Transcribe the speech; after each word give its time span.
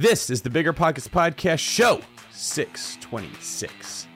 This 0.00 0.30
is 0.30 0.42
the 0.42 0.50
Bigger 0.50 0.72
Pockets 0.72 1.08
Podcast, 1.08 1.58
show 1.58 2.00
626. 2.30 4.06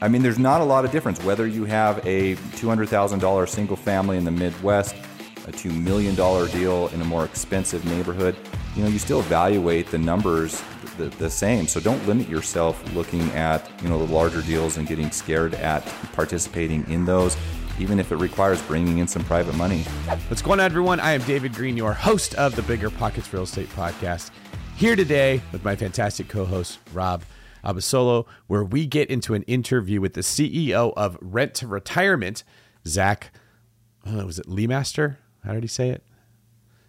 I 0.00 0.06
mean, 0.06 0.22
there's 0.22 0.38
not 0.38 0.60
a 0.60 0.64
lot 0.64 0.84
of 0.84 0.92
difference 0.92 1.20
whether 1.24 1.44
you 1.44 1.64
have 1.64 1.98
a 2.06 2.36
$200,000 2.36 3.48
single 3.48 3.74
family 3.74 4.16
in 4.16 4.22
the 4.22 4.30
Midwest, 4.30 4.94
a 5.48 5.50
$2 5.50 5.76
million 5.76 6.14
deal 6.14 6.86
in 6.94 7.00
a 7.00 7.04
more 7.04 7.24
expensive 7.24 7.84
neighborhood. 7.84 8.36
You 8.76 8.84
know, 8.84 8.88
you 8.88 9.00
still 9.00 9.18
evaluate 9.18 9.88
the 9.88 9.98
numbers 9.98 10.62
the, 10.98 11.06
the 11.06 11.28
same. 11.28 11.66
So 11.66 11.80
don't 11.80 12.06
limit 12.06 12.28
yourself 12.28 12.80
looking 12.94 13.28
at, 13.32 13.68
you 13.82 13.88
know, 13.88 13.98
the 14.06 14.12
larger 14.12 14.40
deals 14.40 14.76
and 14.76 14.86
getting 14.86 15.10
scared 15.10 15.54
at 15.54 15.84
participating 16.12 16.88
in 16.88 17.06
those 17.06 17.36
even 17.78 17.98
if 17.98 18.12
it 18.12 18.16
requires 18.16 18.62
bringing 18.62 18.98
in 18.98 19.08
some 19.08 19.24
private 19.24 19.54
money. 19.56 19.82
What's 20.28 20.42
going 20.42 20.60
on, 20.60 20.66
everyone? 20.66 21.00
I 21.00 21.12
am 21.12 21.22
David 21.22 21.54
Greene, 21.54 21.76
your 21.76 21.92
host 21.92 22.34
of 22.36 22.54
the 22.54 22.62
Bigger 22.62 22.90
Pockets 22.90 23.32
Real 23.32 23.42
Estate 23.42 23.68
Podcast, 23.70 24.30
here 24.76 24.96
today 24.96 25.40
with 25.52 25.64
my 25.64 25.76
fantastic 25.76 26.28
co 26.28 26.44
host, 26.44 26.78
Rob 26.92 27.22
Abasolo, 27.64 28.26
where 28.48 28.64
we 28.64 28.86
get 28.86 29.08
into 29.08 29.34
an 29.34 29.42
interview 29.44 30.00
with 30.00 30.14
the 30.14 30.20
CEO 30.20 30.92
of 30.96 31.16
Rent 31.20 31.54
to 31.54 31.66
Retirement, 31.66 32.42
Zach. 32.86 33.32
Uh, 34.04 34.26
was 34.26 34.38
it 34.38 34.46
Lemaster? 34.46 35.16
How 35.44 35.52
did 35.52 35.62
he 35.62 35.68
say 35.68 35.90
it? 35.90 36.02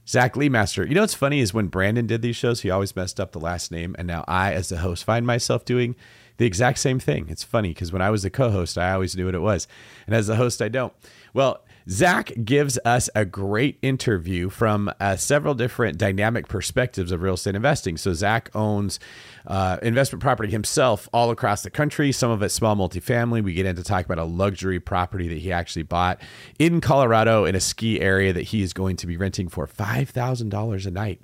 Zach 0.07 0.33
Lemaster. 0.33 0.87
You 0.87 0.95
know 0.95 1.01
what's 1.01 1.13
funny 1.13 1.39
is 1.39 1.53
when 1.53 1.67
Brandon 1.67 2.07
did 2.07 2.21
these 2.21 2.35
shows, 2.35 2.61
he 2.61 2.69
always 2.69 2.95
messed 2.95 3.19
up 3.19 3.31
the 3.31 3.39
last 3.39 3.71
name, 3.71 3.95
and 3.97 4.07
now 4.07 4.23
I, 4.27 4.53
as 4.53 4.69
the 4.69 4.77
host, 4.77 5.03
find 5.03 5.25
myself 5.25 5.65
doing 5.65 5.95
the 6.37 6.45
exact 6.45 6.79
same 6.79 6.99
thing. 6.99 7.27
It's 7.29 7.43
funny 7.43 7.69
because 7.69 7.91
when 7.91 8.01
I 8.01 8.09
was 8.09 8.23
the 8.23 8.29
co 8.29 8.49
host, 8.49 8.77
I 8.77 8.93
always 8.93 9.15
knew 9.15 9.25
what 9.25 9.35
it 9.35 9.39
was. 9.39 9.67
And 10.05 10.15
as 10.15 10.27
the 10.27 10.35
host, 10.35 10.61
I 10.61 10.69
don't. 10.69 10.93
Well, 11.33 11.64
Zach 11.89 12.31
gives 12.43 12.79
us 12.83 13.09
a 13.13 13.25
great 13.25 13.77
interview 13.81 14.49
from 14.49 14.91
uh, 14.99 15.15
several 15.17 15.53
different 15.53 15.97
dynamic 15.97 16.47
perspectives 16.47 17.11
of 17.11 17.21
real 17.21 17.35
estate 17.35 17.55
investing. 17.55 17.95
So, 17.97 18.13
Zach 18.13 18.49
owns 18.55 18.99
uh, 19.45 19.77
investment 19.83 20.21
property 20.21 20.51
himself 20.51 21.07
all 21.13 21.29
across 21.29 21.61
the 21.61 21.69
country, 21.69 22.11
some 22.11 22.31
of 22.31 22.41
it 22.41 22.49
small 22.49 22.75
multifamily. 22.75 23.43
We 23.43 23.53
get 23.53 23.67
into 23.67 23.83
talk 23.83 24.05
about 24.05 24.17
a 24.17 24.23
luxury 24.23 24.79
property 24.79 25.27
that 25.27 25.37
he 25.37 25.51
actually 25.51 25.83
bought 25.83 26.19
in 26.57 26.81
Colorado 26.81 27.45
in 27.45 27.53
a 27.55 27.59
ski 27.59 28.01
area 28.01 28.33
that 28.33 28.43
he 28.43 28.63
is 28.63 28.73
going 28.73 28.95
to 28.97 29.07
be 29.07 29.15
renting 29.15 29.47
for 29.47 29.67
$5,000 29.67 30.85
a 30.85 30.91
night 30.91 31.21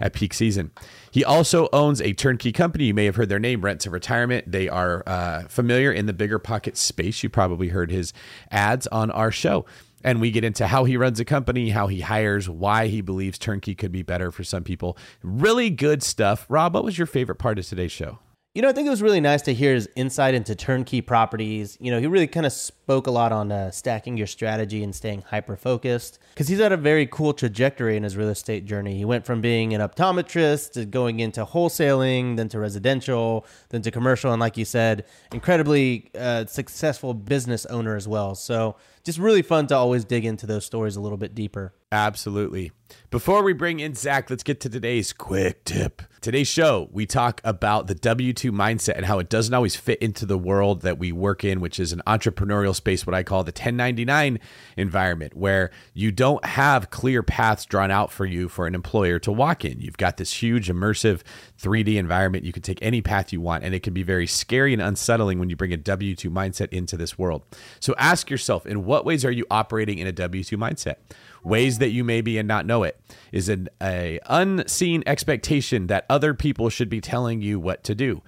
at 0.00 0.12
peak 0.12 0.34
season. 0.34 0.70
He 1.10 1.24
also 1.24 1.68
owns 1.72 2.00
a 2.00 2.12
turnkey 2.12 2.52
company. 2.52 2.84
You 2.84 2.94
may 2.94 3.04
have 3.04 3.16
heard 3.16 3.28
their 3.28 3.38
name, 3.38 3.62
Rent 3.62 3.80
to 3.82 3.90
Retirement. 3.90 4.50
They 4.50 4.68
are 4.68 5.02
uh, 5.06 5.44
familiar 5.48 5.92
in 5.92 6.06
the 6.06 6.12
bigger 6.12 6.38
pocket 6.38 6.76
space. 6.76 7.22
You 7.22 7.28
probably 7.28 7.68
heard 7.68 7.90
his 7.90 8.12
ads 8.50 8.86
on 8.88 9.10
our 9.10 9.30
show. 9.30 9.64
And 10.04 10.20
we 10.20 10.30
get 10.30 10.44
into 10.44 10.66
how 10.66 10.84
he 10.84 10.96
runs 10.96 11.18
a 11.18 11.24
company, 11.24 11.70
how 11.70 11.88
he 11.88 12.02
hires, 12.02 12.48
why 12.48 12.88
he 12.88 13.00
believes 13.00 13.38
turnkey 13.38 13.74
could 13.74 13.90
be 13.90 14.02
better 14.02 14.30
for 14.30 14.44
some 14.44 14.62
people. 14.62 14.96
Really 15.22 15.70
good 15.70 16.02
stuff. 16.02 16.46
Rob, 16.48 16.74
what 16.74 16.84
was 16.84 16.98
your 16.98 17.06
favorite 17.06 17.36
part 17.36 17.58
of 17.58 17.66
today's 17.66 17.90
show? 17.90 18.18
You 18.54 18.62
know, 18.62 18.68
I 18.68 18.72
think 18.72 18.86
it 18.86 18.90
was 18.90 19.02
really 19.02 19.20
nice 19.20 19.42
to 19.42 19.52
hear 19.52 19.74
his 19.74 19.88
insight 19.96 20.32
into 20.32 20.54
turnkey 20.54 21.00
properties. 21.00 21.76
You 21.80 21.90
know, 21.90 21.98
he 21.98 22.06
really 22.06 22.28
kind 22.28 22.46
of 22.46 22.52
spoke 22.52 23.08
a 23.08 23.10
lot 23.10 23.32
on 23.32 23.50
uh, 23.50 23.72
stacking 23.72 24.16
your 24.16 24.28
strategy 24.28 24.84
and 24.84 24.94
staying 24.94 25.22
hyper 25.22 25.56
focused 25.56 26.20
because 26.32 26.46
he's 26.46 26.60
had 26.60 26.70
a 26.70 26.76
very 26.76 27.04
cool 27.08 27.32
trajectory 27.32 27.96
in 27.96 28.04
his 28.04 28.16
real 28.16 28.28
estate 28.28 28.64
journey. 28.64 28.96
He 28.96 29.04
went 29.04 29.26
from 29.26 29.40
being 29.40 29.74
an 29.74 29.80
optometrist 29.80 30.74
to 30.74 30.84
going 30.84 31.18
into 31.18 31.44
wholesaling, 31.44 32.36
then 32.36 32.48
to 32.50 32.60
residential, 32.60 33.44
then 33.70 33.82
to 33.82 33.90
commercial, 33.90 34.30
and 34.30 34.38
like 34.38 34.56
you 34.56 34.64
said, 34.64 35.04
incredibly 35.32 36.12
uh, 36.16 36.46
successful 36.46 37.12
business 37.12 37.66
owner 37.66 37.96
as 37.96 38.06
well. 38.06 38.36
So, 38.36 38.76
just 39.04 39.18
really 39.18 39.42
fun 39.42 39.66
to 39.68 39.76
always 39.76 40.04
dig 40.04 40.24
into 40.24 40.46
those 40.46 40.64
stories 40.64 40.96
a 40.96 41.00
little 41.00 41.18
bit 41.18 41.34
deeper. 41.34 41.74
Absolutely. 41.94 42.72
Before 43.10 43.44
we 43.44 43.52
bring 43.52 43.78
in 43.78 43.94
Zach, 43.94 44.28
let's 44.28 44.42
get 44.42 44.58
to 44.60 44.68
today's 44.68 45.12
quick 45.12 45.62
tip. 45.62 46.02
Today's 46.20 46.48
show, 46.48 46.88
we 46.90 47.06
talk 47.06 47.40
about 47.44 47.86
the 47.86 47.94
W 47.94 48.32
2 48.32 48.50
mindset 48.50 48.96
and 48.96 49.06
how 49.06 49.20
it 49.20 49.28
doesn't 49.28 49.54
always 49.54 49.76
fit 49.76 50.00
into 50.00 50.26
the 50.26 50.38
world 50.38 50.82
that 50.82 50.98
we 50.98 51.12
work 51.12 51.44
in, 51.44 51.60
which 51.60 51.78
is 51.78 51.92
an 51.92 52.02
entrepreneurial 52.06 52.74
space, 52.74 53.06
what 53.06 53.14
I 53.14 53.22
call 53.22 53.44
the 53.44 53.50
1099 53.50 54.40
environment, 54.76 55.36
where 55.36 55.70
you 55.92 56.10
don't 56.10 56.44
have 56.44 56.90
clear 56.90 57.22
paths 57.22 57.66
drawn 57.66 57.90
out 57.90 58.10
for 58.10 58.26
you 58.26 58.48
for 58.48 58.66
an 58.66 58.74
employer 58.74 59.18
to 59.20 59.30
walk 59.30 59.64
in. 59.64 59.80
You've 59.80 59.98
got 59.98 60.16
this 60.16 60.42
huge, 60.42 60.68
immersive 60.68 61.20
3D 61.60 61.96
environment. 61.96 62.44
You 62.44 62.52
can 62.52 62.62
take 62.62 62.80
any 62.82 63.02
path 63.02 63.32
you 63.32 63.40
want, 63.40 63.62
and 63.62 63.74
it 63.74 63.84
can 63.84 63.94
be 63.94 64.02
very 64.02 64.26
scary 64.26 64.72
and 64.72 64.82
unsettling 64.82 65.38
when 65.38 65.50
you 65.50 65.56
bring 65.56 65.72
a 65.72 65.76
W 65.76 66.16
2 66.16 66.30
mindset 66.30 66.70
into 66.70 66.96
this 66.96 67.16
world. 67.16 67.42
So 67.78 67.94
ask 67.98 68.30
yourself 68.30 68.66
in 68.66 68.84
what 68.84 69.04
ways 69.04 69.24
are 69.24 69.30
you 69.30 69.46
operating 69.50 69.98
in 69.98 70.08
a 70.08 70.12
W 70.12 70.42
2 70.42 70.56
mindset? 70.56 70.96
Ways 71.44 71.78
that 71.78 71.90
you 71.90 72.02
may 72.02 72.20
be 72.20 72.38
and 72.38 72.48
not 72.48 72.66
know 72.66 72.82
it 72.82 72.98
is 73.32 73.48
an 73.48 73.68
a 73.82 74.18
unseen 74.26 75.02
expectation 75.06 75.86
that 75.86 76.06
other 76.08 76.34
people 76.34 76.68
should 76.68 76.88
be 76.88 77.00
telling 77.00 77.40
you 77.40 77.60
what 77.60 77.84
to 77.84 77.94
do 77.94 78.22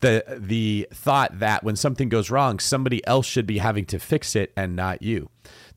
the 0.00 0.24
the 0.38 0.86
thought 0.92 1.38
that 1.38 1.64
when 1.64 1.76
something 1.76 2.08
goes 2.08 2.30
wrong 2.30 2.58
somebody 2.58 3.04
else 3.06 3.26
should 3.26 3.46
be 3.46 3.58
having 3.58 3.84
to 3.84 3.98
fix 3.98 4.36
it 4.36 4.52
and 4.56 4.76
not 4.76 5.02
you 5.02 5.28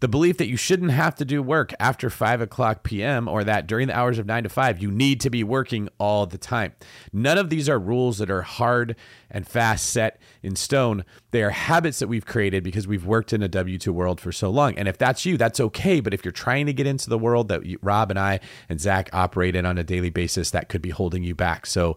the 0.01 0.07
belief 0.07 0.37
that 0.37 0.47
you 0.47 0.57
shouldn't 0.57 0.91
have 0.91 1.15
to 1.15 1.25
do 1.25 1.43
work 1.43 1.73
after 1.79 2.09
5 2.09 2.41
o'clock 2.41 2.83
p.m. 2.83 3.27
or 3.27 3.43
that 3.43 3.67
during 3.67 3.87
the 3.87 3.95
hours 3.95 4.17
of 4.17 4.25
9 4.25 4.43
to 4.43 4.49
5 4.49 4.81
you 4.81 4.91
need 4.91 5.21
to 5.21 5.29
be 5.29 5.43
working 5.43 5.89
all 5.99 6.25
the 6.25 6.39
time. 6.39 6.73
None 7.13 7.37
of 7.37 7.49
these 7.49 7.69
are 7.69 7.79
rules 7.79 8.17
that 8.17 8.31
are 8.31 8.41
hard 8.41 8.95
and 9.29 9.47
fast 9.47 9.87
set 9.87 10.19
in 10.41 10.55
stone. 10.55 11.05
They 11.29 11.43
are 11.43 11.51
habits 11.51 11.99
that 11.99 12.07
we've 12.07 12.25
created 12.25 12.63
because 12.63 12.87
we've 12.87 13.05
worked 13.05 13.31
in 13.31 13.43
a 13.43 13.47
W 13.47 13.77
2 13.77 13.93
world 13.93 14.19
for 14.19 14.31
so 14.31 14.49
long. 14.49 14.75
And 14.75 14.87
if 14.87 14.97
that's 14.97 15.23
you, 15.25 15.37
that's 15.37 15.59
okay. 15.59 15.99
But 15.99 16.15
if 16.15 16.25
you're 16.25 16.31
trying 16.31 16.65
to 16.65 16.73
get 16.73 16.87
into 16.87 17.09
the 17.09 17.19
world 17.19 17.47
that 17.49 17.61
Rob 17.83 18.09
and 18.09 18.19
I 18.19 18.39
and 18.69 18.81
Zach 18.81 19.09
operate 19.13 19.55
in 19.55 19.67
on 19.67 19.77
a 19.77 19.83
daily 19.83 20.09
basis, 20.09 20.49
that 20.51 20.67
could 20.67 20.81
be 20.81 20.89
holding 20.89 21.23
you 21.23 21.35
back. 21.35 21.67
So 21.67 21.95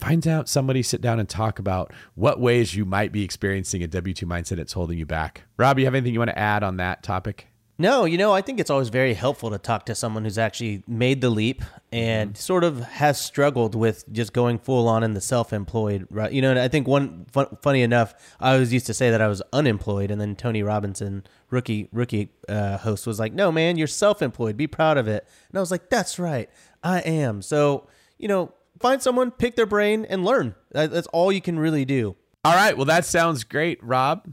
find 0.00 0.26
out 0.26 0.48
somebody 0.48 0.82
sit 0.82 1.00
down 1.00 1.20
and 1.20 1.28
talk 1.28 1.58
about 1.58 1.92
what 2.14 2.40
ways 2.40 2.74
you 2.74 2.84
might 2.84 3.12
be 3.12 3.22
experiencing 3.22 3.82
a 3.82 3.88
W2 3.88 4.24
mindset 4.24 4.56
that's 4.56 4.72
holding 4.72 4.98
you 4.98 5.06
back. 5.06 5.42
Rob, 5.56 5.78
you 5.78 5.84
have 5.84 5.94
anything 5.94 6.14
you 6.14 6.20
want 6.20 6.30
to 6.30 6.38
add 6.38 6.62
on 6.62 6.78
that 6.78 7.02
topic? 7.02 7.46
No, 7.80 8.04
you 8.04 8.18
know, 8.18 8.30
I 8.30 8.42
think 8.42 8.60
it's 8.60 8.68
always 8.68 8.90
very 8.90 9.14
helpful 9.14 9.48
to 9.48 9.56
talk 9.56 9.86
to 9.86 9.94
someone 9.94 10.24
who's 10.24 10.36
actually 10.36 10.84
made 10.86 11.22
the 11.22 11.30
leap 11.30 11.62
and 11.90 12.32
mm-hmm. 12.32 12.38
sort 12.38 12.62
of 12.62 12.80
has 12.80 13.18
struggled 13.18 13.74
with 13.74 14.04
just 14.12 14.34
going 14.34 14.58
full 14.58 14.86
on 14.86 15.02
in 15.02 15.14
the 15.14 15.20
self-employed, 15.22 16.06
right? 16.10 16.30
You 16.30 16.42
know, 16.42 16.50
and 16.50 16.58
I 16.58 16.68
think 16.68 16.86
one 16.86 17.24
fun, 17.32 17.46
funny 17.62 17.80
enough, 17.80 18.14
I 18.38 18.52
always 18.52 18.70
used 18.70 18.84
to 18.88 18.92
say 18.92 19.10
that 19.10 19.22
I 19.22 19.28
was 19.28 19.40
unemployed, 19.54 20.10
and 20.10 20.20
then 20.20 20.36
Tony 20.36 20.62
Robinson, 20.62 21.24
rookie 21.48 21.88
rookie 21.90 22.28
uh, 22.50 22.76
host, 22.76 23.06
was 23.06 23.18
like, 23.18 23.32
"No, 23.32 23.50
man, 23.50 23.78
you're 23.78 23.86
self-employed. 23.86 24.58
Be 24.58 24.66
proud 24.66 24.98
of 24.98 25.08
it." 25.08 25.26
And 25.48 25.56
I 25.56 25.60
was 25.60 25.70
like, 25.70 25.88
"That's 25.88 26.18
right, 26.18 26.50
I 26.84 27.00
am." 27.00 27.40
So, 27.40 27.88
you 28.18 28.28
know, 28.28 28.52
find 28.80 29.02
someone, 29.02 29.30
pick 29.30 29.56
their 29.56 29.66
brain, 29.66 30.04
and 30.08 30.24
learn. 30.24 30.54
That's 30.72 31.06
all 31.08 31.30
you 31.30 31.40
can 31.40 31.58
really 31.58 31.84
do. 31.84 32.16
All 32.44 32.54
right. 32.54 32.76
Well, 32.76 32.86
that 32.86 33.04
sounds 33.04 33.44
great, 33.44 33.82
Rob. 33.82 34.26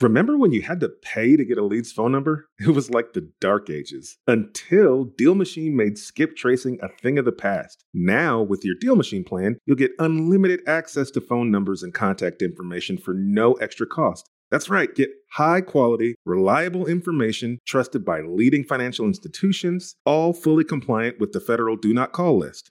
Remember 0.00 0.36
when 0.36 0.52
you 0.52 0.60
had 0.60 0.80
to 0.80 0.88
pay 0.88 1.36
to 1.36 1.44
get 1.44 1.56
a 1.56 1.64
lead's 1.64 1.92
phone 1.92 2.12
number? 2.12 2.46
It 2.60 2.74
was 2.74 2.90
like 2.90 3.12
the 3.12 3.30
dark 3.40 3.70
ages 3.70 4.18
until 4.26 5.04
Deal 5.04 5.34
Machine 5.34 5.76
made 5.76 5.98
skip 5.98 6.36
tracing 6.36 6.78
a 6.82 6.88
thing 6.88 7.18
of 7.18 7.24
the 7.24 7.32
past. 7.32 7.84
Now, 7.94 8.42
with 8.42 8.64
your 8.64 8.74
Deal 8.80 8.96
Machine 8.96 9.24
plan, 9.24 9.56
you'll 9.66 9.76
get 9.76 9.92
unlimited 9.98 10.60
access 10.66 11.10
to 11.12 11.20
phone 11.20 11.50
numbers 11.50 11.82
and 11.82 11.94
contact 11.94 12.42
information 12.42 12.98
for 12.98 13.14
no 13.14 13.54
extra 13.54 13.86
cost. 13.86 14.28
That's 14.50 14.68
right, 14.68 14.94
get 14.94 15.10
high 15.32 15.62
quality, 15.62 16.14
reliable 16.24 16.86
information 16.86 17.58
trusted 17.66 18.04
by 18.04 18.20
leading 18.20 18.62
financial 18.62 19.06
institutions, 19.06 19.96
all 20.04 20.32
fully 20.32 20.64
compliant 20.64 21.18
with 21.18 21.32
the 21.32 21.40
federal 21.40 21.76
Do 21.76 21.92
Not 21.92 22.12
Call 22.12 22.38
list. 22.38 22.70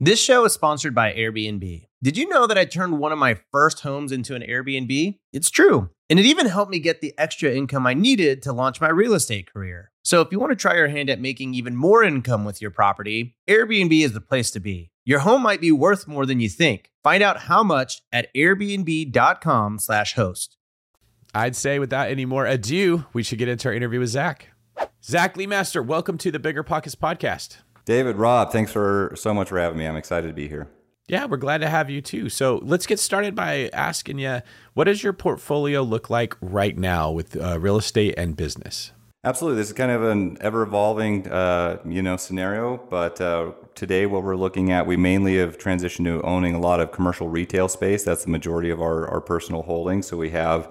This 0.00 0.22
show 0.22 0.44
is 0.44 0.52
sponsored 0.52 0.94
by 0.94 1.12
Airbnb. 1.12 1.88
Did 2.00 2.16
you 2.16 2.28
know 2.28 2.46
that 2.46 2.56
I 2.56 2.66
turned 2.66 3.00
one 3.00 3.10
of 3.10 3.18
my 3.18 3.36
first 3.50 3.80
homes 3.80 4.12
into 4.12 4.36
an 4.36 4.42
Airbnb? 4.42 5.18
It's 5.32 5.50
true. 5.50 5.90
And 6.08 6.20
it 6.20 6.24
even 6.24 6.46
helped 6.46 6.70
me 6.70 6.78
get 6.78 7.00
the 7.00 7.12
extra 7.18 7.50
income 7.50 7.84
I 7.84 7.94
needed 7.94 8.40
to 8.42 8.52
launch 8.52 8.80
my 8.80 8.90
real 8.90 9.14
estate 9.14 9.52
career. 9.52 9.90
So 10.04 10.20
if 10.20 10.30
you 10.30 10.38
want 10.38 10.52
to 10.52 10.56
try 10.56 10.76
your 10.76 10.86
hand 10.86 11.10
at 11.10 11.20
making 11.20 11.54
even 11.54 11.74
more 11.74 12.04
income 12.04 12.44
with 12.44 12.62
your 12.62 12.70
property, 12.70 13.34
Airbnb 13.48 14.04
is 14.04 14.12
the 14.12 14.20
place 14.20 14.52
to 14.52 14.60
be. 14.60 14.92
Your 15.04 15.18
home 15.18 15.42
might 15.42 15.60
be 15.60 15.72
worth 15.72 16.06
more 16.06 16.26
than 16.26 16.38
you 16.38 16.48
think. 16.48 16.92
Find 17.02 17.20
out 17.20 17.40
how 17.40 17.64
much 17.64 18.00
at 18.12 18.32
airbnb.com/host. 18.36 20.56
I'd 21.34 21.56
say 21.56 21.80
without 21.80 22.08
any 22.08 22.24
more 22.24 22.46
ado, 22.46 23.04
we 23.12 23.24
should 23.24 23.38
get 23.38 23.48
into 23.48 23.66
our 23.66 23.74
interview 23.74 23.98
with 23.98 24.10
Zach. 24.10 24.50
Zach 25.02 25.34
Lemaster, 25.34 25.84
welcome 25.84 26.18
to 26.18 26.30
the 26.30 26.38
Bigger 26.38 26.62
Pockets 26.62 26.94
podcast. 26.94 27.56
David, 27.88 28.16
Rob, 28.16 28.52
thanks 28.52 28.70
for 28.70 29.14
so 29.16 29.32
much 29.32 29.48
for 29.48 29.58
having 29.58 29.78
me. 29.78 29.86
I'm 29.86 29.96
excited 29.96 30.26
to 30.26 30.34
be 30.34 30.46
here. 30.46 30.68
Yeah, 31.06 31.24
we're 31.24 31.38
glad 31.38 31.62
to 31.62 31.70
have 31.70 31.88
you 31.88 32.02
too. 32.02 32.28
So 32.28 32.60
let's 32.62 32.84
get 32.84 33.00
started 33.00 33.34
by 33.34 33.70
asking 33.72 34.18
you, 34.18 34.42
what 34.74 34.84
does 34.84 35.02
your 35.02 35.14
portfolio 35.14 35.80
look 35.80 36.10
like 36.10 36.36
right 36.42 36.76
now 36.76 37.10
with 37.10 37.34
uh, 37.34 37.58
real 37.58 37.78
estate 37.78 38.12
and 38.18 38.36
business? 38.36 38.92
Absolutely, 39.24 39.56
this 39.56 39.68
is 39.68 39.72
kind 39.72 39.90
of 39.90 40.02
an 40.02 40.36
ever-evolving, 40.42 41.28
uh, 41.28 41.78
you 41.86 42.02
know, 42.02 42.18
scenario. 42.18 42.76
But 42.76 43.22
uh, 43.22 43.52
today, 43.74 44.04
what 44.04 44.22
we're 44.22 44.36
looking 44.36 44.70
at, 44.70 44.86
we 44.86 44.98
mainly 44.98 45.38
have 45.38 45.56
transitioned 45.56 46.04
to 46.04 46.20
owning 46.24 46.54
a 46.54 46.60
lot 46.60 46.80
of 46.80 46.92
commercial 46.92 47.30
retail 47.30 47.68
space. 47.68 48.04
That's 48.04 48.24
the 48.24 48.30
majority 48.30 48.68
of 48.68 48.82
our, 48.82 49.08
our 49.08 49.22
personal 49.22 49.62
holdings. 49.62 50.06
So 50.06 50.18
we 50.18 50.28
have 50.28 50.70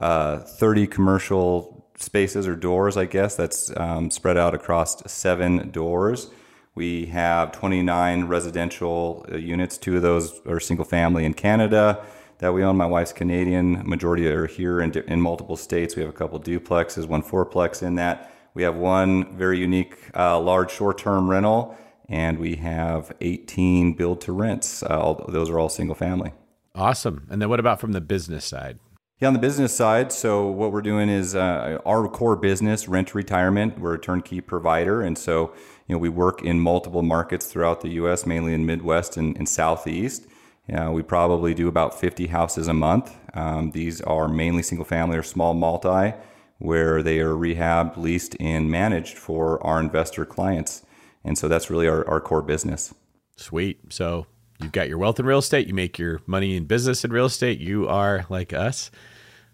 uh, 0.00 0.38
30 0.38 0.86
commercial 0.86 1.86
spaces 1.98 2.48
or 2.48 2.56
doors, 2.56 2.96
I 2.96 3.04
guess, 3.04 3.36
that's 3.36 3.70
um, 3.76 4.10
spread 4.10 4.38
out 4.38 4.54
across 4.54 5.12
seven 5.12 5.70
doors. 5.70 6.30
We 6.74 7.06
have 7.06 7.52
29 7.52 8.24
residential 8.24 9.24
uh, 9.30 9.36
units. 9.36 9.78
Two 9.78 9.96
of 9.96 10.02
those 10.02 10.40
are 10.46 10.58
single 10.58 10.84
family 10.84 11.24
in 11.24 11.34
Canada 11.34 12.04
that 12.38 12.52
we 12.52 12.64
own. 12.64 12.76
My 12.76 12.86
wife's 12.86 13.12
Canadian. 13.12 13.88
Majority 13.88 14.26
are 14.26 14.46
here 14.46 14.80
in, 14.80 14.92
in 14.92 15.20
multiple 15.20 15.56
states. 15.56 15.94
We 15.94 16.02
have 16.02 16.10
a 16.10 16.16
couple 16.16 16.40
duplexes, 16.40 17.06
one 17.06 17.22
fourplex 17.22 17.82
in 17.82 17.94
that. 17.96 18.32
We 18.54 18.64
have 18.64 18.74
one 18.74 19.36
very 19.36 19.58
unique 19.58 19.96
uh, 20.16 20.40
large 20.40 20.72
short 20.72 20.98
term 20.98 21.30
rental, 21.30 21.76
and 22.08 22.38
we 22.38 22.56
have 22.56 23.12
18 23.20 23.94
build 23.94 24.20
to 24.22 24.32
rents. 24.32 24.82
Uh, 24.82 25.14
those 25.28 25.50
are 25.50 25.58
all 25.60 25.68
single 25.68 25.94
family. 25.94 26.32
Awesome. 26.74 27.28
And 27.30 27.40
then 27.40 27.48
what 27.48 27.60
about 27.60 27.80
from 27.80 27.92
the 27.92 28.00
business 28.00 28.44
side? 28.44 28.80
Yeah, 29.20 29.28
on 29.28 29.34
the 29.34 29.40
business 29.40 29.74
side, 29.74 30.10
so 30.10 30.48
what 30.48 30.72
we're 30.72 30.82
doing 30.82 31.08
is 31.08 31.36
uh, 31.36 31.78
our 31.86 32.08
core 32.08 32.34
business, 32.34 32.88
rent 32.88 33.14
retirement. 33.14 33.78
We're 33.78 33.94
a 33.94 33.98
turnkey 33.98 34.40
provider, 34.40 35.02
and 35.02 35.16
so 35.16 35.54
you 35.86 35.94
know 35.94 35.98
we 35.98 36.08
work 36.08 36.42
in 36.42 36.60
multiple 36.60 37.02
markets 37.02 37.46
throughout 37.46 37.80
the 37.80 37.90
U.S., 37.90 38.26
mainly 38.26 38.54
in 38.54 38.66
Midwest 38.66 39.16
and, 39.16 39.36
and 39.36 39.48
Southeast. 39.48 40.26
Uh, 40.72 40.90
we 40.90 41.02
probably 41.02 41.52
do 41.52 41.68
about 41.68 41.98
50 41.98 42.28
houses 42.28 42.68
a 42.68 42.74
month. 42.74 43.14
Um, 43.34 43.72
these 43.72 44.00
are 44.00 44.28
mainly 44.28 44.62
single 44.62 44.86
family 44.86 45.18
or 45.18 45.22
small 45.22 45.52
multi, 45.52 46.16
where 46.58 47.02
they 47.02 47.20
are 47.20 47.34
rehabbed, 47.34 47.98
leased, 47.98 48.34
and 48.40 48.70
managed 48.70 49.18
for 49.18 49.64
our 49.64 49.78
investor 49.78 50.24
clients. 50.24 50.82
And 51.22 51.36
so 51.36 51.48
that's 51.48 51.68
really 51.68 51.86
our, 51.86 52.08
our 52.08 52.20
core 52.20 52.42
business. 52.42 52.94
Sweet. 53.36 53.92
So 53.92 54.26
you've 54.60 54.72
got 54.72 54.88
your 54.88 54.98
wealth 54.98 55.20
in 55.20 55.26
real 55.26 55.38
estate, 55.38 55.66
you 55.66 55.74
make 55.74 55.98
your 55.98 56.20
money 56.26 56.56
in 56.56 56.64
business 56.64 57.04
in 57.04 57.12
real 57.12 57.26
estate. 57.26 57.58
You 57.58 57.88
are 57.88 58.24
like 58.30 58.52
us, 58.52 58.90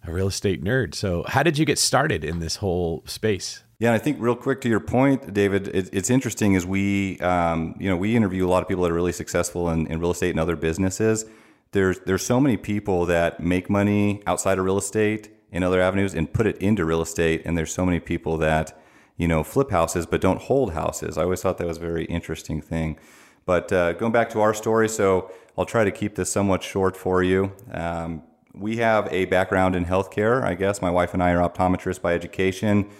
a 0.06 0.12
real 0.12 0.28
estate 0.28 0.62
nerd. 0.62 0.94
So, 0.94 1.24
how 1.26 1.42
did 1.42 1.58
you 1.58 1.64
get 1.64 1.78
started 1.78 2.24
in 2.24 2.38
this 2.38 2.56
whole 2.56 3.02
space? 3.06 3.64
Yeah, 3.80 3.88
and 3.88 3.94
I 3.94 3.98
think 3.98 4.18
real 4.20 4.36
quick 4.36 4.60
to 4.60 4.68
your 4.68 4.78
point, 4.78 5.32
David, 5.32 5.68
it, 5.68 5.88
it's 5.90 6.10
interesting 6.10 6.54
as 6.54 6.66
we, 6.66 7.18
um, 7.20 7.74
you 7.80 7.88
know, 7.88 7.96
we 7.96 8.14
interview 8.14 8.46
a 8.46 8.50
lot 8.50 8.62
of 8.62 8.68
people 8.68 8.84
that 8.84 8.90
are 8.90 8.94
really 8.94 9.10
successful 9.10 9.70
in, 9.70 9.86
in 9.86 10.00
real 10.00 10.10
estate 10.10 10.30
and 10.30 10.38
other 10.38 10.54
businesses. 10.54 11.24
There's 11.72 11.98
there's 12.00 12.22
so 12.22 12.40
many 12.40 12.58
people 12.58 13.06
that 13.06 13.40
make 13.40 13.70
money 13.70 14.22
outside 14.26 14.58
of 14.58 14.66
real 14.66 14.76
estate 14.76 15.30
in 15.50 15.62
other 15.62 15.80
avenues 15.80 16.14
and 16.14 16.30
put 16.30 16.46
it 16.46 16.58
into 16.58 16.84
real 16.84 17.00
estate, 17.00 17.40
and 17.46 17.56
there's 17.56 17.72
so 17.72 17.86
many 17.86 18.00
people 18.00 18.36
that 18.36 18.78
you 19.16 19.26
know 19.26 19.42
flip 19.42 19.70
houses 19.70 20.04
but 20.04 20.20
don't 20.20 20.42
hold 20.42 20.74
houses. 20.74 21.16
I 21.16 21.22
always 21.22 21.40
thought 21.40 21.56
that 21.56 21.66
was 21.66 21.78
a 21.78 21.80
very 21.80 22.04
interesting 22.04 22.60
thing. 22.60 22.98
But 23.46 23.72
uh, 23.72 23.94
going 23.94 24.12
back 24.12 24.28
to 24.30 24.40
our 24.40 24.52
story, 24.52 24.90
so 24.90 25.30
I'll 25.56 25.64
try 25.64 25.84
to 25.84 25.90
keep 25.90 26.16
this 26.16 26.30
somewhat 26.30 26.62
short 26.62 26.98
for 26.98 27.22
you. 27.22 27.52
Um, 27.72 28.24
we 28.52 28.76
have 28.76 29.08
a 29.10 29.24
background 29.24 29.74
in 29.74 29.86
healthcare, 29.86 30.42
I 30.42 30.52
guess. 30.52 30.82
My 30.82 30.90
wife 30.90 31.14
and 31.14 31.22
I 31.22 31.30
are 31.30 31.48
optometrists 31.48 32.02
by 32.02 32.12
education. 32.12 32.90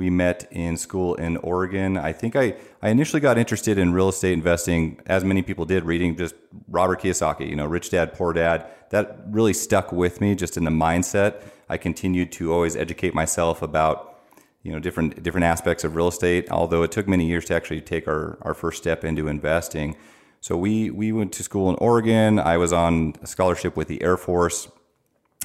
We 0.00 0.08
met 0.08 0.48
in 0.50 0.78
school 0.78 1.14
in 1.16 1.36
Oregon. 1.36 1.98
I 1.98 2.14
think 2.14 2.34
I, 2.34 2.54
I 2.80 2.88
initially 2.88 3.20
got 3.20 3.36
interested 3.36 3.76
in 3.76 3.92
real 3.92 4.08
estate 4.08 4.32
investing, 4.32 4.98
as 5.04 5.24
many 5.24 5.42
people 5.42 5.66
did, 5.66 5.84
reading 5.84 6.16
just 6.16 6.34
Robert 6.68 7.02
Kiyosaki, 7.02 7.46
you 7.46 7.54
know, 7.54 7.66
Rich 7.66 7.90
Dad, 7.90 8.14
Poor 8.14 8.32
Dad. 8.32 8.64
That 8.88 9.18
really 9.26 9.52
stuck 9.52 9.92
with 9.92 10.22
me 10.22 10.34
just 10.34 10.56
in 10.56 10.64
the 10.64 10.70
mindset. 10.70 11.42
I 11.68 11.76
continued 11.76 12.32
to 12.32 12.50
always 12.50 12.76
educate 12.76 13.12
myself 13.12 13.60
about 13.60 14.22
you 14.62 14.72
know 14.72 14.78
different 14.78 15.22
different 15.22 15.44
aspects 15.44 15.84
of 15.84 15.94
real 15.94 16.08
estate. 16.08 16.50
Although 16.50 16.82
it 16.82 16.92
took 16.92 17.06
many 17.06 17.26
years 17.26 17.44
to 17.46 17.54
actually 17.54 17.82
take 17.82 18.08
our, 18.08 18.38
our 18.40 18.54
first 18.54 18.78
step 18.78 19.04
into 19.04 19.28
investing. 19.28 19.96
So 20.40 20.56
we 20.56 20.88
we 20.88 21.12
went 21.12 21.30
to 21.34 21.42
school 21.42 21.68
in 21.68 21.76
Oregon. 21.76 22.38
I 22.38 22.56
was 22.56 22.72
on 22.72 23.16
a 23.20 23.26
scholarship 23.26 23.76
with 23.76 23.88
the 23.88 24.02
Air 24.02 24.16
Force 24.16 24.70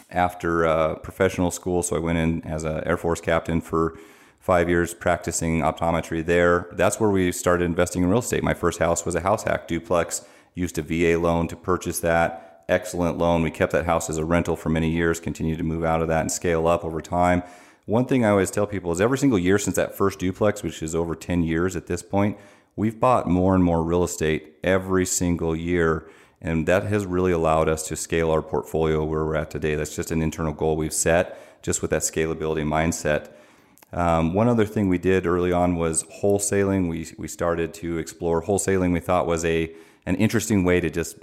after 0.10 0.66
uh, 0.66 0.96
professional 0.96 1.52
school. 1.52 1.84
So 1.84 1.98
I 1.98 2.00
went 2.00 2.20
in 2.20 2.42
as 2.46 2.64
an 2.64 2.82
Air 2.86 2.96
Force 2.96 3.20
captain 3.20 3.60
for 3.60 3.98
five 4.46 4.70
years 4.70 4.94
practicing 4.94 5.62
optometry 5.62 6.26
there. 6.26 6.68
That's 6.72 7.00
where 7.00 7.10
we 7.10 7.32
started 7.32 7.66
investing 7.66 8.04
in 8.04 8.10
real 8.10 8.20
estate. 8.20 8.44
My 8.44 8.54
first 8.54 8.80
house 8.80 9.06
was 9.06 9.16
a 9.16 9.22
house 9.22 9.44
hack 9.44 9.68
duplex. 9.68 10.26
Used 10.54 10.78
a 10.78 10.82
VA 10.82 11.20
loan 11.20 11.48
to 11.48 11.56
purchase 11.56 12.00
that. 12.00 12.64
Excellent 12.70 13.18
loan. 13.18 13.42
We 13.42 13.52
kept 13.52 13.72
that 13.72 13.86
house 13.86 14.10
as 14.10 14.18
a 14.18 14.26
rental 14.26 14.56
for 14.56 14.70
many 14.70 14.90
years. 14.90 15.20
Continued 15.20 15.58
to 15.58 15.64
move 15.64 15.84
out 15.84 16.02
of 16.02 16.08
that 16.10 16.22
and 16.22 16.32
scale 16.32 16.68
up 16.68 16.86
over 16.86 17.02
time 17.02 17.44
one 17.86 18.06
thing 18.06 18.26
I 18.26 18.30
always 18.30 18.50
tell 18.50 18.66
people 18.66 18.92
is 18.92 19.00
every 19.00 19.18
single 19.18 19.38
year 19.38 19.60
since 19.60 19.76
that 19.76 19.96
first 19.96 20.18
duplex, 20.18 20.64
which 20.64 20.82
is 20.82 20.96
over 20.96 21.16
10 21.16 21.44
years 21.44 21.76
at 21.76 21.86
this 21.86 22.02
point, 22.02 22.38
we've 22.76 23.00
bought 23.00 23.28
more 23.28 23.54
and 23.54 23.64
more 23.64 23.84
real 23.84 24.04
estate 24.04 24.56
every 24.64 25.06
single 25.06 25.56
year. 25.56 26.10
And 26.42 26.68
that 26.68 26.84
has 26.84 27.06
really 27.06 27.32
allowed 27.32 27.70
us 27.70 27.88
to 27.88 27.96
scale 27.96 28.32
our 28.32 28.42
portfolio 28.42 29.04
where 29.04 29.24
we're 29.24 29.36
at 29.36 29.52
today. 29.52 29.76
That's 29.76 29.96
just 29.96 30.12
an 30.12 30.22
internal 30.22 30.52
goal 30.52 30.76
we've 30.76 30.94
set 30.94 31.62
just 31.62 31.82
with 31.82 31.92
that 31.92 32.02
scalability 32.02 32.66
mindset. 32.66 33.30
Um, 33.94 34.34
one 34.34 34.48
other 34.48 34.66
thing 34.66 34.90
we 34.90 34.98
did 34.98 35.26
early 35.26 35.52
on 35.52 35.76
was 35.76 36.04
wholesaling. 36.22 36.90
We, 36.90 37.08
we 37.18 37.28
started 37.28 37.74
to 37.76 37.98
explore 37.98 38.44
wholesaling. 38.44 38.92
We 38.92 39.00
thought 39.00 39.28
was 39.28 39.46
a 39.46 39.74
an 40.06 40.16
interesting 40.16 40.64
way 40.64 40.80
to 40.80 40.90
just 40.90 41.18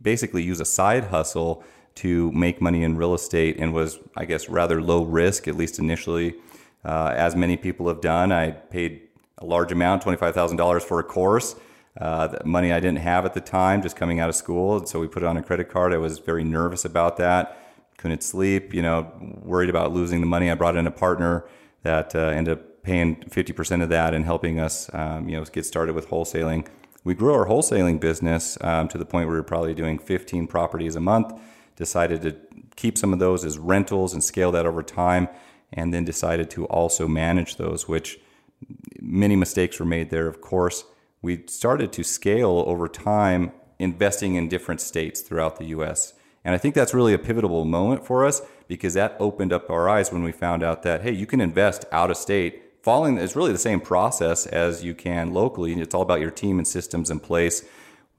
basically 0.00 0.42
use 0.42 0.60
a 0.60 0.64
side 0.64 1.04
hustle 1.04 1.64
to 1.96 2.30
make 2.32 2.60
money 2.60 2.84
in 2.84 2.96
real 2.96 3.14
estate 3.14 3.58
and 3.58 3.74
was, 3.74 3.98
I 4.16 4.24
guess, 4.24 4.48
rather 4.48 4.80
low 4.80 5.02
risk, 5.02 5.48
at 5.48 5.56
least 5.56 5.78
initially. 5.78 6.36
Uh, 6.84 7.12
as 7.16 7.34
many 7.34 7.56
people 7.56 7.88
have 7.88 8.00
done, 8.00 8.32
I 8.32 8.52
paid 8.52 9.02
a 9.38 9.44
large 9.44 9.72
amount, 9.72 10.04
$25,000 10.04 10.82
for 10.82 11.00
a 11.00 11.02
course. 11.02 11.56
Uh, 12.00 12.36
money 12.44 12.72
I 12.72 12.78
didn't 12.78 13.00
have 13.00 13.24
at 13.26 13.34
the 13.34 13.40
time, 13.40 13.82
just 13.82 13.96
coming 13.96 14.20
out 14.20 14.28
of 14.28 14.36
school. 14.36 14.78
And 14.78 14.88
so 14.88 15.00
we 15.00 15.08
put 15.08 15.22
it 15.22 15.26
on 15.26 15.36
a 15.36 15.42
credit 15.42 15.68
card. 15.68 15.92
I 15.92 15.98
was 15.98 16.18
very 16.18 16.44
nervous 16.44 16.84
about 16.84 17.16
that. 17.16 17.58
Couldn't 17.98 18.22
sleep, 18.22 18.72
you 18.72 18.80
know, 18.80 19.10
worried 19.42 19.68
about 19.68 19.92
losing 19.92 20.20
the 20.20 20.26
money. 20.26 20.50
I 20.50 20.54
brought 20.54 20.76
in 20.76 20.86
a 20.86 20.90
partner 20.90 21.44
that 21.82 22.14
uh, 22.14 22.18
ended 22.18 22.58
up 22.58 22.82
paying 22.82 23.16
50% 23.16 23.82
of 23.82 23.88
that 23.88 24.14
and 24.14 24.24
helping 24.24 24.58
us, 24.58 24.92
um, 24.94 25.28
you 25.28 25.36
know, 25.36 25.44
get 25.44 25.66
started 25.66 25.94
with 25.94 26.08
wholesaling. 26.08 26.66
We 27.04 27.14
grew 27.14 27.32
our 27.34 27.46
wholesaling 27.46 28.00
business 28.00 28.58
um, 28.60 28.88
to 28.88 28.98
the 28.98 29.04
point 29.04 29.26
where 29.26 29.34
we 29.34 29.40
were 29.40 29.44
probably 29.44 29.74
doing 29.74 29.98
15 29.98 30.46
properties 30.46 30.96
a 30.96 31.00
month 31.00 31.32
decided 31.80 32.20
to 32.20 32.36
keep 32.76 32.98
some 32.98 33.12
of 33.12 33.18
those 33.18 33.42
as 33.42 33.58
rentals 33.58 34.12
and 34.12 34.22
scale 34.22 34.52
that 34.52 34.66
over 34.66 34.82
time, 34.82 35.28
and 35.72 35.94
then 35.94 36.04
decided 36.04 36.50
to 36.50 36.66
also 36.66 37.08
manage 37.08 37.56
those, 37.56 37.88
which 37.88 38.20
many 39.00 39.34
mistakes 39.34 39.80
were 39.80 39.86
made 39.86 40.10
there, 40.10 40.26
of 40.26 40.42
course. 40.42 40.84
We 41.22 41.44
started 41.46 41.90
to 41.94 42.04
scale 42.04 42.64
over 42.66 42.86
time, 42.86 43.52
investing 43.78 44.34
in 44.34 44.48
different 44.48 44.82
states 44.82 45.22
throughout 45.22 45.56
the 45.56 45.66
US. 45.76 46.12
And 46.44 46.54
I 46.54 46.58
think 46.58 46.74
that's 46.74 46.94
really 46.94 47.12
a 47.12 47.18
pivotal 47.18 47.64
moment 47.64 48.06
for 48.06 48.24
us 48.24 48.42
because 48.66 48.94
that 48.94 49.16
opened 49.20 49.52
up 49.52 49.68
our 49.68 49.88
eyes 49.88 50.12
when 50.12 50.22
we 50.22 50.32
found 50.32 50.62
out 50.62 50.82
that, 50.84 51.02
hey, 51.02 51.12
you 51.12 51.26
can 51.26 51.40
invest 51.40 51.84
out 51.92 52.10
of 52.10 52.16
state. 52.16 52.62
Following 52.82 53.18
is 53.18 53.36
really 53.36 53.52
the 53.52 53.58
same 53.58 53.80
process 53.80 54.46
as 54.46 54.82
you 54.82 54.94
can 54.94 55.34
locally. 55.34 55.74
It's 55.74 55.94
all 55.94 56.02
about 56.02 56.20
your 56.20 56.30
team 56.30 56.58
and 56.58 56.66
systems 56.66 57.10
in 57.10 57.20
place. 57.20 57.62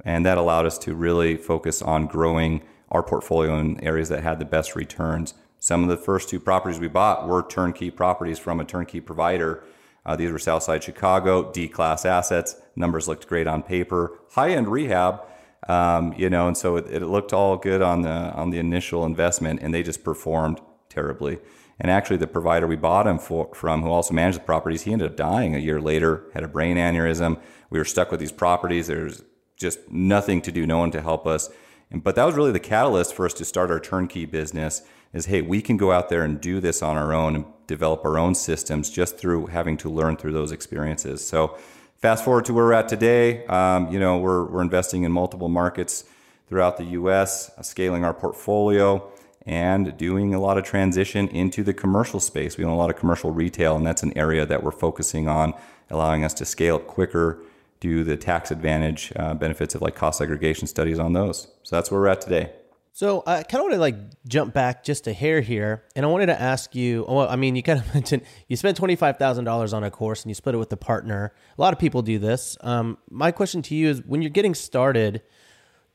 And 0.06 0.26
that 0.26 0.38
allowed 0.38 0.66
us 0.66 0.78
to 0.80 0.94
really 0.94 1.36
focus 1.38 1.82
on 1.82 2.08
growing 2.08 2.62
our 2.90 3.02
portfolio 3.02 3.58
in 3.60 3.84
areas 3.84 4.10
that 4.10 4.24
had 4.24 4.40
the 4.40 4.46
best 4.46 4.76
returns. 4.76 5.34
Some 5.60 5.84
of 5.84 5.90
the 5.90 5.98
first 5.98 6.30
two 6.30 6.40
properties 6.40 6.80
we 6.80 6.88
bought 6.88 7.28
were 7.28 7.44
turnkey 7.48 7.90
properties 7.92 8.40
from 8.40 8.60
a 8.60 8.66
turnkey 8.66 9.00
provider. 9.00 9.64
Uh, 10.06 10.16
these 10.16 10.32
were 10.32 10.40
Southside 10.40 10.84
Chicago, 10.84 11.52
D 11.52 11.68
class 11.68 12.06
assets. 12.06 12.56
Numbers 12.76 13.08
looked 13.08 13.28
great 13.28 13.48
on 13.48 13.62
paper. 13.62 14.20
High 14.32 14.52
end 14.52 14.68
rehab, 14.68 15.22
um, 15.68 16.14
you 16.18 16.30
know, 16.30 16.48
and 16.48 16.58
so 16.58 16.76
it, 16.78 16.88
it, 16.90 17.02
looked 17.02 17.34
all 17.34 17.56
good 17.56 17.82
on 17.82 18.02
the 18.02 18.10
on 18.10 18.50
the 18.50 18.58
initial 18.58 19.06
investment, 19.06 19.62
and 19.62 19.74
they 19.74 19.84
just 19.84 20.04
performed 20.04 20.60
terribly. 20.90 21.40
And 21.80 21.90
actually, 21.90 22.18
the 22.18 22.28
provider 22.28 22.68
we 22.68 22.76
bought 22.76 23.06
them 23.06 23.18
for, 23.18 23.50
from, 23.56 23.82
who 23.82 23.90
also 23.90 24.14
managed 24.14 24.38
the 24.38 24.44
properties, 24.44 24.84
he 24.84 24.94
ended 24.94 25.10
up 25.10 25.18
dying 25.18 25.56
a 25.56 25.60
year 25.60 25.82
later, 25.82 26.26
had 26.34 26.44
a 26.44 26.48
brain 26.48 26.78
aneurysm. 26.78 27.40
We 27.72 27.80
were 27.80 27.86
stuck 27.86 28.12
with 28.12 28.20
these 28.20 28.32
properties. 28.32 28.88
There's 28.88 29.24
just 29.56 29.80
nothing 29.90 30.42
to 30.44 30.52
do, 30.52 30.68
no 30.68 30.78
one 30.78 30.92
to 30.92 31.02
help 31.02 31.26
us. 31.26 31.50
And, 31.90 32.04
but 32.04 32.16
that 32.16 32.26
was 32.26 32.36
really 32.36 32.52
the 32.52 32.60
catalyst 32.60 33.16
for 33.16 33.26
us 33.26 33.34
to 33.36 33.46
start 33.46 33.72
our 33.72 33.80
turnkey 33.80 34.26
business. 34.26 34.84
Is 35.14 35.26
hey, 35.26 35.42
we 35.42 35.62
can 35.62 35.76
go 35.76 35.92
out 35.92 36.10
there 36.10 36.24
and 36.24 36.40
do 36.40 36.60
this 36.60 36.82
on 36.82 36.98
our 36.98 37.14
own 37.14 37.36
and 37.36 37.46
develop 37.68 38.06
our 38.06 38.18
own 38.18 38.36
systems 38.36 38.90
just 38.90 39.18
through 39.18 39.48
having 39.48 39.76
to 39.78 39.90
learn 39.90 40.18
through 40.18 40.34
those 40.34 40.52
experiences. 40.52 41.26
So 41.26 41.58
Fast 42.02 42.26
forward 42.26 42.46
to 42.46 42.54
where 42.54 42.66
we're 42.66 42.74
at 42.74 42.90
today. 42.90 43.46
Um, 43.46 43.92
you 43.92 44.00
know, 44.00 44.18
we're, 44.18 44.46
we're 44.46 44.64
investing 44.64 45.04
in 45.04 45.12
multiple 45.12 45.50
markets 45.50 46.04
throughout 46.50 46.78
the 46.78 46.86
U.S., 46.86 47.52
uh, 47.56 47.62
scaling 47.62 48.04
our 48.04 48.14
portfolio, 48.14 49.08
and 49.46 49.96
doing 49.98 50.34
a 50.34 50.40
lot 50.40 50.58
of 50.58 50.64
transition 50.64 51.28
into 51.28 51.62
the 51.64 51.76
commercial 51.76 52.20
space. 52.20 52.58
We 52.58 52.66
own 52.66 52.72
a 52.72 52.76
lot 52.76 52.90
of 52.90 52.96
commercial 52.96 53.30
retail, 53.30 53.76
and 53.76 53.86
that's 53.86 54.02
an 54.02 54.18
area 54.18 54.48
that 54.48 54.64
we're 54.64 54.72
focusing 54.72 55.28
on, 55.28 55.54
allowing 55.92 56.24
us 56.24 56.34
to 56.36 56.46
scale 56.46 56.78
up 56.78 56.88
quicker, 56.88 57.38
do 57.80 58.04
the 58.04 58.18
tax 58.18 58.50
advantage 58.50 59.14
uh, 59.16 59.36
benefits 59.36 59.76
of 59.76 59.84
like 59.84 59.94
cost 59.94 60.18
segregation 60.18 60.66
studies 60.66 60.98
on 60.98 61.14
those. 61.14 61.50
So 61.62 61.76
that's 61.76 61.92
where 61.92 62.02
we're 62.02 62.08
at 62.08 62.22
today. 62.22 62.52
So 62.94 63.24
I 63.26 63.44
kind 63.44 63.62
of 63.62 63.62
want 63.62 63.74
to 63.74 63.80
like 63.80 63.96
jump 64.28 64.54
back 64.54 64.84
just 64.84 65.08
a 65.08 65.14
hair 65.14 65.40
here, 65.42 65.84
and 65.96 66.06
I 66.06 66.10
wanted 66.10 66.26
to 66.26 66.40
ask 66.40 66.76
you. 66.76 67.06
Well, 67.08 67.28
I 67.30 67.38
mean, 67.38 67.56
you 67.56 67.64
kind 67.64 67.80
of 67.80 67.94
mentioned 67.94 68.24
you 68.48 68.58
spent 68.58 68.78
twenty 68.78 68.96
five 68.96 69.18
thousand 69.18 69.46
dollars 69.46 69.74
on 69.74 69.84
a 69.84 69.92
course 69.92 70.24
and 70.24 70.30
you 70.30 70.36
split 70.36 70.56
it 70.56 70.58
with 70.58 70.72
a 70.74 70.78
partner. 70.78 71.34
A 71.58 71.62
lot 71.62 71.72
of 71.74 71.80
people 71.80 72.02
do 72.02 72.20
this. 72.20 72.58
Um, 72.62 72.98
my 73.10 73.32
question 73.32 73.62
to 73.64 73.76
you 73.76 73.90
is: 73.90 74.04
when 74.06 74.22
you're 74.22 74.30
getting 74.30 74.54
started, 74.54 75.22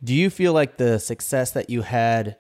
do 0.02 0.14
you 0.14 0.30
feel 0.30 0.52
like 0.54 0.78
the 0.78 0.98
success 0.98 1.50
that 1.52 1.68
you 1.68 1.82
had, 1.82 2.38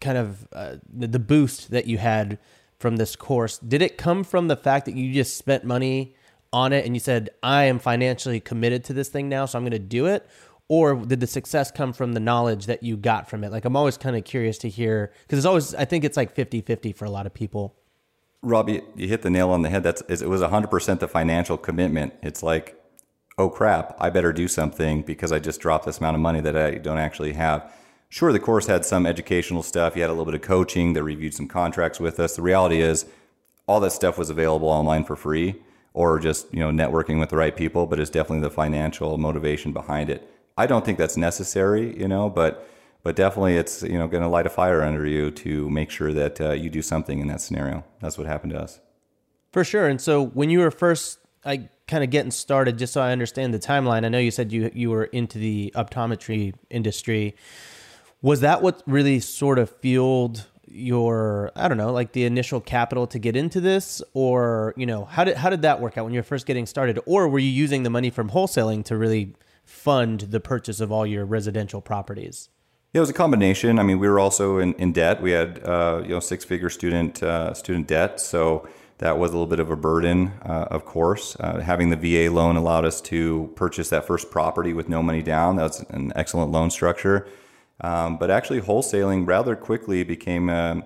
kind 0.00 0.16
of 0.16 0.48
uh, 0.52 0.76
the, 0.90 1.06
the 1.06 1.18
boost 1.18 1.70
that 1.70 1.86
you 1.86 1.98
had 1.98 2.38
from 2.78 2.96
this 2.96 3.14
course, 3.14 3.58
did 3.58 3.82
it 3.82 3.98
come 3.98 4.24
from 4.24 4.48
the 4.48 4.56
fact 4.56 4.86
that 4.86 4.94
you 4.94 5.12
just 5.12 5.36
spent 5.36 5.64
money 5.64 6.14
on 6.50 6.72
it 6.72 6.86
and 6.86 6.96
you 6.96 7.00
said, 7.00 7.28
"I 7.42 7.64
am 7.64 7.78
financially 7.78 8.40
committed 8.40 8.84
to 8.84 8.94
this 8.94 9.10
thing 9.10 9.28
now, 9.28 9.44
so 9.44 9.58
I'm 9.58 9.64
going 9.64 9.72
to 9.72 9.78
do 9.78 10.06
it," 10.06 10.26
or 10.68 10.94
did 10.94 11.20
the 11.20 11.26
success 11.26 11.70
come 11.70 11.92
from 11.92 12.12
the 12.12 12.20
knowledge 12.20 12.66
that 12.66 12.82
you 12.82 12.96
got 12.96 13.28
from 13.28 13.42
it? 13.44 13.50
Like 13.50 13.64
i'm 13.64 13.76
always 13.76 13.96
kind 13.96 14.16
of 14.16 14.24
curious 14.24 14.58
to 14.58 14.68
hear 14.68 15.12
because 15.22 15.38
it's 15.38 15.46
always 15.46 15.74
i 15.74 15.84
think 15.84 16.04
it's 16.04 16.16
like 16.16 16.34
50-50 16.34 16.94
for 16.94 17.04
a 17.04 17.10
lot 17.10 17.26
of 17.26 17.34
people. 17.34 17.74
Robbie 18.42 18.82
you 18.94 19.08
hit 19.08 19.22
the 19.22 19.30
nail 19.30 19.50
on 19.50 19.62
the 19.62 19.70
head. 19.70 19.82
That's 19.82 20.02
it 20.02 20.28
was 20.28 20.40
100% 20.42 20.98
the 21.00 21.08
financial 21.08 21.56
commitment. 21.56 22.14
It's 22.22 22.42
like 22.42 22.80
oh 23.36 23.48
crap 23.48 23.96
i 24.00 24.10
better 24.10 24.32
do 24.32 24.48
something 24.48 25.02
because 25.02 25.30
i 25.30 25.38
just 25.38 25.60
dropped 25.60 25.86
this 25.86 25.98
amount 25.98 26.16
of 26.16 26.20
money 26.20 26.40
that 26.40 26.56
i 26.56 26.72
don't 26.72 26.98
actually 26.98 27.32
have. 27.34 27.72
Sure 28.10 28.32
the 28.32 28.40
course 28.40 28.66
had 28.66 28.86
some 28.86 29.04
educational 29.04 29.62
stuff. 29.62 29.94
You 29.94 30.02
had 30.02 30.10
a 30.10 30.14
little 30.14 30.24
bit 30.24 30.34
of 30.34 30.40
coaching. 30.40 30.94
They 30.94 31.02
reviewed 31.02 31.34
some 31.34 31.46
contracts 31.46 32.00
with 32.00 32.18
us. 32.18 32.36
The 32.36 32.42
reality 32.42 32.80
is 32.80 33.04
all 33.68 33.80
that 33.80 33.90
stuff 33.92 34.16
was 34.18 34.30
available 34.30 34.68
online 34.68 35.04
for 35.04 35.14
free 35.14 35.56
or 35.92 36.18
just 36.18 36.52
you 36.52 36.60
know 36.60 36.70
networking 36.70 37.20
with 37.20 37.28
the 37.28 37.36
right 37.36 37.56
people 37.56 37.86
but 37.86 38.00
it's 38.00 38.10
definitely 38.10 38.40
the 38.40 38.50
financial 38.50 39.18
motivation 39.18 39.72
behind 39.72 40.10
it 40.10 40.28
I 40.58 40.66
don't 40.66 40.84
think 40.84 40.98
that's 40.98 41.16
necessary, 41.16 41.96
you 41.96 42.08
know, 42.08 42.28
but 42.28 42.68
but 43.04 43.14
definitely 43.14 43.56
it's 43.56 43.82
you 43.82 43.96
know 43.96 44.08
going 44.08 44.24
to 44.24 44.28
light 44.28 44.44
a 44.44 44.50
fire 44.50 44.82
under 44.82 45.06
you 45.06 45.30
to 45.30 45.70
make 45.70 45.88
sure 45.88 46.12
that 46.12 46.40
uh, 46.40 46.50
you 46.50 46.68
do 46.68 46.82
something 46.82 47.20
in 47.20 47.28
that 47.28 47.40
scenario. 47.40 47.84
That's 48.00 48.18
what 48.18 48.26
happened 48.26 48.52
to 48.52 48.60
us. 48.60 48.80
For 49.52 49.62
sure. 49.64 49.86
And 49.86 50.00
so 50.00 50.26
when 50.26 50.50
you 50.50 50.58
were 50.58 50.72
first 50.72 51.20
like 51.44 51.86
kind 51.86 52.02
of 52.02 52.10
getting 52.10 52.32
started, 52.32 52.76
just 52.76 52.92
so 52.92 53.00
I 53.00 53.12
understand 53.12 53.54
the 53.54 53.58
timeline, 53.60 54.04
I 54.04 54.08
know 54.08 54.18
you 54.18 54.32
said 54.32 54.52
you 54.52 54.70
you 54.74 54.90
were 54.90 55.04
into 55.04 55.38
the 55.38 55.72
optometry 55.76 56.54
industry. 56.70 57.36
Was 58.20 58.40
that 58.40 58.60
what 58.60 58.82
really 58.84 59.20
sort 59.20 59.60
of 59.60 59.70
fueled 59.70 60.46
your 60.66 61.52
I 61.54 61.68
don't 61.68 61.78
know, 61.78 61.92
like 61.92 62.12
the 62.12 62.24
initial 62.24 62.60
capital 62.60 63.06
to 63.06 63.18
get 63.20 63.36
into 63.36 63.60
this 63.60 64.02
or, 64.12 64.74
you 64.76 64.86
know, 64.86 65.04
how 65.04 65.22
did 65.22 65.36
how 65.36 65.50
did 65.50 65.62
that 65.62 65.80
work 65.80 65.96
out 65.96 66.04
when 66.04 66.12
you 66.12 66.18
were 66.18 66.24
first 66.24 66.46
getting 66.46 66.66
started 66.66 66.98
or 67.06 67.28
were 67.28 67.38
you 67.38 67.48
using 67.48 67.84
the 67.84 67.90
money 67.90 68.10
from 68.10 68.30
wholesaling 68.30 68.84
to 68.86 68.96
really 68.96 69.34
fund 69.68 70.20
the 70.20 70.40
purchase 70.40 70.80
of 70.80 70.90
all 70.90 71.06
your 71.06 71.26
residential 71.26 71.80
properties? 71.80 72.48
Yeah, 72.92 73.00
it 73.00 73.00
was 73.00 73.10
a 73.10 73.14
combination. 73.14 73.78
I 73.78 73.82
mean, 73.82 73.98
we 73.98 74.08
were 74.08 74.18
also 74.18 74.58
in, 74.58 74.72
in 74.74 74.92
debt. 74.92 75.20
We 75.20 75.32
had 75.32 75.62
uh, 75.62 76.00
you 76.02 76.10
know 76.10 76.20
six 76.20 76.44
figure 76.44 76.70
student 76.70 77.22
uh, 77.22 77.52
student 77.52 77.86
debt, 77.86 78.18
so 78.18 78.66
that 78.96 79.18
was 79.18 79.30
a 79.30 79.34
little 79.34 79.46
bit 79.46 79.60
of 79.60 79.70
a 79.70 79.76
burden. 79.76 80.32
Uh, 80.42 80.68
of 80.70 80.86
course, 80.86 81.36
uh, 81.38 81.60
having 81.60 81.90
the 81.90 81.96
VA 81.96 82.32
loan 82.32 82.56
allowed 82.56 82.86
us 82.86 83.02
to 83.02 83.52
purchase 83.56 83.90
that 83.90 84.06
first 84.06 84.30
property 84.30 84.72
with 84.72 84.88
no 84.88 85.02
money 85.02 85.22
down. 85.22 85.56
That's 85.56 85.80
an 85.90 86.12
excellent 86.16 86.50
loan 86.50 86.70
structure. 86.70 87.28
Um, 87.82 88.16
but 88.16 88.30
actually, 88.30 88.62
wholesaling 88.62 89.26
rather 89.26 89.54
quickly 89.54 90.02
became 90.02 90.48
uh, 90.48 90.80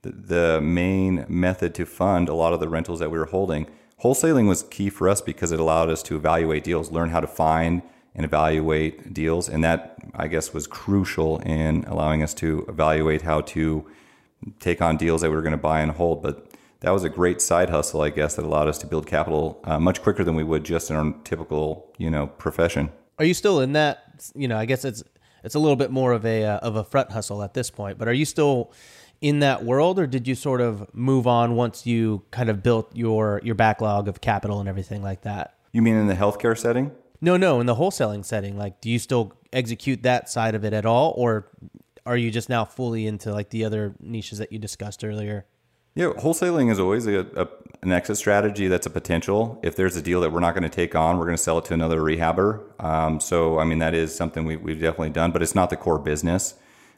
the, 0.00 0.10
the 0.10 0.60
main 0.62 1.26
method 1.28 1.74
to 1.74 1.84
fund 1.84 2.30
a 2.30 2.34
lot 2.34 2.54
of 2.54 2.60
the 2.60 2.68
rentals 2.68 2.98
that 3.00 3.10
we 3.10 3.18
were 3.18 3.26
holding. 3.26 3.66
Wholesaling 4.02 4.48
was 4.48 4.62
key 4.64 4.88
for 4.88 5.06
us 5.08 5.20
because 5.20 5.52
it 5.52 5.60
allowed 5.60 5.90
us 5.90 6.02
to 6.04 6.16
evaluate 6.16 6.64
deals, 6.64 6.90
learn 6.90 7.10
how 7.10 7.20
to 7.20 7.26
find 7.26 7.82
and 8.14 8.24
evaluate 8.24 9.14
deals. 9.14 9.48
And 9.48 9.64
that, 9.64 9.96
I 10.14 10.28
guess, 10.28 10.52
was 10.52 10.66
crucial 10.66 11.38
in 11.38 11.84
allowing 11.84 12.22
us 12.22 12.34
to 12.34 12.64
evaluate 12.68 13.22
how 13.22 13.40
to 13.42 13.86
take 14.60 14.82
on 14.82 14.96
deals 14.96 15.20
that 15.22 15.30
we 15.30 15.36
were 15.36 15.42
going 15.42 15.52
to 15.52 15.58
buy 15.58 15.80
and 15.80 15.92
hold. 15.92 16.22
But 16.22 16.50
that 16.80 16.90
was 16.90 17.04
a 17.04 17.08
great 17.08 17.40
side 17.40 17.70
hustle, 17.70 18.02
I 18.02 18.10
guess, 18.10 18.34
that 18.36 18.44
allowed 18.44 18.68
us 18.68 18.78
to 18.78 18.86
build 18.86 19.06
capital 19.06 19.60
uh, 19.64 19.78
much 19.78 20.02
quicker 20.02 20.24
than 20.24 20.34
we 20.34 20.42
would 20.42 20.64
just 20.64 20.90
in 20.90 20.96
our 20.96 21.14
typical, 21.24 21.92
you 21.96 22.10
know, 22.10 22.26
profession. 22.26 22.90
Are 23.18 23.24
you 23.24 23.34
still 23.34 23.60
in 23.60 23.72
that? 23.72 24.32
You 24.34 24.48
know, 24.48 24.58
I 24.58 24.64
guess 24.64 24.84
it's 24.84 25.02
it's 25.44 25.54
a 25.54 25.58
little 25.58 25.76
bit 25.76 25.90
more 25.90 26.12
of 26.12 26.26
a 26.26 26.44
uh, 26.44 26.58
of 26.58 26.76
a 26.76 26.84
front 26.84 27.12
hustle 27.12 27.42
at 27.42 27.54
this 27.54 27.70
point. 27.70 27.98
But 27.98 28.08
are 28.08 28.12
you 28.12 28.24
still 28.24 28.72
in 29.20 29.38
that 29.40 29.64
world, 29.64 29.98
or 29.98 30.06
did 30.06 30.26
you 30.26 30.34
sort 30.34 30.60
of 30.60 30.92
move 30.94 31.26
on 31.28 31.54
once 31.54 31.86
you 31.86 32.24
kind 32.32 32.48
of 32.48 32.62
built 32.62 32.94
your 32.96 33.40
your 33.44 33.54
backlog 33.54 34.08
of 34.08 34.20
capital 34.20 34.58
and 34.60 34.68
everything 34.68 35.02
like 35.02 35.22
that? 35.22 35.54
You 35.72 35.82
mean 35.82 35.94
in 35.94 36.08
the 36.08 36.14
healthcare 36.14 36.58
setting? 36.58 36.90
No, 37.22 37.36
no, 37.36 37.60
in 37.60 37.66
the 37.66 37.76
wholesaling 37.76 38.24
setting, 38.24 38.58
like 38.58 38.80
do 38.80 38.90
you 38.90 38.98
still 38.98 39.32
execute 39.52 40.02
that 40.02 40.28
side 40.28 40.56
of 40.56 40.64
it 40.64 40.72
at 40.72 40.84
all 40.84 41.14
or 41.16 41.48
are 42.04 42.16
you 42.16 42.32
just 42.32 42.48
now 42.48 42.64
fully 42.64 43.06
into 43.06 43.32
like 43.32 43.50
the 43.50 43.64
other 43.64 43.94
niches 44.00 44.38
that 44.38 44.52
you 44.52 44.58
discussed 44.58 45.04
earlier? 45.04 45.46
Yeah, 45.94 46.06
wholesaling 46.18 46.70
is 46.70 46.80
always 46.80 47.06
a, 47.06 47.20
a, 47.36 47.48
an 47.82 47.92
exit 47.92 48.16
strategy 48.16 48.66
that's 48.66 48.86
a 48.86 48.90
potential. 48.90 49.60
If 49.62 49.76
there's 49.76 49.94
a 49.94 50.02
deal 50.02 50.20
that 50.22 50.32
we're 50.32 50.40
not 50.40 50.54
going 50.54 50.64
to 50.64 50.68
take 50.68 50.96
on, 50.96 51.16
we're 51.18 51.26
going 51.26 51.36
to 51.36 51.42
sell 51.42 51.58
it 51.58 51.66
to 51.66 51.74
another 51.74 52.00
rehabber. 52.00 52.62
Um, 52.82 53.20
so, 53.20 53.58
I 53.58 53.64
mean, 53.64 53.78
that 53.78 53.94
is 53.94 54.12
something 54.12 54.44
we, 54.44 54.56
we've 54.56 54.80
definitely 54.80 55.10
done, 55.10 55.30
but 55.30 55.42
it's 55.42 55.54
not 55.54 55.70
the 55.70 55.76
core 55.76 55.98
business. 55.98 56.54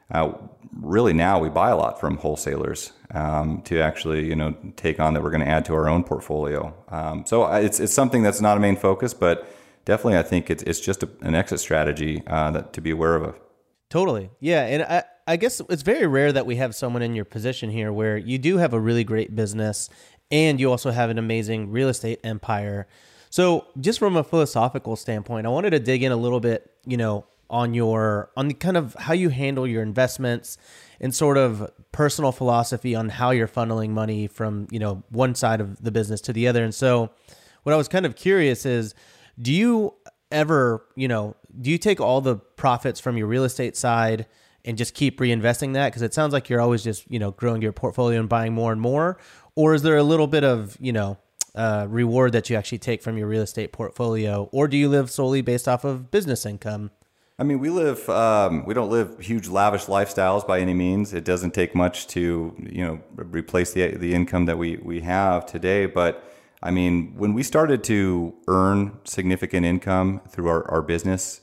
Uh, 0.09 0.31
really, 0.79 1.13
now 1.13 1.39
we 1.39 1.49
buy 1.49 1.69
a 1.69 1.75
lot 1.75 1.99
from 1.99 2.17
wholesalers 2.17 2.93
um, 3.11 3.61
to 3.63 3.79
actually, 3.79 4.25
you 4.25 4.35
know, 4.35 4.55
take 4.75 4.99
on 4.99 5.13
that 5.13 5.21
we're 5.21 5.31
going 5.31 5.43
to 5.43 5.49
add 5.49 5.65
to 5.65 5.73
our 5.73 5.89
own 5.89 6.03
portfolio. 6.03 6.73
Um, 6.89 7.25
so 7.25 7.45
it's 7.53 7.79
it's 7.79 7.93
something 7.93 8.23
that's 8.23 8.39
not 8.39 8.55
a 8.55 8.59
main 8.59 8.75
focus, 8.75 9.13
but 9.13 9.47
definitely, 9.85 10.17
I 10.17 10.23
think 10.23 10.49
it's 10.49 10.63
it's 10.63 10.79
just 10.79 11.03
a, 11.03 11.09
an 11.21 11.35
exit 11.35 11.59
strategy 11.59 12.23
uh, 12.27 12.51
that 12.51 12.73
to 12.73 12.81
be 12.81 12.91
aware 12.91 13.15
of. 13.15 13.39
Totally, 13.89 14.29
yeah, 14.39 14.65
and 14.65 14.83
I 14.83 15.03
I 15.27 15.37
guess 15.37 15.61
it's 15.69 15.81
very 15.81 16.05
rare 16.05 16.31
that 16.31 16.45
we 16.45 16.57
have 16.57 16.75
someone 16.75 17.01
in 17.01 17.15
your 17.15 17.25
position 17.25 17.69
here 17.69 17.91
where 17.91 18.17
you 18.17 18.37
do 18.37 18.57
have 18.57 18.73
a 18.73 18.79
really 18.79 19.03
great 19.03 19.35
business 19.35 19.89
and 20.31 20.59
you 20.59 20.69
also 20.69 20.91
have 20.91 21.09
an 21.09 21.17
amazing 21.17 21.71
real 21.71 21.89
estate 21.89 22.19
empire. 22.23 22.87
So, 23.29 23.65
just 23.79 23.99
from 23.99 24.15
a 24.15 24.23
philosophical 24.23 24.95
standpoint, 24.95 25.45
I 25.45 25.49
wanted 25.49 25.71
to 25.71 25.79
dig 25.79 26.03
in 26.03 26.11
a 26.11 26.15
little 26.15 26.39
bit, 26.39 26.71
you 26.85 26.97
know, 26.97 27.25
on 27.49 27.73
your 27.73 28.31
on 28.37 28.47
the 28.47 28.53
kind 28.53 28.77
of 28.77 28.95
how 28.99 29.13
you 29.13 29.29
handle 29.29 29.67
your 29.67 29.83
investments 29.83 30.57
and 30.99 31.13
sort 31.13 31.37
of 31.37 31.69
personal 31.91 32.31
philosophy 32.31 32.95
on 32.95 33.09
how 33.09 33.31
you're 33.31 33.47
funneling 33.47 33.89
money 33.89 34.27
from, 34.27 34.67
you 34.71 34.79
know, 34.79 35.03
one 35.09 35.35
side 35.35 35.61
of 35.61 35.83
the 35.83 35.91
business 35.91 36.21
to 36.21 36.33
the 36.33 36.47
other. 36.47 36.63
And 36.63 36.73
so, 36.73 37.11
what 37.63 37.73
I 37.73 37.77
was 37.77 37.87
kind 37.87 38.05
of 38.05 38.15
curious 38.15 38.65
is 38.65 38.95
do 39.39 39.53
you 39.53 39.93
ever, 40.31 40.85
you 40.95 41.07
know, 41.07 41.35
do 41.59 41.69
you 41.69 41.77
take 41.77 41.99
all 41.99 42.21
the 42.21 42.35
profits 42.35 42.99
from 42.99 43.17
your 43.17 43.27
real 43.27 43.43
estate 43.43 43.77
side 43.77 44.25
and 44.63 44.77
just 44.77 44.93
keep 44.93 45.19
reinvesting 45.19 45.73
that? 45.73 45.89
Because 45.89 46.01
it 46.01 46.13
sounds 46.13 46.33
like 46.33 46.49
you're 46.49 46.61
always 46.61 46.83
just 46.83 47.09
you 47.09 47.19
know 47.19 47.31
growing 47.31 47.61
your 47.61 47.71
portfolio 47.71 48.19
and 48.19 48.29
buying 48.29 48.53
more 48.53 48.71
and 48.71 48.81
more, 48.81 49.17
or 49.55 49.73
is 49.73 49.81
there 49.81 49.97
a 49.97 50.03
little 50.03 50.27
bit 50.27 50.43
of 50.43 50.77
you 50.79 50.91
know 50.91 51.17
uh, 51.55 51.87
reward 51.89 52.33
that 52.33 52.49
you 52.49 52.55
actually 52.55 52.79
take 52.79 53.01
from 53.01 53.17
your 53.17 53.27
real 53.27 53.43
estate 53.43 53.71
portfolio, 53.71 54.49
or 54.51 54.67
do 54.67 54.77
you 54.77 54.89
live 54.89 55.09
solely 55.09 55.41
based 55.41 55.67
off 55.67 55.83
of 55.83 56.11
business 56.11 56.45
income? 56.45 56.91
I 57.37 57.43
mean, 57.43 57.59
we 57.59 57.69
live. 57.69 58.07
Um, 58.09 58.65
we 58.65 58.73
don't 58.73 58.89
live 58.89 59.19
huge, 59.19 59.49
lavish 59.49 59.85
lifestyles 59.85 60.47
by 60.47 60.59
any 60.61 60.73
means. 60.73 61.13
It 61.13 61.25
doesn't 61.25 61.53
take 61.53 61.75
much 61.75 62.07
to, 62.07 62.55
you 62.57 62.85
know, 62.85 63.01
replace 63.15 63.73
the 63.73 63.91
the 63.91 64.13
income 64.13 64.45
that 64.45 64.57
we 64.57 64.77
we 64.77 65.01
have 65.01 65.45
today. 65.45 65.85
But 65.85 66.23
I 66.65 66.71
mean, 66.71 67.13
when 67.15 67.35
we 67.35 67.43
started 67.43 67.83
to 67.85 68.33
earn 68.47 68.97
significant 69.03 69.67
income 69.67 70.21
through 70.27 70.49
our, 70.49 70.69
our 70.71 70.81
business, 70.81 71.41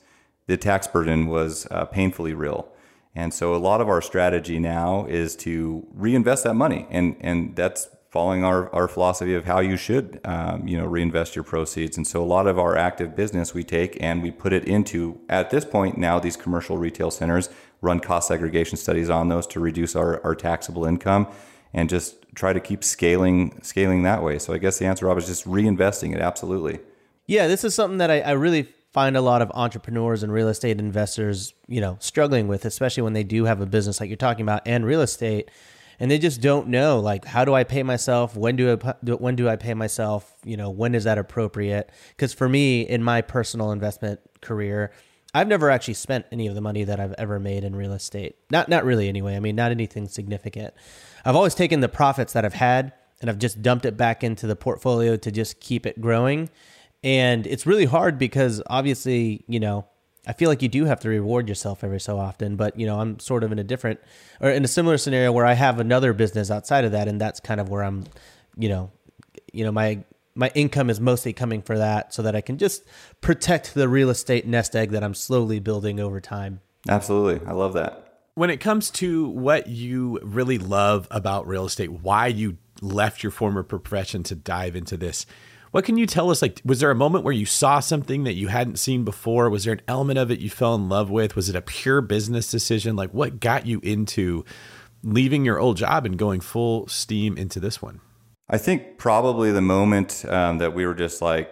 the 0.48 0.56
tax 0.56 0.88
burden 0.88 1.28
was 1.28 1.66
uh, 1.70 1.84
painfully 1.84 2.34
real. 2.34 2.68
And 3.14 3.32
so, 3.32 3.54
a 3.54 3.56
lot 3.56 3.80
of 3.80 3.88
our 3.88 4.02
strategy 4.02 4.58
now 4.58 5.06
is 5.06 5.36
to 5.36 5.86
reinvest 5.92 6.44
that 6.44 6.54
money, 6.54 6.86
and 6.90 7.16
and 7.20 7.54
that's 7.54 7.88
following 8.12 8.44
our, 8.44 8.68
our 8.74 8.88
philosophy 8.88 9.34
of 9.34 9.46
how 9.46 9.60
you 9.60 9.76
should 9.76 10.20
um, 10.24 10.68
you 10.68 10.76
know 10.76 10.84
reinvest 10.84 11.34
your 11.34 11.42
proceeds 11.42 11.96
and 11.96 12.06
so 12.06 12.22
a 12.22 12.26
lot 12.26 12.46
of 12.46 12.58
our 12.58 12.76
active 12.76 13.16
business 13.16 13.54
we 13.54 13.64
take 13.64 13.96
and 14.02 14.22
we 14.22 14.30
put 14.30 14.52
it 14.52 14.64
into 14.66 15.18
at 15.30 15.48
this 15.48 15.64
point 15.64 15.96
now 15.96 16.20
these 16.20 16.36
commercial 16.36 16.76
retail 16.76 17.10
centers 17.10 17.48
run 17.80 17.98
cost 17.98 18.28
segregation 18.28 18.76
studies 18.76 19.08
on 19.08 19.30
those 19.30 19.46
to 19.46 19.58
reduce 19.58 19.96
our, 19.96 20.22
our 20.24 20.34
taxable 20.34 20.84
income 20.84 21.26
and 21.72 21.88
just 21.88 22.16
try 22.34 22.52
to 22.52 22.60
keep 22.60 22.82
scaling 22.84 23.58
scaling 23.62 24.02
that 24.02 24.22
way 24.22 24.38
so 24.38 24.52
i 24.52 24.58
guess 24.58 24.78
the 24.78 24.86
answer 24.86 25.06
rob 25.06 25.18
is 25.18 25.26
just 25.26 25.46
reinvesting 25.46 26.14
it 26.14 26.20
absolutely 26.20 26.78
yeah 27.26 27.46
this 27.46 27.64
is 27.64 27.74
something 27.74 27.98
that 27.98 28.10
I, 28.10 28.20
I 28.20 28.32
really 28.32 28.68
find 28.92 29.16
a 29.16 29.22
lot 29.22 29.42
of 29.42 29.50
entrepreneurs 29.54 30.22
and 30.22 30.32
real 30.32 30.48
estate 30.48 30.78
investors 30.78 31.54
you 31.66 31.80
know 31.80 31.96
struggling 32.00 32.48
with 32.48 32.64
especially 32.64 33.02
when 33.02 33.12
they 33.12 33.24
do 33.24 33.44
have 33.44 33.60
a 33.60 33.66
business 33.66 34.00
like 34.00 34.08
you're 34.08 34.16
talking 34.16 34.42
about 34.42 34.62
and 34.66 34.84
real 34.84 35.00
estate 35.00 35.50
and 36.02 36.10
they 36.10 36.18
just 36.18 36.40
don't 36.40 36.66
know 36.66 36.98
like 36.98 37.24
how 37.24 37.44
do 37.44 37.54
I 37.54 37.62
pay 37.62 37.84
myself? 37.84 38.36
When 38.36 38.56
do 38.56 38.72
I 38.72 39.14
when 39.14 39.36
do 39.36 39.48
I 39.48 39.54
pay 39.54 39.72
myself? 39.72 40.34
You 40.42 40.56
know, 40.56 40.68
when 40.68 40.96
is 40.96 41.04
that 41.04 41.16
appropriate? 41.16 41.90
Because 42.08 42.34
for 42.34 42.48
me, 42.48 42.82
in 42.82 43.04
my 43.04 43.20
personal 43.20 43.70
investment 43.70 44.18
career, 44.40 44.90
I've 45.32 45.46
never 45.46 45.70
actually 45.70 45.94
spent 45.94 46.26
any 46.32 46.48
of 46.48 46.56
the 46.56 46.60
money 46.60 46.82
that 46.82 46.98
I've 46.98 47.14
ever 47.18 47.38
made 47.38 47.62
in 47.62 47.76
real 47.76 47.92
estate. 47.92 48.34
Not 48.50 48.68
not 48.68 48.84
really 48.84 49.08
anyway. 49.08 49.36
I 49.36 49.40
mean, 49.40 49.54
not 49.54 49.70
anything 49.70 50.08
significant. 50.08 50.74
I've 51.24 51.36
always 51.36 51.54
taken 51.54 51.80
the 51.80 51.88
profits 51.88 52.32
that 52.32 52.44
I've 52.44 52.54
had 52.54 52.92
and 53.20 53.30
I've 53.30 53.38
just 53.38 53.62
dumped 53.62 53.84
it 53.84 53.96
back 53.96 54.24
into 54.24 54.46
the 54.46 54.56
portfolio 54.56 55.16
to 55.16 55.30
just 55.30 55.60
keep 55.60 55.86
it 55.86 56.00
growing. 56.00 56.50
And 57.04 57.46
it's 57.46 57.66
really 57.66 57.84
hard 57.84 58.18
because 58.18 58.62
obviously, 58.66 59.44
you 59.48 59.60
know, 59.60 59.86
I 60.26 60.32
feel 60.32 60.48
like 60.48 60.62
you 60.62 60.68
do 60.68 60.84
have 60.84 61.00
to 61.00 61.08
reward 61.08 61.48
yourself 61.48 61.82
every 61.82 62.00
so 62.00 62.18
often, 62.18 62.56
but 62.56 62.78
you 62.78 62.86
know, 62.86 63.00
I'm 63.00 63.18
sort 63.18 63.42
of 63.42 63.50
in 63.50 63.58
a 63.58 63.64
different 63.64 64.00
or 64.40 64.50
in 64.50 64.64
a 64.64 64.68
similar 64.68 64.98
scenario 64.98 65.32
where 65.32 65.46
I 65.46 65.54
have 65.54 65.80
another 65.80 66.12
business 66.12 66.50
outside 66.50 66.84
of 66.84 66.92
that 66.92 67.08
and 67.08 67.20
that's 67.20 67.40
kind 67.40 67.60
of 67.60 67.68
where 67.68 67.82
I'm, 67.82 68.04
you 68.56 68.68
know, 68.68 68.90
you 69.52 69.64
know, 69.64 69.72
my 69.72 70.04
my 70.34 70.50
income 70.54 70.88
is 70.88 71.00
mostly 71.00 71.32
coming 71.32 71.60
for 71.60 71.76
that 71.76 72.14
so 72.14 72.22
that 72.22 72.34
I 72.34 72.40
can 72.40 72.56
just 72.56 72.84
protect 73.20 73.74
the 73.74 73.88
real 73.88 74.10
estate 74.10 74.46
nest 74.46 74.74
egg 74.74 74.90
that 74.90 75.04
I'm 75.04 75.14
slowly 75.14 75.60
building 75.60 76.00
over 76.00 76.20
time. 76.20 76.60
Absolutely. 76.88 77.46
I 77.46 77.52
love 77.52 77.74
that. 77.74 78.11
When 78.34 78.48
it 78.48 78.60
comes 78.60 78.90
to 78.92 79.28
what 79.28 79.66
you 79.66 80.18
really 80.22 80.56
love 80.56 81.06
about 81.10 81.46
real 81.46 81.66
estate, 81.66 81.92
why 81.92 82.28
you 82.28 82.56
left 82.80 83.22
your 83.22 83.30
former 83.30 83.62
profession 83.62 84.22
to 84.24 84.34
dive 84.34 84.74
into 84.74 84.96
this, 84.96 85.26
what 85.70 85.84
can 85.84 85.98
you 85.98 86.06
tell 86.06 86.30
us? 86.30 86.40
Like, 86.40 86.60
was 86.64 86.80
there 86.80 86.90
a 86.90 86.94
moment 86.94 87.24
where 87.24 87.34
you 87.34 87.44
saw 87.44 87.80
something 87.80 88.24
that 88.24 88.32
you 88.32 88.48
hadn't 88.48 88.78
seen 88.78 89.04
before? 89.04 89.50
Was 89.50 89.64
there 89.64 89.74
an 89.74 89.82
element 89.86 90.18
of 90.18 90.30
it 90.30 90.40
you 90.40 90.48
fell 90.48 90.74
in 90.74 90.88
love 90.88 91.10
with? 91.10 91.36
Was 91.36 91.50
it 91.50 91.56
a 91.56 91.62
pure 91.62 92.00
business 92.00 92.50
decision? 92.50 92.96
Like, 92.96 93.12
what 93.12 93.38
got 93.38 93.66
you 93.66 93.80
into 93.82 94.46
leaving 95.02 95.44
your 95.44 95.58
old 95.58 95.76
job 95.76 96.06
and 96.06 96.16
going 96.16 96.40
full 96.40 96.86
steam 96.88 97.36
into 97.36 97.60
this 97.60 97.82
one? 97.82 98.00
I 98.48 98.56
think 98.56 98.96
probably 98.96 99.52
the 99.52 99.62
moment 99.62 100.24
um, 100.26 100.56
that 100.58 100.74
we 100.74 100.86
were 100.86 100.94
just 100.94 101.20
like, 101.20 101.50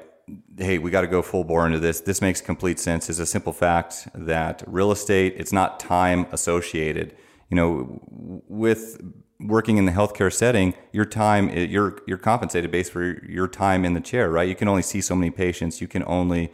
hey, 0.59 0.79
we 0.79 0.91
got 0.91 1.03
to 1.03 1.07
go 1.07 1.23
full 1.23 1.45
bore 1.45 1.67
into 1.67 1.79
this. 1.79 2.01
This 2.01 2.21
makes 2.21 2.41
complete 2.41 2.79
sense. 2.79 3.09
Is 3.09 3.19
a 3.19 3.27
simple 3.27 3.53
fact 3.53 4.09
that 4.15 4.63
real 4.67 4.93
estate, 4.93 5.35
it's 5.37 5.53
not 5.53 5.81
time 5.81 6.27
associated. 6.33 7.15
You 7.49 7.57
know, 7.57 8.01
with 8.49 9.01
working 9.41 9.79
in 9.79 9.87
the 9.87 9.93
healthcare 9.93 10.33
setting, 10.33 10.75
your 10.93 11.05
time 11.05 11.51
you're 11.51 11.99
you're 12.07 12.19
compensated 12.19 12.71
based 12.71 12.93
for 12.93 13.23
your 13.27 13.49
time 13.49 13.85
in 13.85 13.95
the 13.95 14.01
chair, 14.01 14.31
right? 14.31 14.49
You 14.49 14.55
can 14.55 14.69
only 14.69 14.83
see 14.83 15.01
so 15.01 15.15
many 15.15 15.31
patients. 15.31 15.81
You 15.81 15.89
can 15.89 16.05
only, 16.07 16.53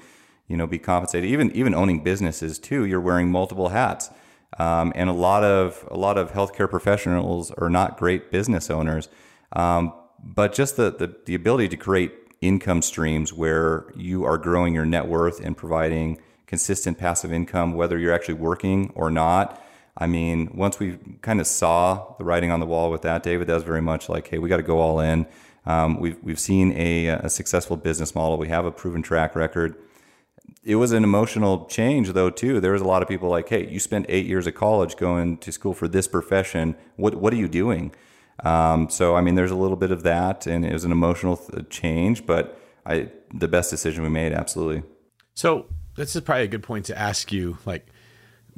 you 0.49 0.57
know, 0.57 0.67
be 0.67 0.79
compensated. 0.79 1.29
Even 1.29 1.51
even 1.53 1.75
owning 1.75 2.03
businesses 2.03 2.59
too, 2.59 2.85
you're 2.85 3.01
wearing 3.01 3.31
multiple 3.31 3.69
hats. 3.69 4.11
Um, 4.59 4.93
and 4.95 5.11
a 5.11 5.13
lot 5.13 5.45
of 5.45 5.87
a 5.91 5.97
lot 5.97 6.17
of 6.17 6.33
healthcare 6.33 6.71
professionals 6.71 7.51
are 7.53 7.69
not 7.69 7.99
great 7.99 8.31
business 8.31 8.71
owners. 8.71 9.09
Um, 9.53 9.93
but 10.23 10.55
just 10.55 10.77
the, 10.77 10.91
the 10.91 11.15
the 11.27 11.35
ability 11.35 11.69
to 11.69 11.77
create 11.77 12.13
income 12.47 12.83
streams 12.83 13.33
where 13.33 13.87
you 13.97 14.25
are 14.25 14.39
growing 14.39 14.75
your 14.75 14.87
net 14.87 15.07
worth 15.07 15.41
and 15.41 15.57
providing 15.57 16.19
consistent 16.47 16.99
passive 16.99 17.33
income, 17.33 17.75
whether 17.75 17.99
you're 17.99 18.13
actually 18.13 18.35
working 18.35 18.93
or 18.95 19.11
not 19.11 19.63
I 19.99 20.07
mean, 20.07 20.51
once 20.55 20.79
we 20.79 20.99
kind 21.23 21.41
of 21.41 21.47
saw 21.47 22.15
the 22.19 22.25
writing 22.25 22.51
on 22.51 22.61
the 22.61 22.67
wall 22.67 22.91
with 22.91 23.03
that, 23.03 23.23
David, 23.23 23.47
that 23.47 23.55
was 23.55 23.63
very 23.63 23.81
much 23.81 24.09
like, 24.09 24.29
hey, 24.29 24.39
we 24.39 24.49
got 24.49 24.59
to 24.59 24.63
go 24.63 24.79
all 24.79 25.01
in. 25.01 25.27
Um, 25.65 25.99
we've 25.99 26.23
we've 26.23 26.39
seen 26.39 26.73
a, 26.77 27.09
a 27.09 27.31
successful 27.31 27.77
business 27.77 28.15
model. 28.15 28.37
We 28.37 28.49
have 28.49 28.67
a 28.67 28.71
proven 28.71 29.03
track 29.03 29.35
record. 29.35 29.75
It 30.63 30.77
was 30.77 30.93
an 30.93 31.03
emotional 31.03 31.65
change, 31.67 32.13
though, 32.13 32.31
too. 32.31 32.61
There 32.61 32.73
was 32.73 32.83
a 32.83 32.87
lot 32.87 33.03
of 33.03 33.09
people 33.09 33.29
like, 33.29 33.49
hey, 33.49 33.69
you 33.69 33.81
spent 33.81 34.07
eight 34.09 34.27
years 34.27 34.47
of 34.47 34.55
college 34.55 34.97
going 34.97 35.39
to 35.39 35.51
school 35.51 35.73
for 35.73 35.89
this 35.89 36.07
profession. 36.07 36.77
What 36.97 37.15
what 37.15 37.33
are 37.33 37.37
you 37.37 37.49
doing? 37.49 37.93
Um, 38.45 38.91
so, 38.91 39.17
I 39.17 39.21
mean, 39.21 39.35
there's 39.35 39.51
a 39.51 39.57
little 39.57 39.77
bit 39.77 39.91
of 39.91 40.03
that, 40.03 40.47
and 40.47 40.65
it 40.65 40.73
was 40.73 40.85
an 40.85 40.93
emotional 40.93 41.37
th- 41.37 41.69
change, 41.71 42.27
but 42.27 42.61
I 42.85 43.11
the 43.35 43.49
best 43.49 43.71
decision 43.71 44.03
we 44.03 44.09
made, 44.09 44.33
absolutely. 44.33 44.83
So, 45.35 45.67
this 45.97 46.15
is 46.15 46.23
probably 46.23 46.45
a 46.45 46.49
good 46.49 46.63
point 46.63 46.87
to 46.87 46.99
ask 46.99 47.33
you, 47.33 47.59
like 47.65 47.87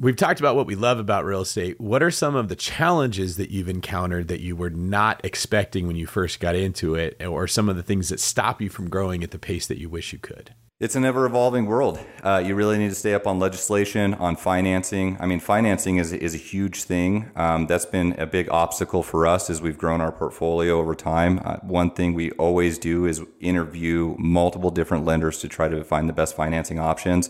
We've 0.01 0.15
talked 0.15 0.39
about 0.39 0.55
what 0.55 0.65
we 0.65 0.75
love 0.75 0.97
about 0.97 1.25
real 1.25 1.41
estate. 1.41 1.81
What 1.81 2.01
are 2.01 2.09
some 2.09 2.33
of 2.37 2.47
the 2.47 2.55
challenges 2.55 3.35
that 3.35 3.51
you've 3.51 3.67
encountered 3.67 4.29
that 4.29 4.39
you 4.39 4.55
were 4.55 4.69
not 4.69 5.19
expecting 5.25 5.87
when 5.87 5.97
you 5.97 6.07
first 6.07 6.39
got 6.39 6.55
into 6.55 6.95
it, 6.95 7.21
or 7.21 7.47
some 7.47 7.67
of 7.67 7.75
the 7.75 7.83
things 7.83 8.07
that 8.07 8.21
stop 8.21 8.61
you 8.61 8.69
from 8.69 8.89
growing 8.89 9.25
at 9.25 9.31
the 9.31 9.37
pace 9.39 9.67
that 9.67 9.77
you 9.77 9.89
wish 9.89 10.13
you 10.13 10.19
could? 10.19 10.55
It's 10.79 10.95
an 10.95 11.03
ever 11.03 11.25
evolving 11.25 11.65
world. 11.65 11.99
Uh, 12.23 12.41
you 12.45 12.55
really 12.55 12.77
need 12.77 12.87
to 12.87 12.95
stay 12.95 13.13
up 13.13 13.27
on 13.27 13.37
legislation, 13.37 14.13
on 14.13 14.37
financing. 14.37 15.17
I 15.19 15.25
mean, 15.25 15.41
financing 15.41 15.97
is, 15.97 16.13
is 16.13 16.33
a 16.33 16.37
huge 16.37 16.83
thing. 16.83 17.29
Um, 17.35 17.67
that's 17.67 17.85
been 17.85 18.13
a 18.17 18.25
big 18.25 18.49
obstacle 18.49 19.03
for 19.03 19.27
us 19.27 19.49
as 19.49 19.61
we've 19.61 19.77
grown 19.77 19.99
our 19.99 20.13
portfolio 20.13 20.79
over 20.79 20.95
time. 20.95 21.41
Uh, 21.43 21.57
one 21.57 21.91
thing 21.91 22.13
we 22.13 22.31
always 22.31 22.77
do 22.77 23.05
is 23.05 23.21
interview 23.41 24.15
multiple 24.17 24.71
different 24.71 25.03
lenders 25.03 25.39
to 25.39 25.49
try 25.49 25.67
to 25.67 25.83
find 25.83 26.07
the 26.07 26.13
best 26.13 26.33
financing 26.35 26.79
options 26.79 27.29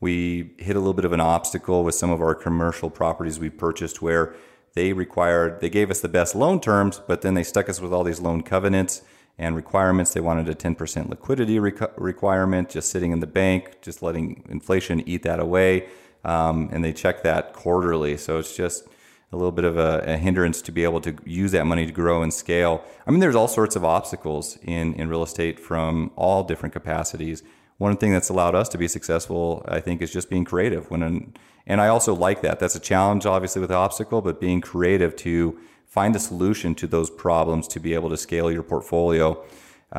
we 0.00 0.50
hit 0.58 0.76
a 0.76 0.78
little 0.78 0.94
bit 0.94 1.04
of 1.04 1.12
an 1.12 1.20
obstacle 1.20 1.82
with 1.82 1.94
some 1.94 2.10
of 2.10 2.20
our 2.20 2.34
commercial 2.34 2.90
properties 2.90 3.38
we 3.38 3.50
purchased 3.50 4.00
where 4.00 4.34
they 4.74 4.92
required, 4.92 5.60
they 5.60 5.70
gave 5.70 5.90
us 5.90 6.00
the 6.00 6.08
best 6.08 6.34
loan 6.34 6.60
terms, 6.60 7.00
but 7.06 7.22
then 7.22 7.34
they 7.34 7.42
stuck 7.42 7.68
us 7.68 7.80
with 7.80 7.92
all 7.92 8.04
these 8.04 8.20
loan 8.20 8.42
covenants 8.42 9.02
and 9.38 9.54
requirements. 9.54 10.12
They 10.12 10.20
wanted 10.20 10.48
a 10.48 10.54
10% 10.54 11.08
liquidity 11.08 11.58
requirement, 11.58 12.70
just 12.70 12.90
sitting 12.90 13.12
in 13.12 13.20
the 13.20 13.26
bank, 13.26 13.80
just 13.80 14.02
letting 14.02 14.44
inflation 14.48 15.06
eat 15.08 15.22
that 15.22 15.40
away. 15.40 15.88
Um, 16.24 16.68
and 16.72 16.84
they 16.84 16.92
check 16.92 17.22
that 17.22 17.52
quarterly. 17.52 18.16
So 18.16 18.38
it's 18.38 18.56
just 18.56 18.88
a 19.32 19.36
little 19.36 19.52
bit 19.52 19.64
of 19.64 19.76
a, 19.76 20.02
a, 20.06 20.16
hindrance 20.16 20.60
to 20.62 20.72
be 20.72 20.82
able 20.84 21.00
to 21.02 21.14
use 21.24 21.52
that 21.52 21.64
money 21.64 21.86
to 21.86 21.92
grow 21.92 22.22
and 22.22 22.32
scale. 22.32 22.82
I 23.06 23.10
mean, 23.10 23.20
there's 23.20 23.36
all 23.36 23.46
sorts 23.46 23.76
of 23.76 23.84
obstacles 23.84 24.58
in, 24.62 24.94
in 24.94 25.08
real 25.08 25.22
estate 25.22 25.60
from 25.60 26.10
all 26.16 26.42
different 26.42 26.72
capacities 26.72 27.42
one 27.78 27.96
thing 27.96 28.12
that's 28.12 28.28
allowed 28.28 28.56
us 28.56 28.68
to 28.70 28.78
be 28.78 28.88
successful, 28.88 29.64
I 29.66 29.80
think, 29.80 30.02
is 30.02 30.12
just 30.12 30.28
being 30.28 30.44
creative. 30.44 30.90
When 30.90 31.02
an, 31.02 31.34
and 31.66 31.80
I 31.80 31.88
also 31.88 32.14
like 32.14 32.42
that. 32.42 32.58
That's 32.58 32.74
a 32.74 32.80
challenge, 32.80 33.24
obviously, 33.24 33.60
with 33.60 33.70
the 33.70 33.76
obstacle, 33.76 34.20
but 34.20 34.40
being 34.40 34.60
creative 34.60 35.14
to 35.16 35.58
find 35.98 36.14
a 36.14 36.20
solution 36.20 36.76
to 36.76 36.86
those 36.86 37.10
problems 37.10 37.66
to 37.66 37.80
be 37.80 37.92
able 37.92 38.08
to 38.08 38.16
scale 38.16 38.52
your 38.52 38.62
portfolio, 38.62 39.26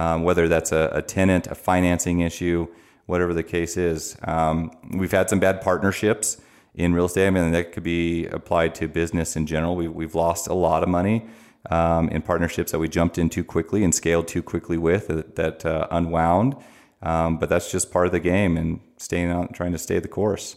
um, 0.02 0.24
whether 0.24 0.48
that's 0.48 0.72
a, 0.72 0.90
a, 0.94 1.02
tenant, 1.02 1.46
a 1.48 1.56
financing 1.56 2.22
issue, 2.22 2.66
whatever 3.06 3.34
the 3.34 3.44
case 3.44 3.76
is. 3.76 4.16
Um, 4.24 4.72
we've 5.00 5.12
had 5.12 5.30
some 5.30 5.42
bad 5.42 5.60
partnerships 5.60 6.38
in 6.74 6.94
real 6.94 7.08
estate. 7.08 7.28
I 7.28 7.32
mean, 7.32 7.52
that 7.52 7.74
could 7.74 7.84
be 7.84 8.28
applied 8.28 8.76
to 8.76 8.88
business 8.88 9.36
in 9.36 9.46
general. 9.46 9.76
We, 9.76 9.90
we've 9.90 10.16
lost 10.16 10.48
a 10.48 10.54
lot 10.54 10.84
of 10.84 10.90
money. 10.90 11.28
Um, 11.70 12.08
in 12.16 12.22
partnerships 12.22 12.72
that 12.72 12.80
we 12.80 12.88
jumped 12.88 13.18
in 13.18 13.28
too 13.30 13.44
quickly 13.44 13.84
and 13.84 13.94
scaled 13.94 14.30
too 14.30 14.42
quickly 14.42 14.78
with 14.78 15.08
that, 15.10 15.36
that 15.36 15.66
uh, 15.66 15.88
unwound. 15.92 16.56
Um, 17.04 17.38
but 17.38 17.50
that's 17.50 17.70
just 17.70 17.92
part 17.92 18.06
of 18.06 18.14
the 18.14 18.22
game 18.22 18.56
and 18.56 18.80
staying 18.96 19.30
out, 19.30 19.54
trying 19.54 19.74
to 19.74 19.78
stay 19.78 20.00
the 20.00 20.08
course. 20.08 20.56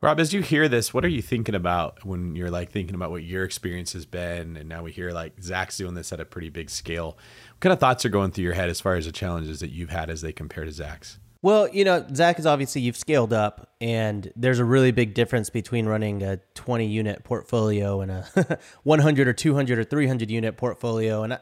Rob, 0.00 0.20
as 0.20 0.32
you 0.32 0.42
hear 0.42 0.68
this, 0.68 0.94
what 0.94 1.04
are 1.04 1.08
you 1.08 1.20
thinking 1.20 1.56
about 1.56 2.04
when 2.04 2.36
you're 2.36 2.52
like 2.52 2.70
thinking 2.70 2.94
about 2.94 3.10
what 3.10 3.24
your 3.24 3.42
experience 3.42 3.94
has 3.94 4.06
been? 4.06 4.56
And 4.56 4.68
now 4.68 4.84
we 4.84 4.92
hear 4.92 5.10
like 5.10 5.42
Zach's 5.42 5.76
doing 5.76 5.94
this 5.94 6.12
at 6.12 6.20
a 6.20 6.24
pretty 6.24 6.50
big 6.50 6.70
scale. 6.70 7.18
What 7.50 7.60
kind 7.60 7.72
of 7.72 7.80
thoughts 7.80 8.04
are 8.04 8.08
going 8.08 8.30
through 8.30 8.44
your 8.44 8.54
head 8.54 8.70
as 8.70 8.80
far 8.80 8.94
as 8.94 9.06
the 9.06 9.12
challenges 9.12 9.58
that 9.58 9.70
you've 9.70 9.90
had 9.90 10.08
as 10.08 10.20
they 10.20 10.32
compare 10.32 10.64
to 10.64 10.70
Zach's? 10.70 11.18
Well, 11.42 11.68
you 11.68 11.84
know, 11.84 12.06
Zach 12.14 12.38
is 12.38 12.46
obviously 12.46 12.80
you've 12.82 12.96
scaled 12.96 13.32
up, 13.32 13.72
and 13.80 14.32
there's 14.36 14.60
a 14.60 14.64
really 14.64 14.92
big 14.92 15.14
difference 15.14 15.50
between 15.50 15.86
running 15.86 16.22
a 16.22 16.36
20 16.54 16.86
unit 16.86 17.24
portfolio 17.24 18.00
and 18.00 18.10
a 18.10 18.58
100 18.84 19.28
or 19.28 19.32
200 19.32 19.78
or 19.80 19.84
300 19.84 20.30
unit 20.30 20.56
portfolio. 20.56 21.24
And 21.24 21.34
I, 21.34 21.38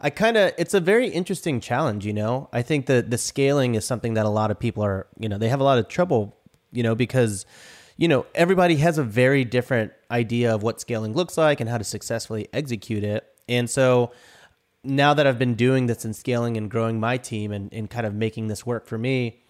I 0.00 0.10
kind 0.10 0.38
of, 0.38 0.52
it's 0.56 0.72
a 0.72 0.80
very 0.80 1.08
interesting 1.08 1.60
challenge. 1.60 2.06
You 2.06 2.14
know, 2.14 2.48
I 2.54 2.62
think 2.62 2.86
that 2.86 3.10
the 3.10 3.18
scaling 3.18 3.74
is 3.74 3.84
something 3.84 4.14
that 4.14 4.24
a 4.24 4.30
lot 4.30 4.50
of 4.50 4.58
people 4.58 4.82
are, 4.82 5.06
you 5.18 5.28
know, 5.28 5.36
they 5.36 5.48
have 5.50 5.60
a 5.60 5.64
lot 5.64 5.78
of 5.78 5.88
trouble, 5.88 6.36
you 6.72 6.82
know, 6.82 6.94
because, 6.94 7.44
you 7.98 8.08
know, 8.08 8.24
everybody 8.34 8.76
has 8.76 8.96
a 8.96 9.02
very 9.02 9.44
different 9.44 9.92
idea 10.10 10.54
of 10.54 10.62
what 10.62 10.80
scaling 10.80 11.12
looks 11.12 11.36
like 11.36 11.60
and 11.60 11.68
how 11.68 11.76
to 11.76 11.84
successfully 11.84 12.48
execute 12.52 13.04
it. 13.04 13.26
And 13.48 13.68
so, 13.68 14.12
now 14.84 15.12
that 15.12 15.26
I've 15.26 15.38
been 15.38 15.54
doing 15.54 15.86
this 15.86 16.04
and 16.04 16.14
scaling 16.14 16.56
and 16.56 16.70
growing 16.70 17.00
my 17.00 17.18
team 17.18 17.50
and, 17.50 17.72
and 17.74 17.90
kind 17.90 18.06
of 18.06 18.14
making 18.14 18.46
this 18.46 18.64
work 18.64 18.86
for 18.86 18.96
me, 18.96 19.42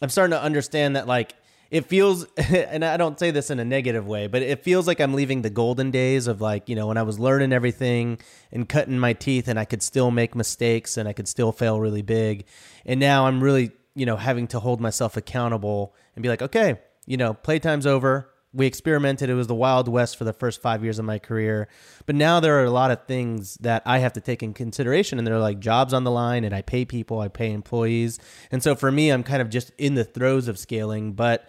I'm 0.00 0.08
starting 0.08 0.30
to 0.30 0.40
understand 0.40 0.94
that 0.94 1.08
like 1.08 1.34
it 1.72 1.86
feels 1.86 2.24
and 2.36 2.84
I 2.84 2.96
don't 2.96 3.18
say 3.18 3.32
this 3.32 3.50
in 3.50 3.58
a 3.58 3.64
negative 3.64 4.06
way, 4.06 4.28
but 4.28 4.42
it 4.42 4.62
feels 4.62 4.86
like 4.86 5.00
I'm 5.00 5.14
leaving 5.14 5.42
the 5.42 5.50
golden 5.50 5.90
days 5.90 6.28
of 6.28 6.40
like, 6.40 6.68
you 6.68 6.76
know, 6.76 6.86
when 6.86 6.96
I 6.96 7.02
was 7.02 7.18
learning 7.18 7.52
everything 7.52 8.18
and 8.52 8.68
cutting 8.68 8.98
my 8.98 9.12
teeth 9.12 9.48
and 9.48 9.58
I 9.58 9.64
could 9.64 9.82
still 9.82 10.12
make 10.12 10.36
mistakes 10.36 10.96
and 10.96 11.08
I 11.08 11.12
could 11.12 11.26
still 11.26 11.50
fail 11.50 11.80
really 11.80 12.02
big. 12.02 12.46
And 12.86 13.00
now 13.00 13.26
I'm 13.26 13.42
really, 13.42 13.72
you 13.94 14.06
know, 14.06 14.16
having 14.16 14.46
to 14.48 14.60
hold 14.60 14.80
myself 14.80 15.16
accountable 15.16 15.94
and 16.14 16.22
be 16.22 16.28
like, 16.28 16.42
okay, 16.42 16.78
you 17.08 17.16
know, 17.16 17.34
playtime's 17.34 17.86
over 17.86 18.30
we 18.52 18.66
experimented. 18.66 19.28
It 19.28 19.34
was 19.34 19.46
the 19.46 19.54
Wild 19.54 19.88
West 19.88 20.16
for 20.16 20.24
the 20.24 20.32
first 20.32 20.62
five 20.62 20.82
years 20.82 20.98
of 20.98 21.04
my 21.04 21.18
career. 21.18 21.68
But 22.06 22.16
now 22.16 22.40
there 22.40 22.58
are 22.58 22.64
a 22.64 22.70
lot 22.70 22.90
of 22.90 23.06
things 23.06 23.56
that 23.56 23.82
I 23.84 23.98
have 23.98 24.14
to 24.14 24.20
take 24.20 24.42
in 24.42 24.54
consideration, 24.54 25.18
and 25.18 25.26
they're 25.26 25.38
like 25.38 25.60
jobs 25.60 25.92
on 25.92 26.04
the 26.04 26.10
line, 26.10 26.44
and 26.44 26.54
I 26.54 26.62
pay 26.62 26.84
people, 26.84 27.20
I 27.20 27.28
pay 27.28 27.52
employees. 27.52 28.18
And 28.50 28.62
so 28.62 28.74
for 28.74 28.90
me, 28.90 29.10
I'm 29.10 29.22
kind 29.22 29.42
of 29.42 29.50
just 29.50 29.70
in 29.76 29.94
the 29.94 30.04
throes 30.04 30.48
of 30.48 30.58
scaling, 30.58 31.12
but 31.12 31.46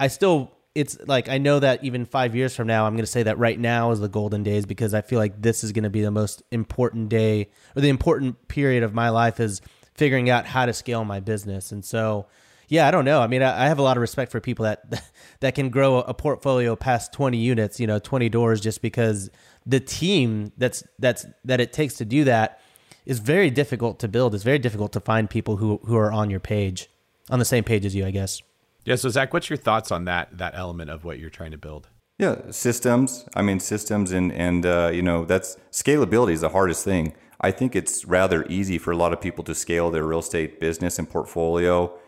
I 0.00 0.08
still, 0.08 0.52
it's 0.74 0.98
like 1.06 1.28
I 1.28 1.38
know 1.38 1.60
that 1.60 1.84
even 1.84 2.04
five 2.04 2.34
years 2.34 2.56
from 2.56 2.66
now, 2.66 2.86
I'm 2.86 2.94
going 2.94 3.04
to 3.04 3.10
say 3.10 3.22
that 3.22 3.38
right 3.38 3.58
now 3.58 3.92
is 3.92 4.00
the 4.00 4.08
golden 4.08 4.42
days 4.42 4.66
because 4.66 4.92
I 4.92 5.02
feel 5.02 5.18
like 5.18 5.40
this 5.40 5.62
is 5.62 5.70
going 5.72 5.84
to 5.84 5.90
be 5.90 6.02
the 6.02 6.10
most 6.10 6.42
important 6.50 7.10
day 7.10 7.50
or 7.76 7.82
the 7.82 7.88
important 7.88 8.48
period 8.48 8.82
of 8.82 8.92
my 8.92 9.10
life 9.10 9.38
is 9.38 9.60
figuring 9.94 10.30
out 10.30 10.46
how 10.46 10.66
to 10.66 10.72
scale 10.72 11.04
my 11.04 11.20
business. 11.20 11.70
And 11.70 11.84
so, 11.84 12.26
yeah, 12.70 12.86
I 12.86 12.92
don't 12.92 13.04
know. 13.04 13.20
I 13.20 13.26
mean, 13.26 13.42
I, 13.42 13.64
I 13.64 13.68
have 13.68 13.80
a 13.80 13.82
lot 13.82 13.96
of 13.96 14.00
respect 14.00 14.30
for 14.30 14.40
people 14.40 14.62
that 14.62 15.02
that 15.40 15.54
can 15.54 15.68
grow 15.68 15.98
a 15.98 16.14
portfolio 16.14 16.76
past 16.76 17.12
20 17.12 17.36
units, 17.36 17.80
you 17.80 17.86
know, 17.86 17.98
20 17.98 18.28
doors 18.30 18.60
just 18.60 18.80
because 18.80 19.28
the 19.66 19.80
team 19.80 20.52
that's 20.56 20.84
that's 20.98 21.26
that 21.44 21.60
it 21.60 21.72
takes 21.72 21.94
to 21.94 22.04
do 22.04 22.24
that 22.24 22.60
is 23.04 23.18
very 23.18 23.50
difficult 23.50 23.98
to 23.98 24.08
build. 24.08 24.34
It's 24.34 24.44
very 24.44 24.60
difficult 24.60 24.92
to 24.92 25.00
find 25.00 25.28
people 25.28 25.56
who 25.56 25.80
who 25.84 25.96
are 25.96 26.12
on 26.12 26.30
your 26.30 26.40
page, 26.40 26.88
on 27.28 27.40
the 27.40 27.44
same 27.44 27.64
page 27.64 27.84
as 27.84 27.94
you, 27.94 28.06
I 28.06 28.12
guess. 28.12 28.40
Yeah, 28.84 28.94
so 28.94 29.08
Zach, 29.10 29.34
what's 29.34 29.50
your 29.50 29.58
thoughts 29.58 29.90
on 29.90 30.04
that 30.04 30.38
that 30.38 30.54
element 30.54 30.90
of 30.90 31.04
what 31.04 31.18
you're 31.18 31.28
trying 31.28 31.50
to 31.50 31.58
build? 31.58 31.88
Yeah, 32.18 32.50
systems. 32.50 33.26
I 33.34 33.42
mean, 33.42 33.58
systems 33.58 34.12
and 34.12 34.32
and 34.32 34.64
uh, 34.64 34.90
you 34.94 35.02
know 35.02 35.24
that's 35.24 35.56
scalability 35.72 36.32
is 36.32 36.40
the 36.40 36.50
hardest 36.50 36.84
thing. 36.84 37.14
I 37.40 37.50
think 37.50 37.74
it's 37.74 38.04
rather 38.04 38.46
easy 38.48 38.78
for 38.78 38.92
a 38.92 38.96
lot 38.96 39.12
of 39.12 39.20
people 39.20 39.42
to 39.44 39.54
scale 39.56 39.90
their 39.90 40.04
real 40.04 40.20
estate 40.20 40.60
business 40.60 40.98
and 40.98 41.10
portfolio 41.10 41.98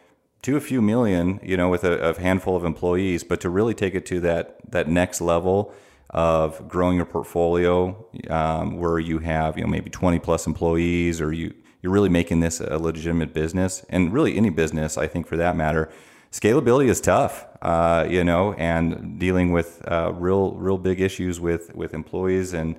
to 0.43 0.57
a 0.57 0.61
few 0.61 0.83
million, 0.83 1.41
you 1.43 1.57
know, 1.57 1.69
with 1.69 1.85
a, 1.85 2.11
a, 2.11 2.21
handful 2.21 2.57
of 2.57 2.65
employees, 2.65 3.23
but 3.23 3.41
to 3.41 3.49
really 3.49 3.75
take 3.75 3.95
it 3.95 4.05
to 4.07 4.21
that 4.21 4.59
that 4.71 4.89
next 4.89 5.21
level 5.21 5.73
of 6.11 6.69
growing 6.69 6.97
your 6.97 7.07
portfolio, 7.07 8.05
um, 8.29 8.77
where 8.79 8.99
you 8.99 9.21
have 9.21 9.57
you 9.57 9.65
know 9.65 9.71
maybe 9.71 9.89
20 9.89 10.19
plus 10.19 10.47
employees, 10.47 11.21
or 11.21 11.33
you 11.33 11.55
you're 11.81 11.93
really 11.93 12.09
making 12.09 12.41
this 12.41 12.61
a 12.61 12.79
legitimate 12.79 13.33
business, 13.33 13.85
and 13.89 14.13
really 14.13 14.37
any 14.37 14.51
business, 14.51 14.99
I 14.99 15.07
think, 15.07 15.27
for 15.27 15.37
that 15.37 15.57
matter, 15.57 15.91
scalability 16.31 16.89
is 16.89 17.01
tough, 17.01 17.47
uh, 17.61 18.07
you 18.09 18.25
know, 18.25 18.53
and 18.55 19.19
dealing 19.19 19.53
with 19.53 19.83
uh, 19.89 20.13
real 20.13 20.53
real 20.53 20.79
big 20.79 21.01
issues 21.01 21.39
with 21.39 21.75
with 21.75 21.95
employees, 21.95 22.53
and 22.53 22.77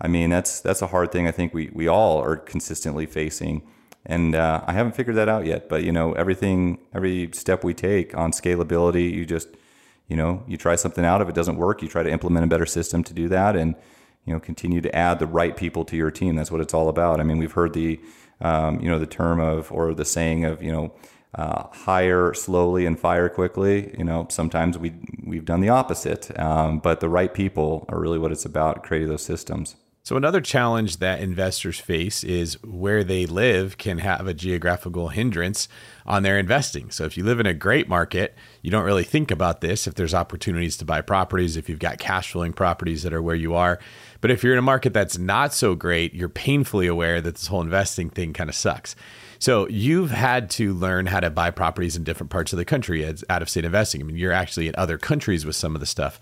I 0.00 0.08
mean 0.08 0.28
that's 0.28 0.60
that's 0.60 0.82
a 0.82 0.88
hard 0.88 1.12
thing. 1.12 1.26
I 1.26 1.32
think 1.32 1.54
we 1.54 1.70
we 1.72 1.88
all 1.88 2.18
are 2.20 2.36
consistently 2.36 3.06
facing 3.06 3.62
and 4.06 4.34
uh, 4.34 4.62
I 4.66 4.72
haven't 4.72 4.92
figured 4.92 5.16
that 5.16 5.28
out 5.28 5.44
yet. 5.44 5.68
But 5.68 5.82
you 5.82 5.92
know, 5.92 6.12
everything, 6.12 6.78
every 6.94 7.30
step 7.32 7.64
we 7.64 7.74
take 7.74 8.16
on 8.16 8.30
scalability, 8.30 9.12
you 9.12 9.26
just, 9.26 9.48
you 10.08 10.16
know, 10.16 10.42
you 10.46 10.56
try 10.56 10.76
something 10.76 11.04
out. 11.04 11.20
If 11.20 11.28
it 11.28 11.34
doesn't 11.34 11.56
work, 11.56 11.82
you 11.82 11.88
try 11.88 12.02
to 12.02 12.10
implement 12.10 12.44
a 12.44 12.48
better 12.48 12.66
system 12.66 13.02
to 13.04 13.12
do 13.12 13.28
that, 13.28 13.56
and 13.56 13.74
you 14.24 14.32
know, 14.32 14.40
continue 14.40 14.80
to 14.80 14.94
add 14.94 15.18
the 15.18 15.26
right 15.26 15.56
people 15.56 15.84
to 15.84 15.96
your 15.96 16.10
team. 16.10 16.36
That's 16.36 16.50
what 16.50 16.60
it's 16.60 16.74
all 16.74 16.88
about. 16.88 17.20
I 17.20 17.24
mean, 17.24 17.38
we've 17.38 17.52
heard 17.52 17.72
the, 17.72 18.00
um, 18.40 18.80
you 18.80 18.88
know, 18.88 18.98
the 18.98 19.06
term 19.06 19.40
of 19.40 19.70
or 19.70 19.94
the 19.94 20.04
saying 20.04 20.44
of, 20.44 20.62
you 20.62 20.72
know. 20.72 20.92
Uh, 21.34 21.68
hire 21.70 22.32
slowly 22.32 22.86
and 22.86 22.98
fire 22.98 23.28
quickly. 23.28 23.94
You 23.98 24.04
know, 24.04 24.26
sometimes 24.30 24.78
we 24.78 24.94
we've 25.22 25.44
done 25.44 25.60
the 25.60 25.68
opposite, 25.68 26.30
um, 26.40 26.78
but 26.78 27.00
the 27.00 27.10
right 27.10 27.34
people 27.34 27.84
are 27.90 28.00
really 28.00 28.18
what 28.18 28.32
it's 28.32 28.46
about. 28.46 28.82
Creating 28.82 29.10
those 29.10 29.22
systems. 29.22 29.76
So, 30.06 30.16
another 30.16 30.40
challenge 30.40 30.98
that 30.98 31.18
investors 31.18 31.80
face 31.80 32.22
is 32.22 32.62
where 32.62 33.02
they 33.02 33.26
live 33.26 33.76
can 33.76 33.98
have 33.98 34.28
a 34.28 34.34
geographical 34.34 35.08
hindrance 35.08 35.66
on 36.06 36.22
their 36.22 36.38
investing. 36.38 36.92
So, 36.92 37.06
if 37.06 37.16
you 37.16 37.24
live 37.24 37.40
in 37.40 37.46
a 37.46 37.52
great 37.52 37.88
market, 37.88 38.36
you 38.62 38.70
don't 38.70 38.84
really 38.84 39.02
think 39.02 39.32
about 39.32 39.62
this 39.62 39.88
if 39.88 39.94
there's 39.94 40.14
opportunities 40.14 40.76
to 40.76 40.84
buy 40.84 41.00
properties, 41.00 41.56
if 41.56 41.68
you've 41.68 41.80
got 41.80 41.98
cash 41.98 42.30
flowing 42.30 42.52
properties 42.52 43.02
that 43.02 43.12
are 43.12 43.20
where 43.20 43.34
you 43.34 43.56
are. 43.56 43.80
But 44.20 44.30
if 44.30 44.44
you're 44.44 44.52
in 44.52 44.60
a 44.60 44.62
market 44.62 44.92
that's 44.92 45.18
not 45.18 45.52
so 45.52 45.74
great, 45.74 46.14
you're 46.14 46.28
painfully 46.28 46.86
aware 46.86 47.20
that 47.20 47.34
this 47.34 47.48
whole 47.48 47.60
investing 47.60 48.08
thing 48.08 48.32
kind 48.32 48.48
of 48.48 48.54
sucks. 48.54 48.94
So, 49.40 49.66
you've 49.66 50.12
had 50.12 50.50
to 50.50 50.72
learn 50.72 51.06
how 51.06 51.18
to 51.18 51.30
buy 51.30 51.50
properties 51.50 51.96
in 51.96 52.04
different 52.04 52.30
parts 52.30 52.52
of 52.52 52.58
the 52.58 52.64
country 52.64 53.04
as 53.04 53.24
out 53.28 53.42
of 53.42 53.50
state 53.50 53.64
investing. 53.64 54.02
I 54.02 54.04
mean, 54.04 54.16
you're 54.16 54.30
actually 54.30 54.68
in 54.68 54.76
other 54.78 54.98
countries 54.98 55.44
with 55.44 55.56
some 55.56 55.74
of 55.74 55.80
the 55.80 55.86
stuff. 55.86 56.20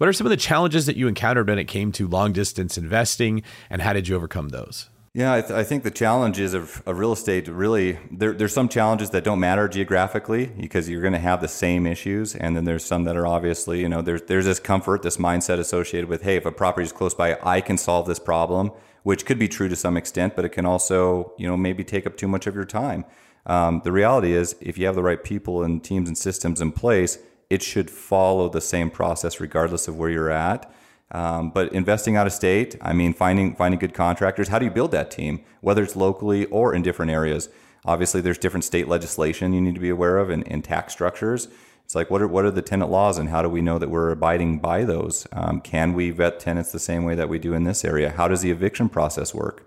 What 0.00 0.08
are 0.08 0.14
some 0.14 0.26
of 0.26 0.30
the 0.30 0.38
challenges 0.38 0.86
that 0.86 0.96
you 0.96 1.08
encountered 1.08 1.46
when 1.46 1.58
it 1.58 1.66
came 1.66 1.92
to 1.92 2.08
long 2.08 2.32
distance 2.32 2.78
investing, 2.78 3.42
and 3.68 3.82
how 3.82 3.92
did 3.92 4.08
you 4.08 4.16
overcome 4.16 4.48
those? 4.48 4.88
Yeah, 5.12 5.34
I, 5.34 5.40
th- 5.42 5.52
I, 5.52 5.62
think 5.62 5.82
the 5.82 5.90
challenges 5.90 6.54
of, 6.54 6.82
of 6.86 6.98
real 6.98 7.12
estate 7.12 7.48
really 7.48 7.98
there, 8.10 8.32
there's 8.32 8.54
some 8.54 8.70
challenges 8.70 9.10
that 9.10 9.24
don't 9.24 9.40
matter 9.40 9.68
geographically 9.68 10.46
because 10.46 10.88
you're 10.88 11.02
going 11.02 11.12
to 11.12 11.18
have 11.18 11.42
the 11.42 11.48
same 11.48 11.86
issues, 11.86 12.34
and 12.34 12.56
then 12.56 12.64
there's 12.64 12.82
some 12.82 13.04
that 13.04 13.14
are 13.14 13.26
obviously 13.26 13.82
you 13.82 13.90
know 13.90 14.00
there's 14.00 14.22
there's 14.22 14.46
this 14.46 14.58
comfort, 14.58 15.02
this 15.02 15.18
mindset 15.18 15.58
associated 15.58 16.08
with 16.08 16.22
hey, 16.22 16.36
if 16.36 16.46
a 16.46 16.52
property 16.52 16.86
is 16.86 16.92
close 16.92 17.12
by, 17.12 17.38
I 17.42 17.60
can 17.60 17.76
solve 17.76 18.06
this 18.06 18.18
problem, 18.18 18.70
which 19.02 19.26
could 19.26 19.38
be 19.38 19.48
true 19.48 19.68
to 19.68 19.76
some 19.76 19.98
extent, 19.98 20.34
but 20.34 20.46
it 20.46 20.52
can 20.52 20.64
also 20.64 21.34
you 21.36 21.46
know 21.46 21.58
maybe 21.58 21.84
take 21.84 22.06
up 22.06 22.16
too 22.16 22.26
much 22.26 22.46
of 22.46 22.54
your 22.54 22.64
time. 22.64 23.04
Um, 23.44 23.82
the 23.84 23.92
reality 23.92 24.32
is, 24.32 24.56
if 24.62 24.78
you 24.78 24.86
have 24.86 24.94
the 24.94 25.02
right 25.02 25.22
people 25.22 25.62
and 25.62 25.84
teams 25.84 26.08
and 26.08 26.16
systems 26.16 26.62
in 26.62 26.72
place, 26.72 27.18
it 27.50 27.62
should 27.62 27.90
follow 27.90 28.48
the 28.48 28.60
same 28.60 28.90
process 28.90 29.40
regardless 29.40 29.88
of 29.88 29.96
where 29.96 30.08
you're 30.08 30.30
at. 30.30 30.72
Um, 31.12 31.50
but 31.50 31.72
investing 31.72 32.16
out 32.16 32.28
of 32.28 32.32
state, 32.32 32.76
I 32.80 32.92
mean, 32.92 33.12
finding 33.12 33.56
finding 33.56 33.80
good 33.80 33.94
contractors. 33.94 34.48
How 34.48 34.60
do 34.60 34.64
you 34.64 34.70
build 34.70 34.92
that 34.92 35.10
team, 35.10 35.40
whether 35.60 35.82
it's 35.82 35.96
locally 35.96 36.46
or 36.46 36.72
in 36.72 36.82
different 36.82 37.10
areas? 37.10 37.48
Obviously, 37.84 38.20
there's 38.20 38.38
different 38.38 38.64
state 38.64 38.86
legislation 38.86 39.52
you 39.52 39.60
need 39.60 39.74
to 39.74 39.80
be 39.80 39.88
aware 39.88 40.18
of, 40.18 40.30
and, 40.30 40.46
and 40.46 40.62
tax 40.62 40.92
structures. 40.92 41.48
It's 41.84 41.96
like 41.96 42.10
what 42.12 42.22
are 42.22 42.28
what 42.28 42.44
are 42.44 42.52
the 42.52 42.62
tenant 42.62 42.92
laws, 42.92 43.18
and 43.18 43.28
how 43.28 43.42
do 43.42 43.48
we 43.48 43.60
know 43.60 43.76
that 43.80 43.90
we're 43.90 44.12
abiding 44.12 44.60
by 44.60 44.84
those? 44.84 45.26
Um, 45.32 45.60
can 45.60 45.94
we 45.94 46.10
vet 46.12 46.38
tenants 46.38 46.70
the 46.70 46.78
same 46.78 47.02
way 47.02 47.16
that 47.16 47.28
we 47.28 47.40
do 47.40 47.54
in 47.54 47.64
this 47.64 47.84
area? 47.84 48.10
How 48.10 48.28
does 48.28 48.42
the 48.42 48.52
eviction 48.52 48.88
process 48.88 49.34
work? 49.34 49.66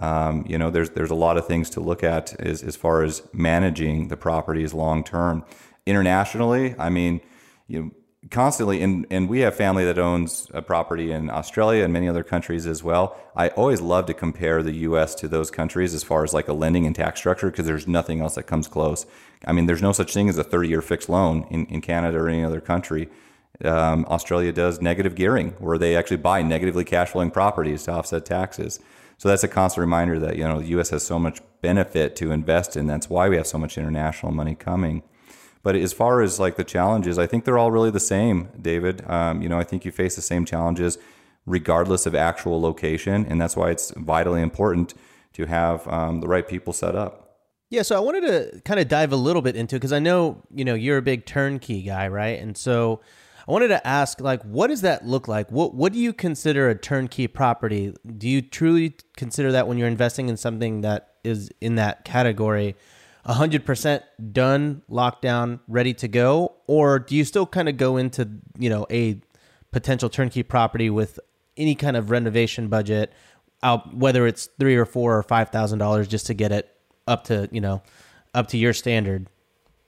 Um, 0.00 0.46
you 0.48 0.56
know, 0.56 0.70
there's 0.70 0.90
there's 0.90 1.10
a 1.10 1.14
lot 1.14 1.36
of 1.36 1.46
things 1.46 1.68
to 1.70 1.80
look 1.80 2.02
at 2.02 2.40
as 2.40 2.62
as 2.62 2.76
far 2.76 3.02
as 3.02 3.22
managing 3.34 4.08
the 4.08 4.16
properties 4.16 4.72
long 4.72 5.04
term 5.04 5.44
internationally, 5.88 6.74
I 6.78 6.90
mean, 6.90 7.20
you 7.66 7.82
know, 7.82 7.90
constantly, 8.30 8.82
and, 8.82 9.06
and 9.10 9.28
we 9.28 9.40
have 9.40 9.54
family 9.54 9.84
that 9.84 9.98
owns 9.98 10.48
a 10.52 10.60
property 10.60 11.12
in 11.12 11.30
Australia 11.30 11.84
and 11.84 11.92
many 11.92 12.08
other 12.08 12.22
countries 12.22 12.66
as 12.66 12.82
well. 12.82 13.16
I 13.34 13.48
always 13.50 13.80
love 13.80 14.06
to 14.06 14.14
compare 14.14 14.62
the 14.62 14.72
U.S. 14.72 15.14
to 15.16 15.28
those 15.28 15.50
countries 15.50 15.94
as 15.94 16.02
far 16.02 16.24
as 16.24 16.34
like 16.34 16.48
a 16.48 16.52
lending 16.52 16.86
and 16.86 16.94
tax 16.94 17.20
structure 17.20 17.50
because 17.50 17.66
there's 17.66 17.86
nothing 17.86 18.20
else 18.20 18.34
that 18.34 18.44
comes 18.44 18.68
close. 18.68 19.06
I 19.46 19.52
mean, 19.52 19.66
there's 19.66 19.82
no 19.82 19.92
such 19.92 20.12
thing 20.12 20.28
as 20.28 20.36
a 20.36 20.44
30 20.44 20.68
year 20.68 20.82
fixed 20.82 21.08
loan 21.08 21.46
in, 21.50 21.66
in 21.66 21.80
Canada 21.80 22.18
or 22.18 22.28
any 22.28 22.44
other 22.44 22.60
country. 22.60 23.08
Um, 23.64 24.04
Australia 24.08 24.52
does 24.52 24.80
negative 24.80 25.14
gearing, 25.14 25.50
where 25.58 25.78
they 25.78 25.96
actually 25.96 26.18
buy 26.18 26.42
negatively 26.42 26.84
cash 26.84 27.10
flowing 27.10 27.30
properties 27.30 27.84
to 27.84 27.92
offset 27.92 28.24
taxes. 28.24 28.78
So 29.16 29.28
that's 29.28 29.42
a 29.42 29.48
constant 29.48 29.80
reminder 29.80 30.18
that 30.20 30.36
you 30.36 30.44
know 30.44 30.60
the 30.60 30.68
U.S. 30.68 30.90
has 30.90 31.02
so 31.02 31.18
much 31.18 31.40
benefit 31.60 32.14
to 32.16 32.30
invest 32.30 32.76
in. 32.76 32.86
That's 32.86 33.10
why 33.10 33.28
we 33.28 33.36
have 33.36 33.48
so 33.48 33.58
much 33.58 33.76
international 33.76 34.32
money 34.32 34.54
coming. 34.54 35.02
But 35.68 35.76
as 35.76 35.92
far 35.92 36.22
as 36.22 36.40
like 36.40 36.56
the 36.56 36.64
challenges, 36.64 37.18
I 37.18 37.26
think 37.26 37.44
they're 37.44 37.58
all 37.58 37.70
really 37.70 37.90
the 37.90 38.00
same, 38.00 38.48
David. 38.58 39.04
Um, 39.06 39.42
you 39.42 39.50
know, 39.50 39.58
I 39.58 39.64
think 39.64 39.84
you 39.84 39.92
face 39.92 40.16
the 40.16 40.22
same 40.22 40.46
challenges 40.46 40.96
regardless 41.44 42.06
of 42.06 42.14
actual 42.14 42.58
location, 42.58 43.26
and 43.28 43.38
that's 43.38 43.54
why 43.54 43.68
it's 43.68 43.90
vitally 43.90 44.40
important 44.40 44.94
to 45.34 45.44
have 45.44 45.86
um, 45.86 46.22
the 46.22 46.26
right 46.26 46.48
people 46.48 46.72
set 46.72 46.94
up. 46.94 47.40
Yeah, 47.68 47.82
so 47.82 47.94
I 47.98 48.00
wanted 48.00 48.22
to 48.22 48.62
kind 48.62 48.80
of 48.80 48.88
dive 48.88 49.12
a 49.12 49.16
little 49.16 49.42
bit 49.42 49.56
into 49.56 49.76
because 49.76 49.92
I 49.92 49.98
know 49.98 50.42
you 50.54 50.64
know 50.64 50.72
you're 50.72 50.96
a 50.96 51.02
big 51.02 51.26
turnkey 51.26 51.82
guy, 51.82 52.08
right? 52.08 52.40
And 52.40 52.56
so 52.56 53.02
I 53.46 53.52
wanted 53.52 53.68
to 53.68 53.86
ask, 53.86 54.22
like, 54.22 54.42
what 54.44 54.68
does 54.68 54.80
that 54.80 55.04
look 55.06 55.28
like? 55.28 55.52
What 55.52 55.74
what 55.74 55.92
do 55.92 55.98
you 55.98 56.14
consider 56.14 56.70
a 56.70 56.74
turnkey 56.74 57.26
property? 57.26 57.92
Do 58.16 58.26
you 58.26 58.40
truly 58.40 58.96
consider 59.18 59.52
that 59.52 59.68
when 59.68 59.76
you're 59.76 59.86
investing 59.86 60.30
in 60.30 60.38
something 60.38 60.80
that 60.80 61.16
is 61.24 61.50
in 61.60 61.74
that 61.74 62.06
category? 62.06 62.74
100% 63.26 64.02
done, 64.32 64.82
locked 64.88 65.22
down, 65.22 65.60
ready 65.68 65.94
to 65.94 66.08
go? 66.08 66.54
Or 66.66 66.98
do 66.98 67.16
you 67.16 67.24
still 67.24 67.46
kind 67.46 67.68
of 67.68 67.76
go 67.76 67.96
into, 67.96 68.28
you 68.58 68.70
know, 68.70 68.86
a 68.90 69.20
potential 69.70 70.08
turnkey 70.08 70.42
property 70.42 70.90
with 70.90 71.20
any 71.56 71.74
kind 71.74 71.96
of 71.96 72.10
renovation 72.10 72.68
budget, 72.68 73.12
out, 73.62 73.94
whether 73.94 74.26
it's 74.26 74.46
three 74.58 74.76
or 74.76 74.86
four 74.86 75.18
or 75.18 75.22
five 75.22 75.50
thousand 75.50 75.78
dollars 75.78 76.08
just 76.08 76.26
to 76.26 76.34
get 76.34 76.52
it 76.52 76.74
up 77.06 77.24
to, 77.24 77.48
you 77.52 77.60
know, 77.60 77.82
up 78.34 78.48
to 78.48 78.56
your 78.56 78.72
standard? 78.72 79.28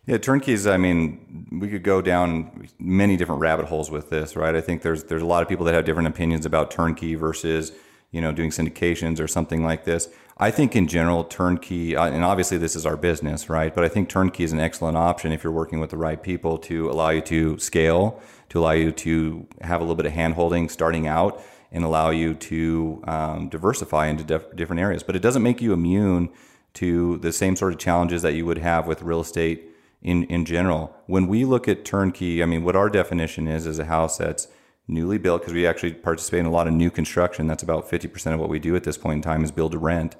Yeah, 0.07 0.19
turnkeys. 0.19 0.67
I 0.67 0.77
mean, 0.77 1.47
we 1.53 1.69
could 1.69 1.85
go 1.85 2.03
down 2.03 2.69
many 2.79 3.17
different 3.17 3.41
rabbit 3.41 3.67
holes 3.67 3.91
with 3.91 4.11
this, 4.11 4.35
right? 4.35 4.55
I 4.55 4.61
think 4.61 4.83
there's 4.83 5.05
there's 5.05 5.23
a 5.23 5.27
lot 5.27 5.43
of 5.43 5.49
people 5.49 5.65
that 5.67 5.75
have 5.75 5.85
different 5.85 6.09
opinions 6.09 6.45
about 6.45 6.71
turnkey 6.71 7.15
versus 7.15 7.73
you 8.11 8.21
know 8.21 8.33
doing 8.33 8.51
syndications 8.51 9.21
or 9.21 9.29
something 9.29 9.63
like 9.63 9.85
this. 9.85 10.09
I 10.43 10.51
think 10.51 10.75
in 10.75 10.87
general, 10.89 11.25
turnkey, 11.25 11.95
uh, 11.95 12.07
and 12.07 12.25
obviously 12.25 12.57
this 12.57 12.75
is 12.75 12.87
our 12.87 12.97
business, 12.97 13.51
right? 13.51 13.75
But 13.75 13.85
I 13.85 13.89
think 13.89 14.09
turnkey 14.09 14.43
is 14.43 14.53
an 14.53 14.59
excellent 14.59 14.97
option 14.97 15.33
if 15.33 15.45
you're 15.45 15.53
working 15.53 15.81
with 15.81 15.91
the 15.91 15.99
right 15.99 16.21
people 16.21 16.57
to 16.61 16.91
allow 16.91 17.11
you 17.11 17.21
to 17.21 17.59
scale, 17.59 18.19
to 18.49 18.59
allow 18.59 18.71
you 18.71 18.91
to 18.91 19.47
have 19.61 19.83
a 19.83 19.85
little 19.85 19.97
bit 19.97 20.07
of 20.07 20.13
handholding 20.13 20.71
starting 20.71 21.07
out, 21.07 21.43
and 21.71 21.85
allow 21.85 22.09
you 22.09 22.33
to 22.33 23.03
um, 23.07 23.51
diversify 23.51 24.07
into 24.07 24.25
def- 24.25 24.57
different 24.57 24.81
areas. 24.81 25.03
But 25.03 25.15
it 25.15 25.21
doesn't 25.21 25.43
make 25.43 25.61
you 25.61 25.75
immune 25.75 26.31
to 26.75 27.19
the 27.19 27.33
same 27.33 27.55
sort 27.55 27.75
of 27.75 27.79
challenges 27.79 28.23
that 28.23 28.33
you 28.33 28.47
would 28.47 28.59
have 28.59 28.87
with 28.87 29.03
real 29.03 29.21
estate 29.21 29.69
in, 30.01 30.25
in 30.25 30.47
general. 30.47 30.97
When 31.05 31.27
we 31.27 31.45
look 31.45 31.69
at 31.69 31.85
turnkey, 31.85 32.43
I 32.43 32.47
mean, 32.47 32.65
what 32.65 32.77
our 32.77 32.89
definition 32.89 33.47
is 33.47 33.67
is 33.67 33.79
a 33.79 33.85
house 33.85 34.17
that's 34.17 34.49
newly 34.91 35.19
built 35.19 35.43
because 35.43 35.55
we 35.55 35.67
actually 35.67 35.95
participate 35.95 36.41
in 36.41 36.47
a 36.47 36.51
lot 36.51 36.67
of 36.67 36.75
new 36.75 36.91
construction. 36.91 37.47
That's 37.47 37.63
about 37.63 37.89
50% 37.89 38.35
of 38.35 38.41
what 38.41 38.49
we 38.49 38.59
do 38.59 38.77
at 38.77 38.85
this 38.85 38.99
point 38.99 39.17
in 39.17 39.23
time 39.23 39.45
is 39.45 39.51
build 39.51 39.73
to 39.73 39.79
rent. 39.79 40.17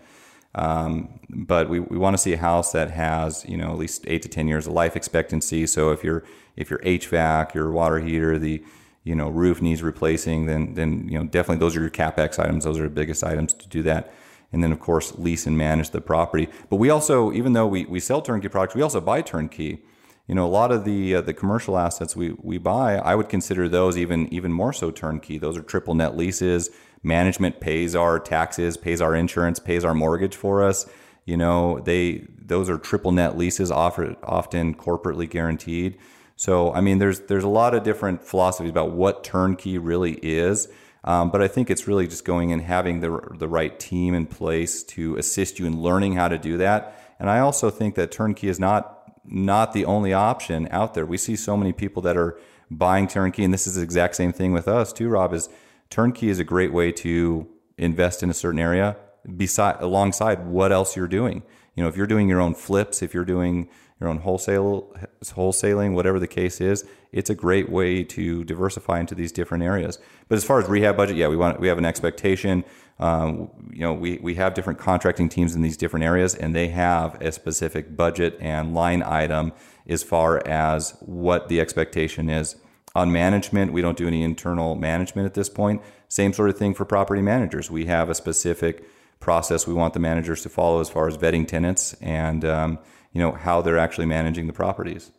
Um, 0.55 1.21
but 1.29 1.69
we, 1.69 1.81
we 1.81 1.99
want 1.99 2.15
to 2.15 2.19
see 2.19 2.33
a 2.33 2.39
house 2.39 2.73
that 2.73 2.91
has, 2.91 3.45
you 3.49 3.57
know, 3.57 3.71
at 3.71 3.79
least 3.79 4.05
eight 4.07 4.23
to 4.23 4.29
10 4.29 4.49
years 4.49 4.67
of 4.67 4.73
life 4.73 4.97
expectancy. 4.97 5.67
So 5.67 5.91
if 5.91 6.03
your, 6.03 6.25
if 6.57 6.71
your 6.71 6.81
HVAC, 6.81 7.55
your 7.55 7.71
water 7.71 8.01
heater, 8.01 8.39
the, 8.39 8.63
you 9.05 9.15
know, 9.15 9.29
roof 9.29 9.63
needs 9.63 9.83
replacing, 9.83 10.47
then, 10.47 10.75
then, 10.75 11.09
you 11.09 11.19
know, 11.19 11.25
definitely 11.25 11.61
those 11.61 11.77
are 11.77 11.81
your 11.81 11.91
CapEx 11.91 12.39
items. 12.39 12.65
Those 12.65 12.79
are 12.79 12.85
the 12.85 12.91
biggest 12.91 13.23
items 13.23 13.53
to 13.55 13.69
do 13.69 13.83
that 13.85 14.13
and 14.53 14.63
then 14.63 14.73
of 14.73 14.81
course 14.81 15.17
lease 15.17 15.47
and 15.47 15.57
manage 15.57 15.91
the 15.91 16.01
property. 16.01 16.49
But 16.69 16.77
we 16.77 16.91
also, 16.91 17.33
even 17.33 17.53
though 17.53 17.67
we, 17.67 17.85
we 17.85 18.01
sell 18.01 18.21
turnkey 18.21 18.49
products, 18.49 18.75
we 18.75 18.83
also 18.83 19.01
buy 19.01 19.23
turnkey. 19.23 19.83
You 20.31 20.37
know, 20.37 20.47
a 20.47 20.57
lot 20.63 20.71
of 20.71 20.85
the 20.85 21.17
uh, 21.17 21.23
the 21.23 21.35
commercial 21.35 21.77
assets 21.77 22.15
we, 22.15 22.37
we 22.41 22.57
buy, 22.57 22.99
I 22.99 23.17
would 23.17 23.29
consider 23.29 23.69
those 23.69 23.99
even 23.99 24.33
even 24.33 24.53
more 24.53 24.73
so 24.73 24.93
turnkey. 24.93 25.39
Those 25.39 25.59
are 25.59 25.63
triple 25.63 25.97
net 25.97 26.17
leases. 26.17 26.71
Management 27.03 27.59
pays 27.59 27.97
our 27.97 28.21
taxes, 28.21 28.77
pays 28.77 29.01
our 29.01 29.17
insurance, 29.17 29.59
pays 29.59 29.85
our 29.85 29.93
mortgage 29.93 30.37
for 30.37 30.63
us. 30.63 30.89
You 31.25 31.37
know, 31.37 31.81
they 31.81 32.29
those 32.41 32.71
are 32.71 32.79
triple 32.79 33.11
net 33.11 33.37
leases, 33.37 33.73
offered 33.73 34.15
often 34.23 34.77
corporately 34.77 35.29
guaranteed. 35.29 35.99
So, 36.37 36.73
I 36.75 36.81
mean, 36.81 37.01
there's 37.01 37.23
there's 37.23 37.43
a 37.43 37.49
lot 37.49 37.75
of 37.75 37.83
different 37.83 38.23
philosophies 38.23 38.71
about 38.71 38.93
what 38.93 39.25
turnkey 39.25 39.79
really 39.79 40.13
is. 40.13 40.69
Um, 41.03 41.33
but 41.33 41.43
I 41.43 41.49
think 41.49 41.71
it's 41.71 41.89
really 41.89 42.07
just 42.07 42.25
going 42.25 42.53
and 42.53 42.63
having 42.63 43.01
the, 43.01 43.21
the 43.37 43.49
right 43.49 43.77
team 43.81 44.15
in 44.15 44.27
place 44.27 44.85
to 44.85 45.17
assist 45.17 45.59
you 45.59 45.67
in 45.67 45.83
learning 45.83 46.13
how 46.13 46.29
to 46.29 46.39
do 46.39 46.59
that. 46.59 47.15
And 47.19 47.29
I 47.29 47.41
also 47.41 47.69
think 47.69 47.97
that 47.97 48.13
turnkey 48.13 48.49
is 48.49 48.61
not 48.61 49.00
not 49.31 49.73
the 49.73 49.85
only 49.85 50.13
option 50.13 50.69
out 50.71 50.95
there. 50.95 51.07
We 51.07 51.17
see 51.17 51.37
so 51.37 51.57
many 51.57 51.73
people 51.73 52.03
that 52.03 52.17
are 52.17 52.39
buying 52.71 53.09
turnkey, 53.09 53.45
and 53.45 53.55
this 53.55 53.67
is 53.67 53.77
the 53.77 53.83
exact 53.83 54.17
same 54.17 54.33
thing 54.33 54.53
with 54.53 54.69
us 54.69 54.93
too. 54.93 55.09
Rob 55.09 55.33
is 55.33 55.49
turnkey 55.89 56.29
is 56.29 56.39
a 56.39 56.45
great 56.45 56.73
way 56.73 56.93
to 56.93 57.49
invest 57.79 58.23
in 58.23 58.31
a 58.31 58.35
certain 58.35 58.61
area 58.61 58.97
beside 59.37 59.81
alongside 59.81 60.47
what 60.47 60.73
else 60.73 60.97
you're 60.97 61.09
doing. 61.09 61.43
You 61.75 61.83
know, 61.83 61.89
if 61.89 61.97
you're 61.97 62.07
doing 62.07 62.29
your 62.29 62.41
own 62.41 62.55
flips, 62.55 63.03
if 63.03 63.15
you're 63.15 63.25
doing 63.25 63.69
your 64.01 64.09
own 64.09 64.19
wholesale 64.19 64.95
wholesaling, 65.25 65.95
whatever 65.95 66.19
the 66.19 66.27
case 66.27 66.61
is, 66.61 66.85
it's 67.13 67.31
a 67.31 67.35
great 67.35 67.71
way 67.71 68.03
to 68.05 68.45
diversify 68.45 69.01
into 69.01 69.15
these 69.15 69.33
different 69.33 69.65
areas. 69.65 69.99
But 70.29 70.37
as 70.37 70.45
far 70.45 70.61
as 70.61 70.69
rehab 70.69 70.97
budget, 70.97 71.17
yeah, 71.17 71.29
we 71.29 71.37
want 71.37 71.61
we 71.61 71.69
have 71.69 71.79
an 71.79 71.85
expectation. 71.85 72.65
Um, 73.01 73.51
you 73.73 73.81
know, 73.81 73.95
we 73.95 74.19
we 74.19 74.35
have 74.35 74.55
different 74.55 74.79
contracting 74.79 75.29
teams 75.29 75.55
in 75.55 75.63
these 75.63 75.77
different 75.77 76.05
areas, 76.05 76.35
and 76.35 76.55
they 76.55 76.69
have 76.69 77.21
a 77.21 77.33
specific 77.33 77.97
budget 77.97 78.37
and 78.41 78.75
line 78.75 79.03
item 79.03 79.53
as 79.89 80.03
far 80.03 80.47
as 80.47 80.95
what 81.01 81.49
the 81.49 81.61
expectation 81.61 82.29
is. 82.29 82.57
On 82.95 83.11
management, 83.11 83.73
we 83.73 83.81
don't 83.81 83.97
do 83.97 84.07
any 84.07 84.23
internal 84.23 84.77
management 84.77 85.27
at 85.27 85.35
this 85.35 85.49
point. 85.49 85.81
Same 86.09 86.33
sort 86.33 86.51
of 86.51 86.59
thing 86.59 86.75
for 86.75 86.85
property 86.85 87.23
managers. 87.23 87.71
We 87.71 87.87
have 87.87 88.11
a 88.11 88.15
specific 88.15 88.85
process 89.19 89.67
we 89.67 89.75
want 89.75 89.95
the 89.95 90.01
managers 90.01 90.43
to 90.43 90.49
follow 90.49 90.81
as 90.81 90.89
far 90.89 91.07
as 91.07 91.17
vetting 91.17 91.47
tenants 91.47 91.95
and 92.01 92.45
um, 92.45 92.79
you 93.13 93.21
know 93.21 93.33
how 93.33 93.61
they're 93.61 93.79
actually 93.79 94.07
managing 94.07 94.47
the 94.47 94.53
properties. 94.53 95.11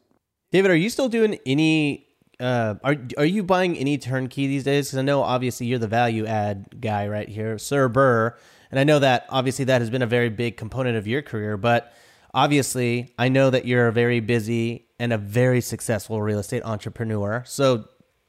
David, 0.52 0.70
are 0.72 0.76
you 0.76 0.90
still 0.90 1.10
doing 1.10 1.40
any? 1.46 2.08
Uh, 2.42 2.76
are 2.84 2.96
are 3.18 3.26
you 3.26 3.44
buying 3.44 3.78
any 3.78 4.00
turnkey 4.00 4.48
these 4.48 4.64
days? 4.64 4.88
Because 4.88 4.98
I 4.98 5.04
know 5.04 5.22
obviously 5.22 5.68
you're 5.68 5.78
the 5.78 5.88
value 5.88 6.26
add 6.26 6.82
guy 6.82 7.08
right 7.08 7.30
here, 7.30 7.60
Sir 7.60 7.88
BRRRR, 7.88 8.34
and 8.72 8.80
I 8.80 8.84
know 8.84 8.98
that 9.00 9.28
obviously 9.30 9.66
that 9.66 9.82
has 9.82 9.92
been 9.92 10.02
a 10.02 10.08
very 10.08 10.30
big 10.30 10.58
component 10.58 10.98
of 10.98 11.06
your 11.06 11.22
career. 11.22 11.56
But 11.56 11.94
obviously, 12.34 13.14
I 13.20 13.30
know 13.30 13.52
that 13.52 13.66
you're 13.66 13.88
a 13.88 13.92
very 13.92 14.22
busy 14.22 14.88
and 14.98 15.14
a 15.14 15.20
very 15.20 15.62
successful 15.62 16.20
real 16.22 16.40
estate 16.40 16.64
entrepreneur. 16.66 17.44
So 17.46 17.86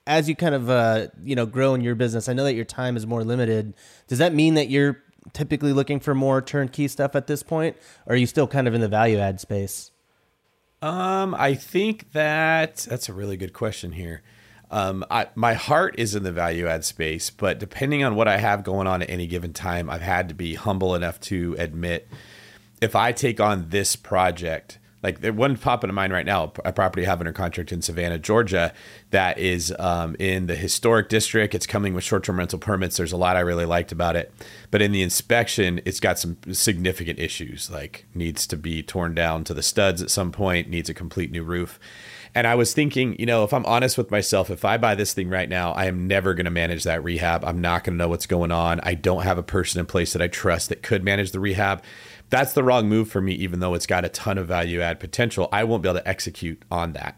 as 0.06 0.28
you 0.28 0.36
kind 0.36 0.54
of 0.54 0.68
uh, 0.68 1.06
you 1.24 1.34
know 1.34 1.46
grow 1.46 1.72
in 1.72 1.80
your 1.80 1.94
business, 1.94 2.28
I 2.28 2.34
know 2.34 2.44
that 2.44 2.54
your 2.54 2.66
time 2.66 2.98
is 2.98 3.06
more 3.06 3.24
limited. 3.24 3.74
Does 4.08 4.18
that 4.18 4.34
mean 4.34 4.54
that 4.54 4.68
you're 4.68 4.98
typically 5.32 5.72
looking 5.72 6.00
for 6.00 6.14
more 6.14 6.42
turnkey 6.42 6.88
stuff 6.88 7.14
at 7.16 7.28
this 7.28 7.42
point? 7.42 7.76
Or 8.06 8.12
are 8.12 8.16
you 8.16 8.26
still 8.26 8.46
kind 8.46 8.68
of 8.68 8.74
in 8.74 8.82
the 8.82 8.88
value 8.88 9.18
add 9.18 9.40
space? 9.40 9.91
Um, 10.82 11.34
I 11.38 11.54
think 11.54 12.10
that 12.12 12.78
that's 12.88 13.08
a 13.08 13.12
really 13.12 13.36
good 13.36 13.52
question 13.52 13.92
here. 13.92 14.22
Um, 14.68 15.04
I, 15.10 15.28
my 15.36 15.54
heart 15.54 15.94
is 15.96 16.14
in 16.14 16.24
the 16.24 16.32
value 16.32 16.66
add 16.66 16.84
space, 16.84 17.30
but 17.30 17.60
depending 17.60 18.02
on 18.02 18.16
what 18.16 18.26
I 18.26 18.38
have 18.38 18.64
going 18.64 18.88
on 18.88 19.00
at 19.02 19.08
any 19.08 19.28
given 19.28 19.52
time, 19.52 19.88
I've 19.88 20.02
had 20.02 20.28
to 20.30 20.34
be 20.34 20.54
humble 20.54 20.94
enough 20.94 21.20
to 21.20 21.54
admit 21.58 22.08
if 22.80 22.96
I 22.96 23.12
take 23.12 23.38
on 23.38 23.68
this 23.68 23.94
project, 23.94 24.78
like 25.02 25.20
there 25.20 25.32
one 25.32 25.56
pop 25.56 25.82
into 25.82 25.92
mind 25.92 26.12
right 26.12 26.26
now, 26.26 26.52
a 26.64 26.72
property 26.72 27.04
I 27.04 27.10
have 27.10 27.20
under 27.20 27.32
contract 27.32 27.72
in 27.72 27.82
Savannah, 27.82 28.18
Georgia, 28.18 28.72
that 29.10 29.38
is 29.38 29.74
um, 29.78 30.16
in 30.18 30.46
the 30.46 30.54
historic 30.54 31.08
district. 31.08 31.54
It's 31.54 31.66
coming 31.66 31.94
with 31.94 32.04
short-term 32.04 32.38
rental 32.38 32.58
permits. 32.58 32.96
There's 32.96 33.12
a 33.12 33.16
lot 33.16 33.36
I 33.36 33.40
really 33.40 33.66
liked 33.66 33.92
about 33.92 34.16
it, 34.16 34.32
but 34.70 34.80
in 34.80 34.92
the 34.92 35.02
inspection, 35.02 35.80
it's 35.84 36.00
got 36.00 36.18
some 36.18 36.36
significant 36.52 37.18
issues. 37.18 37.70
Like 37.70 38.06
needs 38.14 38.46
to 38.48 38.56
be 38.56 38.82
torn 38.82 39.14
down 39.14 39.44
to 39.44 39.54
the 39.54 39.62
studs 39.62 40.02
at 40.02 40.10
some 40.10 40.32
point. 40.32 40.68
Needs 40.68 40.88
a 40.88 40.94
complete 40.94 41.30
new 41.30 41.42
roof. 41.44 41.78
And 42.34 42.46
I 42.46 42.54
was 42.54 42.72
thinking, 42.72 43.14
you 43.18 43.26
know, 43.26 43.44
if 43.44 43.52
I'm 43.52 43.66
honest 43.66 43.98
with 43.98 44.10
myself, 44.10 44.48
if 44.48 44.64
I 44.64 44.78
buy 44.78 44.94
this 44.94 45.12
thing 45.12 45.28
right 45.28 45.48
now, 45.48 45.72
I 45.72 45.84
am 45.84 46.06
never 46.06 46.32
going 46.32 46.46
to 46.46 46.50
manage 46.50 46.84
that 46.84 47.04
rehab. 47.04 47.44
I'm 47.44 47.60
not 47.60 47.84
going 47.84 47.94
to 47.94 47.98
know 47.98 48.08
what's 48.08 48.26
going 48.26 48.50
on. 48.50 48.80
I 48.82 48.94
don't 48.94 49.22
have 49.22 49.36
a 49.36 49.42
person 49.42 49.80
in 49.80 49.86
place 49.86 50.14
that 50.14 50.22
I 50.22 50.28
trust 50.28 50.70
that 50.70 50.82
could 50.82 51.04
manage 51.04 51.32
the 51.32 51.40
rehab 51.40 51.82
that's 52.32 52.54
the 52.54 52.64
wrong 52.64 52.88
move 52.88 53.10
for 53.10 53.20
me, 53.20 53.34
even 53.34 53.60
though 53.60 53.74
it's 53.74 53.86
got 53.86 54.06
a 54.06 54.08
ton 54.08 54.38
of 54.38 54.48
value 54.48 54.80
add 54.80 54.98
potential. 54.98 55.50
I 55.52 55.64
won't 55.64 55.82
be 55.82 55.88
able 55.90 56.00
to 56.00 56.08
execute 56.08 56.62
on 56.70 56.94
that. 56.94 57.16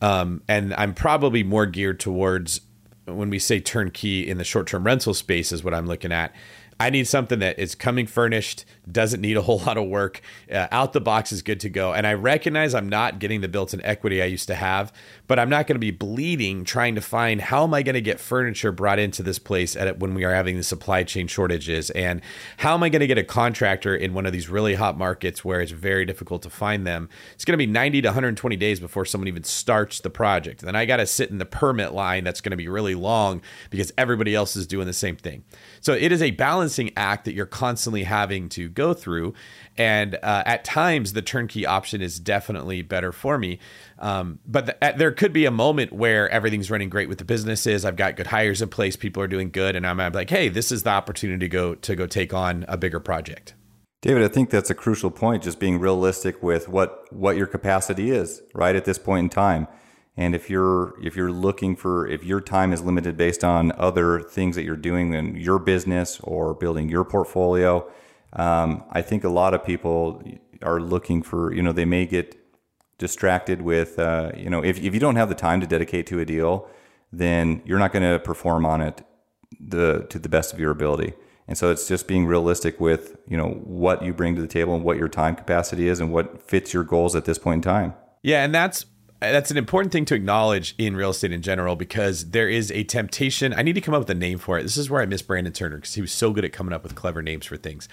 Um, 0.00 0.42
and 0.48 0.74
I'm 0.74 0.94
probably 0.94 1.44
more 1.44 1.64
geared 1.64 2.00
towards 2.00 2.60
when 3.04 3.30
we 3.30 3.38
say 3.38 3.60
turnkey 3.60 4.28
in 4.28 4.38
the 4.38 4.44
short 4.44 4.66
term 4.66 4.82
rental 4.82 5.14
space, 5.14 5.52
is 5.52 5.62
what 5.62 5.72
I'm 5.72 5.86
looking 5.86 6.10
at. 6.10 6.34
I 6.80 6.90
need 6.90 7.06
something 7.06 7.38
that 7.38 7.60
is 7.60 7.76
coming 7.76 8.08
furnished, 8.08 8.64
doesn't 8.90 9.20
need 9.20 9.36
a 9.36 9.42
whole 9.42 9.58
lot 9.60 9.78
of 9.78 9.86
work, 9.86 10.20
uh, 10.50 10.66
out 10.72 10.92
the 10.92 11.00
box 11.00 11.30
is 11.30 11.40
good 11.40 11.60
to 11.60 11.68
go. 11.68 11.92
And 11.92 12.04
I 12.04 12.14
recognize 12.14 12.74
I'm 12.74 12.88
not 12.88 13.20
getting 13.20 13.42
the 13.42 13.48
built 13.48 13.72
in 13.72 13.80
equity 13.84 14.20
I 14.20 14.26
used 14.26 14.48
to 14.48 14.56
have, 14.56 14.92
but 15.32 15.38
I'm 15.38 15.48
not 15.48 15.66
going 15.66 15.76
to 15.76 15.80
be 15.80 15.90
bleeding 15.90 16.62
trying 16.62 16.94
to 16.94 17.00
find 17.00 17.40
how 17.40 17.64
am 17.64 17.72
I 17.72 17.82
going 17.82 17.94
to 17.94 18.02
get 18.02 18.20
furniture 18.20 18.70
brought 18.70 18.98
into 18.98 19.22
this 19.22 19.38
place 19.38 19.74
at 19.74 19.98
when 19.98 20.12
we 20.12 20.24
are 20.24 20.34
having 20.34 20.58
the 20.58 20.62
supply 20.62 21.04
chain 21.04 21.26
shortages, 21.26 21.88
and 21.88 22.20
how 22.58 22.74
am 22.74 22.82
I 22.82 22.90
going 22.90 23.00
to 23.00 23.06
get 23.06 23.16
a 23.16 23.24
contractor 23.24 23.96
in 23.96 24.12
one 24.12 24.26
of 24.26 24.34
these 24.34 24.50
really 24.50 24.74
hot 24.74 24.98
markets 24.98 25.42
where 25.42 25.62
it's 25.62 25.72
very 25.72 26.04
difficult 26.04 26.42
to 26.42 26.50
find 26.50 26.86
them. 26.86 27.08
It's 27.32 27.46
going 27.46 27.54
to 27.54 27.66
be 27.66 27.66
90 27.66 28.02
to 28.02 28.08
120 28.08 28.56
days 28.56 28.78
before 28.78 29.06
someone 29.06 29.26
even 29.26 29.42
starts 29.42 30.00
the 30.00 30.10
project. 30.10 30.60
Then 30.60 30.76
I 30.76 30.84
got 30.84 30.98
to 30.98 31.06
sit 31.06 31.30
in 31.30 31.38
the 31.38 31.46
permit 31.46 31.94
line 31.94 32.24
that's 32.24 32.42
going 32.42 32.50
to 32.50 32.56
be 32.58 32.68
really 32.68 32.94
long 32.94 33.40
because 33.70 33.90
everybody 33.96 34.34
else 34.34 34.54
is 34.54 34.66
doing 34.66 34.86
the 34.86 34.92
same 34.92 35.16
thing. 35.16 35.44
So 35.80 35.94
it 35.94 36.12
is 36.12 36.20
a 36.20 36.32
balancing 36.32 36.90
act 36.94 37.24
that 37.24 37.32
you're 37.32 37.46
constantly 37.46 38.02
having 38.02 38.50
to 38.50 38.68
go 38.68 38.92
through. 38.92 39.32
And 39.78 40.16
uh, 40.16 40.42
at 40.44 40.64
times, 40.64 41.14
the 41.14 41.22
turnkey 41.22 41.64
option 41.64 42.02
is 42.02 42.20
definitely 42.20 42.82
better 42.82 43.12
for 43.12 43.38
me. 43.38 43.58
Um, 43.98 44.38
but 44.46 44.66
the, 44.66 44.94
there 44.96 45.12
could 45.12 45.32
be 45.32 45.46
a 45.46 45.50
moment 45.50 45.92
where 45.92 46.28
everything's 46.28 46.70
running 46.70 46.90
great 46.90 47.08
with 47.08 47.18
the 47.18 47.24
businesses. 47.24 47.84
I've 47.84 47.96
got 47.96 48.16
good 48.16 48.26
hires 48.26 48.60
in 48.60 48.68
place. 48.68 48.96
People 48.96 49.22
are 49.22 49.28
doing 49.28 49.50
good, 49.50 49.74
and 49.74 49.86
I'm, 49.86 49.98
I'm 50.00 50.12
like, 50.12 50.30
hey, 50.30 50.48
this 50.48 50.70
is 50.70 50.82
the 50.82 50.90
opportunity 50.90 51.38
to 51.40 51.48
go 51.48 51.74
to 51.74 51.96
go 51.96 52.06
take 52.06 52.34
on 52.34 52.64
a 52.68 52.76
bigger 52.76 53.00
project. 53.00 53.54
David, 54.02 54.24
I 54.24 54.28
think 54.28 54.50
that's 54.50 54.68
a 54.68 54.74
crucial 54.74 55.12
point. 55.12 55.44
Just 55.44 55.60
being 55.60 55.78
realistic 55.78 56.42
with 56.42 56.68
what 56.68 57.10
what 57.12 57.36
your 57.36 57.46
capacity 57.46 58.10
is 58.10 58.42
right 58.52 58.74
at 58.74 58.84
this 58.84 58.98
point 58.98 59.24
in 59.24 59.28
time. 59.30 59.68
And 60.16 60.34
if 60.34 60.50
you're 60.50 60.94
if 61.02 61.16
you're 61.16 61.32
looking 61.32 61.76
for 61.76 62.06
if 62.06 62.24
your 62.24 62.40
time 62.40 62.72
is 62.72 62.82
limited 62.82 63.16
based 63.16 63.44
on 63.44 63.72
other 63.78 64.20
things 64.20 64.56
that 64.56 64.64
you're 64.64 64.76
doing 64.76 65.14
in 65.14 65.36
your 65.36 65.58
business 65.58 66.20
or 66.20 66.52
building 66.52 66.88
your 66.88 67.04
portfolio, 67.04 67.88
um, 68.34 68.84
I 68.90 69.02
think 69.02 69.24
a 69.24 69.28
lot 69.28 69.54
of 69.54 69.64
people 69.64 70.22
are 70.62 70.80
looking 70.80 71.22
for, 71.22 71.52
you 71.52 71.62
know, 71.62 71.72
they 71.72 71.84
may 71.84 72.06
get 72.06 72.36
distracted 72.98 73.62
with, 73.62 73.98
uh, 73.98 74.32
you 74.36 74.48
know, 74.48 74.62
if, 74.62 74.78
if 74.78 74.94
you 74.94 75.00
don't 75.00 75.16
have 75.16 75.28
the 75.28 75.34
time 75.34 75.60
to 75.60 75.66
dedicate 75.66 76.06
to 76.06 76.20
a 76.20 76.24
deal, 76.24 76.68
then 77.12 77.62
you're 77.64 77.78
not 77.78 77.92
going 77.92 78.08
to 78.10 78.18
perform 78.18 78.64
on 78.64 78.80
it 78.80 79.02
the 79.60 80.06
to 80.08 80.18
the 80.18 80.28
best 80.28 80.52
of 80.52 80.60
your 80.60 80.70
ability. 80.70 81.12
And 81.48 81.58
so 81.58 81.70
it's 81.70 81.86
just 81.88 82.06
being 82.06 82.26
realistic 82.26 82.80
with, 82.80 83.16
you 83.28 83.36
know, 83.36 83.48
what 83.48 84.02
you 84.02 84.14
bring 84.14 84.34
to 84.36 84.40
the 84.40 84.48
table 84.48 84.74
and 84.74 84.84
what 84.84 84.96
your 84.96 85.08
time 85.08 85.34
capacity 85.36 85.88
is 85.88 86.00
and 86.00 86.12
what 86.12 86.40
fits 86.40 86.72
your 86.72 86.84
goals 86.84 87.14
at 87.14 87.24
this 87.24 87.38
point 87.38 87.58
in 87.58 87.62
time. 87.72 87.94
Yeah, 88.22 88.44
and 88.44 88.54
that's 88.54 88.86
Uh, 89.22 89.30
that's 89.30 89.52
an 89.52 89.56
important 89.56 89.92
thing 89.92 90.04
to 90.04 90.16
acknowledge 90.16 90.74
in 90.78 90.96
real 90.96 91.10
estate 91.10 91.30
in 91.30 91.42
general 91.42 91.76
because 91.76 92.30
there 92.30 92.48
is 92.48 92.72
a 92.72 92.82
temptation. 92.82 93.54
I 93.54 93.62
need 93.62 93.74
to 93.74 93.80
come 93.80 93.94
up 93.94 94.00
with 94.00 94.10
a 94.10 94.16
name 94.16 94.38
for 94.38 94.58
it. 94.58 94.64
This 94.64 94.76
is 94.76 94.90
where 94.90 95.00
I 95.00 95.06
miss 95.06 95.22
Brandon 95.22 95.52
Turner 95.52 95.76
because 95.76 95.94
he 95.94 96.00
was 96.00 96.10
so 96.10 96.32
good 96.32 96.44
at 96.44 96.52
coming 96.52 96.74
up 96.74 96.82
with 96.82 96.96
clever 96.96 97.22
names 97.22 97.46
for 97.46 97.56
things. 97.56 97.88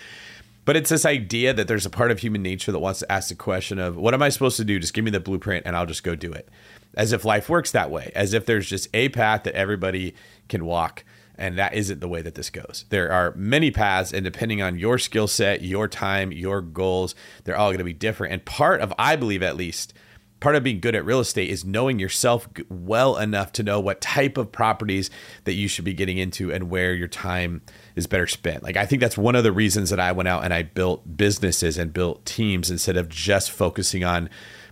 But 0.66 0.76
it's 0.76 0.90
this 0.90 1.06
idea 1.06 1.54
that 1.54 1.68
there's 1.68 1.86
a 1.86 1.92
part 1.92 2.10
of 2.10 2.20
human 2.20 2.42
nature 2.42 2.72
that 2.72 2.80
wants 2.80 3.02
to 3.02 3.12
ask 3.12 3.30
the 3.30 3.36
question 3.36 3.78
of 3.78 3.96
what 3.96 4.16
am 4.16 4.24
I 4.24 4.30
supposed 4.30 4.58
to 4.58 4.66
do? 4.66 4.80
Just 4.80 4.96
give 4.96 5.06
me 5.06 5.12
the 5.12 5.20
blueprint 5.20 5.68
and 5.68 5.76
I'll 5.76 5.86
just 5.86 6.04
go 6.04 6.16
do 6.16 6.34
it. 6.34 6.50
As 6.96 7.14
if 7.14 7.24
life 7.24 7.48
works 7.48 7.72
that 7.74 7.92
way, 7.92 8.12
as 8.16 8.34
if 8.34 8.48
there's 8.48 8.68
just 8.68 8.88
a 8.96 9.10
path 9.10 9.44
that 9.44 9.54
everybody 9.54 10.16
can 10.48 10.66
walk. 10.66 11.04
And 11.36 11.60
that 11.60 11.76
isn't 11.76 12.02
the 12.02 12.10
way 12.10 12.24
that 12.24 12.34
this 12.34 12.50
goes. 12.50 12.86
There 12.90 13.12
are 13.12 13.34
many 13.36 13.72
paths, 13.72 14.12
and 14.12 14.26
depending 14.26 14.62
on 14.62 14.78
your 14.78 14.98
skill 14.98 15.28
set, 15.28 15.62
your 15.62 15.88
time, 15.88 16.34
your 16.34 16.60
goals, 16.60 17.16
they're 17.44 17.56
all 17.56 17.70
going 17.70 17.78
to 17.78 17.86
be 17.86 17.94
different. 17.94 18.34
And 18.34 18.44
part 18.44 18.82
of, 18.82 18.94
I 19.00 19.16
believe 19.16 19.42
at 19.42 19.56
least, 19.56 19.94
part 20.40 20.56
of 20.56 20.64
being 20.64 20.80
good 20.80 20.96
at 20.96 21.06
real 21.06 21.20
estate 21.20 21.50
is 21.50 21.66
knowing 21.66 22.00
yourself 22.00 22.48
well 22.70 23.18
enough 23.18 23.52
to 23.54 23.64
know 23.64 23.80
what 23.80 24.02
type 24.02 24.38
of 24.38 24.52
properties 24.52 25.10
that 25.44 25.54
you 25.54 25.68
should 25.68 25.86
be 25.86 25.94
getting 25.94 26.18
into 26.18 26.52
and 26.52 26.70
where 26.70 26.94
your 26.94 27.08
time 27.08 27.62
is 27.96 28.08
better 28.08 28.28
spent. 28.28 28.64
Like 28.64 28.78
I 28.78 28.86
think 28.86 29.02
that's 29.02 29.18
one 29.18 29.36
of 29.36 29.44
the 29.44 29.52
reasons 29.52 29.90
that 29.90 30.00
I 30.00 30.12
went 30.12 30.30
out 30.30 30.44
and 30.44 30.54
I 30.54 30.64
built 30.64 31.18
businesses 31.18 31.78
and 31.78 31.94
built 31.94 32.26
teams 32.26 32.70
instead 32.70 32.98
of 32.98 33.10
just 33.10 33.52
focusing 33.52 34.04
on 34.04 34.30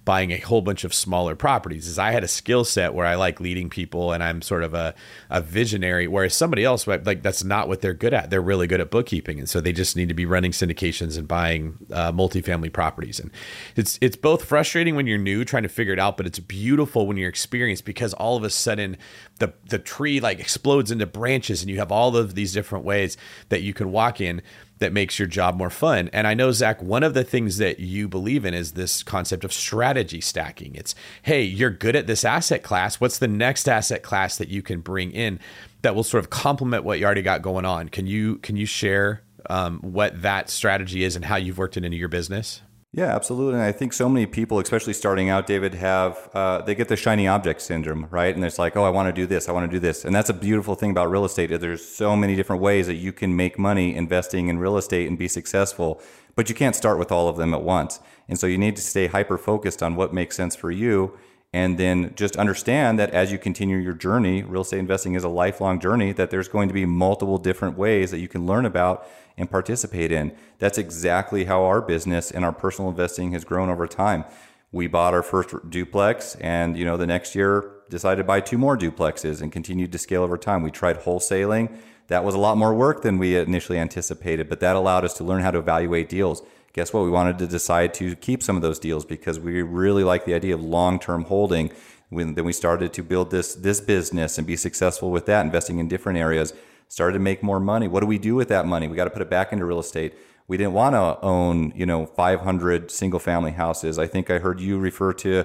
buying 0.08 0.32
a 0.32 0.38
whole 0.38 0.62
bunch 0.62 0.86
of 0.86 0.94
smaller 0.94 1.36
properties 1.36 1.86
is 1.86 2.00
I 2.00 2.12
had 2.12 2.24
a 2.24 2.30
skill 2.30 2.64
set 2.64 2.94
where 2.94 3.06
I 3.06 3.16
like 3.16 3.42
leading 3.42 3.70
people 3.70 4.14
and 4.14 4.24
I'm 4.24 4.42
sort 4.42 4.64
of 4.64 4.74
a, 4.74 4.96
a 5.30 5.42
visionary, 5.42 6.08
whereas 6.08 6.34
somebody 6.34 6.64
else 6.64 6.88
like 6.88 7.22
that's 7.22 7.44
not 7.44 7.68
what 7.68 7.82
they're 7.82 7.94
good 7.94 8.14
at. 8.14 8.30
They're 8.30 8.42
really 8.42 8.68
good 8.68 8.80
at 8.80 8.90
bookkeeping, 8.90 9.38
and 9.38 9.50
so 9.50 9.60
they 9.60 9.74
just 9.74 9.98
need 9.98 10.08
to 10.08 10.14
be 10.14 10.26
running 10.26 10.52
syndications 10.52 11.18
and 11.18 11.28
buying 11.28 11.78
uh, 11.92 12.14
multifamily 12.14 12.72
properties. 12.72 13.20
And 13.20 13.32
it's 13.76 14.00
it's 14.00 14.16
both 14.16 14.46
frustrating 14.46 14.96
when 14.96 15.08
you're 15.08 15.18
new 15.18 15.44
trying 15.44 15.64
to 15.64 15.70
figure 15.70 15.92
it 15.92 16.00
out, 16.00 16.16
but 16.16 16.26
it's 16.26 16.40
beautiful 16.40 17.06
when 17.06 17.18
you're 17.18 17.28
experienced 17.28 17.84
because 17.84 18.14
all 18.14 18.38
of 18.38 18.46
a 18.46 18.50
sudden 18.50 18.96
the 19.40 19.54
the 19.68 19.78
tree 19.78 20.22
like 20.22 20.40
explodes 20.40 20.90
into 20.90 21.06
branches 21.06 21.62
and 21.62 21.70
you 21.70 21.80
have 21.80 21.92
all 21.92 22.16
of 22.16 22.34
these 22.34 22.54
different 22.54 22.86
ways 22.86 23.18
that 23.50 23.62
you 23.62 23.74
can 23.74 23.92
walk 23.92 24.22
in 24.22 24.42
that 24.80 24.94
makes 24.94 25.18
your 25.18 25.28
job 25.28 25.56
more 25.56 25.70
fun. 25.70 26.10
And 26.14 26.28
I 26.28 26.34
know, 26.34 26.52
Zach, 26.52 26.82
one 26.82 27.04
of 27.04 27.14
the 27.14 27.24
things 27.24 27.58
that 27.58 27.80
you 27.80 28.08
believe 28.08 28.46
in 28.46 28.54
is 28.54 28.74
this 28.74 29.04
concept 29.04 29.44
of 29.44 29.52
strategy 29.52 30.22
stacking. 30.22 30.76
It's, 30.76 30.94
hey, 31.24 31.44
you're 31.44 31.70
good 31.70 31.96
at 31.96 32.08
this 32.08 32.24
asset 32.24 32.64
class. 32.64 33.00
What's 33.02 33.18
the 33.18 33.28
next 33.28 33.68
asset 33.68 34.04
class 34.04 34.38
that 34.38 34.50
you 34.50 34.62
can 34.62 34.82
bring 34.82 35.12
in 35.12 35.40
that 35.82 35.96
will 35.96 36.04
sort 36.04 36.24
of 36.24 36.30
complement 36.30 36.84
what 36.84 37.00
you 37.00 37.06
already 37.06 37.22
got 37.22 37.42
going 37.42 37.66
on? 37.66 37.90
Can 37.90 38.08
you 38.08 38.38
can 38.38 38.56
you 38.56 38.66
share 38.66 39.22
um, 39.50 39.80
what 39.80 40.22
that 40.22 40.50
strategy 40.50 41.04
is 41.04 41.16
and 41.16 41.26
how 41.26 41.38
you've 41.38 41.58
worked 41.58 41.78
it 41.78 41.86
into 41.86 41.98
your 41.98 42.10
business? 42.10 42.62
Yeah, 42.94 43.14
absolutely. 43.16 43.56
And 43.56 43.64
I 43.64 43.74
think 43.74 43.94
so 43.94 44.08
many 44.08 44.26
people, 44.26 44.60
especially 44.60 44.94
starting 44.94 45.30
out, 45.30 45.46
David, 45.46 45.74
have 45.76 46.30
uh, 46.34 46.62
they 46.62 46.74
get 46.74 46.88
the 46.88 46.96
shiny 46.96 47.28
object 47.28 47.62
syndrome, 47.62 48.08
right? 48.10 48.34
And 48.34 48.44
it's 48.44 48.58
like, 48.58 48.76
oh, 48.78 48.86
I 48.86 48.90
want 48.90 49.08
to 49.08 49.14
do 49.14 49.28
this, 49.28 49.50
I 49.50 49.52
want 49.52 49.70
to 49.70 49.76
do 49.76 49.80
this, 49.80 50.06
and 50.06 50.16
that's 50.16 50.30
a 50.30 50.34
beautiful 50.34 50.74
thing 50.74 50.92
about 50.92 51.12
real 51.12 51.26
estate. 51.26 51.48
There's 51.60 51.86
so 51.86 52.16
many 52.16 52.36
different 52.36 52.62
ways 52.62 52.88
that 52.88 52.96
you 52.96 53.12
can 53.12 53.36
make 53.36 53.60
money 53.60 53.94
investing 53.94 54.48
in 54.48 54.58
real 54.58 54.78
estate 54.78 55.08
and 55.08 55.18
be 55.18 55.28
successful, 55.28 56.02
but 56.36 56.50
you 56.50 56.56
can't 56.56 56.76
start 56.76 56.98
with 56.98 57.12
all 57.12 57.28
of 57.28 57.36
them 57.36 57.54
at 57.54 57.62
once. 57.62 58.00
And 58.30 58.40
so 58.40 58.48
you 58.48 58.58
need 58.58 58.76
to 58.78 58.82
stay 58.82 59.08
hyper 59.08 59.38
focused 59.38 59.84
on 59.84 59.96
what 59.96 60.14
makes 60.14 60.36
sense 60.36 60.56
for 60.56 60.72
you 60.72 61.18
and 61.54 61.78
then 61.78 62.14
just 62.16 62.36
understand 62.36 63.00
that 63.00 63.12
as 63.12 63.32
you 63.32 63.38
continue 63.38 63.78
your 63.78 63.94
journey, 63.94 64.44
real 64.44 64.62
estate 64.62 64.80
investing 64.80 65.16
is 65.16 65.24
a 65.24 65.30
lifelong 65.30 65.80
journey, 65.80 66.12
that 66.12 66.30
there's 66.30 66.50
going 66.50 66.68
to 66.68 66.74
be 66.74 66.86
multiple 66.86 67.38
different 67.38 67.78
ways 67.78 68.12
that 68.12 68.20
you 68.20 68.28
can 68.28 68.46
learn 68.46 68.66
about 68.66 69.08
and 69.38 69.50
participate 69.50 70.12
in. 70.12 70.36
That's 70.60 70.78
exactly 70.78 71.46
how 71.46 71.64
our 71.64 71.82
business 71.82 72.32
and 72.32 72.44
our 72.44 72.52
personal 72.52 72.90
investing 72.90 73.32
has 73.32 73.46
grown 73.46 73.70
over 73.70 73.88
time. 73.88 74.26
We 74.72 74.88
bought 74.88 75.14
our 75.14 75.24
first 75.24 75.54
duplex 75.70 76.36
and, 76.36 76.78
you 76.78 76.86
know, 76.86 76.98
the 76.98 77.08
next 77.08 77.36
year 77.36 77.72
decided 77.90 78.18
to 78.18 78.24
buy 78.26 78.42
two 78.42 78.58
more 78.58 78.78
duplexes 78.78 79.42
and 79.42 79.52
continued 79.52 79.92
to 79.94 79.98
scale 79.98 80.24
over 80.24 80.38
time. 80.38 80.62
We 80.62 80.72
tried 80.72 81.02
wholesaling. 81.02 81.78
That 82.08 82.24
was 82.24 82.36
a 82.36 82.40
lot 82.40 82.58
more 82.58 82.74
work 82.74 83.02
than 83.02 83.18
we 83.18 83.38
initially 83.38 83.78
anticipated, 83.78 84.50
but 84.50 84.60
that 84.60 84.76
allowed 84.76 85.06
us 85.06 85.14
to 85.16 85.24
learn 85.24 85.42
how 85.42 85.52
to 85.52 85.60
evaluate 85.60 86.10
deals 86.10 86.42
guess 86.78 86.94
what? 86.94 87.04
We 87.04 87.10
wanted 87.10 87.40
to 87.40 87.48
decide 87.48 87.96
to 87.96 88.16
keep 88.16 88.44
some 88.44 88.56
of 88.56 88.62
those 88.62 88.78
deals 88.78 89.04
because 89.04 89.40
we 89.40 89.64
really 89.64 90.04
like 90.04 90.26
the 90.26 90.36
idea 90.36 90.54
of 90.54 90.64
long 90.64 91.00
term 91.00 91.24
holding. 91.24 91.72
When, 92.10 92.36
then 92.36 92.46
we 92.46 92.54
started 92.54 92.94
to 92.94 93.04
build 93.04 93.32
this 93.32 93.56
this 93.56 93.82
business 93.82 94.38
and 94.38 94.46
be 94.46 94.56
successful 94.56 95.10
with 95.10 95.26
that, 95.26 95.44
investing 95.44 95.80
in 95.80 95.88
different 95.88 96.20
areas. 96.20 96.54
Started 96.88 97.14
to 97.14 97.20
make 97.20 97.44
more 97.44 97.60
money. 97.60 97.88
What 97.88 98.00
do 98.00 98.08
we 98.08 98.18
do 98.18 98.36
with 98.36 98.48
that 98.50 98.66
money? 98.66 98.88
We 98.88 98.96
got 98.96 99.06
to 99.06 99.10
put 99.10 99.22
it 99.22 99.30
back 99.30 99.52
into 99.52 99.66
real 99.66 99.80
estate. 99.80 100.14
We 100.48 100.58
didn't 100.58 100.74
want 100.74 100.96
to 100.96 101.20
own, 101.26 101.74
you 101.76 101.86
know, 101.86 102.06
500 102.06 102.90
single 102.90 103.20
family 103.20 103.52
houses. 103.52 104.00
I 104.00 104.08
think 104.08 104.32
I 104.32 104.40
heard 104.40 104.62
you 104.62 104.80
refer 104.80 105.12
to 105.14 105.44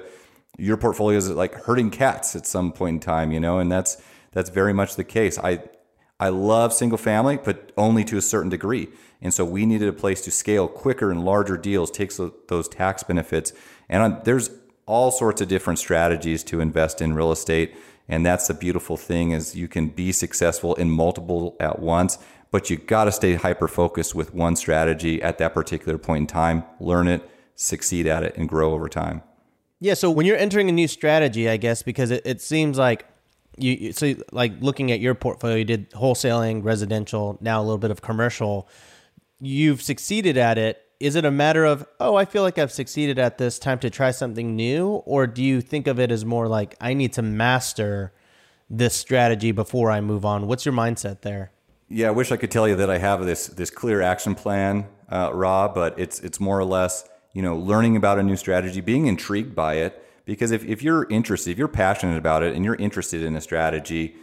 your 0.59 0.77
portfolio 0.77 1.19
as 1.19 1.31
like 1.31 1.55
herding 1.55 1.91
cats 1.91 2.37
at 2.37 2.47
some 2.47 2.73
point 2.73 2.95
in 2.95 3.01
time, 3.01 3.33
you 3.33 3.41
know, 3.41 3.59
and 3.59 3.71
that's 3.73 4.01
that's 4.33 4.51
very 4.51 4.73
much 4.73 4.97
the 4.97 5.05
case. 5.05 5.39
I 5.39 5.63
I 6.21 6.29
love 6.29 6.73
single 6.73 6.99
family, 6.99 7.37
but 7.37 7.73
only 7.77 8.05
to 8.05 8.17
a 8.17 8.23
certain 8.23 8.49
degree. 8.49 8.89
And 9.21 9.35
so 9.35 9.45
we 9.45 9.67
needed 9.67 9.89
a 9.89 9.93
place 9.93 10.21
to 10.23 10.31
scale 10.31 10.69
quicker 10.69 11.11
and 11.11 11.25
larger 11.25 11.57
deals, 11.57 11.91
takes 11.91 12.21
those 12.49 12.69
tax 12.69 13.03
benefits. 13.03 13.53
And 13.89 14.03
um, 14.03 14.21
there's 14.25 14.51
all 14.87 15.11
sorts 15.11 15.41
of 15.41 15.49
different 15.49 15.79
strategies 15.79 16.45
to 16.45 16.61
invest 16.61 17.01
in 17.01 17.15
real 17.15 17.33
estate. 17.33 17.75
And 18.13 18.27
that's 18.27 18.47
the 18.47 18.53
beautiful 18.53 18.99
thing 18.99 19.31
is 19.31 19.57
you 19.57 19.69
can 19.69 19.89
be 19.89 20.13
successful 20.13 20.75
in 20.75 20.91
multiple 20.91 21.57
at 21.59 21.79
once, 21.79 22.19
but 22.51 22.69
you 22.69 22.77
got 22.77 23.05
to 23.05 23.13
stay 23.13 23.37
hyper 23.37 23.67
focused 23.67 24.15
with 24.15 24.35
one 24.35 24.55
strategy 24.55 25.23
at 25.23 25.39
that 25.39 25.55
particular 25.55 25.97
point 25.97 26.21
in 26.21 26.27
time, 26.27 26.63
learn 26.79 27.09
it, 27.09 27.27
succeed 27.55 28.07
at 28.07 28.23
it 28.23 28.37
and 28.37 28.51
grow 28.51 28.75
over 28.75 28.87
time. 28.87 29.23
Yeah, 29.81 29.95
so 29.95 30.11
when 30.11 30.27
you're 30.27 30.37
entering 30.37 30.69
a 30.69 30.73
new 30.73 30.89
strategy, 30.89 31.49
I 31.49 31.57
guess 31.57 31.83
because 31.83 32.11
it, 32.11 32.21
it 32.27 32.43
seems 32.43 32.77
like 32.77 33.07
you 33.57 33.93
so 33.93 34.15
like 34.31 34.61
looking 34.61 34.93
at 34.93 35.01
your 35.01 35.15
portfolio, 35.15 35.57
you 35.57 35.65
did 35.65 35.91
wholesaling, 35.93 36.63
residential, 36.63 37.39
now 37.41 37.63
a 37.63 37.65
little 37.65 37.79
bit 37.79 37.91
of 37.91 38.03
commercial 38.03 38.69
you've 39.43 39.83
succeeded 39.83 40.37
at 40.37 40.57
it 40.57 40.82
is 41.03 41.17
it 41.17 41.25
a 41.25 41.31
matter 41.31 41.65
of 41.65 41.85
oh 41.99 42.15
i 42.15 42.25
feel 42.25 42.43
like 42.43 42.59
i've 42.59 42.71
succeeded 42.71 43.19
at 43.19 43.37
this. 43.37 43.59
Time 43.59 43.79
to 43.81 43.91
try 43.91 44.13
something 44.13 44.55
new 44.55 44.89
or 45.05 45.27
do 45.27 45.43
you 45.43 45.61
think 45.61 45.89
of 45.89 45.99
it 45.99 46.13
as 46.13 46.25
more 46.25 46.47
like 46.47 46.77
i 46.81 46.95
need 46.95 47.13
to 47.13 47.23
master 47.23 48.13
this 48.71 48.95
strategy 48.95 49.51
before 49.51 49.91
i 49.91 50.01
move 50.01 50.25
on 50.25 50.47
what's 50.47 50.65
your 50.65 50.75
mindset 50.75 51.23
there? 51.23 51.51
Yeah 51.89 52.09
i 52.09 52.11
wish 52.13 52.31
i 52.31 52.37
could 52.37 52.53
tell 52.53 52.69
you 52.69 52.77
that 52.77 52.89
i 52.89 52.99
have 52.99 53.27
this 53.27 53.49
this 53.49 53.69
clear 53.69 54.01
action 54.01 54.35
plan 54.37 54.87
uh, 55.09 55.31
rob 55.35 55.75
but 55.75 55.99
it's 55.99 56.21
it's 56.21 56.39
more 56.39 56.59
or 56.59 56.65
less 56.65 57.05
you 57.33 57.43
know 57.43 57.57
learning 57.57 57.97
about 57.97 58.19
a 58.19 58.23
new 58.23 58.37
strategy 58.37 58.81
being 58.81 59.07
intrigued 59.07 59.57
by 59.57 59.75
it 59.75 59.99
because 60.25 60.53
if, 60.53 60.65
if 60.65 60.83
you're 60.83 61.09
interested 61.11 61.51
if 61.51 61.59
you're 61.59 61.67
passionate 61.67 62.17
about 62.17 62.45
it 62.45 62.55
and 62.55 62.65
you're 62.65 62.77
interested 62.77 63.23
in 63.23 63.35
a 63.35 63.41
strategy 63.41 64.15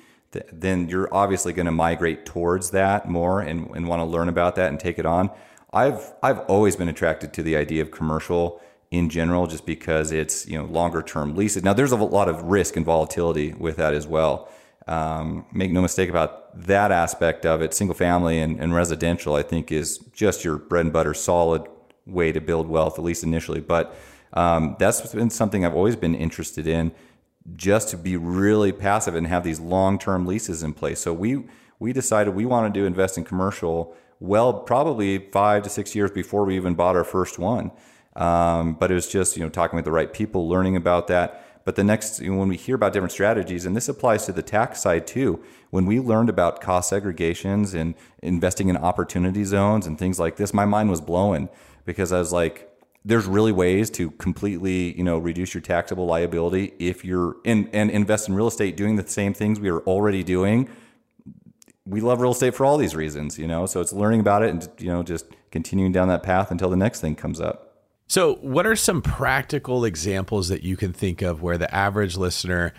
then 0.52 0.88
you're 0.88 1.13
obviously 1.13 1.54
going 1.54 1.65
to 1.65 1.72
migrate 1.72 2.26
towards 2.26 2.72
that 2.72 3.10
more 3.10 3.42
and, 3.42 3.70
and 3.76 3.88
want 3.88 4.00
to 4.00 4.06
learn 4.06 4.30
about 4.30 4.56
that 4.56 4.70
and 4.70 4.80
take 4.80 5.00
it 5.00 5.06
on. 5.06 5.30
I've 5.73 6.13
I've 6.23 6.39
always 6.41 6.75
been 6.75 6.89
attracted 6.89 7.34
to 7.34 7.43
the 7.43 7.55
idea 7.55 7.82
of 7.82 7.91
commercial 7.91 8.62
in 8.91 9.10
general, 9.10 9.45
just 9.47 9.65
because 9.65 10.12
it's 10.12 10.47
you 10.47 10.58
know 10.58 10.65
longer 10.65 11.01
term 11.01 11.36
leases. 11.36 11.63
Now 11.63 11.73
there's 11.73 11.91
a 11.91 11.97
lot 11.97 12.27
of 12.27 12.43
risk 12.43 12.75
and 12.75 12.86
volatility 12.86 13.53
with 13.53 13.77
that 13.77 13.93
as 13.93 14.08
well. 14.08 14.49
Um, 14.88 15.45
make 15.51 15.71
no 15.71 15.82
mistake 15.82 16.10
about 16.10 16.60
that 16.65 16.91
aspect 16.91 17.45
of 17.45 17.62
it. 17.62 17.75
Single 17.75 17.93
family 17.93 18.39
and, 18.39 18.60
and 18.60 18.73
residential, 18.73 19.36
I 19.36 19.43
think, 19.43 19.71
is 19.71 19.99
just 20.13 20.43
your 20.43 20.58
bread 20.58 20.86
and 20.86 20.93
butter, 20.93 21.13
solid 21.13 21.67
way 22.08 22.32
to 22.32 22.41
build 22.41 22.67
wealth, 22.67 22.97
at 22.97 23.05
least 23.05 23.23
initially. 23.23 23.60
But 23.60 23.95
um, 24.34 24.75
that's 24.79 25.13
been 25.13 25.29
something 25.29 25.63
I've 25.63 25.75
always 25.75 25.95
been 25.95 26.15
interested 26.15 26.65
in 26.65 26.91
just 27.55 27.89
to 27.89 27.97
be 27.97 28.17
really 28.17 28.71
passive 28.71 29.13
and 29.13 29.27
have 29.27 29.43
these 29.43 29.60
long-term 29.60 30.25
leases 30.25 30.63
in 30.63 30.73
place. 30.73 30.99
So 30.99 31.13
we 31.13 31.43
we 31.77 31.93
decided 31.93 32.34
we 32.34 32.45
wanted 32.45 32.73
to 32.73 32.86
invest 32.86 33.17
in 33.17 33.23
commercial 33.23 33.95
well 34.19 34.53
probably 34.53 35.17
five 35.17 35.63
to 35.63 35.69
six 35.69 35.95
years 35.95 36.12
before 36.12 36.45
we 36.45 36.55
even 36.55 36.75
bought 36.75 36.95
our 36.95 37.03
first 37.03 37.39
one. 37.39 37.71
Um, 38.15 38.73
but 38.73 38.91
it 38.91 38.95
was 38.95 39.08
just 39.08 39.38
you 39.38 39.43
know 39.43 39.49
talking 39.49 39.75
with 39.75 39.86
the 39.86 39.91
right 39.91 40.12
people, 40.12 40.47
learning 40.47 40.75
about 40.75 41.08
that. 41.08 41.45
But 41.65 41.75
the 41.75 41.84
next 41.84 42.19
when 42.19 42.47
we 42.47 42.58
hear 42.58 42.75
about 42.75 42.93
different 42.93 43.12
strategies, 43.12 43.65
and 43.65 43.75
this 43.75 43.88
applies 43.88 44.25
to 44.25 44.32
the 44.32 44.41
tax 44.41 44.82
side 44.82 45.05
too, 45.05 45.43
when 45.69 45.86
we 45.86 45.99
learned 45.99 46.29
about 46.29 46.62
cost 46.62 46.91
segregations 46.91 47.73
and 47.73 47.96
investing 48.23 48.69
in 48.69 48.77
opportunity 48.77 49.44
zones 49.44 49.85
and 49.85 49.98
things 49.98 50.19
like 50.19 50.37
this, 50.37 50.54
my 50.54 50.65
mind 50.65 50.89
was 50.89 51.02
blowing 51.02 51.50
because 51.85 52.12
I 52.12 52.19
was 52.19 52.33
like, 52.33 52.69
there's 53.06 53.25
really 53.25 53.52
ways 53.52 53.89
to 53.91 54.12
completely, 54.12 54.98
you 54.98 55.04
know, 55.04 55.17
reduce 55.17 55.54
your 55.54 55.62
taxable 55.62 56.06
liability 56.06 56.73
if 56.79 57.06
you're 57.06 57.37
in 57.44 57.69
and 57.71 57.89
invest 57.89 58.27
in 58.27 58.35
real 58.35 58.48
estate 58.48 58.75
doing 58.75 58.96
the 58.96 59.08
same 59.08 59.33
things 59.33 59.60
we 59.60 59.69
are 59.69 59.81
already 59.81 60.23
doing. 60.23 60.69
We 61.90 62.02
love 62.02 62.21
real 62.21 62.31
estate 62.31 62.56
for 62.56 62.65
all 62.65 62.77
these 62.77 62.96
reasons, 62.96 63.37
you 63.37 63.48
know. 63.48 63.65
So 63.65 63.81
it's 63.81 63.94
learning 63.94 64.19
about 64.19 64.44
it 64.44 64.50
and 64.50 64.69
you 64.77 64.87
know 64.87 65.04
just 65.04 65.25
continuing 65.52 65.92
down 65.92 66.08
that 66.10 66.23
path 66.23 66.52
until 66.52 66.69
the 66.69 66.77
next 66.77 67.02
thing 67.02 67.15
comes 67.15 67.40
up. 67.42 67.69
So, 68.08 68.35
what 68.35 68.65
are 68.65 68.75
some 68.75 69.02
practical 69.02 69.85
examples 69.85 70.48
that 70.48 70.63
you 70.63 70.75
can 70.75 70.94
think 70.94 71.21
of 71.21 71.42
where 71.44 71.58
the 71.60 71.73
average 71.73 72.17
listener 72.17 72.73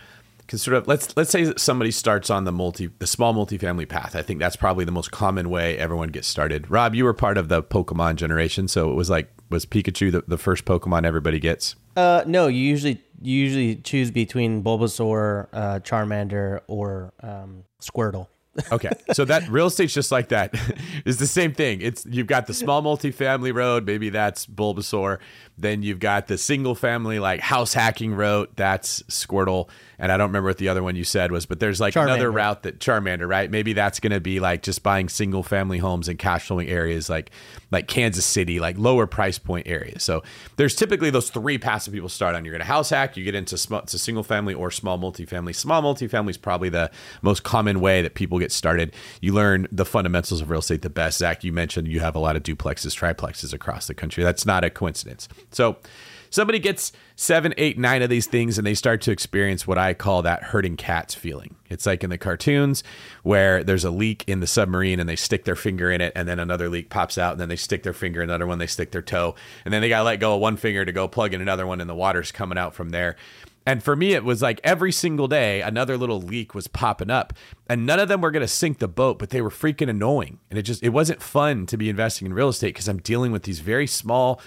can 0.51 0.59
sort 0.59 0.77
of 0.77 0.89
let's 0.89 1.17
let's 1.17 1.31
say 1.31 1.53
somebody 1.57 1.93
starts 1.93 2.29
on 2.29 2.43
the 2.43 2.51
multi 2.51 2.91
the 2.99 3.07
small 3.07 3.33
multifamily 3.33 3.89
path. 3.89 4.17
I 4.17 4.23
think 4.23 4.41
that's 4.41 4.57
probably 4.57 4.85
the 4.85 4.93
most 4.93 5.13
common 5.13 5.49
way 5.49 5.79
everyone 5.79 6.09
gets 6.09 6.27
started. 6.27 6.69
Rob, 6.69 6.97
you 6.97 7.05
were 7.05 7.15
part 7.15 7.39
of 7.39 7.49
the 7.49 7.63
Pokemon 7.63 8.17
generation, 8.17 8.67
so 8.67 8.91
it 8.91 8.95
was 8.95 9.09
like 9.09 9.31
was 9.49 9.65
Pikachu 9.65 10.11
the, 10.11 10.25
the 10.27 10.37
first 10.37 10.65
Pokemon 10.65 11.05
everybody 11.05 11.39
gets? 11.39 11.77
Uh, 11.97 12.25
no, 12.27 12.49
you 12.49 12.65
usually 12.65 13.01
you 13.23 13.37
usually 13.37 13.77
choose 13.77 14.11
between 14.11 14.65
Bulbasaur, 14.65 15.47
uh, 15.53 15.79
Charmander, 15.85 16.63
or 16.67 17.13
um, 17.23 17.63
Squirtle. 17.81 18.27
Okay, 18.73 18.91
so 19.13 19.25
that 19.25 19.49
real 19.49 19.67
estate's 19.67 19.95
just 19.95 20.11
like 20.11 20.29
that. 20.29 20.51
it's 21.05 21.19
the 21.19 21.27
same 21.27 21.53
thing. 21.53 21.81
It's 21.81 22.05
you've 22.07 22.27
got 22.27 22.47
the 22.47 22.55
small 22.55 22.83
multifamily 22.83 23.55
road, 23.55 23.87
maybe 23.87 24.11
that's 24.11 24.47
Bulbasaur. 24.47 25.19
Then 25.61 25.83
you've 25.83 26.01
got 26.01 26.27
the 26.27 26.39
single 26.39 26.75
family 26.75 27.19
like 27.19 27.41
house 27.41 27.73
hacking 27.73 28.15
route. 28.15 28.51
that's 28.57 29.03
Squirtle. 29.05 29.69
And 29.99 30.11
I 30.11 30.17
don't 30.17 30.29
remember 30.29 30.49
what 30.49 30.57
the 30.57 30.69
other 30.69 30.83
one 30.83 30.97
you 30.97 31.05
said 31.05 31.31
was, 31.31 31.45
but 31.45 31.61
there's 31.61 31.79
like 31.79 31.93
Charmander. 31.93 32.05
another 32.05 32.33
route 32.33 32.63
that 32.63 32.79
Charmander, 32.79 33.29
right? 33.29 33.51
Maybe 33.51 33.75
that's 33.75 34.01
going 34.01 34.13
to 34.13 34.21
be 34.21 34.41
like 34.41 34.63
just 34.63 34.83
buying 34.83 35.11
single 35.11 35.43
family 35.43 35.77
homes 35.77 36.09
in 36.09 36.17
cash 36.17 36.47
flowing 36.47 36.69
areas 36.69 37.11
like 37.11 37.31
like 37.71 37.87
Kansas 37.87 38.25
City, 38.25 38.59
like 38.61 38.79
lower 38.79 39.07
price 39.07 39.39
point 39.39 39.67
areas. 39.69 40.03
So 40.03 40.23
there's 40.57 40.75
typically 40.75 41.11
those 41.11 41.31
three 41.31 41.59
paths 41.59 41.85
that 41.85 41.93
people 41.93 42.09
start 42.09 42.35
on. 42.35 42.45
You're 42.45 42.53
going 42.53 42.61
to 42.61 42.67
house 42.67 42.91
hack, 42.91 43.17
you 43.17 43.25
get 43.25 43.35
into 43.35 43.57
small, 43.59 43.83
to 43.83 43.99
single 43.99 44.25
family 44.25 44.55
or 44.55 44.71
small 44.71 44.99
multifamily. 44.99 45.55
Small 45.55 45.83
multifamily 45.83 46.31
is 46.31 46.39
probably 46.39 46.69
the 46.69 46.91
most 47.23 47.43
common 47.43 47.81
way 47.81 48.03
that 48.03 48.15
people 48.15 48.39
get 48.39 48.53
started. 48.53 48.95
You 49.21 49.35
learn 49.35 49.69
the 49.71 49.85
fundamentals 49.85 50.41
of 50.41 50.51
real 50.51 50.61
estate 50.61 50.83
the 50.83 50.91
best. 50.91 51.19
Zach, 51.19 51.45
you 51.45 51.53
mentioned 51.53 51.89
you 51.89 52.01
have 52.01 52.17
a 52.17 52.19
lot 52.19 52.37
of 52.37 52.43
duplexes, 52.43 52.99
triplexes 52.99 53.53
across 53.53 53.87
the 53.87 53.95
country. 53.95 54.25
That's 54.25 54.47
not 54.47 54.65
a 54.65 54.71
coincidence. 54.71 55.29
So 55.51 55.77
somebody 56.31 56.59
gets 56.59 56.93
seven, 57.17 57.53
eight, 57.59 57.79
nine 57.79 58.01
of 58.03 58.09
these 58.09 58.27
things 58.27 58.57
and 58.57 58.67
they 58.67 58.75
start 58.75 59.03
to 59.03 59.11
experience 59.11 59.67
what 59.67 59.77
I 59.77 59.93
call 59.93 60.23
that 60.23 60.43
hurting 60.45 60.77
cats 60.77 61.15
feeling. 61.15 61.57
It's 61.69 61.85
like 61.85 62.03
in 62.03 62.11
the 62.11 62.19
cartoons 62.19 62.83
where 63.23 63.63
there's 63.63 63.85
a 63.85 63.91
leak 63.91 64.25
in 64.27 64.41
the 64.41 64.47
submarine 64.47 65.01
and 65.01 65.09
they 65.09 65.17
stick 65.17 65.45
their 65.45 65.57
finger 65.57 65.91
in 65.91 66.01
it 66.01 66.13
and 66.17 66.27
then 66.27 66.39
another 66.39 66.69
leak 66.69 66.89
pops 66.89 67.19
out 67.19 67.33
and 67.33 67.41
then 67.41 67.49
they 67.49 67.57
stick 67.57 67.83
their 67.83 67.93
finger 67.93 68.23
in 68.23 68.31
another 68.31 68.47
one, 68.47 68.59
they 68.59 68.67
stick 68.67 68.91
their 68.91 69.03
toe, 69.03 69.35
and 69.65 69.75
then 69.75 69.83
they 69.83 69.89
gotta 69.89 70.05
let 70.05 70.21
go 70.21 70.35
of 70.35 70.41
one 70.41 70.57
finger 70.57 70.85
to 70.85 70.93
go 70.93 71.07
plug 71.07 71.35
in 71.35 71.43
another 71.43 71.67
one 71.67 71.81
and 71.81 71.91
the 71.91 71.95
water's 71.95 72.33
coming 72.33 72.57
out 72.57 72.75
from 72.75 72.91
there. 72.91 73.17
And 73.67 73.83
for 73.83 73.95
me, 73.95 74.15
it 74.15 74.25
was 74.25 74.41
like 74.41 74.59
every 74.65 74.91
single 74.91 75.29
day, 75.29 75.61
another 75.61 75.99
little 75.99 76.21
leak 76.21 76.55
was 76.55 76.67
popping 76.67 77.11
up, 77.11 77.35
and 77.69 77.85
none 77.85 78.01
of 78.01 78.09
them 78.09 78.23
were 78.23 78.31
going 78.31 78.41
to 78.41 78.49
sink 78.49 78.79
the 78.79 78.89
boat, 78.89 79.19
but 79.19 79.31
they 79.31 79.43
were 79.43 79.51
freaking 79.51 79.91
annoying. 79.91 80.39
And 80.49 80.59
it 80.59 80.63
just, 80.63 80.83
it 80.83 80.89
wasn't 80.89 81.23
fun 81.23 81.67
to 81.67 81.77
be 81.77 81.91
investing 81.91 82.27
in 82.27 82.33
real 82.33 82.49
estate 82.49 82.69
because 82.69 82.89
I'm 82.89 82.99
dealing 82.99 83.33
with 83.33 83.43
these 83.43 83.61
very 83.61 83.87
small 83.87 84.41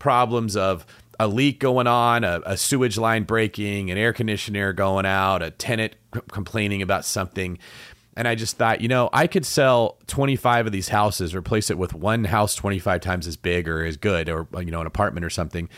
problems 0.00 0.56
of 0.56 0.84
a 1.20 1.28
leak 1.28 1.60
going 1.60 1.86
on, 1.86 2.24
a, 2.24 2.40
a, 2.46 2.56
sewage 2.56 2.96
line 2.96 3.24
breaking, 3.24 3.90
an 3.90 3.98
air 3.98 4.12
conditioner 4.12 4.72
going 4.72 5.04
out, 5.04 5.42
a 5.42 5.50
tenant 5.50 5.94
c- 6.14 6.20
complaining 6.32 6.80
about 6.80 7.04
something. 7.04 7.58
And 8.16 8.26
I 8.26 8.34
just 8.34 8.56
thought, 8.56 8.80
you 8.80 8.88
know, 8.88 9.10
I 9.12 9.26
could 9.26 9.44
sell 9.44 9.98
25 10.06 10.66
of 10.66 10.72
these 10.72 10.88
houses, 10.88 11.34
replace 11.34 11.70
it 11.70 11.76
with 11.76 11.94
one 11.94 12.24
house 12.24 12.54
25 12.54 13.02
times 13.02 13.26
as 13.26 13.36
big 13.36 13.68
or 13.68 13.84
as 13.84 13.98
good, 13.98 14.30
or, 14.30 14.48
uh, 14.54 14.60
you 14.60 14.70
know, 14.70 14.80
an 14.80 14.86
apartment 14.86 15.24
or 15.24 15.30
something, 15.30 15.68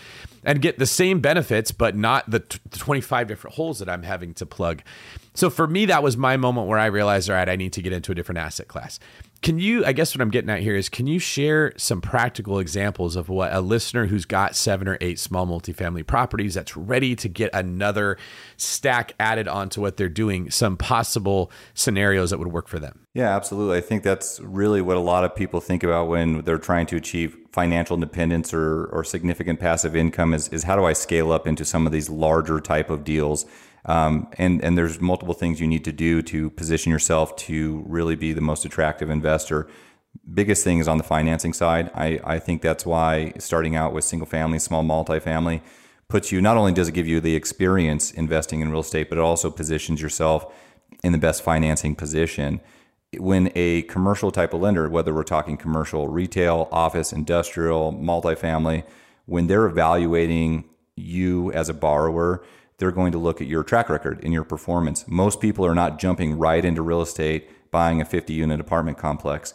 and 0.44 0.62
get 0.62 0.78
the 0.78 0.86
same 0.86 1.20
benefits, 1.20 1.72
but 1.72 1.96
not 1.96 2.30
the, 2.30 2.38
t- 2.38 2.60
the 2.70 2.78
25 2.78 3.26
different 3.26 3.56
holes 3.56 3.80
that 3.80 3.88
I'm 3.88 4.04
having 4.04 4.34
to 4.34 4.46
plug. 4.46 4.82
So 5.34 5.50
for 5.50 5.66
me, 5.66 5.86
that 5.86 6.04
was 6.04 6.16
my 6.16 6.36
moment 6.36 6.68
where 6.68 6.78
I 6.78 6.86
realized, 6.86 7.28
all 7.28 7.34
right, 7.36 7.48
I 7.48 7.56
need 7.56 7.72
to 7.72 7.82
get 7.82 7.92
into 7.92 8.12
a 8.12 8.14
different 8.14 8.38
asset 8.38 8.68
class. 8.68 9.00
Can 9.42 9.58
you, 9.58 9.84
I 9.84 9.92
guess 9.92 10.14
what 10.14 10.22
I'm 10.22 10.30
getting 10.30 10.50
at 10.50 10.60
here 10.60 10.76
is, 10.76 10.88
can 10.88 11.08
you 11.08 11.18
share 11.18 11.72
some 11.76 12.00
practical 12.00 12.60
examples 12.60 13.16
of 13.16 13.28
what 13.28 13.52
a 13.52 13.60
listener 13.60 14.06
who's 14.06 14.24
got 14.24 14.54
seven 14.54 14.86
or 14.86 14.96
eight 15.00 15.18
small 15.18 15.48
multifamily 15.48 16.06
properties 16.06 16.54
that's 16.54 16.76
ready 16.76 17.16
to 17.16 17.28
get 17.28 17.50
another 17.52 18.18
stack 18.56 19.14
added 19.18 19.48
onto 19.48 19.80
what 19.80 19.96
they're 19.96 20.08
doing, 20.08 20.48
some 20.48 20.76
possible 20.76 21.50
scenarios 21.74 22.30
that 22.30 22.38
would 22.38 22.52
work 22.52 22.68
for 22.68 22.78
them? 22.78 23.00
Yeah, 23.14 23.34
absolutely. 23.34 23.78
I 23.78 23.80
think 23.80 24.04
that's 24.04 24.38
really 24.38 24.80
what 24.80 24.96
a 24.96 25.00
lot 25.00 25.24
of 25.24 25.34
people 25.34 25.60
think 25.60 25.82
about 25.82 26.06
when 26.06 26.42
they're 26.42 26.56
trying 26.56 26.86
to 26.86 26.96
achieve 26.96 27.36
financial 27.50 27.94
independence 27.94 28.54
or, 28.54 28.86
or 28.86 29.02
significant 29.02 29.58
passive 29.58 29.96
income 29.96 30.34
is, 30.34 30.48
is 30.50 30.62
how 30.62 30.76
do 30.76 30.84
I 30.84 30.92
scale 30.92 31.32
up 31.32 31.48
into 31.48 31.64
some 31.64 31.84
of 31.84 31.92
these 31.92 32.08
larger 32.08 32.60
type 32.60 32.90
of 32.90 33.02
deals? 33.02 33.44
Um, 33.84 34.28
and 34.38 34.62
and 34.62 34.78
there's 34.78 35.00
multiple 35.00 35.34
things 35.34 35.60
you 35.60 35.66
need 35.66 35.84
to 35.84 35.92
do 35.92 36.22
to 36.22 36.50
position 36.50 36.92
yourself 36.92 37.34
to 37.36 37.84
really 37.86 38.14
be 38.14 38.32
the 38.32 38.40
most 38.40 38.64
attractive 38.64 39.10
investor. 39.10 39.68
Biggest 40.32 40.62
thing 40.62 40.78
is 40.78 40.86
on 40.86 40.98
the 40.98 41.04
financing 41.04 41.52
side. 41.52 41.90
I, 41.94 42.20
I 42.22 42.38
think 42.38 42.62
that's 42.62 42.86
why 42.86 43.32
starting 43.38 43.74
out 43.74 43.92
with 43.92 44.04
single 44.04 44.26
family, 44.26 44.58
small 44.58 44.84
multifamily 44.84 45.62
puts 46.08 46.30
you 46.30 46.42
not 46.42 46.58
only 46.58 46.72
does 46.72 46.88
it 46.88 46.92
give 46.92 47.08
you 47.08 47.20
the 47.20 47.34
experience 47.34 48.10
investing 48.10 48.60
in 48.60 48.70
real 48.70 48.82
estate, 48.82 49.08
but 49.08 49.16
it 49.16 49.22
also 49.22 49.50
positions 49.50 50.00
yourself 50.00 50.54
in 51.02 51.12
the 51.12 51.18
best 51.18 51.42
financing 51.42 51.94
position. 51.94 52.60
When 53.18 53.50
a 53.54 53.82
commercial 53.82 54.30
type 54.30 54.52
of 54.52 54.60
lender, 54.60 54.88
whether 54.90 55.14
we're 55.14 55.22
talking 55.22 55.56
commercial, 55.56 56.08
retail, 56.08 56.68
office, 56.70 57.12
industrial, 57.12 57.94
multifamily, 57.94 58.84
when 59.24 59.46
they're 59.46 59.66
evaluating 59.66 60.64
you 60.96 61.50
as 61.52 61.70
a 61.70 61.74
borrower, 61.74 62.44
they're 62.82 62.90
going 62.90 63.12
to 63.12 63.18
look 63.18 63.40
at 63.40 63.46
your 63.46 63.62
track 63.62 63.88
record 63.88 64.18
and 64.24 64.32
your 64.32 64.42
performance. 64.42 65.04
Most 65.06 65.40
people 65.40 65.64
are 65.64 65.74
not 65.74 66.00
jumping 66.00 66.36
right 66.36 66.64
into 66.64 66.82
real 66.82 67.00
estate, 67.00 67.48
buying 67.70 68.00
a 68.00 68.04
50 68.04 68.32
unit 68.32 68.58
apartment 68.58 68.98
complex. 68.98 69.54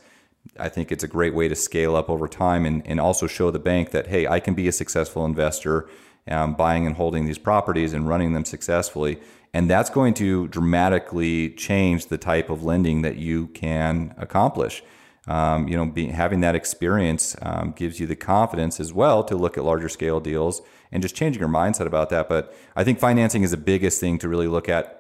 I 0.58 0.70
think 0.70 0.94
it's 0.94 1.04
a 1.04 1.10
great 1.10 1.36
way 1.36 1.50
to 1.50 1.56
scale 1.56 1.98
up 1.98 2.10
over 2.10 2.30
time 2.30 2.66
and, 2.66 2.88
and 2.88 3.02
also 3.02 3.28
show 3.28 3.52
the 3.52 3.60
bank 3.60 3.92
that, 3.92 4.08
hey, 4.08 4.28
I 4.28 4.40
can 4.40 4.54
be 4.54 4.70
a 4.70 4.72
successful 4.72 5.26
investor 5.26 5.90
um, 6.30 6.54
buying 6.54 6.88
and 6.88 6.96
holding 6.96 7.26
these 7.26 7.38
properties 7.38 7.92
and 7.92 8.08
running 8.08 8.32
them 8.32 8.46
successfully. 8.46 9.20
And 9.54 9.70
that's 9.70 9.90
going 9.90 10.14
to 10.14 10.48
dramatically 10.48 11.50
change 11.50 12.06
the 12.06 12.18
type 12.18 12.50
of 12.50 12.64
lending 12.64 13.02
that 13.02 13.18
you 13.18 13.48
can 13.48 14.16
accomplish. 14.18 14.84
Um, 15.28 15.68
you 15.68 15.76
know, 15.76 15.86
be, 15.86 16.08
having 16.08 16.40
that 16.40 16.56
experience 16.56 17.36
um, 17.42 17.74
gives 17.76 18.00
you 18.00 18.08
the 18.08 18.16
confidence 18.16 18.80
as 18.80 18.94
well 18.94 19.22
to 19.26 19.36
look 19.36 19.58
at 19.58 19.66
larger 19.66 19.90
scale 19.90 20.22
deals 20.22 20.62
and 20.92 21.02
just 21.02 21.16
changing 21.16 21.40
your 21.40 21.50
mindset 21.50 21.86
about 21.86 22.10
that. 22.10 22.30
But 22.30 22.56
I 22.76 22.84
think 22.84 23.00
financing 23.00 23.44
is 23.44 23.52
the 23.52 23.58
biggest 23.58 24.00
thing 24.00 24.18
to 24.20 24.30
really 24.30 24.48
look 24.48 24.70
at. 24.70 24.94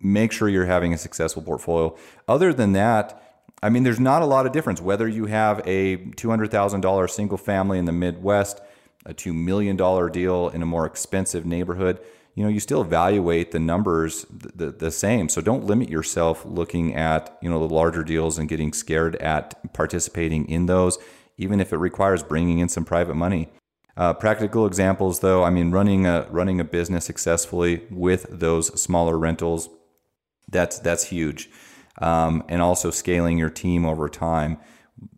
Make 0.00 0.30
sure 0.30 0.48
you're 0.48 0.66
having 0.66 0.94
a 0.94 0.98
successful 0.98 1.42
portfolio. 1.42 1.96
Other 2.28 2.52
than 2.52 2.72
that, 2.72 3.22
I 3.62 3.70
mean, 3.70 3.84
there's 3.84 4.00
not 4.00 4.22
a 4.22 4.26
lot 4.26 4.46
of 4.46 4.52
difference 4.52 4.80
whether 4.80 5.08
you 5.08 5.26
have 5.26 5.60
a 5.66 5.96
$200,000 5.96 7.10
single 7.10 7.38
family 7.38 7.78
in 7.78 7.86
the 7.86 7.92
Midwest, 7.92 8.60
a 9.06 9.14
$2 9.14 9.34
million 9.34 9.76
deal 10.12 10.48
in 10.50 10.62
a 10.62 10.66
more 10.66 10.84
expensive 10.86 11.46
neighborhood. 11.46 11.98
You 12.34 12.44
know, 12.44 12.50
you 12.50 12.60
still 12.60 12.82
evaluate 12.82 13.52
the 13.52 13.58
numbers 13.58 14.26
the, 14.30 14.66
the, 14.66 14.70
the 14.72 14.90
same. 14.90 15.30
So 15.30 15.40
don't 15.40 15.64
limit 15.64 15.88
yourself 15.88 16.44
looking 16.44 16.94
at, 16.94 17.38
you 17.40 17.48
know, 17.48 17.66
the 17.66 17.74
larger 17.74 18.04
deals 18.04 18.38
and 18.38 18.46
getting 18.46 18.74
scared 18.74 19.16
at 19.16 19.72
participating 19.72 20.46
in 20.48 20.66
those, 20.66 20.98
even 21.38 21.60
if 21.60 21.72
it 21.72 21.78
requires 21.78 22.22
bringing 22.22 22.58
in 22.58 22.68
some 22.68 22.84
private 22.84 23.14
money. 23.14 23.48
Uh, 23.96 24.12
practical 24.12 24.66
examples, 24.66 25.20
though, 25.20 25.42
I 25.42 25.50
mean, 25.50 25.70
running 25.70 26.06
a 26.06 26.26
running 26.30 26.60
a 26.60 26.64
business 26.64 27.06
successfully 27.06 27.82
with 27.90 28.26
those 28.30 28.80
smaller 28.80 29.16
rentals, 29.18 29.70
that's 30.48 30.78
that's 30.78 31.04
huge, 31.04 31.48
um, 32.02 32.44
and 32.48 32.60
also 32.60 32.90
scaling 32.90 33.38
your 33.38 33.48
team 33.48 33.86
over 33.86 34.08
time. 34.08 34.58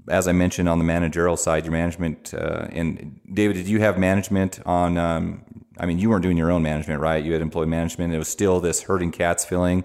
As 0.08 0.28
I 0.28 0.32
mentioned 0.32 0.68
on 0.68 0.78
the 0.78 0.84
managerial 0.84 1.36
side, 1.36 1.64
your 1.64 1.72
management 1.72 2.32
uh, 2.32 2.68
and 2.70 3.20
David, 3.32 3.54
did 3.54 3.68
you 3.68 3.80
have 3.80 3.98
management 3.98 4.60
on? 4.64 4.96
Um, 4.96 5.44
I 5.80 5.86
mean, 5.86 5.98
you 5.98 6.08
weren't 6.10 6.22
doing 6.22 6.36
your 6.36 6.50
own 6.50 6.62
management, 6.62 7.00
right? 7.00 7.24
You 7.24 7.32
had 7.32 7.42
employee 7.42 7.66
management. 7.66 8.14
It 8.14 8.18
was 8.18 8.28
still 8.28 8.60
this 8.60 8.82
herding 8.82 9.10
cats 9.10 9.44
feeling, 9.44 9.84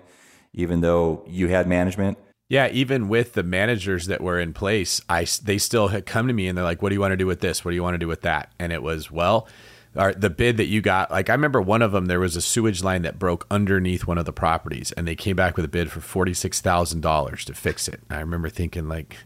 even 0.54 0.82
though 0.82 1.24
you 1.28 1.48
had 1.48 1.68
management. 1.68 2.18
Yeah, 2.54 2.68
even 2.68 3.08
with 3.08 3.34
the 3.34 3.42
managers 3.42 4.06
that 4.06 4.22
were 4.22 4.40
in 4.40 4.54
place, 4.54 5.02
I 5.10 5.26
they 5.44 5.58
still 5.58 5.88
had 5.88 6.06
come 6.06 6.28
to 6.28 6.34
me 6.34 6.48
and 6.48 6.56
they're 6.56 6.64
like, 6.64 6.84
"What 6.84 6.90
do 6.90 6.94
you 6.94 7.02
want 7.02 7.14
to 7.14 7.18
do 7.18 7.26
with 7.26 7.40
this? 7.40 7.66
What 7.66 7.72
do 7.72 7.76
you 7.76 7.82
want 7.82 7.96
to 7.96 7.98
do 7.98 8.08
with 8.08 8.22
that?" 8.22 8.52
And 8.60 8.72
it 8.72 8.84
was, 8.84 9.10
well, 9.10 9.48
our, 9.96 10.14
the 10.14 10.30
bid 10.30 10.58
that 10.58 10.68
you 10.68 10.80
got. 10.80 11.10
Like 11.10 11.32
I 11.32 11.34
remember 11.34 11.64
one 11.64 11.82
of 11.82 11.94
them, 11.94 12.06
there 12.06 12.20
was 12.20 12.36
a 12.36 12.42
sewage 12.42 12.84
line 12.84 13.02
that 13.02 13.18
broke 13.18 13.48
underneath 13.50 14.06
one 14.06 14.20
of 14.20 14.26
the 14.26 14.32
properties, 14.32 14.92
and 14.92 15.08
they 15.08 15.16
came 15.16 15.36
back 15.36 15.56
with 15.56 15.66
a 15.66 15.68
bid 15.68 15.92
for 15.92 16.00
forty 16.00 16.36
six 16.36 16.62
thousand 16.62 17.02
dollars 17.02 17.44
to 17.46 17.56
fix 17.56 17.88
it. 17.88 18.02
And 18.08 18.20
I 18.20 18.22
remember 18.22 18.50
thinking, 18.50 18.88
like, 18.88 19.18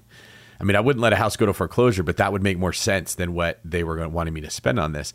I 0.62 0.64
mean, 0.64 0.78
I 0.78 0.80
wouldn't 0.80 1.04
let 1.04 1.12
a 1.12 1.18
house 1.18 1.36
go 1.36 1.48
to 1.48 1.54
foreclosure, 1.54 2.04
but 2.04 2.16
that 2.16 2.32
would 2.32 2.44
make 2.44 2.58
more 2.58 2.72
sense 2.72 3.14
than 3.14 3.34
what 3.34 3.60
they 3.66 3.84
were 3.84 4.08
wanting 4.08 4.36
me 4.36 4.40
to 4.40 4.50
spend 4.50 4.80
on 4.80 4.94
this. 4.94 5.12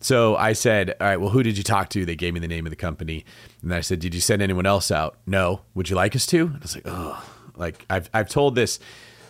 So 0.00 0.34
I 0.34 0.54
said, 0.54 0.96
All 1.00 1.06
right, 1.06 1.20
well, 1.20 1.30
who 1.30 1.44
did 1.44 1.56
you 1.56 1.62
talk 1.62 1.88
to? 1.90 2.04
They 2.04 2.16
gave 2.16 2.34
me 2.34 2.40
the 2.40 2.48
name 2.48 2.66
of 2.66 2.70
the 2.70 2.76
company. 2.76 3.24
And 3.62 3.72
I 3.72 3.80
said, 3.80 4.00
Did 4.00 4.12
you 4.12 4.20
send 4.20 4.42
anyone 4.42 4.66
else 4.66 4.90
out? 4.90 5.18
No. 5.24 5.60
Would 5.74 5.88
you 5.88 5.94
like 5.94 6.16
us 6.16 6.26
to? 6.26 6.46
And 6.46 6.56
I 6.56 6.58
was 6.58 6.74
like, 6.74 6.84
Oh, 6.86 7.24
like 7.56 7.84
I've, 7.90 8.10
I've 8.12 8.28
told 8.28 8.54
this. 8.54 8.78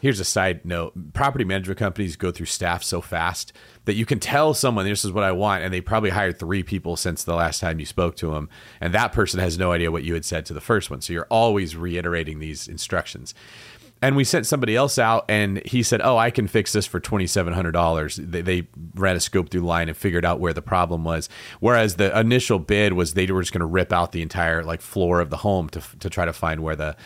Here's 0.00 0.20
a 0.20 0.24
side 0.24 0.66
note 0.66 0.92
property 1.14 1.44
management 1.44 1.78
companies 1.78 2.16
go 2.16 2.30
through 2.30 2.44
staff 2.44 2.84
so 2.84 3.00
fast 3.00 3.54
that 3.86 3.94
you 3.94 4.04
can 4.04 4.20
tell 4.20 4.52
someone 4.52 4.84
this 4.84 5.02
is 5.02 5.12
what 5.12 5.24
I 5.24 5.32
want. 5.32 5.64
And 5.64 5.72
they 5.72 5.80
probably 5.80 6.10
hired 6.10 6.38
three 6.38 6.62
people 6.62 6.96
since 6.96 7.24
the 7.24 7.34
last 7.34 7.58
time 7.58 7.80
you 7.80 7.86
spoke 7.86 8.14
to 8.16 8.32
them. 8.32 8.50
And 8.82 8.92
that 8.92 9.12
person 9.12 9.40
has 9.40 9.56
no 9.56 9.72
idea 9.72 9.90
what 9.90 10.04
you 10.04 10.12
had 10.12 10.26
said 10.26 10.44
to 10.46 10.52
the 10.52 10.60
first 10.60 10.90
one. 10.90 11.00
So 11.00 11.14
you're 11.14 11.26
always 11.30 11.74
reiterating 11.74 12.38
these 12.38 12.68
instructions. 12.68 13.34
And 14.02 14.16
we 14.16 14.24
sent 14.24 14.46
somebody 14.46 14.76
else 14.76 14.98
out, 14.98 15.24
and 15.30 15.64
he 15.64 15.82
said, 15.82 16.02
"Oh, 16.04 16.18
I 16.18 16.30
can 16.30 16.46
fix 16.46 16.72
this 16.72 16.84
for 16.84 17.00
twenty 17.00 17.26
seven 17.26 17.54
hundred 17.54 17.72
dollars." 17.72 18.16
They, 18.16 18.42
they 18.42 18.68
ran 18.94 19.16
a 19.16 19.20
scope 19.20 19.48
through 19.48 19.62
line 19.62 19.88
and 19.88 19.96
figured 19.96 20.26
out 20.26 20.40
where 20.40 20.52
the 20.52 20.60
problem 20.60 21.04
was. 21.04 21.30
Whereas 21.60 21.94
the 21.94 22.18
initial 22.18 22.58
bid 22.58 22.92
was 22.92 23.14
they 23.14 23.24
were 23.24 23.40
just 23.40 23.54
going 23.54 23.60
to 23.60 23.66
rip 23.66 23.94
out 23.94 24.12
the 24.12 24.20
entire 24.20 24.62
like 24.62 24.82
floor 24.82 25.20
of 25.20 25.30
the 25.30 25.38
home 25.38 25.70
to 25.70 25.80
to 26.00 26.10
try 26.10 26.26
to 26.26 26.34
find 26.34 26.62
where 26.62 26.76
the 26.76 26.96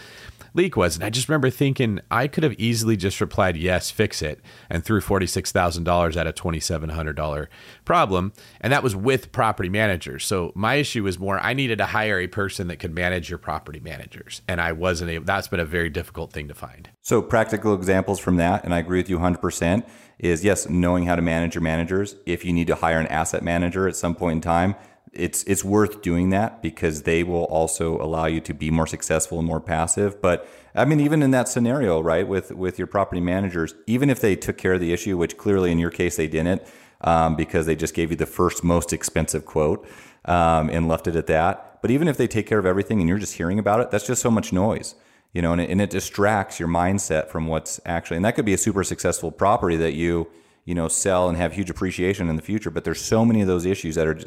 leak 0.54 0.76
was. 0.76 0.96
And 0.96 1.04
I 1.04 1.10
just 1.10 1.28
remember 1.28 1.50
thinking 1.50 2.00
I 2.10 2.28
could 2.28 2.44
have 2.44 2.54
easily 2.58 2.96
just 2.96 3.20
replied, 3.20 3.56
yes, 3.56 3.90
fix 3.90 4.22
it, 4.22 4.40
and 4.70 4.84
threw 4.84 5.00
$46,000 5.00 6.16
at 6.16 6.26
a 6.26 6.32
$2,700 6.32 7.46
problem. 7.84 8.32
And 8.60 8.72
that 8.72 8.82
was 8.82 8.96
with 8.96 9.32
property 9.32 9.68
managers. 9.68 10.24
So 10.24 10.52
my 10.54 10.76
issue 10.76 11.04
was 11.04 11.18
more 11.18 11.38
I 11.40 11.54
needed 11.54 11.78
to 11.78 11.86
hire 11.86 12.18
a 12.18 12.26
person 12.26 12.68
that 12.68 12.76
could 12.76 12.94
manage 12.94 13.30
your 13.30 13.38
property 13.38 13.80
managers. 13.80 14.42
And 14.48 14.60
I 14.60 14.72
wasn't 14.72 15.10
able, 15.10 15.24
that's 15.24 15.48
been 15.48 15.60
a 15.60 15.64
very 15.64 15.90
difficult 15.90 16.32
thing 16.32 16.48
to 16.48 16.54
find. 16.54 16.90
So, 17.02 17.22
practical 17.22 17.74
examples 17.74 18.18
from 18.18 18.36
that, 18.36 18.64
and 18.64 18.74
I 18.74 18.78
agree 18.78 18.98
with 18.98 19.08
you 19.08 19.18
100%, 19.18 19.86
is 20.18 20.44
yes, 20.44 20.68
knowing 20.68 21.06
how 21.06 21.16
to 21.16 21.22
manage 21.22 21.54
your 21.54 21.62
managers. 21.62 22.16
If 22.26 22.44
you 22.44 22.52
need 22.52 22.66
to 22.66 22.74
hire 22.74 23.00
an 23.00 23.06
asset 23.06 23.42
manager 23.42 23.88
at 23.88 23.96
some 23.96 24.14
point 24.14 24.36
in 24.36 24.40
time, 24.40 24.74
it's 25.18 25.42
it's 25.44 25.64
worth 25.64 26.02
doing 26.02 26.30
that 26.30 26.62
because 26.62 27.02
they 27.02 27.22
will 27.22 27.44
also 27.44 28.00
allow 28.00 28.26
you 28.26 28.40
to 28.40 28.54
be 28.54 28.70
more 28.70 28.86
successful 28.86 29.38
and 29.38 29.46
more 29.46 29.60
passive. 29.60 30.22
But 30.22 30.48
I 30.74 30.84
mean, 30.84 31.00
even 31.00 31.22
in 31.22 31.30
that 31.32 31.48
scenario, 31.48 32.00
right, 32.00 32.26
with 32.26 32.52
with 32.52 32.78
your 32.78 32.86
property 32.86 33.20
managers, 33.20 33.74
even 33.86 34.10
if 34.10 34.20
they 34.20 34.36
took 34.36 34.56
care 34.56 34.74
of 34.74 34.80
the 34.80 34.92
issue, 34.92 35.16
which 35.16 35.36
clearly 35.36 35.72
in 35.72 35.78
your 35.78 35.90
case 35.90 36.16
they 36.16 36.28
didn't, 36.28 36.62
um, 37.00 37.36
because 37.36 37.66
they 37.66 37.76
just 37.76 37.94
gave 37.94 38.10
you 38.10 38.16
the 38.16 38.26
first 38.26 38.64
most 38.64 38.92
expensive 38.92 39.44
quote 39.44 39.86
um, 40.24 40.70
and 40.70 40.88
left 40.88 41.06
it 41.06 41.16
at 41.16 41.26
that. 41.26 41.80
But 41.82 41.90
even 41.90 42.08
if 42.08 42.16
they 42.16 42.26
take 42.26 42.46
care 42.46 42.58
of 42.58 42.66
everything 42.66 43.00
and 43.00 43.08
you're 43.08 43.18
just 43.18 43.34
hearing 43.34 43.58
about 43.58 43.80
it, 43.80 43.90
that's 43.90 44.06
just 44.06 44.22
so 44.22 44.30
much 44.30 44.52
noise, 44.52 44.94
you 45.32 45.42
know, 45.42 45.52
and 45.52 45.60
it, 45.60 45.70
and 45.70 45.80
it 45.80 45.90
distracts 45.90 46.58
your 46.58 46.68
mindset 46.68 47.28
from 47.28 47.46
what's 47.46 47.80
actually. 47.86 48.16
And 48.16 48.24
that 48.24 48.34
could 48.34 48.44
be 48.44 48.54
a 48.54 48.58
super 48.58 48.84
successful 48.84 49.30
property 49.30 49.76
that 49.76 49.92
you 49.92 50.28
you 50.68 50.74
know 50.74 50.86
sell 50.86 51.30
and 51.30 51.38
have 51.38 51.54
huge 51.54 51.70
appreciation 51.70 52.28
in 52.28 52.36
the 52.36 52.42
future 52.42 52.70
but 52.70 52.84
there's 52.84 53.00
so 53.00 53.24
many 53.24 53.40
of 53.40 53.48
those 53.48 53.64
issues 53.64 53.94
that 53.94 54.06
are 54.06 54.18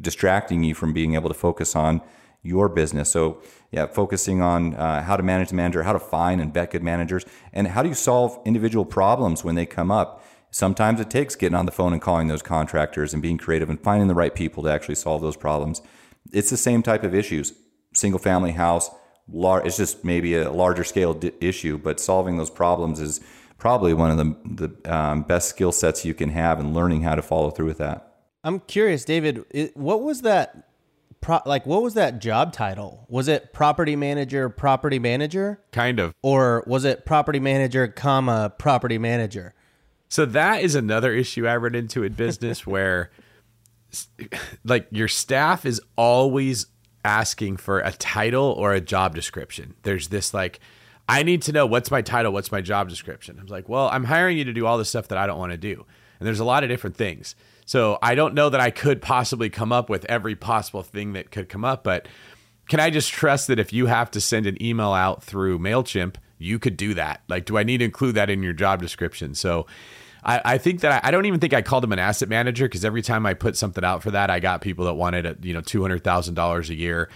distracting 0.00 0.64
you 0.64 0.74
from 0.74 0.94
being 0.94 1.14
able 1.14 1.28
to 1.28 1.34
focus 1.34 1.76
on 1.76 2.00
your 2.42 2.70
business. 2.70 3.10
So 3.10 3.42
yeah 3.70 3.86
focusing 3.86 4.40
on 4.40 4.74
uh, 4.76 5.02
how 5.02 5.18
to 5.18 5.22
manage 5.22 5.50
the 5.50 5.56
manager 5.56 5.82
how 5.82 5.92
to 5.92 5.98
find 6.16 6.40
and 6.40 6.54
vet 6.54 6.70
good 6.70 6.82
managers 6.82 7.26
and 7.52 7.66
how 7.68 7.82
do 7.82 7.90
you 7.90 7.94
solve 7.94 8.40
individual 8.46 8.86
problems 8.86 9.44
when 9.44 9.56
they 9.56 9.66
come 9.66 9.90
up? 9.90 10.24
Sometimes 10.50 11.00
it 11.00 11.10
takes 11.10 11.36
getting 11.36 11.54
on 11.54 11.66
the 11.66 11.72
phone 11.78 11.92
and 11.92 12.00
calling 12.00 12.28
those 12.28 12.42
contractors 12.42 13.12
and 13.12 13.22
being 13.22 13.36
creative 13.36 13.68
and 13.68 13.78
finding 13.78 14.08
the 14.08 14.14
right 14.14 14.34
people 14.34 14.62
to 14.62 14.70
actually 14.70 14.94
solve 14.94 15.20
those 15.20 15.36
problems. 15.36 15.82
It's 16.32 16.48
the 16.48 16.56
same 16.56 16.82
type 16.82 17.04
of 17.04 17.14
issues. 17.14 17.52
Single 17.92 18.20
family 18.20 18.52
house 18.52 18.90
lar- 19.32 19.64
it's 19.66 19.76
just 19.76 20.02
maybe 20.02 20.34
a 20.34 20.50
larger 20.50 20.84
scale 20.84 21.18
issue 21.40 21.76
but 21.78 22.00
solving 22.00 22.36
those 22.36 22.50
problems 22.50 23.00
is 23.00 23.20
probably 23.60 23.94
one 23.94 24.10
of 24.10 24.16
the 24.16 24.70
the 24.82 24.94
um, 24.96 25.22
best 25.22 25.48
skill 25.48 25.70
sets 25.70 26.04
you 26.04 26.14
can 26.14 26.30
have 26.30 26.58
in 26.58 26.74
learning 26.74 27.02
how 27.02 27.14
to 27.14 27.22
follow 27.22 27.50
through 27.50 27.66
with 27.66 27.78
that. 27.78 28.16
I'm 28.42 28.58
curious, 28.60 29.04
David. 29.04 29.44
what 29.74 30.02
was 30.02 30.22
that? 30.22 30.66
Pro, 31.20 31.40
like, 31.44 31.66
what 31.66 31.82
was 31.82 31.92
that 31.94 32.18
job 32.18 32.54
title? 32.54 33.04
Was 33.08 33.28
it 33.28 33.52
property 33.52 33.94
manager, 33.94 34.48
property 34.48 34.98
manager, 34.98 35.60
kind 35.70 36.00
of, 36.00 36.14
or 36.22 36.64
was 36.66 36.86
it 36.86 37.04
property 37.04 37.38
manager, 37.38 37.86
comma 37.88 38.50
property 38.58 38.96
manager? 38.96 39.54
So 40.08 40.24
that 40.24 40.62
is 40.62 40.74
another 40.74 41.12
issue 41.12 41.46
I 41.46 41.56
run 41.58 41.74
into 41.74 42.02
in 42.02 42.14
business 42.14 42.66
where, 42.66 43.10
like, 44.64 44.86
your 44.90 45.08
staff 45.08 45.66
is 45.66 45.82
always 45.94 46.66
asking 47.04 47.58
for 47.58 47.80
a 47.80 47.92
title 47.92 48.54
or 48.56 48.72
a 48.72 48.80
job 48.80 49.14
description. 49.14 49.74
There's 49.82 50.08
this 50.08 50.34
like 50.34 50.60
I 51.10 51.24
need 51.24 51.42
to 51.42 51.52
know 51.52 51.66
what's 51.66 51.90
my 51.90 52.02
title, 52.02 52.32
what's 52.32 52.52
my 52.52 52.60
job 52.60 52.88
description. 52.88 53.36
I'm 53.40 53.46
like, 53.46 53.68
well, 53.68 53.88
I'm 53.88 54.04
hiring 54.04 54.38
you 54.38 54.44
to 54.44 54.52
do 54.52 54.64
all 54.64 54.78
the 54.78 54.84
stuff 54.84 55.08
that 55.08 55.18
I 55.18 55.26
don't 55.26 55.40
want 55.40 55.50
to 55.50 55.58
do. 55.58 55.84
And 56.20 56.26
there's 56.26 56.38
a 56.38 56.44
lot 56.44 56.62
of 56.62 56.68
different 56.70 56.96
things. 56.96 57.34
So 57.66 57.98
I 58.00 58.14
don't 58.14 58.32
know 58.32 58.48
that 58.48 58.60
I 58.60 58.70
could 58.70 59.02
possibly 59.02 59.50
come 59.50 59.72
up 59.72 59.90
with 59.90 60.04
every 60.04 60.36
possible 60.36 60.84
thing 60.84 61.14
that 61.14 61.32
could 61.32 61.48
come 61.48 61.64
up, 61.64 61.82
but 61.82 62.06
can 62.68 62.78
I 62.78 62.90
just 62.90 63.10
trust 63.10 63.48
that 63.48 63.58
if 63.58 63.72
you 63.72 63.86
have 63.86 64.12
to 64.12 64.20
send 64.20 64.46
an 64.46 64.62
email 64.62 64.92
out 64.92 65.24
through 65.24 65.58
MailChimp, 65.58 66.14
you 66.38 66.60
could 66.60 66.76
do 66.76 66.94
that? 66.94 67.22
Like, 67.28 67.44
do 67.44 67.58
I 67.58 67.64
need 67.64 67.78
to 67.78 67.86
include 67.86 68.14
that 68.14 68.30
in 68.30 68.44
your 68.44 68.52
job 68.52 68.80
description? 68.80 69.34
So 69.34 69.66
I, 70.22 70.40
I 70.44 70.58
think 70.58 70.80
that 70.82 71.04
I, 71.04 71.08
I, 71.08 71.10
don't 71.10 71.26
even 71.26 71.40
think 71.40 71.54
I 71.54 71.62
called 71.62 71.82
him 71.82 71.92
an 71.92 71.98
asset 71.98 72.28
manager 72.28 72.66
because 72.66 72.84
every 72.84 73.02
time 73.02 73.26
I 73.26 73.34
put 73.34 73.56
something 73.56 73.82
out 73.82 74.04
for 74.04 74.12
that, 74.12 74.30
I 74.30 74.38
got 74.38 74.60
people 74.60 74.84
that 74.84 74.94
wanted, 74.94 75.26
a, 75.26 75.36
you 75.42 75.54
know, 75.54 75.60
$200,000 75.60 76.68
a 76.68 76.74
year. 76.74 77.08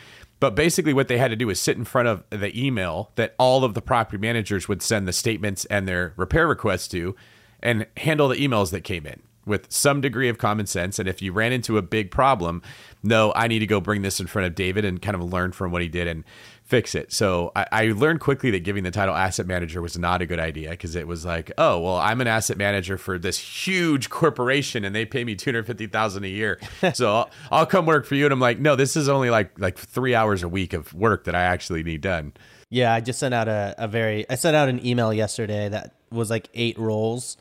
But 0.45 0.55
basically, 0.55 0.93
what 0.93 1.09
they 1.09 1.17
had 1.17 1.31
to 1.31 1.37
do 1.37 1.47
was 1.47 1.59
sit 1.59 1.79
in 1.79 1.87
front 1.87 2.07
of 2.07 2.23
the 2.29 2.53
email 2.55 3.11
that 3.15 3.35
all 3.39 3.65
of 3.65 3.73
the 3.73 3.81
property 3.81 4.19
managers 4.19 4.69
would 4.69 4.83
send 4.83 5.09
the 5.09 5.13
statements 5.15 5.65
and 5.65 5.89
their 5.89 6.13
repair 6.19 6.47
requests 6.47 6.87
to 6.89 7.17
and 7.61 7.87
handle 7.97 8.29
the 8.29 8.37
emails 8.37 8.71
that 8.71 8.83
came 8.83 9.07
in 9.07 9.23
with 9.47 9.73
some 9.73 10.03
degree 10.03 10.29
of 10.29 10.37
common 10.37 10.67
sense. 10.67 10.99
And 10.99 11.09
if 11.09 11.23
you 11.23 11.33
ran 11.33 11.55
into 11.55 11.79
a 11.79 11.83
big 11.83 12.11
problem, 12.11 12.61
no, 13.03 13.33
I 13.35 13.49
need 13.49 13.61
to 13.61 13.67
go 13.67 13.81
bring 13.81 14.03
this 14.03 14.21
in 14.21 14.27
front 14.27 14.45
of 14.45 14.55
David 14.55 14.85
and 14.85 15.01
kind 15.01 15.15
of 15.15 15.23
learn 15.23 15.53
from 15.53 15.73
what 15.73 15.81
he 15.81 15.89
did 15.89 16.09
and 16.09 16.25
fix 16.65 16.95
it. 16.95 17.13
So 17.13 17.53
I, 17.55 17.67
I 17.71 17.87
learned 17.89 18.21
quickly 18.21 18.51
that 18.53 18.61
giving 18.61 18.85
the 18.85 18.91
title 18.91 19.15
asset 19.15 19.47
manager 19.47 19.83
was 19.83 19.99
not 19.99 20.23
a 20.23 20.27
good 20.27 20.39
idea 20.39 20.71
because 20.71 20.97
it 20.97 21.07
was 21.07 21.25
like, 21.25 21.53
oh, 21.59 21.79
well, 21.79 21.97
I'm 21.97 22.21
an 22.23 22.27
asset 22.27 22.57
manager 22.57 22.97
for 22.97 23.19
this 23.19 23.39
huge 23.39 24.09
corporation 24.09 24.85
and 24.85 24.95
they 24.95 25.05
pay 25.05 25.25
me 25.25 25.35
250000 25.35 26.25
a 26.25 26.29
year. 26.29 26.59
so 26.95 27.15
I'll, 27.15 27.31
I'll 27.51 27.67
come 27.67 27.85
work 27.85 28.07
for 28.07 28.15
you. 28.15 28.25
And 28.25 28.33
I'm 28.33 28.41
like, 28.41 28.59
no, 28.59 28.77
this 28.77 28.97
is 28.97 29.09
only 29.09 29.31
like 29.31 29.59
like 29.59 29.79
three 29.79 30.15
hours 30.15 30.43
a 30.43 30.49
week 30.49 30.73
of 30.73 30.93
work 30.95 31.25
that 31.25 31.35
I 31.35 31.43
actually 31.43 31.83
need 31.83 32.01
done. 32.01 32.33
Yeah, 32.71 32.95
I 32.95 33.01
just 33.01 33.19
sent 33.19 33.35
out 33.35 33.47
a, 33.47 33.75
a 33.77 33.87
very, 33.87 34.29
I 34.31 34.35
sent 34.37 34.57
out 34.57 34.69
an 34.69 34.85
email 34.85 35.13
yesterday 35.13 35.69
that 35.69 35.95
was 36.11 36.31
like 36.31 36.49
eight 36.55 36.79
roles 36.79 37.37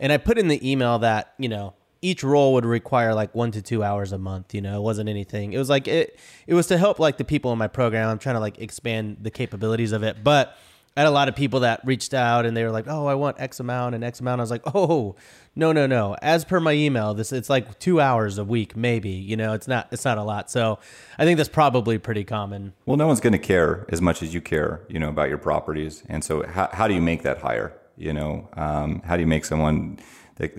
and 0.00 0.12
I 0.12 0.16
put 0.16 0.36
in 0.36 0.48
the 0.48 0.68
email 0.68 0.98
that, 0.98 1.32
you 1.38 1.48
know, 1.48 1.74
each 2.04 2.22
role 2.22 2.52
would 2.52 2.66
require 2.66 3.14
like 3.14 3.34
one 3.34 3.50
to 3.52 3.62
two 3.62 3.82
hours 3.82 4.12
a 4.12 4.18
month. 4.18 4.54
You 4.54 4.60
know, 4.60 4.76
it 4.76 4.82
wasn't 4.82 5.08
anything. 5.08 5.54
It 5.54 5.58
was 5.58 5.70
like 5.70 5.88
it. 5.88 6.18
It 6.46 6.52
was 6.52 6.66
to 6.66 6.76
help 6.76 6.98
like 6.98 7.16
the 7.16 7.24
people 7.24 7.50
in 7.52 7.58
my 7.58 7.68
program. 7.68 8.10
I'm 8.10 8.18
trying 8.18 8.36
to 8.36 8.40
like 8.40 8.60
expand 8.60 9.16
the 9.22 9.30
capabilities 9.30 9.92
of 9.92 10.02
it, 10.02 10.22
but 10.22 10.56
I 10.96 11.00
had 11.00 11.08
a 11.08 11.10
lot 11.10 11.28
of 11.28 11.34
people 11.34 11.60
that 11.60 11.80
reached 11.84 12.12
out 12.12 12.44
and 12.44 12.54
they 12.54 12.62
were 12.62 12.70
like, 12.70 12.84
"Oh, 12.86 13.06
I 13.06 13.14
want 13.14 13.40
X 13.40 13.58
amount 13.58 13.94
and 13.94 14.04
X 14.04 14.20
amount." 14.20 14.40
I 14.40 14.42
was 14.42 14.50
like, 14.50 14.62
"Oh, 14.74 15.16
no, 15.56 15.72
no, 15.72 15.86
no." 15.86 16.14
As 16.20 16.44
per 16.44 16.60
my 16.60 16.72
email, 16.72 17.14
this 17.14 17.32
it's 17.32 17.48
like 17.48 17.78
two 17.78 18.02
hours 18.02 18.36
a 18.36 18.44
week, 18.44 18.76
maybe. 18.76 19.10
You 19.10 19.36
know, 19.38 19.54
it's 19.54 19.66
not 19.66 19.88
it's 19.90 20.04
not 20.04 20.18
a 20.18 20.22
lot. 20.22 20.50
So 20.50 20.78
I 21.18 21.24
think 21.24 21.38
that's 21.38 21.48
probably 21.48 21.96
pretty 21.96 22.24
common. 22.24 22.74
Well, 22.84 22.98
no 22.98 23.06
one's 23.06 23.20
going 23.20 23.32
to 23.32 23.38
care 23.38 23.86
as 23.88 24.02
much 24.02 24.22
as 24.22 24.34
you 24.34 24.42
care, 24.42 24.82
you 24.88 24.98
know, 24.98 25.08
about 25.08 25.30
your 25.30 25.38
properties. 25.38 26.04
And 26.08 26.22
so, 26.22 26.46
how, 26.46 26.68
how 26.70 26.86
do 26.86 26.92
you 26.92 27.02
make 27.02 27.22
that 27.22 27.38
hire? 27.38 27.72
You 27.96 28.12
know, 28.12 28.48
um, 28.54 29.00
how 29.06 29.16
do 29.16 29.22
you 29.22 29.26
make 29.26 29.46
someone? 29.46 29.98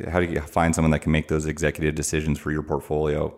How 0.09 0.19
do 0.19 0.25
you 0.25 0.39
find 0.41 0.73
someone 0.73 0.91
that 0.91 0.99
can 0.99 1.11
make 1.11 1.27
those 1.27 1.45
executive 1.45 1.95
decisions 1.95 2.39
for 2.39 2.51
your 2.51 2.63
portfolio? 2.63 3.35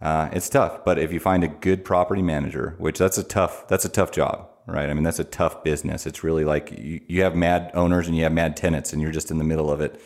Uh, 0.00 0.28
it's 0.32 0.48
tough, 0.48 0.84
but 0.84 0.98
if 0.98 1.12
you 1.12 1.20
find 1.20 1.42
a 1.42 1.48
good 1.48 1.84
property 1.84 2.22
manager, 2.22 2.74
which 2.78 2.98
that's 2.98 3.18
a 3.18 3.24
tough 3.24 3.66
that's 3.68 3.84
a 3.84 3.88
tough 3.88 4.12
job, 4.12 4.48
right? 4.66 4.90
I 4.90 4.94
mean, 4.94 5.02
that's 5.02 5.18
a 5.18 5.24
tough 5.24 5.64
business. 5.64 6.06
It's 6.06 6.22
really 6.22 6.44
like 6.44 6.72
you, 6.72 7.00
you 7.08 7.22
have 7.22 7.34
mad 7.34 7.70
owners 7.74 8.06
and 8.06 8.16
you 8.16 8.24
have 8.24 8.32
mad 8.32 8.56
tenants, 8.56 8.92
and 8.92 9.00
you're 9.00 9.12
just 9.12 9.30
in 9.30 9.38
the 9.38 9.44
middle 9.44 9.70
of 9.70 9.80
it. 9.80 10.00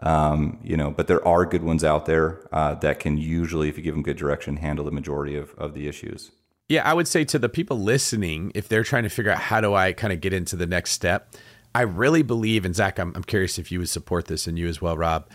Um, 0.00 0.60
you 0.62 0.76
know, 0.76 0.90
but 0.90 1.08
there 1.08 1.26
are 1.26 1.44
good 1.44 1.64
ones 1.64 1.82
out 1.82 2.06
there 2.06 2.46
uh, 2.52 2.74
that 2.76 3.00
can 3.00 3.18
usually, 3.18 3.68
if 3.68 3.76
you 3.76 3.82
give 3.82 3.94
them 3.94 4.02
good 4.02 4.16
direction, 4.16 4.58
handle 4.58 4.84
the 4.84 4.92
majority 4.92 5.34
of, 5.34 5.54
of 5.58 5.74
the 5.74 5.88
issues. 5.88 6.30
Yeah, 6.68 6.88
I 6.88 6.94
would 6.94 7.08
say 7.08 7.24
to 7.24 7.38
the 7.38 7.48
people 7.48 7.80
listening, 7.80 8.52
if 8.54 8.68
they're 8.68 8.84
trying 8.84 9.04
to 9.04 9.08
figure 9.08 9.32
out 9.32 9.38
how 9.38 9.60
do 9.60 9.74
I 9.74 9.92
kind 9.92 10.12
of 10.12 10.20
get 10.20 10.32
into 10.32 10.54
the 10.54 10.66
next 10.66 10.92
step, 10.92 11.34
I 11.78 11.82
really 11.82 12.24
believe, 12.24 12.64
and 12.64 12.74
Zach, 12.74 12.98
I'm, 12.98 13.12
I'm 13.14 13.22
curious 13.22 13.56
if 13.56 13.70
you 13.70 13.78
would 13.78 13.88
support 13.88 14.24
this 14.24 14.48
and 14.48 14.58
you 14.58 14.66
as 14.66 14.82
well, 14.82 14.96
Rob. 14.96 15.28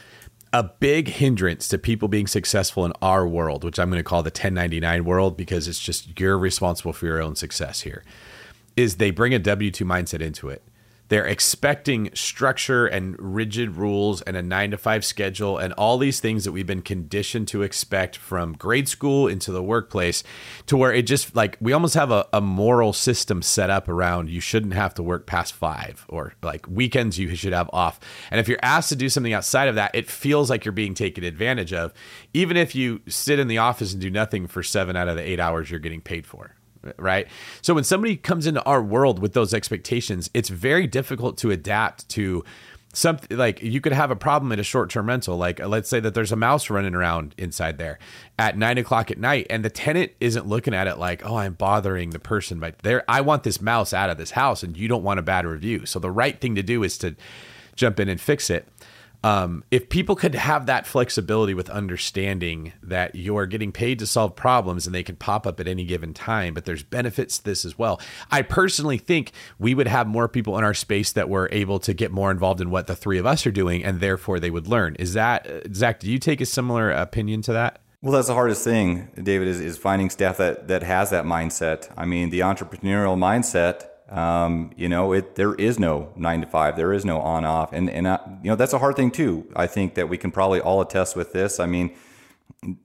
A 0.52 0.62
big 0.62 1.08
hindrance 1.08 1.70
to 1.70 1.78
people 1.78 2.10
being 2.10 2.28
successful 2.28 2.86
in 2.86 2.92
our 3.02 3.26
world, 3.26 3.64
which 3.64 3.80
I'm 3.80 3.90
going 3.90 4.02
to 4.02 4.04
call 4.04 4.24
the 4.24 4.28
1099 4.28 5.06
world 5.06 5.38
because 5.38 5.70
it's 5.70 5.80
just 5.80 6.20
you're 6.20 6.38
responsible 6.38 6.92
for 6.92 7.06
your 7.06 7.22
own 7.22 7.38
success 7.38 7.80
here, 7.80 8.04
is 8.76 8.98
they 8.98 9.10
bring 9.10 9.34
a 9.34 9.40
W 9.40 9.72
2 9.72 9.86
mindset 9.86 10.20
into 10.20 10.50
it. 10.50 10.62
They're 11.14 11.28
expecting 11.28 12.10
structure 12.16 12.88
and 12.88 13.16
rigid 13.20 13.76
rules 13.76 14.24
and 14.24 14.36
a 14.36 14.42
nine 14.42 14.72
to 14.72 14.80
five 14.80 15.06
schedule 15.06 15.60
and 15.60 15.72
all 15.74 16.00
these 16.00 16.20
things 16.20 16.44
that 16.44 16.52
we've 16.52 16.66
been 16.66 16.82
conditioned 16.82 17.48
to 17.50 17.62
expect 17.62 18.16
from 18.16 18.54
grade 18.54 18.90
school 18.90 19.28
into 19.28 19.52
the 19.52 19.62
workplace 19.62 20.24
to 20.66 20.76
where 20.76 20.92
it 20.92 21.04
just 21.04 21.36
like 21.36 21.56
we 21.62 21.72
almost 21.72 21.94
have 21.94 22.10
a, 22.10 22.28
a 22.34 22.42
moral 22.42 22.94
system 22.94 23.44
set 23.44 23.70
up 23.70 23.88
around 23.88 24.32
you 24.32 24.40
shouldn't 24.40 24.74
have 24.74 24.96
to 24.96 25.04
work 25.04 25.28
past 25.28 25.54
five 25.54 26.04
or 26.10 26.34
like 26.42 26.68
weekends 26.68 27.20
you 27.20 27.36
should 27.36 27.54
have 27.54 27.70
off. 27.72 28.00
And 28.32 28.40
if 28.40 28.48
you're 28.48 28.58
asked 28.64 28.90
to 28.90 28.96
do 28.96 29.08
something 29.08 29.34
outside 29.34 29.68
of 29.68 29.76
that, 29.76 29.94
it 29.94 30.10
feels 30.10 30.50
like 30.50 30.66
you're 30.66 30.72
being 30.72 30.96
taken 30.96 31.24
advantage 31.24 31.74
of, 31.74 31.94
even 32.34 32.58
if 32.58 32.74
you 32.74 33.02
sit 33.08 33.38
in 33.38 33.48
the 33.48 33.60
office 33.60 33.94
and 33.94 34.02
do 34.02 34.10
nothing 34.10 34.48
for 34.48 34.64
seven 34.64 34.96
out 34.96 35.08
of 35.08 35.16
the 35.16 35.22
eight 35.22 35.40
hours 35.40 35.70
you're 35.70 35.80
getting 35.80 36.02
paid 36.02 36.26
for 36.26 36.56
right? 36.98 37.28
So 37.62 37.74
when 37.74 37.84
somebody 37.84 38.16
comes 38.16 38.48
into 38.48 38.64
our 38.64 38.82
world 38.82 39.20
with 39.20 39.34
those 39.34 39.54
expectations, 39.54 40.30
it's 40.34 40.50
very 40.50 40.88
difficult 40.88 41.38
to 41.40 41.52
adapt 41.52 42.10
to 42.10 42.44
something 42.94 43.36
like 43.36 43.62
you 43.62 43.82
could 43.82 43.92
have 43.92 44.12
a 44.12 44.16
problem 44.16 44.52
in 44.52 44.60
a 44.60 44.64
short-term 44.64 45.08
rental. 45.08 45.36
Like 45.36 45.60
uh, 45.60 45.68
let's 45.68 45.90
say 45.90 46.00
that 46.00 46.14
there's 46.14 46.32
a 46.32 46.36
mouse 46.36 46.70
running 46.70 46.94
around 46.94 47.34
inside 47.38 47.78
there 47.78 47.98
at 48.38 48.58
nine 48.58 48.78
o'clock 48.78 49.12
at 49.12 49.18
night 49.18 49.48
and 49.50 49.66
the 49.66 49.70
tenant 49.70 50.12
isn't 50.20 50.48
looking 50.48 50.74
at 50.74 50.88
it 50.88 50.98
like 50.98 51.26
oh 51.26 51.38
i'm 51.38 51.54
bothering 51.54 52.12
the 52.12 52.20
person 52.20 52.60
but 52.60 52.80
there. 52.80 53.04
I 53.08 53.22
want 53.22 53.44
this 53.44 53.60
mouse 53.60 53.94
out 53.94 54.10
of 54.10 54.18
this 54.18 54.32
house 54.32 54.64
and 54.64 54.78
you 54.78 54.88
don't 54.88 55.04
want 55.04 55.20
a 55.20 55.24
bad 55.24 55.46
review. 55.46 55.86
So 55.86 56.00
the 56.00 56.12
right 56.12 56.40
thing 56.40 56.56
to 56.56 56.64
do 56.64 56.84
is 56.84 56.98
to 57.00 57.16
jump 57.76 58.00
in 58.00 58.08
and 58.08 58.22
fix 58.22 58.50
it 58.52 58.68
um, 59.24 59.64
if 59.72 59.88
people 59.88 60.16
could 60.16 60.36
have 60.36 60.66
that 60.66 60.86
flexibility 60.86 61.54
with 61.54 61.70
understanding 61.70 62.74
that 62.84 63.16
you're 63.16 63.46
getting 63.46 63.72
paid 63.72 64.00
to 64.00 64.08
solve 64.08 64.36
problems 64.36 64.86
and 64.86 64.94
they 64.94 65.04
can 65.04 65.16
pop 65.16 65.48
up 65.48 65.60
at 65.62 65.68
any 65.68 65.86
given 65.86 66.14
time, 66.14 66.54
but 66.54 66.66
there's 66.66 66.84
benefits 66.84 67.38
to 67.38 67.46
this 67.46 67.64
as 67.64 67.78
well. 67.78 68.02
I 68.32 68.42
personally 68.42 68.98
think 68.98 69.32
we 69.58 69.74
would 69.74 69.88
have 69.88 70.08
more 70.08 70.28
people 70.28 70.58
in 70.58 70.66
our 70.66 70.74
space 70.74 71.14
that 71.14 71.30
were 71.30 71.48
able 71.54 71.80
to 71.80 71.94
get 71.94 72.12
more 72.12 72.32
involved 72.32 72.60
in 72.60 72.70
what 72.70 72.88
the 72.88 72.96
three 72.96 73.18
of 73.18 73.26
us 73.26 73.48
are 73.48 73.52
doing, 73.52 73.84
and 73.84 74.02
therefore 74.02 74.40
they 74.40 74.52
would 74.52 74.68
learn. 74.68 74.96
Is 74.96 75.14
that 75.14 75.48
uh, 75.48 75.62
Zach? 75.74 76.02
Do 76.02 76.12
you 76.12 76.20
take 76.20 76.42
a 76.42 76.46
similar 76.46 76.92
opinion 76.92 77.42
to 77.44 77.54
that? 77.54 77.80
Well, 78.02 78.12
that's 78.12 78.28
the 78.28 78.34
hardest 78.34 78.66
thing, 78.66 79.08
David, 79.16 79.48
is, 79.48 79.62
is 79.62 79.78
finding 79.78 80.10
staff 80.10 80.36
that 80.36 80.68
that 80.68 80.84
has 80.84 81.12
that 81.12 81.24
mindset. 81.24 81.90
I 81.96 82.06
mean, 82.06 82.30
the 82.32 82.42
entrepreneurial 82.42 83.18
mindset 83.18 83.86
um, 84.10 84.72
you 84.76 84.90
know, 84.90 85.14
it 85.14 85.36
there 85.36 85.56
is 85.56 85.80
no 85.80 86.12
nine 86.16 86.42
to 86.42 86.48
five, 86.48 86.76
there 86.76 86.94
is 86.94 87.06
no 87.06 87.20
on 87.20 87.46
off, 87.46 87.74
and 87.74 87.90
and 87.90 88.08
I, 88.08 88.20
you 88.44 88.50
know 88.50 88.56
that's 88.56 88.74
a 88.74 88.80
hard 88.80 88.96
thing 88.96 89.12
too. 89.12 89.48
I 89.56 89.68
think 89.68 89.96
that 89.96 90.10
we 90.10 90.18
can 90.18 90.32
probably 90.32 90.60
all 90.60 90.82
attest 90.82 91.16
with 91.16 91.34
this. 91.34 91.60
I 91.60 91.66
mean, 91.66 91.96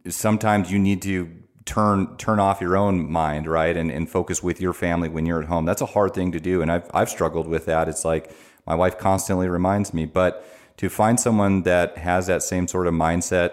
sometimes 0.09 0.71
you 0.71 0.79
need 0.79 1.03
to 1.03 1.31
turn 1.65 2.17
turn 2.17 2.39
off 2.39 2.61
your 2.61 2.77
own 2.77 3.11
mind, 3.11 3.47
right, 3.47 3.77
and 3.77 3.91
and 3.91 4.09
focus 4.09 4.43
with 4.43 4.61
your 4.61 4.73
family 4.73 5.09
when 5.09 5.27
you're 5.27 5.43
at 5.43 5.49
home. 5.49 5.65
That's 5.65 5.83
a 5.83 5.87
hard 5.87 6.15
thing 6.15 6.33
to 6.33 6.41
do, 6.41 6.63
and 6.63 6.71
I've 6.71 6.89
I've 6.95 7.09
struggled 7.09 7.49
with 7.49 7.67
that. 7.67 7.89
It's 7.89 8.05
like 8.05 8.31
my 8.67 8.75
wife 8.75 8.99
constantly 8.99 9.49
reminds 9.49 9.93
me, 9.93 10.05
but 10.05 10.47
to 10.77 10.89
find 10.89 11.19
someone 11.19 11.63
that 11.63 11.99
has 11.99 12.29
that 12.29 12.43
same 12.43 12.69
sort 12.69 12.87
of 12.87 12.95
mindset 12.95 13.53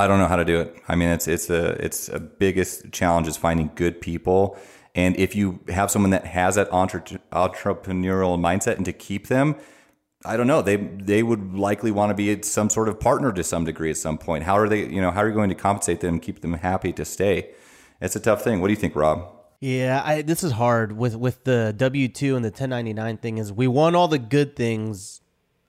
I 0.00 0.06
don't 0.06 0.18
know 0.18 0.28
how 0.28 0.36
to 0.36 0.46
do 0.46 0.60
it. 0.60 0.74
I 0.88 0.94
mean, 0.94 1.10
it's 1.10 1.28
it's 1.28 1.50
a 1.50 1.72
it's 1.84 2.08
a 2.08 2.18
biggest 2.18 2.90
challenge 2.90 3.28
is 3.28 3.36
finding 3.36 3.70
good 3.74 4.00
people 4.00 4.56
and 4.94 5.16
if 5.16 5.36
you 5.36 5.60
have 5.68 5.90
someone 5.90 6.10
that 6.10 6.26
has 6.26 6.56
that 6.56 6.70
entre- 6.72 7.20
entrepreneurial 7.32 8.38
mindset 8.38 8.76
and 8.76 8.84
to 8.84 8.92
keep 8.92 9.28
them, 9.28 9.56
I 10.24 10.36
don't 10.36 10.46
know. 10.46 10.60
They 10.62 10.76
they 10.76 11.22
would 11.22 11.54
likely 11.54 11.90
want 11.90 12.10
to 12.10 12.14
be 12.14 12.42
some 12.42 12.68
sort 12.68 12.88
of 12.88 13.00
partner 13.00 13.32
to 13.32 13.42
some 13.42 13.64
degree 13.64 13.90
at 13.90 13.96
some 13.96 14.18
point. 14.18 14.44
How 14.44 14.58
are 14.58 14.68
they? 14.68 14.86
You 14.86 15.00
know, 15.00 15.10
how 15.10 15.22
are 15.22 15.28
you 15.28 15.34
going 15.34 15.48
to 15.48 15.54
compensate 15.54 16.00
them, 16.00 16.20
keep 16.20 16.40
them 16.40 16.54
happy 16.54 16.92
to 16.92 17.04
stay? 17.04 17.50
It's 18.00 18.16
a 18.16 18.20
tough 18.20 18.42
thing. 18.42 18.60
What 18.60 18.68
do 18.68 18.72
you 18.72 18.78
think, 18.78 18.96
Rob? 18.96 19.32
Yeah, 19.60 20.02
I, 20.04 20.22
this 20.22 20.42
is 20.42 20.52
hard 20.52 20.92
with 20.92 21.16
with 21.16 21.44
the 21.44 21.74
W 21.76 22.08
two 22.08 22.36
and 22.36 22.44
the 22.44 22.48
1099 22.48 23.18
thing. 23.18 23.38
Is 23.38 23.52
we 23.52 23.66
want 23.66 23.96
all 23.96 24.08
the 24.08 24.18
good 24.18 24.56
things 24.56 25.20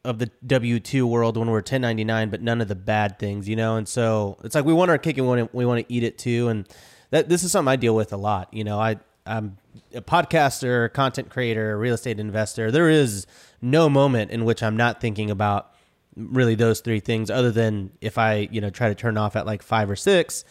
of 0.04 0.20
the 0.20 0.32
W 0.46 0.80
two 0.80 1.06
world 1.06 1.38
when 1.38 1.48
we're 1.50 1.58
1099, 1.58 2.30
but 2.30 2.42
none 2.42 2.60
of 2.60 2.68
the 2.68 2.76
bad 2.76 3.20
things, 3.20 3.48
you 3.48 3.56
know. 3.56 3.76
And 3.78 3.88
so 3.88 4.38
it's 4.44 4.56
like 4.56 4.66
we 4.66 4.74
want 4.74 4.92
our 4.92 4.98
cake 4.98 5.18
and 5.18 5.28
we 5.28 5.38
want 5.38 5.52
to, 5.52 5.58
we 5.58 5.66
want 5.66 5.88
to 5.88 5.94
eat 5.94 6.04
it 6.04 6.18
too. 6.18 6.48
And 6.48 6.68
that 7.12 7.30
this 7.30 7.44
is 7.44 7.52
something 7.52 7.70
I 7.70 7.76
deal 7.76 7.96
with 7.96 8.12
a 8.12 8.18
lot. 8.18 8.54
You 8.54 8.64
know, 8.64 8.80
I 8.80 8.98
I'm 9.26 9.58
a 9.94 10.02
podcaster, 10.02 10.92
content 10.94 11.30
creator, 11.30 11.78
real 11.78 11.96
estate 11.96 12.20
investor. 12.20 12.72
There 12.72 12.90
is 12.90 13.28
no 13.62 13.90
moment 13.90 14.32
in 14.32 14.46
which 14.46 14.64
I'm 14.64 14.76
not 14.76 15.00
thinking 15.00 15.30
about 15.30 15.72
really 16.16 16.56
those 16.56 16.82
three 16.82 17.00
things 17.00 17.30
other 17.30 17.52
than 17.52 17.92
if 18.02 18.18
I, 18.18 18.50
you 18.52 18.60
know, 18.60 18.70
try 18.70 18.90
to 18.90 18.96
turn 18.96 19.18
off 19.18 19.36
at 19.36 19.46
like 19.46 19.62
5 19.64 19.90
or 19.90 19.96
6. 19.96 20.44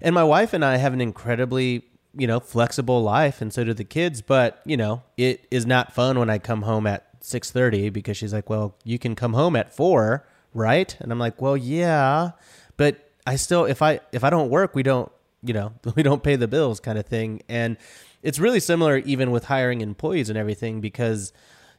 And 0.00 0.14
my 0.14 0.24
wife 0.24 0.52
and 0.52 0.64
I 0.64 0.76
have 0.76 0.92
an 0.92 1.00
incredibly, 1.00 1.84
you 2.16 2.26
know, 2.26 2.40
flexible 2.40 3.02
life 3.02 3.40
and 3.40 3.52
so 3.52 3.64
do 3.64 3.74
the 3.74 3.84
kids, 3.84 4.22
but, 4.22 4.60
you 4.64 4.76
know, 4.76 5.02
it 5.16 5.46
is 5.50 5.66
not 5.66 5.92
fun 5.92 6.18
when 6.18 6.30
I 6.30 6.38
come 6.38 6.62
home 6.62 6.86
at 6.86 7.06
6:30 7.24 7.92
because 7.92 8.16
she's 8.16 8.32
like, 8.32 8.50
"Well, 8.50 8.76
you 8.84 8.98
can 8.98 9.14
come 9.14 9.32
home 9.32 9.56
at 9.56 9.74
4, 9.74 10.26
right?" 10.52 10.94
And 11.00 11.10
I'm 11.10 11.18
like, 11.18 11.40
"Well, 11.40 11.56
yeah, 11.56 12.32
but 12.76 12.96
I 13.26 13.36
still 13.36 13.64
if 13.64 13.80
I 13.82 14.00
if 14.12 14.22
I 14.22 14.30
don't 14.30 14.50
work, 14.50 14.74
we 14.74 14.82
don't, 14.82 15.10
you 15.42 15.54
know, 15.54 15.72
we 15.96 16.02
don't 16.02 16.22
pay 16.22 16.36
the 16.36 16.48
bills 16.48 16.80
kind 16.80 16.98
of 16.98 17.06
thing." 17.06 17.42
And 17.48 17.76
it's 18.24 18.40
really 18.40 18.58
similar 18.58 18.96
even 18.98 19.30
with 19.30 19.44
hiring 19.44 19.80
employees 19.80 20.28
and 20.28 20.36
everything 20.36 20.80
because 20.80 21.32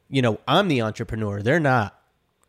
you 0.10 0.22
know 0.22 0.40
i'm 0.48 0.70
the 0.70 0.82
entrepreneur. 0.82 1.42
They're 1.42 1.60
not. 1.60 2.00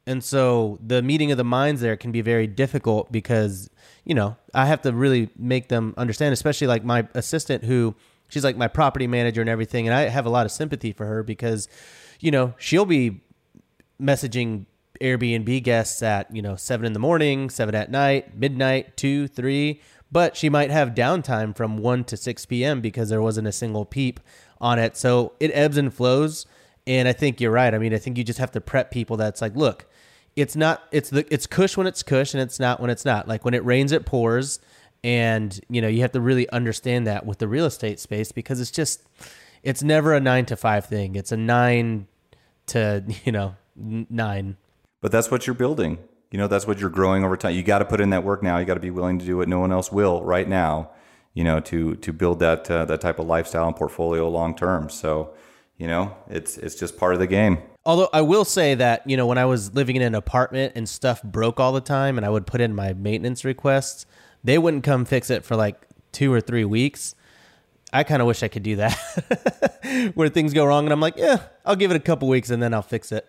And 0.08 0.22
so 0.22 0.78
the 0.80 1.02
meeting 1.02 1.32
of 1.32 1.36
the 1.36 1.44
minds 1.44 1.80
there 1.80 1.96
can 1.96 2.12
be 2.12 2.20
very 2.20 2.46
difficult 2.46 3.10
because 3.10 3.68
you 4.04 4.14
know 4.14 4.36
i 4.54 4.64
have 4.64 4.80
to 4.82 4.92
really 4.92 5.28
make 5.36 5.68
them 5.68 5.92
understand 5.98 6.32
especially 6.32 6.68
like 6.68 6.84
my 6.84 7.06
assistant 7.14 7.64
who 7.64 7.94
she's 8.28 8.44
like 8.44 8.56
my 8.56 8.68
property 8.68 9.06
manager 9.06 9.40
and 9.40 9.50
everything 9.50 9.86
and 9.86 9.94
i 9.94 10.02
have 10.02 10.24
a 10.24 10.30
lot 10.30 10.46
of 10.46 10.52
sympathy 10.52 10.92
for 10.92 11.04
her 11.04 11.22
because 11.22 11.68
you 12.20 12.30
know 12.30 12.54
she'll 12.56 12.86
be 12.86 13.20
messaging 14.00 14.64
airbnb 15.00 15.62
guests 15.62 16.02
at 16.02 16.32
you 16.34 16.40
know 16.40 16.56
seven 16.56 16.86
in 16.86 16.92
the 16.92 16.98
morning 16.98 17.50
seven 17.50 17.74
at 17.74 17.90
night 17.90 18.38
midnight 18.38 18.96
two 18.96 19.28
three 19.28 19.80
but 20.10 20.36
she 20.36 20.48
might 20.48 20.70
have 20.70 20.94
downtime 20.94 21.56
from 21.56 21.78
1 21.78 22.04
to 22.04 22.16
6 22.16 22.46
p.m. 22.46 22.80
because 22.80 23.08
there 23.08 23.22
wasn't 23.22 23.48
a 23.48 23.52
single 23.52 23.84
peep 23.84 24.20
on 24.60 24.78
it. 24.78 24.96
So 24.96 25.32
it 25.40 25.50
ebbs 25.52 25.76
and 25.76 25.92
flows. 25.92 26.46
And 26.86 27.08
I 27.08 27.12
think 27.12 27.40
you're 27.40 27.50
right. 27.50 27.74
I 27.74 27.78
mean, 27.78 27.92
I 27.92 27.98
think 27.98 28.16
you 28.16 28.24
just 28.24 28.38
have 28.38 28.52
to 28.52 28.60
prep 28.60 28.90
people 28.90 29.16
that's 29.16 29.42
like, 29.42 29.56
look, 29.56 29.86
it's 30.36 30.54
not, 30.54 30.84
it's 30.92 31.10
the, 31.10 31.26
it's 31.32 31.46
cush 31.46 31.76
when 31.76 31.86
it's 31.86 32.02
cush 32.02 32.34
and 32.34 32.42
it's 32.42 32.60
not 32.60 32.80
when 32.80 32.90
it's 32.90 33.04
not. 33.04 33.26
Like 33.26 33.44
when 33.44 33.54
it 33.54 33.64
rains, 33.64 33.90
it 33.90 34.06
pours. 34.06 34.60
And, 35.02 35.58
you 35.68 35.80
know, 35.82 35.88
you 35.88 36.02
have 36.02 36.12
to 36.12 36.20
really 36.20 36.48
understand 36.50 37.06
that 37.06 37.26
with 37.26 37.38
the 37.38 37.48
real 37.48 37.66
estate 37.66 37.98
space 37.98 38.32
because 38.32 38.60
it's 38.60 38.70
just, 38.70 39.02
it's 39.62 39.82
never 39.82 40.14
a 40.14 40.20
nine 40.20 40.46
to 40.46 40.56
five 40.56 40.86
thing. 40.86 41.16
It's 41.16 41.32
a 41.32 41.36
nine 41.36 42.06
to, 42.68 43.04
you 43.24 43.32
know, 43.32 43.56
nine. 43.74 44.56
But 45.00 45.10
that's 45.10 45.30
what 45.30 45.46
you're 45.46 45.54
building 45.54 45.98
you 46.30 46.38
know 46.38 46.48
that's 46.48 46.66
what 46.66 46.78
you're 46.78 46.90
growing 46.90 47.24
over 47.24 47.36
time. 47.36 47.54
You 47.54 47.62
got 47.62 47.78
to 47.78 47.84
put 47.84 48.00
in 48.00 48.10
that 48.10 48.24
work 48.24 48.42
now. 48.42 48.58
You 48.58 48.64
got 48.64 48.74
to 48.74 48.80
be 48.80 48.90
willing 48.90 49.18
to 49.18 49.24
do 49.24 49.36
what 49.36 49.48
no 49.48 49.60
one 49.60 49.72
else 49.72 49.90
will 49.90 50.22
right 50.22 50.48
now 50.48 50.90
you 51.36 51.44
know 51.44 51.60
to 51.60 51.94
to 51.96 52.12
build 52.12 52.40
that 52.40 52.68
uh, 52.68 52.84
that 52.86 53.00
type 53.00 53.20
of 53.20 53.26
lifestyle 53.26 53.68
and 53.68 53.76
portfolio 53.76 54.28
long 54.28 54.56
term. 54.56 54.88
So 54.88 55.34
you 55.76 55.86
know 55.86 56.16
it's 56.28 56.56
it's 56.56 56.74
just 56.74 56.96
part 56.96 57.12
of 57.12 57.20
the 57.20 57.28
game. 57.28 57.58
Although 57.84 58.08
i 58.12 58.22
will 58.22 58.44
say 58.44 58.74
that 58.74 59.08
you 59.08 59.16
know 59.16 59.26
when 59.26 59.38
i 59.38 59.44
was 59.44 59.72
living 59.74 59.94
in 59.94 60.02
an 60.02 60.16
apartment 60.16 60.72
and 60.74 60.88
stuff 60.88 61.22
broke 61.22 61.60
all 61.60 61.72
the 61.72 61.80
time 61.80 62.16
and 62.16 62.26
i 62.26 62.30
would 62.30 62.44
put 62.44 62.60
in 62.60 62.74
my 62.74 62.94
maintenance 62.94 63.44
requests 63.44 64.06
they 64.42 64.58
wouldn't 64.58 64.82
come 64.82 65.04
fix 65.04 65.30
it 65.30 65.44
for 65.44 65.54
like 65.54 65.80
two 66.10 66.32
or 66.32 66.40
three 66.40 66.64
weeks. 66.64 67.14
I 67.92 68.02
kind 68.02 68.20
of 68.20 68.26
wish 68.26 68.42
i 68.42 68.48
could 68.48 68.64
do 68.64 68.76
that 68.76 70.10
where 70.14 70.28
things 70.28 70.52
go 70.52 70.64
wrong 70.64 70.84
and 70.84 70.92
i'm 70.92 71.00
like 71.00 71.16
yeah 71.16 71.42
i'll 71.64 71.76
give 71.76 71.92
it 71.92 71.96
a 71.96 72.00
couple 72.00 72.28
weeks 72.28 72.50
and 72.50 72.60
then 72.60 72.74
i'll 72.74 72.82
fix 72.82 73.12
it. 73.12 73.24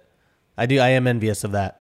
I 0.57 0.65
do 0.65 0.79
i 0.79 0.89
am 0.89 1.05
envious 1.05 1.43
of 1.43 1.51
that 1.51 1.77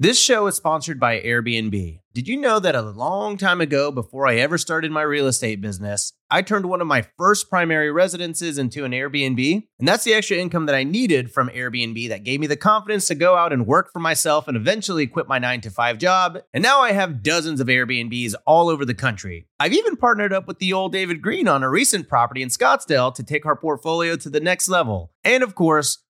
this 0.00 0.18
show 0.18 0.46
is 0.46 0.56
sponsored 0.56 0.98
by 0.98 1.20
Airbnb. 1.20 2.00
Did 2.12 2.26
you 2.26 2.38
know 2.38 2.58
that 2.58 2.74
a 2.74 2.80
long 2.80 3.36
time 3.36 3.60
ago, 3.60 3.92
before 3.92 4.26
I 4.26 4.36
ever 4.36 4.56
started 4.56 4.90
my 4.90 5.02
real 5.02 5.26
estate 5.26 5.60
business, 5.60 6.14
I 6.30 6.40
turned 6.42 6.66
one 6.66 6.80
of 6.80 6.86
my 6.86 7.04
first 7.18 7.50
primary 7.50 7.92
residences 7.92 8.56
into 8.56 8.84
an 8.84 8.92
Airbnb? 8.92 9.68
And 9.78 9.86
that's 9.86 10.02
the 10.04 10.14
extra 10.14 10.38
income 10.38 10.66
that 10.66 10.74
I 10.74 10.84
needed 10.84 11.30
from 11.30 11.50
Airbnb 11.50 12.08
that 12.08 12.24
gave 12.24 12.40
me 12.40 12.46
the 12.46 12.56
confidence 12.56 13.06
to 13.08 13.14
go 13.14 13.36
out 13.36 13.52
and 13.52 13.66
work 13.66 13.92
for 13.92 14.00
myself 14.00 14.48
and 14.48 14.56
eventually 14.56 15.06
quit 15.06 15.28
my 15.28 15.38
nine 15.38 15.60
to 15.60 15.70
five 15.70 15.98
job. 15.98 16.38
And 16.54 16.62
now 16.62 16.80
I 16.80 16.92
have 16.92 17.22
dozens 17.22 17.60
of 17.60 17.68
Airbnbs 17.68 18.34
all 18.46 18.70
over 18.70 18.86
the 18.86 18.94
country. 18.94 19.46
I've 19.60 19.74
even 19.74 19.96
partnered 19.96 20.32
up 20.32 20.48
with 20.48 20.60
the 20.60 20.72
old 20.72 20.92
David 20.92 21.20
Greene 21.20 21.46
on 21.46 21.62
a 21.62 21.70
recent 21.70 22.08
property 22.08 22.42
in 22.42 22.48
Scottsdale 22.48 23.14
to 23.14 23.22
take 23.22 23.44
our 23.44 23.54
portfolio 23.54 24.16
to 24.16 24.30
the 24.30 24.40
next 24.40 24.68
level. 24.68 25.12
And 25.22 25.42
of 25.42 25.54
course, 25.54 25.98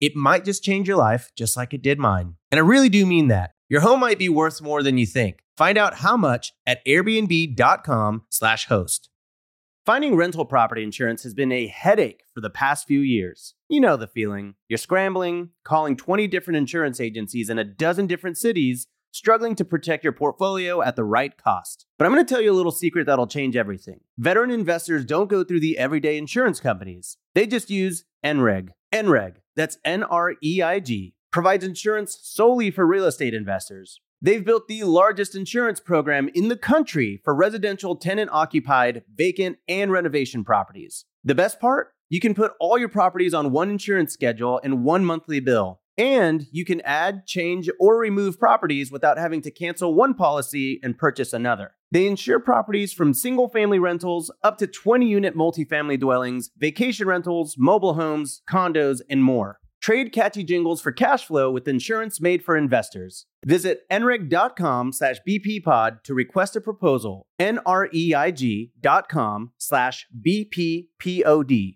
It 0.00 0.14
might 0.14 0.44
just 0.44 0.62
change 0.62 0.88
your 0.88 0.96
life, 0.96 1.30
just 1.36 1.56
like 1.56 1.72
it 1.72 1.82
did 1.82 1.98
mine. 1.98 2.34
And 2.50 2.58
I 2.58 2.62
really 2.62 2.88
do 2.88 3.06
mean 3.06 3.28
that. 3.28 3.52
Your 3.68 3.80
home 3.80 4.00
might 4.00 4.18
be 4.18 4.28
worth 4.28 4.62
more 4.62 4.82
than 4.82 4.98
you 4.98 5.06
think. 5.06 5.40
Find 5.56 5.78
out 5.78 5.96
how 5.96 6.16
much 6.16 6.52
at 6.66 6.84
airbnb.com/slash 6.86 8.66
host. 8.66 9.10
Finding 9.86 10.16
rental 10.16 10.44
property 10.44 10.82
insurance 10.82 11.22
has 11.22 11.32
been 11.32 11.52
a 11.52 11.68
headache 11.68 12.24
for 12.34 12.40
the 12.40 12.50
past 12.50 12.88
few 12.88 12.98
years. 12.98 13.54
You 13.68 13.80
know 13.80 13.96
the 13.96 14.08
feeling. 14.08 14.54
You're 14.68 14.78
scrambling, 14.78 15.50
calling 15.64 15.96
20 15.96 16.26
different 16.26 16.56
insurance 16.56 17.00
agencies 17.00 17.48
in 17.48 17.58
a 17.58 17.64
dozen 17.64 18.08
different 18.08 18.36
cities, 18.36 18.88
struggling 19.12 19.54
to 19.54 19.64
protect 19.64 20.02
your 20.02 20.12
portfolio 20.12 20.82
at 20.82 20.96
the 20.96 21.04
right 21.04 21.36
cost. 21.38 21.86
But 21.98 22.04
I'm 22.06 22.12
going 22.12 22.26
to 22.26 22.34
tell 22.34 22.42
you 22.42 22.50
a 22.50 22.54
little 22.54 22.72
secret 22.72 23.06
that'll 23.06 23.28
change 23.28 23.56
everything. 23.56 24.00
Veteran 24.18 24.50
investors 24.50 25.04
don't 25.04 25.30
go 25.30 25.44
through 25.44 25.60
the 25.60 25.78
everyday 25.78 26.18
insurance 26.18 26.58
companies. 26.58 27.16
They 27.34 27.46
just 27.46 27.70
use 27.70 28.04
NREIG. 28.24 28.70
NREIG, 28.92 29.36
that's 29.54 29.78
N 29.84 30.02
R 30.02 30.34
E 30.42 30.62
I 30.62 30.80
G 30.80 31.14
provides 31.32 31.64
insurance 31.64 32.18
solely 32.22 32.70
for 32.70 32.86
real 32.86 33.04
estate 33.04 33.34
investors. 33.34 34.00
They've 34.22 34.44
built 34.44 34.68
the 34.68 34.84
largest 34.84 35.34
insurance 35.34 35.80
program 35.80 36.30
in 36.34 36.48
the 36.48 36.56
country 36.56 37.20
for 37.22 37.34
residential 37.34 37.96
tenant 37.96 38.30
occupied, 38.32 39.04
vacant, 39.14 39.58
and 39.68 39.92
renovation 39.92 40.44
properties. 40.44 41.04
The 41.22 41.34
best 41.34 41.60
part? 41.60 41.92
You 42.08 42.20
can 42.20 42.34
put 42.34 42.52
all 42.58 42.78
your 42.78 42.88
properties 42.88 43.34
on 43.34 43.52
one 43.52 43.68
insurance 43.68 44.14
schedule 44.14 44.60
and 44.64 44.84
one 44.84 45.04
monthly 45.04 45.40
bill. 45.40 45.80
And 45.98 46.46
you 46.50 46.64
can 46.64 46.80
add, 46.82 47.26
change, 47.26 47.68
or 47.78 47.98
remove 47.98 48.38
properties 48.38 48.90
without 48.90 49.18
having 49.18 49.42
to 49.42 49.50
cancel 49.50 49.94
one 49.94 50.14
policy 50.14 50.80
and 50.82 50.96
purchase 50.96 51.32
another. 51.32 51.72
They 51.92 52.06
insure 52.06 52.40
properties 52.40 52.92
from 52.92 53.14
single 53.14 53.48
family 53.48 53.78
rentals 53.78 54.30
up 54.42 54.58
to 54.58 54.66
20 54.66 55.06
unit 55.06 55.36
multifamily 55.36 56.00
dwellings, 56.00 56.50
vacation 56.56 57.06
rentals, 57.06 57.56
mobile 57.58 57.94
homes, 57.94 58.42
condos, 58.50 59.00
and 59.08 59.22
more. 59.22 59.58
Trade 59.80 60.10
catchy 60.12 60.42
jingles 60.42 60.80
for 60.80 60.90
cash 60.90 61.24
flow 61.24 61.50
with 61.50 61.68
insurance 61.68 62.20
made 62.20 62.42
for 62.42 62.56
investors. 62.56 63.26
Visit 63.44 63.82
nreig.com 63.90 64.92
slash 64.92 65.18
bppod 65.28 66.02
to 66.02 66.14
request 66.14 66.56
a 66.56 66.60
proposal. 66.60 67.26
N-R-E-I-G 67.38 68.72
dot 68.80 69.08
com 69.08 69.52
slash 69.58 70.06
bppod. 70.26 71.75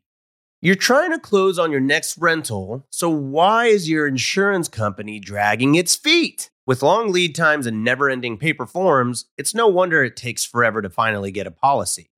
You're 0.62 0.74
trying 0.74 1.10
to 1.12 1.18
close 1.18 1.58
on 1.58 1.70
your 1.70 1.80
next 1.80 2.18
rental, 2.18 2.86
so 2.90 3.08
why 3.08 3.68
is 3.68 3.88
your 3.88 4.06
insurance 4.06 4.68
company 4.68 5.18
dragging 5.18 5.74
its 5.74 5.96
feet? 5.96 6.50
With 6.66 6.82
long 6.82 7.10
lead 7.10 7.34
times 7.34 7.66
and 7.66 7.82
never 7.82 8.10
ending 8.10 8.36
paper 8.36 8.66
forms, 8.66 9.24
it's 9.38 9.54
no 9.54 9.68
wonder 9.68 10.04
it 10.04 10.16
takes 10.16 10.44
forever 10.44 10.82
to 10.82 10.90
finally 10.90 11.32
get 11.32 11.46
a 11.46 11.50
policy. 11.50 12.09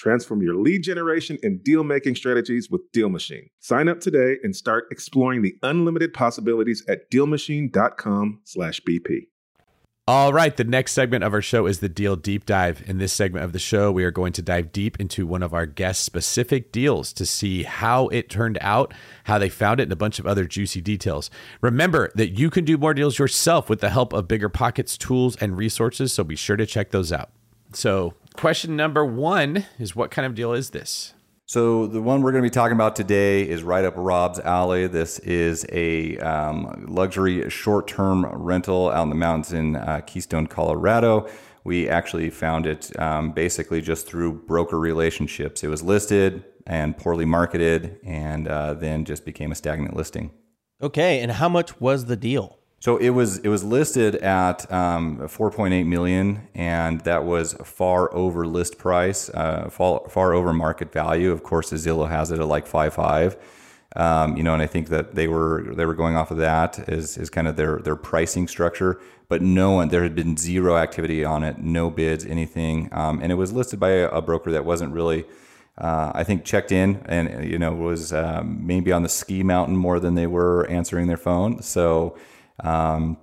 Transform 0.00 0.40
your 0.40 0.54
lead 0.54 0.82
generation 0.82 1.36
and 1.42 1.62
deal 1.62 1.84
making 1.84 2.14
strategies 2.14 2.70
with 2.70 2.90
DealMachine. 2.92 3.50
Sign 3.58 3.86
up 3.86 4.00
today 4.00 4.36
and 4.42 4.56
start 4.56 4.86
exploring 4.90 5.42
the 5.42 5.58
unlimited 5.62 6.14
possibilities 6.14 6.82
at 6.88 7.10
dealmachine.com/bp. 7.10 9.26
All 10.08 10.32
right, 10.32 10.56
the 10.56 10.64
next 10.64 10.92
segment 10.92 11.22
of 11.22 11.34
our 11.34 11.42
show 11.42 11.66
is 11.66 11.80
the 11.80 11.90
Deal 11.90 12.16
Deep 12.16 12.46
Dive. 12.46 12.82
In 12.88 12.96
this 12.96 13.12
segment 13.12 13.44
of 13.44 13.52
the 13.52 13.58
show, 13.58 13.92
we 13.92 14.04
are 14.04 14.10
going 14.10 14.32
to 14.32 14.40
dive 14.40 14.72
deep 14.72 14.98
into 14.98 15.26
one 15.26 15.42
of 15.42 15.52
our 15.52 15.66
guest 15.66 16.02
specific 16.02 16.72
deals 16.72 17.12
to 17.12 17.26
see 17.26 17.64
how 17.64 18.08
it 18.08 18.30
turned 18.30 18.56
out, 18.62 18.94
how 19.24 19.36
they 19.36 19.50
found 19.50 19.80
it, 19.80 19.82
and 19.82 19.92
a 19.92 19.96
bunch 19.96 20.18
of 20.18 20.26
other 20.26 20.46
juicy 20.46 20.80
details. 20.80 21.30
Remember 21.60 22.10
that 22.14 22.38
you 22.38 22.48
can 22.48 22.64
do 22.64 22.78
more 22.78 22.94
deals 22.94 23.18
yourself 23.18 23.68
with 23.68 23.82
the 23.82 23.90
help 23.90 24.14
of 24.14 24.28
BiggerPockets 24.28 24.96
tools 24.96 25.36
and 25.36 25.58
resources, 25.58 26.14
so 26.14 26.24
be 26.24 26.36
sure 26.36 26.56
to 26.56 26.64
check 26.64 26.90
those 26.90 27.12
out. 27.12 27.32
So, 27.72 28.14
question 28.36 28.76
number 28.76 29.04
one 29.04 29.66
is 29.78 29.94
what 29.94 30.10
kind 30.10 30.26
of 30.26 30.34
deal 30.34 30.52
is 30.52 30.70
this? 30.70 31.14
So 31.50 31.88
the 31.88 32.00
one 32.00 32.22
we're 32.22 32.30
going 32.30 32.44
to 32.44 32.46
be 32.46 32.54
talking 32.54 32.76
about 32.76 32.94
today 32.94 33.42
is 33.42 33.64
right 33.64 33.84
up 33.84 33.94
Rob's 33.96 34.38
alley. 34.38 34.86
This 34.86 35.18
is 35.18 35.66
a 35.72 36.16
um, 36.18 36.86
luxury 36.88 37.50
short-term 37.50 38.24
rental 38.26 38.88
out 38.88 39.02
in 39.02 39.08
the 39.08 39.16
mountains 39.16 39.52
in 39.52 39.74
uh, 39.74 40.00
Keystone, 40.06 40.46
Colorado. 40.46 41.28
We 41.64 41.88
actually 41.88 42.30
found 42.30 42.66
it 42.66 42.96
um, 43.00 43.32
basically 43.32 43.80
just 43.80 44.06
through 44.06 44.44
broker 44.46 44.78
relationships. 44.78 45.64
It 45.64 45.68
was 45.68 45.82
listed 45.82 46.44
and 46.68 46.96
poorly 46.96 47.24
marketed, 47.24 47.98
and 48.04 48.46
uh, 48.46 48.74
then 48.74 49.04
just 49.04 49.24
became 49.24 49.50
a 49.50 49.56
stagnant 49.56 49.96
listing. 49.96 50.30
Okay, 50.80 51.20
and 51.20 51.32
how 51.32 51.48
much 51.48 51.80
was 51.80 52.04
the 52.04 52.16
deal? 52.16 52.59
So 52.82 52.96
it 52.96 53.10
was 53.10 53.38
it 53.40 53.48
was 53.48 53.62
listed 53.62 54.14
at 54.16 54.70
um, 54.72 55.18
4.8 55.18 55.84
million, 55.84 56.48
and 56.54 57.02
that 57.02 57.26
was 57.26 57.52
far 57.62 58.12
over 58.14 58.46
list 58.46 58.78
price, 58.78 59.28
uh, 59.28 59.68
far, 59.68 60.08
far 60.08 60.32
over 60.32 60.54
market 60.54 60.90
value. 60.90 61.30
Of 61.30 61.42
course, 61.42 61.70
Zillow 61.72 62.08
has 62.08 62.30
it 62.30 62.40
at 62.40 62.46
like 62.46 62.66
five 62.66 62.94
five. 62.94 63.36
Um, 63.96 64.36
you 64.38 64.42
know, 64.42 64.54
and 64.54 64.62
I 64.62 64.66
think 64.66 64.88
that 64.88 65.14
they 65.14 65.28
were 65.28 65.74
they 65.74 65.84
were 65.84 65.94
going 65.94 66.16
off 66.16 66.30
of 66.30 66.38
that 66.38 66.88
as, 66.88 67.18
as 67.18 67.28
kind 67.28 67.46
of 67.46 67.56
their 67.56 67.80
their 67.80 67.96
pricing 67.96 68.48
structure. 68.48 68.98
But 69.28 69.42
no 69.42 69.72
one, 69.72 69.88
there 69.88 70.02
had 70.02 70.14
been 70.14 70.38
zero 70.38 70.78
activity 70.78 71.22
on 71.22 71.44
it, 71.44 71.58
no 71.58 71.90
bids, 71.90 72.24
anything, 72.24 72.88
um, 72.92 73.20
and 73.22 73.30
it 73.30 73.34
was 73.34 73.52
listed 73.52 73.78
by 73.78 73.90
a, 73.90 74.08
a 74.08 74.22
broker 74.22 74.52
that 74.52 74.64
wasn't 74.64 74.94
really. 74.94 75.26
Uh, 75.76 76.12
I 76.14 76.24
think 76.24 76.44
checked 76.44 76.72
in 76.72 77.02
and 77.06 77.50
you 77.50 77.58
know 77.58 77.74
was 77.74 78.12
um, 78.12 78.66
maybe 78.66 78.90
on 78.90 79.02
the 79.02 79.08
ski 79.08 79.42
mountain 79.42 79.76
more 79.76 80.00
than 80.00 80.14
they 80.14 80.26
were 80.26 80.66
answering 80.66 81.06
their 81.06 81.16
phone. 81.16 81.62
So 81.62 82.16
um, 82.62 83.16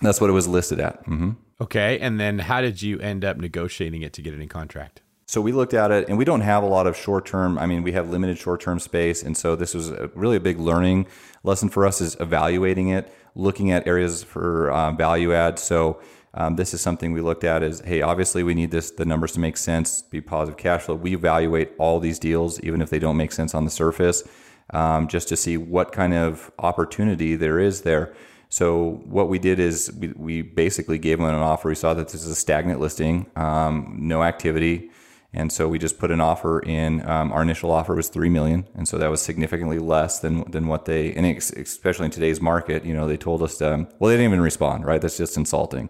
that's 0.00 0.20
what 0.20 0.30
it 0.30 0.32
was 0.32 0.48
listed 0.48 0.80
at. 0.80 1.00
Mm-hmm. 1.06 1.30
Okay, 1.60 1.98
and 2.00 2.18
then 2.18 2.40
how 2.40 2.60
did 2.60 2.82
you 2.82 2.98
end 2.98 3.24
up 3.24 3.36
negotiating 3.36 4.02
it 4.02 4.12
to 4.14 4.22
get 4.22 4.34
it 4.34 4.40
in 4.40 4.48
contract? 4.48 5.00
So 5.26 5.40
we 5.40 5.52
looked 5.52 5.74
at 5.74 5.90
it, 5.90 6.08
and 6.08 6.18
we 6.18 6.24
don't 6.24 6.40
have 6.40 6.62
a 6.62 6.66
lot 6.66 6.86
of 6.86 6.96
short 6.96 7.24
term. 7.24 7.56
I 7.56 7.66
mean, 7.66 7.82
we 7.82 7.92
have 7.92 8.10
limited 8.10 8.36
short 8.36 8.60
term 8.60 8.78
space, 8.80 9.22
and 9.22 9.36
so 9.36 9.56
this 9.56 9.72
was 9.72 9.90
a, 9.90 10.10
really 10.14 10.36
a 10.36 10.40
big 10.40 10.58
learning 10.58 11.06
lesson 11.44 11.68
for 11.68 11.86
us 11.86 12.00
is 12.00 12.16
evaluating 12.20 12.88
it, 12.88 13.12
looking 13.34 13.70
at 13.70 13.86
areas 13.86 14.22
for 14.22 14.70
uh, 14.70 14.92
value 14.92 15.32
add. 15.32 15.58
So. 15.58 16.00
Um, 16.34 16.56
this 16.56 16.72
is 16.72 16.80
something 16.80 17.12
we 17.12 17.20
looked 17.20 17.44
at 17.44 17.62
is 17.62 17.80
hey 17.80 18.00
obviously 18.00 18.42
we 18.42 18.54
need 18.54 18.70
this 18.70 18.90
the 18.90 19.04
numbers 19.04 19.32
to 19.32 19.38
make 19.38 19.58
sense 19.58 20.00
be 20.00 20.22
positive 20.22 20.56
cash 20.56 20.80
flow 20.80 20.94
we 20.94 21.14
evaluate 21.14 21.72
all 21.76 22.00
these 22.00 22.18
deals 22.18 22.58
even 22.60 22.80
if 22.80 22.88
they 22.88 22.98
don't 22.98 23.18
make 23.18 23.32
sense 23.32 23.54
on 23.54 23.66
the 23.66 23.70
surface 23.70 24.26
um, 24.70 25.08
just 25.08 25.28
to 25.28 25.36
see 25.36 25.58
what 25.58 25.92
kind 25.92 26.14
of 26.14 26.50
opportunity 26.58 27.36
there 27.36 27.58
is 27.58 27.82
there 27.82 28.14
so 28.52 29.00
what 29.06 29.30
we 29.30 29.38
did 29.38 29.58
is 29.58 29.90
we, 29.98 30.08
we 30.08 30.42
basically 30.42 30.98
gave 30.98 31.16
them 31.16 31.26
an 31.26 31.34
offer. 31.36 31.70
We 31.70 31.74
saw 31.74 31.94
that 31.94 32.08
this 32.08 32.22
is 32.22 32.28
a 32.28 32.34
stagnant 32.34 32.80
listing, 32.80 33.24
um, 33.34 33.96
no 33.98 34.22
activity, 34.22 34.90
and 35.32 35.50
so 35.50 35.68
we 35.68 35.78
just 35.78 35.98
put 35.98 36.10
an 36.10 36.20
offer 36.20 36.60
in. 36.60 37.00
Um, 37.08 37.32
our 37.32 37.40
initial 37.40 37.70
offer 37.70 37.94
was 37.94 38.10
three 38.10 38.28
million, 38.28 38.66
and 38.74 38.86
so 38.86 38.98
that 38.98 39.08
was 39.08 39.22
significantly 39.22 39.78
less 39.78 40.18
than 40.18 40.50
than 40.50 40.66
what 40.66 40.84
they, 40.84 41.14
and 41.14 41.24
especially 41.24 42.04
in 42.04 42.10
today's 42.10 42.42
market, 42.42 42.84
you 42.84 42.92
know, 42.92 43.08
they 43.08 43.16
told 43.16 43.42
us. 43.42 43.56
To, 43.56 43.88
well, 43.98 44.10
they 44.10 44.16
didn't 44.16 44.30
even 44.30 44.42
respond. 44.42 44.84
Right? 44.84 45.00
That's 45.00 45.16
just 45.16 45.38
insulting. 45.38 45.88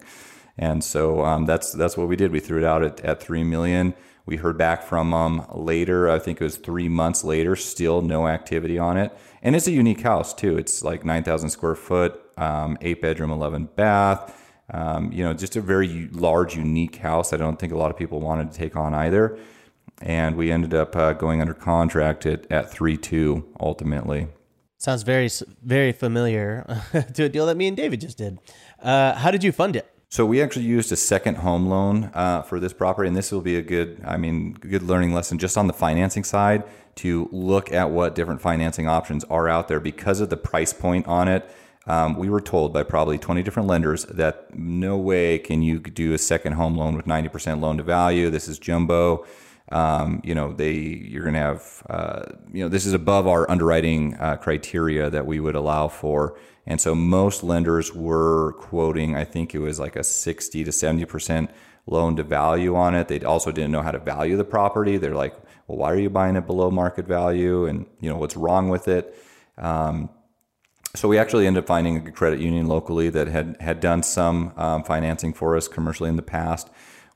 And 0.57 0.85
so 0.85 1.25
um, 1.25 1.47
that's 1.47 1.73
that's 1.73 1.97
what 1.97 2.07
we 2.07 2.15
did. 2.15 2.31
We 2.31 2.39
threw 2.39 2.59
it 2.59 2.65
out 2.65 2.85
at, 2.85 3.01
at 3.01 3.21
three 3.21 3.43
million. 3.43 3.93
We 4.25 4.37
heard 4.37 4.57
back 4.57 4.85
from 4.85 5.11
them 5.11 5.47
later. 5.53 6.09
I 6.09 6.21
think 6.21 6.41
it 6.41 6.45
was 6.45 6.59
three 6.59 6.89
months 6.89 7.25
later. 7.25 7.57
Still 7.57 8.03
no 8.03 8.29
activity 8.29 8.79
on 8.79 8.97
it. 8.99 9.11
And 9.43 9.57
it's 9.57 9.67
a 9.67 9.73
unique 9.73 10.03
house 10.03 10.33
too. 10.33 10.59
It's 10.59 10.85
like 10.85 11.05
nine 11.05 11.25
thousand 11.25 11.51
square 11.51 11.75
foot 11.75 12.22
um, 12.37 12.79
eight 12.81 13.01
bedroom, 13.01 13.31
11 13.31 13.69
bath. 13.77 14.39
Um, 14.71 15.13
you 15.13 15.23
know, 15.23 15.35
just 15.35 15.57
a 15.57 15.61
very 15.61 16.09
large, 16.13 16.57
unique 16.57 16.97
house. 16.97 17.33
I 17.33 17.37
don't 17.37 17.59
think 17.59 17.73
a 17.73 17.77
lot 17.77 17.91
of 17.91 17.97
people 17.97 18.21
wanted 18.21 18.53
to 18.53 18.59
take 18.59 18.77
on 18.77 18.95
either. 18.95 19.39
And 20.01 20.37
we 20.37 20.51
ended 20.51 20.75
up 20.75 20.97
uh, 20.97 21.13
going 21.13 21.41
under 21.41 21.55
contract 21.55 22.27
at, 22.27 22.51
at 22.51 22.71
3 22.71 22.97
2 22.97 23.55
ultimately. 23.61 24.29
Sounds 24.79 25.05
very 25.05 25.29
very 25.63 25.93
familiar 25.93 26.83
to 27.15 27.25
a 27.25 27.29
deal 27.29 27.47
that 27.47 27.57
me 27.57 27.69
and 27.69 27.77
David 27.77 28.01
just 28.01 28.19
did. 28.19 28.39
Uh, 28.81 29.15
how 29.15 29.31
did 29.31 29.45
you 29.45 29.53
fund 29.53 29.77
it? 29.77 29.89
So 30.13 30.27
we 30.27 30.43
actually 30.43 30.67
used 30.67 30.93
a 30.93 30.97
second 30.97 31.37
home 31.37 31.69
loan 31.69 32.11
uh, 32.13 32.43
for 32.43 32.61
this 32.61 32.75
property, 32.75 33.09
and 33.09 33.17
this 33.17 33.33
will 33.33 33.41
be 33.41 33.57
a 33.57 33.63
good, 33.63 34.03
I 34.05 34.19
mean, 34.19 34.53
good 34.53 34.83
learning 34.83 35.15
lesson 35.15 35.39
just 35.39 35.57
on 35.57 35.69
the 35.69 35.73
financing 35.73 36.23
side 36.23 36.65
to 36.97 37.31
look 37.33 37.73
at 37.73 37.91
what 37.91 38.15
different 38.15 38.43
financing 38.43 38.87
options 38.87 39.25
are 39.25 39.49
out 39.49 39.69
there 39.69 39.81
because 39.81 40.21
of 40.21 40.29
the 40.29 40.37
price 40.37 40.75
point 40.75 41.07
on 41.07 41.29
it. 41.29 41.51
Um, 41.87 42.17
we 42.17 42.29
were 42.29 42.41
told 42.41 42.73
by 42.73 42.85
probably 42.85 43.19
20 43.19 43.43
different 43.43 43.69
lenders 43.69 44.05
that 44.05 44.57
no 44.57 44.97
way 44.97 45.39
can 45.39 45.63
you 45.63 45.81
do 45.81 46.13
a 46.13 46.19
second 46.19 46.53
home 46.53 46.77
loan 46.77 46.97
with 46.97 47.07
90% 47.07 47.61
loan 47.61 47.79
to 47.79 47.83
value. 47.83 48.31
This 48.31 48.49
is 48.49 48.59
jumbo. 48.59 49.27
Um, 49.71 50.21
you 50.23 50.35
know, 50.35 50.53
they 50.53 50.73
you're 50.73 51.23
going 51.23 51.35
to 51.35 51.41
have, 51.41 51.83
uh, 51.89 52.23
you 52.53 52.63
know, 52.63 52.69
this 52.69 52.85
is 52.85 52.93
above 52.93 53.27
our 53.27 53.51
underwriting 53.51 54.15
uh, 54.17 54.37
criteria 54.37 55.09
that 55.11 55.27
we 55.27 55.41
would 55.41 55.55
allow 55.55 55.89
for. 55.89 56.39
And 56.67 56.81
so 56.81 56.95
most 56.95 57.43
lenders 57.43 57.93
were 57.93 58.53
quoting, 58.55 59.17
I 59.17 59.25
think 59.25 59.55
it 59.55 59.59
was 59.59 59.81
like 59.81 59.97
a 59.97 60.05
60 60.05 60.65
to 60.65 60.71
70% 60.71 61.49
loan 61.87 62.17
to 62.17 62.23
value 62.23 62.77
on 62.77 62.95
it. 62.95 63.09
They 63.09 63.21
also 63.21 63.51
didn't 63.51 63.73
know 63.73 63.83
how 63.83 63.91
to 63.91 63.99
value 63.99 64.37
the 64.37 64.45
property. 64.45 64.99
They're 64.99 65.15
like, 65.15 65.35
well, 65.67 65.79
why 65.79 65.91
are 65.91 65.99
you 65.99 66.11
buying 66.11 66.37
it 66.37 66.47
below 66.47 66.71
market 66.71 67.07
value? 67.07 67.67
And, 67.67 67.87
you 68.01 68.09
know, 68.09 68.17
what's 68.17 68.37
wrong 68.37 68.69
with 68.69 68.87
it? 68.87 69.17
Um, 69.59 70.11
so 70.95 71.09
we 71.09 71.19
actually 71.19 71.47
ended 71.47 71.65
up 71.65 71.67
finding 71.67 72.07
a 72.07 72.13
credit 72.13 72.41
union 72.41 72.67
locally 72.67 73.09
that 73.11 73.29
had, 73.29 73.57
had 73.61 73.81
done 73.81 74.03
some 74.03 74.53
um, 74.57 74.85
financing 74.85 75.33
for 75.33 75.57
us 75.57 75.69
commercially 75.69 76.09
in 76.09 76.17
the 76.17 76.23
past. 76.23 76.69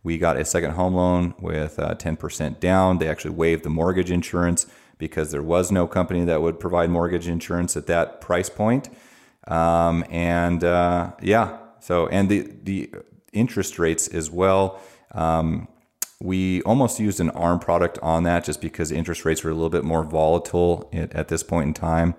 We 0.03 0.19
got 0.19 0.37
a 0.37 0.45
second 0.45 0.73
home 0.73 0.95
loan 0.95 1.35
with 1.41 1.79
uh, 1.79 1.95
10% 1.95 2.61
down. 2.61 2.99
They 2.99 3.09
actually 3.09 3.35
waived 3.35 3.65
the 3.65 3.71
mortgage 3.71 4.11
insurance 4.11 4.67
because 4.99 5.31
there 5.31 5.43
was 5.43 5.71
no 5.71 5.87
company 5.87 6.25
that 6.25 6.41
would 6.41 6.59
provide 6.59 6.91
mortgage 6.91 7.29
insurance 7.29 7.77
at 7.77 7.87
that 7.89 8.21
price 8.21 8.49
point. 8.49 8.89
Um, 9.47 10.05
and 10.11 10.65
uh, 10.65 11.13
yeah, 11.21 11.59
so 11.81 12.09
and 12.09 12.29
the 12.29 12.51
the 12.63 12.91
interest 13.33 13.79
rates 13.79 14.09
as 14.09 14.31
well. 14.31 14.81
Um, 15.13 15.69
we 16.21 16.63
almost 16.63 16.99
used 16.99 17.21
an 17.21 17.31
ARM 17.31 17.59
product 17.59 17.99
on 18.03 18.23
that 18.23 18.45
just 18.45 18.61
because 18.61 18.91
interest 18.91 19.25
rates 19.25 19.45
were 19.45 19.51
a 19.51 19.55
little 19.55 19.71
bit 19.71 19.85
more 19.85 20.03
volatile 20.03 20.89
at, 20.93 21.13
at 21.13 21.29
this 21.29 21.43
point 21.43 21.69
in 21.69 21.75
time. 21.75 22.15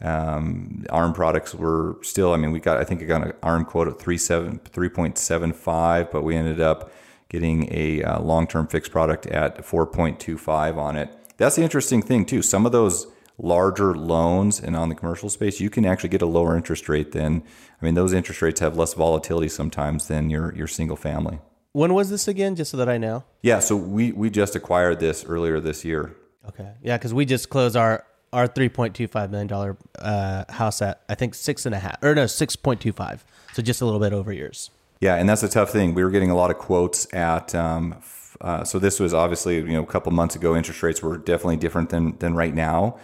Um, 0.00 0.86
ARM 0.90 1.12
products 1.12 1.52
were 1.54 1.98
still, 2.02 2.32
I 2.32 2.36
mean, 2.36 2.52
we 2.52 2.60
got, 2.60 2.78
I 2.78 2.84
think 2.84 3.02
I 3.02 3.04
got 3.04 3.26
an 3.26 3.32
ARM 3.42 3.64
quote 3.64 3.88
at 3.88 3.98
3.75, 3.98 6.12
but 6.12 6.22
we 6.22 6.36
ended 6.36 6.60
up 6.60 6.92
getting 7.28 7.66
a 7.72 8.04
uh, 8.04 8.20
long 8.20 8.46
term 8.46 8.68
fixed 8.68 8.92
product 8.92 9.26
at 9.26 9.58
4.25 9.58 10.76
on 10.76 10.96
it. 10.96 11.10
That's 11.36 11.56
the 11.56 11.62
interesting 11.62 12.02
thing, 12.02 12.24
too. 12.24 12.42
Some 12.42 12.64
of 12.64 12.70
those 12.72 13.08
larger 13.38 13.94
loans 13.94 14.60
and 14.60 14.76
on 14.76 14.88
the 14.88 14.94
commercial 14.94 15.28
space, 15.28 15.60
you 15.60 15.70
can 15.70 15.84
actually 15.84 16.10
get 16.10 16.22
a 16.22 16.26
lower 16.26 16.56
interest 16.56 16.88
rate 16.88 17.12
than, 17.12 17.42
I 17.80 17.84
mean, 17.84 17.94
those 17.94 18.12
interest 18.12 18.42
rates 18.42 18.60
have 18.60 18.76
less 18.76 18.94
volatility 18.94 19.48
sometimes 19.48 20.08
than 20.08 20.30
your, 20.30 20.54
your 20.54 20.66
single 20.66 20.96
family. 20.96 21.38
When 21.72 21.94
was 21.94 22.10
this 22.10 22.26
again, 22.26 22.56
just 22.56 22.70
so 22.70 22.76
that 22.78 22.88
I 22.88 22.98
know? 22.98 23.24
Yeah, 23.42 23.60
so 23.60 23.76
we, 23.76 24.12
we 24.12 24.30
just 24.30 24.56
acquired 24.56 25.00
this 25.00 25.24
earlier 25.24 25.60
this 25.60 25.84
year. 25.84 26.16
Okay. 26.48 26.72
Yeah, 26.82 26.96
because 26.96 27.12
we 27.12 27.24
just 27.24 27.50
closed 27.50 27.76
our 27.76 28.04
our 28.32 28.46
three 28.46 28.68
point 28.68 28.94
two 28.94 29.08
five 29.08 29.30
million 29.30 29.46
dollar 29.46 29.76
uh, 29.98 30.44
house 30.48 30.82
at 30.82 31.02
I 31.08 31.14
think 31.14 31.34
six 31.34 31.66
and 31.66 31.74
a 31.74 31.78
half 31.78 32.02
or 32.02 32.14
no 32.14 32.26
six 32.26 32.56
point 32.56 32.80
two 32.80 32.92
five. 32.92 33.24
So 33.52 33.62
just 33.62 33.80
a 33.80 33.84
little 33.84 34.00
bit 34.00 34.12
over 34.12 34.32
yours. 34.32 34.70
Yeah, 35.00 35.14
and 35.14 35.28
that's 35.28 35.42
a 35.42 35.48
tough 35.48 35.70
thing. 35.70 35.94
We 35.94 36.02
were 36.02 36.10
getting 36.10 36.30
a 36.30 36.36
lot 36.36 36.50
of 36.50 36.58
quotes 36.58 37.12
at. 37.14 37.54
Um, 37.54 37.96
uh, 38.40 38.62
so 38.62 38.78
this 38.78 39.00
was 39.00 39.14
obviously 39.14 39.56
you 39.56 39.72
know 39.72 39.82
a 39.82 39.86
couple 39.86 40.12
months 40.12 40.36
ago. 40.36 40.56
Interest 40.56 40.82
rates 40.82 41.02
were 41.02 41.16
definitely 41.16 41.56
different 41.56 41.90
than 41.90 42.16
than 42.18 42.34
right 42.34 42.54
now. 42.54 42.98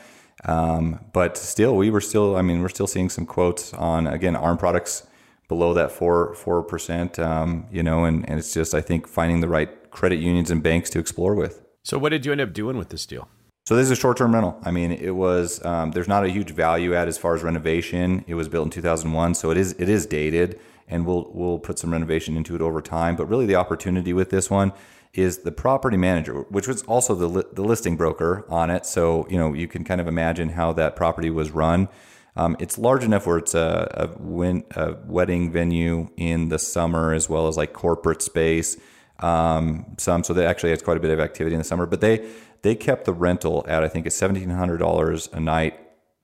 Um, 0.44 1.00
but 1.12 1.36
still, 1.36 1.76
we 1.76 1.90
were 1.90 2.00
still. 2.00 2.36
I 2.36 2.42
mean, 2.42 2.60
we're 2.60 2.68
still 2.68 2.86
seeing 2.86 3.08
some 3.08 3.26
quotes 3.26 3.72
on 3.74 4.06
again 4.06 4.36
ARM 4.36 4.58
products 4.58 5.06
below 5.48 5.74
that 5.74 5.92
four 5.92 6.34
four 6.34 6.62
percent. 6.62 7.18
Um, 7.18 7.66
you 7.70 7.82
know, 7.82 8.04
and 8.04 8.28
and 8.28 8.38
it's 8.38 8.52
just 8.52 8.74
I 8.74 8.80
think 8.80 9.08
finding 9.08 9.40
the 9.40 9.48
right 9.48 9.90
credit 9.90 10.16
unions 10.16 10.50
and 10.50 10.62
banks 10.62 10.90
to 10.90 10.98
explore 10.98 11.34
with. 11.34 11.62
So 11.82 11.98
what 11.98 12.10
did 12.10 12.26
you 12.26 12.32
end 12.32 12.40
up 12.40 12.52
doing 12.52 12.76
with 12.76 12.88
this 12.88 13.06
deal? 13.06 13.28
So 13.66 13.76
this 13.76 13.86
is 13.86 13.92
a 13.92 13.96
short-term 13.96 14.34
rental. 14.34 14.58
I 14.62 14.70
mean, 14.70 14.92
it 14.92 15.14
was 15.14 15.64
um, 15.64 15.92
there's 15.92 16.06
not 16.06 16.22
a 16.22 16.28
huge 16.28 16.50
value 16.50 16.94
add 16.94 17.08
as 17.08 17.16
far 17.16 17.34
as 17.34 17.42
renovation. 17.42 18.22
It 18.26 18.34
was 18.34 18.46
built 18.46 18.66
in 18.66 18.70
2001, 18.70 19.34
so 19.34 19.50
it 19.50 19.56
is 19.56 19.72
it 19.78 19.88
is 19.88 20.04
dated, 20.04 20.60
and 20.86 21.06
we'll 21.06 21.30
we'll 21.32 21.58
put 21.58 21.78
some 21.78 21.90
renovation 21.90 22.36
into 22.36 22.54
it 22.54 22.60
over 22.60 22.82
time. 22.82 23.16
But 23.16 23.24
really, 23.24 23.46
the 23.46 23.54
opportunity 23.54 24.12
with 24.12 24.28
this 24.28 24.50
one 24.50 24.74
is 25.14 25.38
the 25.38 25.52
property 25.52 25.96
manager, 25.96 26.42
which 26.50 26.68
was 26.68 26.82
also 26.82 27.14
the 27.14 27.26
li- 27.26 27.44
the 27.54 27.62
listing 27.62 27.96
broker 27.96 28.44
on 28.50 28.68
it. 28.68 28.84
So 28.84 29.26
you 29.30 29.38
know 29.38 29.54
you 29.54 29.66
can 29.66 29.82
kind 29.82 29.98
of 29.98 30.08
imagine 30.08 30.50
how 30.50 30.74
that 30.74 30.94
property 30.94 31.30
was 31.30 31.50
run. 31.50 31.88
Um, 32.36 32.58
it's 32.60 32.76
large 32.76 33.02
enough 33.02 33.26
where 33.26 33.38
it's 33.38 33.54
a, 33.54 33.88
a, 33.94 34.20
win, 34.20 34.64
a 34.72 34.96
wedding 35.06 35.52
venue 35.52 36.10
in 36.16 36.48
the 36.48 36.58
summer 36.58 37.14
as 37.14 37.30
well 37.30 37.46
as 37.46 37.56
like 37.56 37.72
corporate 37.72 38.20
space. 38.20 38.76
Um, 39.20 39.94
some 39.96 40.24
so 40.24 40.34
that 40.34 40.44
actually 40.44 40.70
has 40.70 40.82
quite 40.82 40.96
a 40.96 41.00
bit 41.00 41.12
of 41.12 41.20
activity 41.20 41.54
in 41.54 41.58
the 41.58 41.64
summer, 41.64 41.86
but 41.86 42.00
they 42.00 42.28
they 42.64 42.74
kept 42.74 43.04
the 43.04 43.12
rental 43.12 43.62
at 43.68 43.84
I 43.84 43.88
think 43.88 44.06
it's 44.06 44.16
seventeen 44.16 44.48
hundred 44.48 44.78
dollars 44.78 45.28
a 45.32 45.38
night 45.38 45.78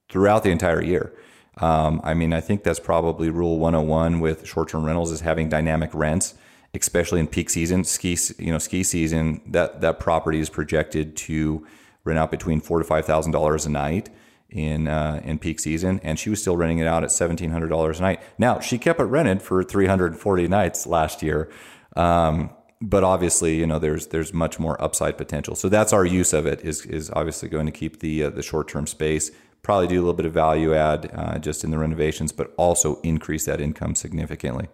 throughout 0.08 0.42
the 0.42 0.50
entire 0.50 0.82
year. 0.82 1.12
Um, 1.58 2.00
I 2.02 2.14
mean, 2.14 2.32
I 2.32 2.40
think 2.40 2.64
that's 2.64 2.80
probably 2.80 3.28
rule 3.28 3.58
101 3.58 4.20
with 4.20 4.46
short-term 4.46 4.84
rentals 4.84 5.12
is 5.12 5.20
having 5.20 5.50
dynamic 5.50 5.90
rents, 5.92 6.34
especially 6.72 7.20
in 7.20 7.26
peak 7.26 7.50
season, 7.50 7.84
ski 7.84 8.16
you 8.38 8.50
know 8.50 8.58
ski 8.58 8.82
season. 8.82 9.42
That 9.46 9.82
that 9.82 10.00
property 10.00 10.40
is 10.40 10.48
projected 10.48 11.14
to 11.28 11.66
rent 12.04 12.18
out 12.18 12.30
between 12.30 12.62
four 12.62 12.78
to 12.78 12.84
five 12.84 13.04
thousand 13.04 13.32
dollars 13.32 13.66
a 13.66 13.70
night 13.70 14.08
in 14.48 14.88
uh, 14.88 15.20
in 15.22 15.38
peak 15.38 15.60
season, 15.60 16.00
and 16.02 16.18
she 16.18 16.30
was 16.30 16.40
still 16.40 16.56
renting 16.56 16.78
it 16.78 16.86
out 16.86 17.04
at 17.04 17.12
seventeen 17.12 17.50
hundred 17.50 17.68
dollars 17.68 18.00
a 18.00 18.02
night. 18.02 18.22
Now 18.38 18.60
she 18.60 18.78
kept 18.78 18.98
it 18.98 19.04
rented 19.04 19.42
for 19.42 19.62
three 19.62 19.86
hundred 19.86 20.12
and 20.12 20.20
forty 20.20 20.48
nights 20.48 20.86
last 20.86 21.22
year. 21.22 21.50
Um, 21.96 22.48
but 22.80 23.04
obviously, 23.04 23.56
you 23.56 23.66
know, 23.66 23.78
there's 23.78 24.08
there's 24.08 24.32
much 24.32 24.58
more 24.58 24.80
upside 24.82 25.18
potential. 25.18 25.54
So 25.54 25.68
that's 25.68 25.92
our 25.92 26.04
use 26.04 26.32
of 26.32 26.46
it 26.46 26.60
is 26.62 26.86
is 26.86 27.10
obviously 27.10 27.48
going 27.48 27.66
to 27.66 27.72
keep 27.72 28.00
the 28.00 28.24
uh, 28.24 28.30
the 28.30 28.42
short 28.42 28.68
term 28.68 28.86
space, 28.86 29.30
probably 29.62 29.86
do 29.86 29.96
a 29.96 30.02
little 30.02 30.14
bit 30.14 30.26
of 30.26 30.32
value 30.32 30.74
add 30.74 31.10
uh, 31.14 31.38
just 31.38 31.62
in 31.64 31.70
the 31.70 31.78
renovations, 31.78 32.32
but 32.32 32.54
also 32.56 33.00
increase 33.02 33.44
that 33.44 33.60
income 33.60 33.94
significantly. 33.94 34.68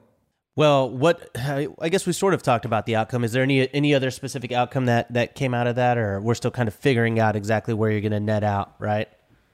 Well, 0.55 0.89
what 0.89 1.31
I 1.37 1.89
guess 1.91 2.07
we 2.07 2.13
sort 2.13 2.33
of 2.33 2.43
talked 2.43 2.65
about 2.65 2.87
the 2.87 2.97
outcome. 2.97 3.25
Is 3.25 3.33
there 3.33 3.43
any 3.43 3.73
any 3.75 3.95
other 3.95 4.11
specific 4.11 4.53
outcome 4.53 4.87
that 4.87 5.13
that 5.13 5.35
came 5.35 5.53
out 5.53 5.67
of 5.67 5.77
that, 5.77 5.99
or 5.99 6.21
we're 6.21 6.35
still 6.35 6.53
kind 6.53 6.69
of 6.69 6.75
figuring 6.75 7.19
out 7.19 7.37
exactly 7.37 7.75
where 7.75 7.91
you're 7.91 8.01
going 8.01 8.13
to 8.13 8.21
net 8.21 8.45
out, 8.45 8.75
right? 8.79 9.09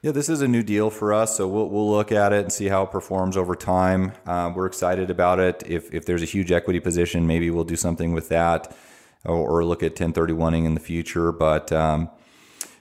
Yeah, 0.05 0.11
this 0.11 0.29
is 0.29 0.43
a 0.43 0.49
new 0.49 0.65
deal 0.65 0.91
for 0.91 1.15
us, 1.15 1.37
so 1.37 1.47
we'll, 1.47 1.69
we'll 1.69 1.89
look 1.89 2.11
at 2.11 2.33
it 2.33 2.43
and 2.43 2.53
see 2.53 2.67
how 2.67 2.83
it 2.83 2.91
performs 2.91 3.37
over 3.37 3.55
time. 3.55 4.11
Uh, 4.27 4.53
we're 4.53 4.67
excited 4.67 5.11
about 5.11 5.39
it. 5.39 5.63
If, 5.65 5.95
if 5.95 6.07
there's 6.07 6.23
a 6.23 6.27
huge 6.27 6.51
equity 6.51 6.81
position, 6.81 7.25
maybe 7.29 7.53
we'll 7.53 7.63
do 7.63 7.77
something 7.77 8.13
with 8.13 8.29
that 8.31 8.77
or, 9.25 9.37
or 9.37 9.65
look 9.65 9.81
at 9.85 9.95
1031ing 9.95 10.67
in 10.67 10.75
the 10.75 10.81
future. 10.81 11.31
But, 11.31 11.71
um, 11.71 12.11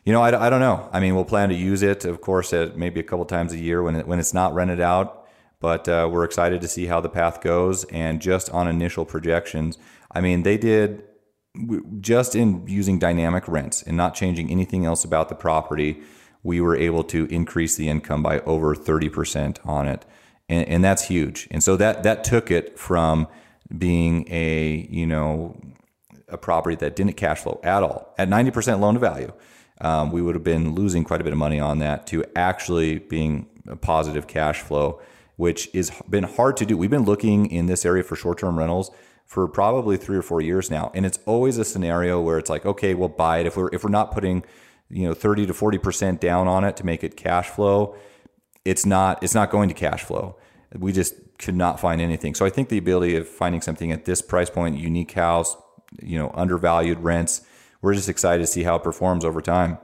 you 0.04 0.12
know, 0.12 0.24
I, 0.24 0.48
I 0.48 0.50
don't 0.50 0.62
know. 0.62 0.90
I 0.92 1.00
mean, 1.00 1.14
we'll 1.14 1.24
plan 1.24 1.50
to 1.50 1.56
use 1.56 1.84
it, 1.84 2.06
of 2.06 2.22
course, 2.22 2.54
at 2.54 2.76
maybe 2.76 3.00
a 3.00 3.04
couple 3.04 3.26
times 3.26 3.54
a 3.54 3.60
year 3.60 3.84
when, 3.84 3.98
it, 3.98 4.08
when 4.08 4.18
it's 4.18 4.34
not 4.34 4.56
rented 4.56 4.80
out. 4.80 5.28
But 5.60 5.88
uh, 5.88 6.10
we're 6.12 6.24
excited 6.24 6.60
to 6.62 6.68
see 6.68 6.88
how 6.88 7.02
the 7.02 7.10
path 7.10 7.42
goes. 7.42 7.84
And 7.92 8.20
just 8.20 8.50
on 8.50 8.68
initial 8.68 9.06
projections, 9.06 9.78
I 10.10 10.22
mean, 10.22 10.42
they 10.42 10.58
did 10.58 11.04
just 12.00 12.34
in 12.34 12.66
using 12.68 12.98
dynamic 12.98 13.48
rents 13.48 13.84
and 13.84 13.96
not 13.96 14.16
changing 14.16 14.50
anything 14.50 14.86
else 14.86 15.04
about 15.04 15.30
the 15.30 15.36
property 15.36 16.02
we 16.44 16.62
were 16.62 16.76
able 16.76 17.04
to 17.06 17.26
increase 17.26 17.76
the 17.76 17.88
income 17.88 18.24
by 18.24 18.40
over 18.42 18.76
30% 18.76 19.66
on 19.66 19.88
it. 19.88 20.06
And, 20.50 20.68
and 20.68 20.84
that's 20.84 21.08
huge. 21.08 21.48
And 21.52 21.64
so 21.64 21.78
that, 21.78 22.04
that 22.04 22.24
took 22.24 22.52
it 22.52 22.78
from 22.78 23.28
being 23.78 24.26
a, 24.30 24.88
you 24.90 25.06
know, 25.06 25.60
a 26.28 26.38
property 26.38 26.76
that 26.78 26.96
didn't 26.96 27.14
cash 27.14 27.42
flow 27.42 27.60
at 27.64 27.84
all 27.84 28.14
at 28.18 28.30
90% 28.30 28.80
loan 28.80 28.96
to 28.96 29.00
value. 29.00 29.34
Um, 29.82 30.12
we 30.12 30.22
would 30.22 30.36
have 30.36 30.44
been 30.44 30.76
losing 30.76 31.04
quite 31.04 31.22
a 31.22 31.24
bit 31.24 31.34
of 31.34 31.40
money 31.40 31.60
on 31.60 31.80
that 31.80 32.08
to 32.08 32.24
actually 32.36 33.00
being 33.00 33.48
a 33.68 33.76
positive 33.76 34.28
cash 34.28 34.62
flow, 34.62 35.02
which 35.36 35.70
has 35.74 35.92
been 36.10 36.24
hard 36.24 36.58
to 36.58 36.66
do. 36.66 36.78
We've 36.78 36.90
been 36.90 37.06
looking 37.06 37.50
in 37.50 37.66
this 37.66 37.86
area 37.86 38.04
for 38.04 38.16
short 38.16 38.38
term 38.40 38.58
rentals 38.58 38.92
for 39.26 39.48
probably 39.48 39.98
three 39.98 40.18
or 40.18 40.22
four 40.22 40.42
years 40.42 40.70
now. 40.70 40.92
And 40.94 41.06
it's 41.06 41.20
always 41.26 41.58
a 41.58 41.66
scenario 41.66 42.22
where 42.22 42.38
it's 42.38 42.50
like, 42.50 42.66
okay, 42.66 42.94
we'll 42.94 43.10
buy 43.10 43.40
it 43.40 43.46
if 43.46 43.58
we're 43.58 43.70
if 43.74 43.84
we're 43.84 43.90
not 43.90 44.12
putting 44.12 44.44
you 44.92 45.08
know 45.08 45.14
30 45.14 45.48
to 45.48 45.54
40% 45.54 46.20
down 46.20 46.48
on 46.48 46.64
it 46.64 46.76
to 46.78 46.86
make 46.86 47.04
it 47.04 47.16
cash 47.16 47.48
flow 47.50 47.96
it's 48.66 48.86
not 48.86 49.24
it's 49.24 49.34
not 49.34 49.50
going 49.50 49.70
to 49.70 49.76
cash 49.76 50.04
flow. 50.04 50.38
We 50.78 50.92
just 50.92 51.16
could 51.40 51.56
not 51.56 51.80
find 51.80 52.00
anything. 52.00 52.36
So 52.36 52.46
i 52.46 52.50
think 52.50 52.70
the 52.70 52.78
ability 52.78 53.16
of 53.16 53.28
finding 53.28 53.62
something 53.62 53.92
at 53.92 54.06
this 54.06 54.22
price 54.22 54.50
point 54.50 54.78
unique 54.78 55.12
house 55.14 55.56
you 56.02 56.18
know 56.18 56.32
undervalued 56.34 57.00
rents 57.00 57.42
we're 57.82 57.96
just 57.96 58.10
excited 58.10 58.42
to 58.44 58.48
see 58.48 58.64
how 58.64 58.76
it 58.76 58.84
performs 58.84 59.26
over 59.26 59.42
time. 59.42 59.80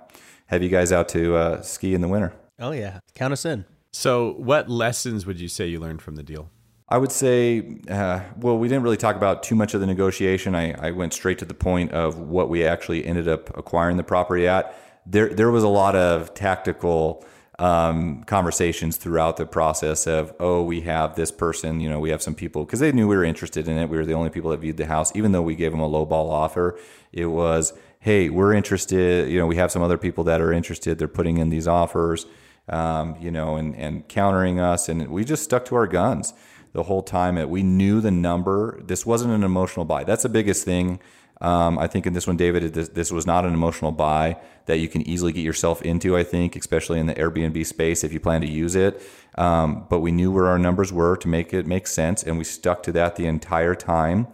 Have 0.48 0.62
you 0.62 0.70
guys 0.70 0.92
out 0.92 1.10
to 1.10 1.36
uh, 1.36 1.62
ski 1.62 1.96
in 1.96 2.02
the 2.02 2.08
winter? 2.08 2.34
Oh 2.60 2.72
yeah. 2.72 3.00
Count 3.16 3.34
us 3.34 3.44
in. 3.44 3.66
So 3.92 4.34
what 4.34 4.70
lessons 4.70 5.26
would 5.26 5.40
you 5.40 5.48
say 5.48 5.66
you 5.66 5.80
learned 5.80 6.02
from 6.02 6.16
the 6.16 6.24
deal? 6.24 6.50
I 6.90 6.98
would 7.00 7.12
say, 7.12 7.80
uh, 7.90 8.22
well, 8.38 8.58
we 8.58 8.70
didn't 8.70 8.84
really 8.84 8.98
talk 8.98 9.16
about 9.16 9.44
too 9.44 9.56
much 9.56 9.74
of 9.74 9.82
the 9.82 9.88
negotiation. 9.88 10.56
I, 10.56 10.72
I 10.74 10.92
went 10.92 11.14
straight 11.14 11.40
to 11.40 11.46
the 11.46 11.54
point 11.54 11.92
of 11.92 12.20
what 12.20 12.50
we 12.50 12.66
actually 12.66 13.04
ended 13.06 13.28
up 13.28 13.56
acquiring 13.58 13.98
the 13.98 14.04
property 14.04 14.48
at. 14.48 14.74
There, 15.10 15.30
there 15.30 15.52
was 15.52 15.64
a 15.64 15.70
lot 15.70 15.96
of 15.96 16.34
tactical 16.34 17.26
um, 17.60 18.24
conversations 18.26 18.98
throughout 18.98 19.38
the 19.38 19.46
process 19.46 20.06
of, 20.06 20.34
oh, 20.40 20.62
we 20.64 20.82
have 20.82 21.16
this 21.16 21.32
person, 21.32 21.80
you 21.80 21.90
know, 21.90 22.00
we 22.00 22.10
have 22.10 22.22
some 22.22 22.36
people 22.36 22.66
because 22.66 22.80
they 22.80 22.92
knew 22.92 23.08
we 23.08 23.16
were 23.16 23.24
interested 23.24 23.68
in 23.68 23.78
it. 23.78 23.90
We 23.90 23.98
were 23.98 24.06
the 24.06 24.14
only 24.14 24.30
people 24.30 24.52
that 24.52 24.60
viewed 24.60 24.78
the 24.78 24.86
house, 24.86 25.16
even 25.16 25.32
though 25.32 25.42
we 25.42 25.56
gave 25.56 25.72
them 25.72 25.80
a 25.80 25.88
low 25.88 26.06
ball 26.06 26.30
offer. 26.30 26.78
It 27.12 27.28
was, 27.28 27.74
hey, 28.00 28.30
we're 28.30 28.54
interested. 28.54 29.30
You 29.30 29.40
know, 29.40 29.48
we 29.48 29.56
have 29.56 29.72
some 29.72 29.82
other 29.82 29.98
people 29.98 30.24
that 30.26 30.40
are 30.40 30.54
interested. 30.54 31.00
They're 31.00 31.08
putting 31.08 31.38
in 31.38 31.50
these 31.50 31.68
offers, 31.68 32.28
um, 32.70 33.16
you 33.20 33.32
know, 33.32 33.56
and 33.56 33.76
and 33.76 34.08
countering 34.08 34.60
us, 34.60 34.90
and 34.90 35.08
we 35.10 35.24
just 35.24 35.44
stuck 35.44 35.66
to 35.66 35.76
our 35.76 35.88
guns 35.88 36.34
the 36.74 36.84
whole 36.84 37.02
time. 37.02 37.50
We 37.50 37.64
knew 37.64 38.02
the 38.02 38.12
number. 38.12 38.80
This 38.84 39.06
wasn't 39.06 39.34
an 39.34 39.44
emotional 39.44 39.86
buy. 39.86 40.04
That's 40.04 40.24
the 40.24 40.30
biggest 40.30 40.64
thing. 40.64 41.00
Um, 41.40 41.78
I 41.78 41.88
think 41.88 42.08
in 42.08 42.14
this 42.14 42.26
one, 42.26 42.38
David, 42.38 42.74
this, 42.74 42.90
this, 42.90 43.12
was 43.12 43.28
not 43.28 43.46
an 43.46 43.54
emotional 43.54 43.92
buy 43.92 44.38
that 44.66 44.80
you 44.80 44.88
can 44.88 45.08
easily 45.08 45.32
get 45.32 45.42
yourself 45.42 45.82
into. 45.84 46.18
I 46.18 46.24
think, 46.24 46.56
especially 46.56 47.00
in 47.00 47.06
the 47.06 47.14
Airbnb 47.14 47.64
space, 47.66 48.04
if 48.04 48.12
you 48.12 48.20
plan 48.20 48.42
to 48.42 48.48
use 48.48 48.76
it. 48.76 49.02
Um, 49.36 49.86
but 49.90 50.00
we 50.00 50.12
knew 50.12 50.32
where 50.32 50.48
our 50.48 50.58
numbers 50.58 50.92
were 50.92 51.16
to 51.18 51.28
make 51.28 51.54
it 51.54 51.68
make 51.68 51.86
sense, 51.86 52.24
and 52.24 52.38
we 52.38 52.44
stuck 52.44 52.82
to 52.84 52.92
that 52.94 53.18
the 53.18 53.28
entire 53.28 53.76
time, 53.76 54.28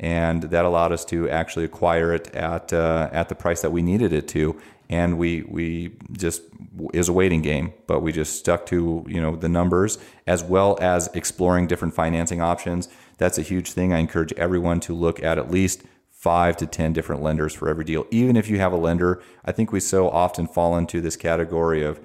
and 0.00 0.42
that 0.44 0.64
allowed 0.64 0.90
us 0.90 1.04
to 1.06 1.30
actually 1.30 1.64
acquire 1.64 2.12
it 2.12 2.34
at 2.34 2.72
uh, 2.72 3.08
at 3.12 3.28
the 3.28 3.36
price 3.36 3.62
that 3.62 3.70
we 3.70 3.82
needed 3.82 4.12
it 4.12 4.26
to 4.28 4.60
and 4.90 5.16
we 5.16 5.42
we 5.42 5.92
just 6.12 6.42
is 6.92 7.08
a 7.08 7.12
waiting 7.12 7.40
game 7.40 7.72
but 7.86 8.00
we 8.00 8.12
just 8.12 8.36
stuck 8.36 8.66
to 8.66 9.04
you 9.08 9.20
know 9.20 9.36
the 9.36 9.48
numbers 9.48 9.98
as 10.26 10.42
well 10.42 10.76
as 10.80 11.08
exploring 11.14 11.66
different 11.66 11.94
financing 11.94 12.42
options 12.42 12.88
that's 13.16 13.38
a 13.38 13.42
huge 13.42 13.72
thing 13.72 13.92
i 13.92 13.98
encourage 13.98 14.32
everyone 14.34 14.80
to 14.80 14.92
look 14.92 15.22
at 15.22 15.38
at 15.38 15.50
least 15.50 15.82
five 16.20 16.56
to 16.56 16.66
ten 16.66 16.92
different 16.92 17.22
lenders 17.22 17.54
for 17.54 17.68
every 17.68 17.84
deal 17.84 18.06
even 18.10 18.36
if 18.36 18.48
you 18.48 18.58
have 18.58 18.72
a 18.72 18.76
lender 18.76 19.22
i 19.44 19.52
think 19.52 19.72
we 19.72 19.80
so 19.80 20.08
often 20.10 20.46
fall 20.46 20.76
into 20.76 21.00
this 21.00 21.16
category 21.16 21.82
of 21.82 22.00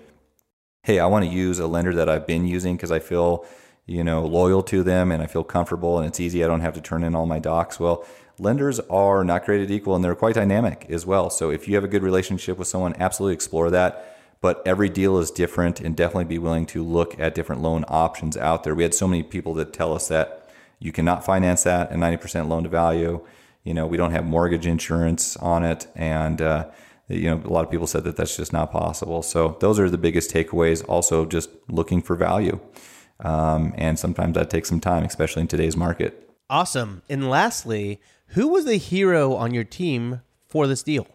hey 0.83 0.99
i 0.99 1.05
want 1.05 1.25
to 1.25 1.31
use 1.31 1.59
a 1.59 1.67
lender 1.67 1.93
that 1.93 2.09
i've 2.09 2.25
been 2.25 2.47
using 2.47 2.75
because 2.75 2.91
i 2.91 2.99
feel 2.99 3.45
you 3.85 4.03
know 4.03 4.25
loyal 4.25 4.63
to 4.63 4.83
them 4.83 5.11
and 5.11 5.21
i 5.21 5.27
feel 5.27 5.43
comfortable 5.43 5.97
and 5.97 6.07
it's 6.07 6.19
easy 6.19 6.43
i 6.43 6.47
don't 6.47 6.61
have 6.61 6.73
to 6.73 6.81
turn 6.81 7.03
in 7.03 7.13
all 7.13 7.25
my 7.25 7.39
docs 7.39 7.79
well 7.79 8.05
lenders 8.39 8.79
are 8.81 9.23
not 9.23 9.43
created 9.45 9.71
equal 9.71 9.95
and 9.95 10.03
they're 10.03 10.15
quite 10.15 10.35
dynamic 10.35 10.85
as 10.89 11.05
well. 11.05 11.29
So 11.29 11.49
if 11.49 11.67
you 11.67 11.75
have 11.75 11.83
a 11.83 11.89
good 11.89 12.03
relationship 12.03 12.57
with 12.57 12.67
someone, 12.67 12.95
absolutely 12.99 13.35
explore 13.35 13.69
that. 13.71 14.11
But 14.41 14.61
every 14.65 14.89
deal 14.89 15.17
is 15.17 15.31
different 15.31 15.79
and 15.79 15.95
definitely 15.95 16.25
be 16.25 16.37
willing 16.37 16.65
to 16.67 16.83
look 16.83 17.19
at 17.19 17.33
different 17.33 17.61
loan 17.61 17.85
options 17.87 18.37
out 18.37 18.63
there. 18.63 18.75
We 18.75 18.83
had 18.83 18.93
so 18.93 19.07
many 19.07 19.23
people 19.23 19.53
that 19.55 19.73
tell 19.73 19.93
us 19.93 20.07
that 20.09 20.49
you 20.79 20.91
cannot 20.91 21.25
finance 21.25 21.63
that 21.63 21.91
at 21.91 21.97
90% 21.97 22.47
loan 22.47 22.63
to 22.63 22.69
value. 22.69 23.25
You 23.65 23.73
know, 23.73 23.85
we 23.85 23.97
don't 23.97 24.11
have 24.11 24.25
mortgage 24.25 24.65
insurance 24.65 25.35
on 25.37 25.65
it. 25.65 25.87
And, 25.95 26.41
uh, 26.41 26.69
you 27.09 27.29
know, 27.29 27.41
a 27.43 27.51
lot 27.51 27.65
of 27.65 27.71
people 27.71 27.87
said 27.87 28.05
that 28.05 28.15
that's 28.15 28.37
just 28.37 28.53
not 28.53 28.71
possible. 28.71 29.21
So 29.21 29.57
those 29.59 29.79
are 29.79 29.89
the 29.89 29.97
biggest 29.97 30.31
takeaways. 30.31 30.87
Also, 30.87 31.25
just 31.25 31.49
looking 31.67 32.01
for 32.01 32.15
value. 32.15 32.59
Um, 33.19 33.73
and 33.75 33.99
sometimes 33.99 34.35
that 34.35 34.49
takes 34.49 34.69
some 34.69 34.79
time, 34.79 35.03
especially 35.03 35.41
in 35.41 35.47
today's 35.47 35.75
market. 35.75 36.29
Awesome. 36.49 37.01
And 37.09 37.29
lastly, 37.29 37.99
who 38.27 38.47
was 38.47 38.65
the 38.65 38.77
hero 38.77 39.33
on 39.33 39.53
your 39.53 39.63
team 39.63 40.21
for 40.47 40.67
this 40.67 40.83
deal? 40.83 41.07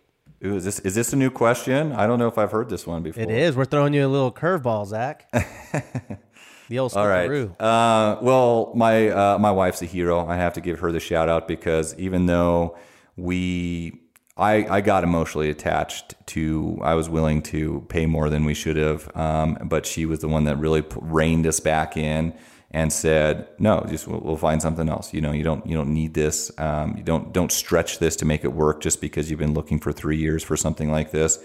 Ooh, 0.45 0.57
is 0.57 0.65
this 0.65 0.79
is 0.81 0.95
this 0.95 1.13
a 1.13 1.17
new 1.17 1.31
question? 1.31 1.93
I 1.93 2.07
don't 2.07 2.19
know 2.19 2.27
if 2.27 2.39
I've 2.39 2.51
heard 2.51 2.71
this 2.71 2.87
one 2.87 3.03
before. 3.03 3.23
It 3.23 3.31
is. 3.31 3.55
We're 3.55 3.67
throwing 3.67 3.93
you 3.93 4.07
a 4.07 4.09
little 4.09 4.33
curveball, 4.33 4.87
Zach. 4.87 5.31
the 6.71 6.79
old 6.79 6.95
All 6.95 7.07
right. 7.09 7.29
Uh, 7.59 8.17
well, 8.23 8.73
my 8.77 9.09
uh, 9.09 9.39
my 9.39 9.51
wife's 9.51 9.83
a 9.83 9.87
hero. 9.87 10.25
I 10.25 10.37
have 10.37 10.53
to 10.53 10.61
give 10.61 10.79
her 10.79 10.93
the 10.93 11.01
shout 11.01 11.29
out 11.29 11.49
because 11.49 11.99
even 11.99 12.27
though 12.27 12.79
we, 13.17 14.01
I 14.37 14.77
I 14.77 14.81
got 14.81 15.03
emotionally 15.03 15.51
attached 15.51 16.15
to, 16.27 16.79
I 16.81 16.95
was 16.95 17.09
willing 17.09 17.43
to 17.43 17.85
pay 17.89 18.07
more 18.07 18.31
than 18.31 18.45
we 18.45 18.55
should 18.55 18.77
have. 18.77 19.11
Um, 19.17 19.59
but 19.65 19.85
she 19.85 20.07
was 20.07 20.21
the 20.21 20.29
one 20.29 20.45
that 20.45 20.59
really 20.59 20.85
reined 20.95 21.45
us 21.45 21.59
back 21.59 21.97
in 21.97 22.35
and 22.71 22.93
said, 22.93 23.49
"No, 23.59 23.85
just 23.89 24.07
we'll, 24.07 24.21
we'll, 24.21 24.37
find 24.37 24.63
something 24.63 24.89
else. 24.89 25.13
You 25.13 25.23
know, 25.23 25.33
you 25.33 25.43
don't 25.43 25.67
you 25.67 25.77
don't 25.77 25.93
need 25.93 26.15
this. 26.15 26.53
Um, 26.57 26.97
you 26.97 27.03
don't 27.03 27.33
don't 27.33 27.51
stretch 27.51 27.99
this 27.99 28.15
to 28.17 28.25
make 28.25 28.45
it 28.45 28.53
work 28.53 28.81
just 28.81 29.01
because 29.01 29.29
you've 29.29 29.41
been 29.41 29.55
looking 29.55 29.81
for 29.81 29.91
three 29.91 30.19
years 30.19 30.45
for 30.45 30.57
something 30.57 30.93
like 30.93 31.11
this. 31.11 31.41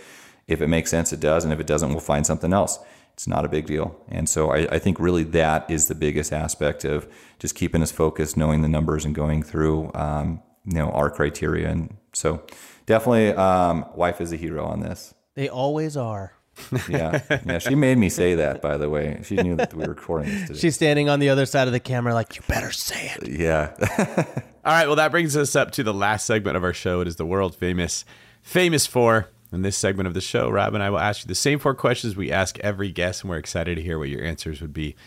If 0.48 0.62
it 0.62 0.68
makes 0.68 0.92
sense, 0.92 1.12
it 1.12 1.20
does, 1.20 1.44
and 1.44 1.52
if 1.52 1.60
it 1.60 1.66
doesn't, 1.66 1.90
we'll 1.90 2.00
find 2.00 2.28
something 2.28 2.54
else. 2.54 2.78
It's 3.16 3.28
not 3.28 3.46
a 3.46 3.48
big 3.48 3.66
deal. 3.66 4.00
And 4.10 4.28
so 4.28 4.52
I, 4.52 4.68
I 4.76 4.80
think 4.80 5.00
really 5.00 5.24
that 5.24 5.70
is 5.72 5.88
the 5.88 5.96
biggest 5.96 6.34
aspect 6.34 6.84
of 6.84 7.08
just 7.40 7.56
keeping 7.56 7.82
us 7.82 7.90
focused, 7.90 8.36
knowing 8.36 8.62
the 8.62 8.68
numbers, 8.68 9.06
and 9.06 9.16
going 9.16 9.42
through 9.42 9.90
um, 9.94 10.42
you 10.66 10.74
know 10.74 10.90
our 10.92 11.10
criteria. 11.10 11.70
And 11.70 11.96
so 12.14 12.44
definitely, 12.86 13.32
um, 13.32 13.86
wife 13.96 14.20
is 14.20 14.34
a 14.34 14.36
hero 14.36 14.66
on 14.66 14.82
this. 14.82 15.14
They 15.34 15.50
always 15.50 15.96
are 15.96 16.36
yeah, 16.90 17.22
yeah. 17.46 17.58
She 17.60 17.76
made 17.76 17.98
me 17.98 18.10
say 18.10 18.36
that. 18.36 18.62
By 18.62 18.78
the 18.78 18.90
way, 18.90 19.22
she 19.24 19.36
knew 19.36 19.56
that 19.56 19.74
we 19.74 19.84
were 19.84 19.90
recording 19.90 20.32
this 20.32 20.48
today. 20.48 20.60
She's 20.60 20.76
standing 20.76 21.10
on 21.10 21.20
the 21.20 21.30
other 21.30 21.46
side 21.46 21.68
of 21.68 21.74
the 21.74 21.80
camera, 21.80 22.14
like 22.14 22.36
you 22.36 22.42
better 22.48 22.72
say 22.72 23.12
it. 23.16 23.28
Yeah. 23.28 23.74
All 24.66 24.72
right. 24.72 24.88
Well, 24.88 24.96
that 24.96 25.12
brings 25.12 25.36
us 25.36 25.56
up 25.56 25.72
to 25.72 25.84
the 25.84 25.94
last 25.94 26.26
segment 26.26 26.58
of 26.58 26.64
our 26.64 26.74
show. 26.74 27.02
It 27.02 27.08
is 27.08 27.18
the 27.18 27.26
world 27.26 27.56
famous, 27.56 28.06
famous 28.42 28.88
four. 28.88 29.30
In 29.56 29.62
this 29.62 29.78
segment 29.78 30.06
of 30.06 30.14
the 30.14 30.22
show, 30.22 30.50
Rob 30.50 30.74
and 30.74 30.84
I 30.84 30.90
will 30.90 31.00
ask 31.00 31.24
you 31.24 31.30
the 31.30 31.34
same 31.34 31.60
four 31.60 31.74
questions 31.74 32.18
we 32.18 32.30
ask 32.30 32.60
every 32.60 32.92
guest, 32.92 33.22
and 33.22 33.30
we're 33.30 33.38
excited 33.38 33.76
to 33.76 33.82
hear 33.82 33.98
what 33.98 34.10
your 34.10 34.22
answers 34.22 34.60
would 34.60 34.74
be. 34.74 34.98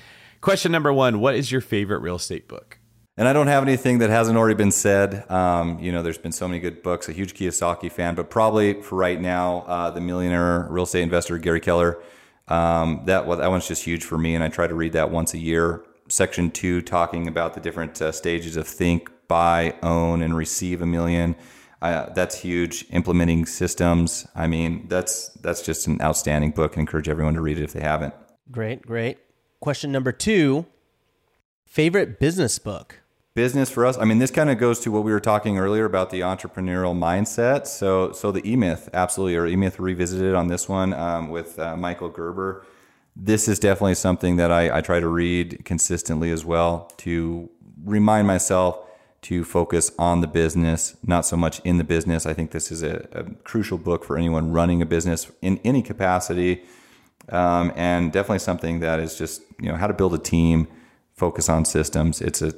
Question 0.41 0.73
number 0.73 0.91
one: 0.91 1.21
What 1.21 1.35
is 1.35 1.53
your 1.53 1.61
favorite 1.61 1.99
real 1.99 2.17
estate 2.17 2.49
book? 2.49 2.79
And 3.19 3.29
I 3.29 3.35
don't 3.35 3.49
have 3.49 3.63
anything 3.63 3.99
that 3.99 4.09
hasn't 4.09 4.39
already 4.39 4.55
been 4.55 4.73
said. 4.73 5.31
Um, 5.31 5.79
you 5.81 5.93
know, 5.93 6.03
there's 6.03 6.17
been 6.17 6.33
so 6.33 6.49
many 6.49 6.61
good 6.61 6.83
books. 6.83 7.11
A 7.11 7.13
huge 7.13 7.35
Kiyosaki 7.35 7.93
fan, 7.93 8.15
but 8.15 8.31
probably 8.31 8.81
for 8.81 8.97
right 8.97 9.21
now, 9.21 9.65
uh, 9.67 9.91
the 9.91 10.01
millionaire 10.01 10.67
real 10.71 10.85
estate 10.85 11.03
investor 11.03 11.37
Gary 11.37 11.61
Keller. 11.61 12.03
Um, 12.47 13.03
that 13.05 13.29
that 13.29 13.51
one's 13.51 13.69
just 13.69 13.85
huge 13.85 14.03
for 14.03 14.17
me, 14.17 14.35
and 14.35 14.43
I 14.43 14.49
try 14.49 14.67
to 14.67 14.75
read 14.75 14.95
that 14.95 15.11
once 15.11 15.35
a 15.35 15.39
year. 15.39 15.85
Section 16.09 16.51
two, 16.51 16.81
talking 16.81 17.29
about 17.29 17.53
the 17.53 17.61
different 17.61 18.01
uh, 18.01 18.13
stages 18.13 18.57
of 18.57 18.67
think, 18.67 19.11
buy, 19.29 19.75
own, 19.83 20.23
and 20.23 20.35
receive 20.35 20.81
a 20.81 20.87
million. 20.87 21.37
Uh, 21.81 22.11
that's 22.13 22.41
huge. 22.41 22.85
Implementing 22.91 23.47
systems. 23.47 24.27
I 24.35 24.47
mean, 24.47 24.87
that's 24.89 25.29
that's 25.41 25.63
just 25.63 25.87
an 25.87 26.01
outstanding 26.03 26.51
book. 26.51 26.75
and 26.75 26.81
encourage 26.81 27.09
everyone 27.09 27.35
to 27.35 27.41
read 27.41 27.59
it 27.59 27.65
if 27.65 27.73
they 27.73 27.81
haven't. 27.81 28.15
Great, 28.51 28.83
great. 28.83 29.19
Question 29.61 29.93
number 29.93 30.13
two: 30.13 30.67
Favorite 31.67 32.19
business 32.19 32.59
book 32.59 33.01
business 33.35 33.71
for 33.71 33.87
us 33.87 33.97
i 33.99 34.05
mean 34.05 34.19
this 34.19 34.33
kind 34.33 34.51
of 34.51 34.59
goes 34.59 34.81
to 34.81 34.91
what 34.91 35.05
we 35.05 35.13
were 35.13 35.21
talking 35.21 35.59
earlier 35.59 35.85
about 35.85 36.11
the 36.11 36.19
entrepreneurial 36.23 36.93
mindset 36.93 37.69
so 37.69 38.11
so 38.11 38.33
the 38.33 38.45
e-myth 38.51 38.89
absolutely 38.93 39.37
or 39.37 39.47
e-myth 39.47 39.79
revisited 39.79 40.35
on 40.35 40.49
this 40.49 40.69
one 40.69 40.93
um, 40.93 41.29
with 41.29 41.57
uh, 41.57 41.77
michael 41.77 42.09
gerber 42.09 42.67
this 43.19 43.49
is 43.49 43.59
definitely 43.59 43.95
something 43.95 44.37
that 44.37 44.53
I, 44.53 44.79
I 44.79 44.81
try 44.81 45.01
to 45.01 45.09
read 45.09 45.65
consistently 45.65 46.31
as 46.31 46.45
well 46.45 46.91
to 46.99 47.51
remind 47.85 48.27
myself 48.27 48.88
to 49.29 49.45
focus 49.45 49.91
on 49.99 50.21
the 50.21 50.27
business 50.27 50.97
not 51.03 51.25
so 51.25 51.37
much 51.37 51.61
in 51.61 51.79
the 51.79 51.85
business 51.85 52.27
i 52.27 52.35
think 52.35 52.51
this 52.51 52.71
is 52.71 52.83
a, 52.83 53.07
a 53.13 53.25
crucial 53.45 53.79
book 53.79 54.05
for 54.05 54.17
anyone 54.17 54.53
running 54.53 54.83
a 54.83 54.87
business 54.87 55.31
in 55.43 55.59
any 55.65 55.83
capacity 55.83 56.63
um, 57.31 57.73
and 57.77 58.13
definitely 58.13 58.39
something 58.39 58.81
that 58.81 59.01
is 59.01 59.17
just 59.17 59.43
you 59.61 59.69
know 59.69 59.77
how 59.77 59.87
to 59.87 59.95
build 59.95 60.15
a 60.15 60.19
team 60.19 60.67
focus 61.19 61.49
on 61.49 61.65
systems. 61.65 62.21
It's 62.21 62.41
an 62.41 62.55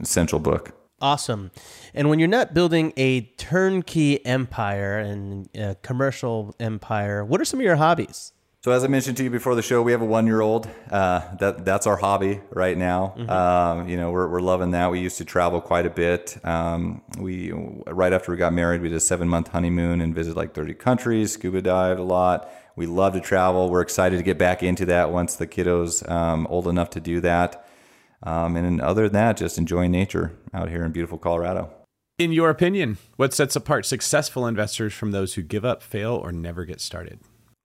essential 0.00 0.38
book. 0.38 0.72
Awesome. 1.00 1.50
And 1.94 2.08
when 2.08 2.20
you're 2.20 2.28
not 2.28 2.54
building 2.54 2.92
a 2.96 3.22
turnkey 3.36 4.24
empire 4.24 4.98
and 4.98 5.48
a 5.56 5.74
commercial 5.82 6.54
empire, 6.60 7.24
what 7.24 7.40
are 7.40 7.44
some 7.44 7.58
of 7.58 7.64
your 7.64 7.76
hobbies? 7.76 8.32
So 8.64 8.70
as 8.70 8.84
I 8.84 8.86
mentioned 8.86 9.16
to 9.16 9.24
you 9.24 9.30
before 9.30 9.56
the 9.56 9.62
show, 9.62 9.82
we 9.82 9.90
have 9.90 10.02
a 10.02 10.04
one-year-old. 10.04 10.68
Uh, 10.88 11.34
that 11.38 11.64
that's 11.64 11.88
our 11.88 11.96
hobby 11.96 12.40
right 12.50 12.78
now. 12.78 13.12
Mm-hmm. 13.18 13.28
Um, 13.28 13.88
you 13.88 13.96
know, 13.96 14.12
we're 14.12 14.28
we're 14.28 14.40
loving 14.40 14.70
that. 14.70 14.92
We 14.92 15.00
used 15.00 15.18
to 15.18 15.24
travel 15.24 15.60
quite 15.60 15.84
a 15.84 15.90
bit. 15.90 16.38
Um, 16.46 17.02
we 17.18 17.50
right 17.50 18.12
after 18.12 18.30
we 18.30 18.38
got 18.38 18.52
married, 18.52 18.80
we 18.80 18.88
did 18.88 18.98
a 18.98 19.00
seven-month 19.00 19.48
honeymoon 19.48 20.00
and 20.00 20.14
visited 20.14 20.36
like 20.36 20.54
30 20.54 20.74
countries. 20.74 21.32
Scuba 21.32 21.60
dived 21.60 21.98
a 21.98 22.04
lot. 22.04 22.48
We 22.76 22.86
love 22.86 23.14
to 23.14 23.20
travel. 23.20 23.68
We're 23.68 23.80
excited 23.80 24.18
to 24.18 24.22
get 24.22 24.38
back 24.38 24.62
into 24.62 24.86
that 24.86 25.10
once 25.10 25.34
the 25.34 25.48
kiddos 25.48 26.08
um, 26.08 26.46
old 26.46 26.68
enough 26.68 26.90
to 26.90 27.00
do 27.00 27.20
that. 27.20 27.66
Um, 28.22 28.54
and 28.54 28.80
other 28.80 29.08
than 29.08 29.14
that, 29.14 29.38
just 29.38 29.58
enjoying 29.58 29.90
nature 29.90 30.38
out 30.54 30.68
here 30.68 30.84
in 30.84 30.92
beautiful 30.92 31.18
Colorado. 31.18 31.68
In 32.16 32.30
your 32.30 32.48
opinion, 32.48 32.98
what 33.16 33.34
sets 33.34 33.56
apart 33.56 33.86
successful 33.86 34.46
investors 34.46 34.94
from 34.94 35.10
those 35.10 35.34
who 35.34 35.42
give 35.42 35.64
up, 35.64 35.82
fail, 35.82 36.14
or 36.14 36.30
never 36.30 36.64
get 36.64 36.80
started? 36.80 37.18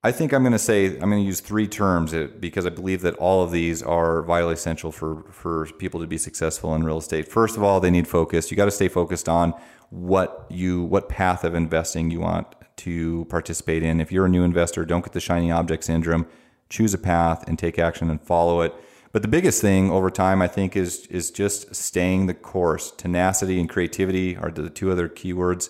I 0.03 0.11
think 0.11 0.31
I'm 0.31 0.43
going 0.43 0.53
to 0.53 0.59
say 0.59 0.85
I'm 0.85 1.09
going 1.09 1.21
to 1.21 1.25
use 1.25 1.39
three 1.39 1.67
terms 1.67 2.13
uh, 2.13 2.27
because 2.39 2.65
I 2.65 2.69
believe 2.69 3.01
that 3.01 3.15
all 3.15 3.43
of 3.43 3.51
these 3.51 3.81
are 3.81 4.21
vitally 4.23 4.53
essential 4.53 4.91
for 4.91 5.23
for 5.31 5.65
people 5.79 5.99
to 6.01 6.07
be 6.07 6.17
successful 6.17 6.75
in 6.75 6.83
real 6.83 6.99
estate. 6.99 7.27
First 7.27 7.57
of 7.57 7.63
all, 7.63 7.79
they 7.79 7.91
need 7.91 8.07
focus. 8.07 8.51
You 8.51 8.57
got 8.57 8.65
to 8.65 8.71
stay 8.71 8.87
focused 8.87 9.27
on 9.27 9.53
what 9.89 10.45
you 10.49 10.83
what 10.83 11.09
path 11.09 11.43
of 11.43 11.55
investing 11.55 12.11
you 12.11 12.19
want 12.19 12.47
to 12.77 13.25
participate 13.25 13.81
in. 13.83 13.99
If 13.99 14.11
you're 14.11 14.27
a 14.27 14.29
new 14.29 14.43
investor, 14.43 14.85
don't 14.85 15.03
get 15.03 15.13
the 15.13 15.19
shiny 15.19 15.51
object 15.51 15.83
syndrome. 15.83 16.27
Choose 16.69 16.93
a 16.93 16.97
path 16.97 17.47
and 17.47 17.57
take 17.57 17.79
action 17.79 18.09
and 18.09 18.21
follow 18.21 18.61
it 18.61 18.73
But 19.13 19.21
the 19.21 19.27
biggest 19.29 19.61
thing 19.61 19.89
over 19.89 20.11
time, 20.11 20.41
I 20.41 20.47
think, 20.47 20.75
is 20.75 21.07
is 21.07 21.31
just 21.31 21.75
staying 21.75 22.27
the 22.27 22.33
course. 22.33 22.91
Tenacity 22.91 23.59
and 23.59 23.69
creativity 23.69 24.37
are 24.37 24.51
the 24.51 24.69
two 24.69 24.91
other 24.91 25.09
keywords. 25.09 25.69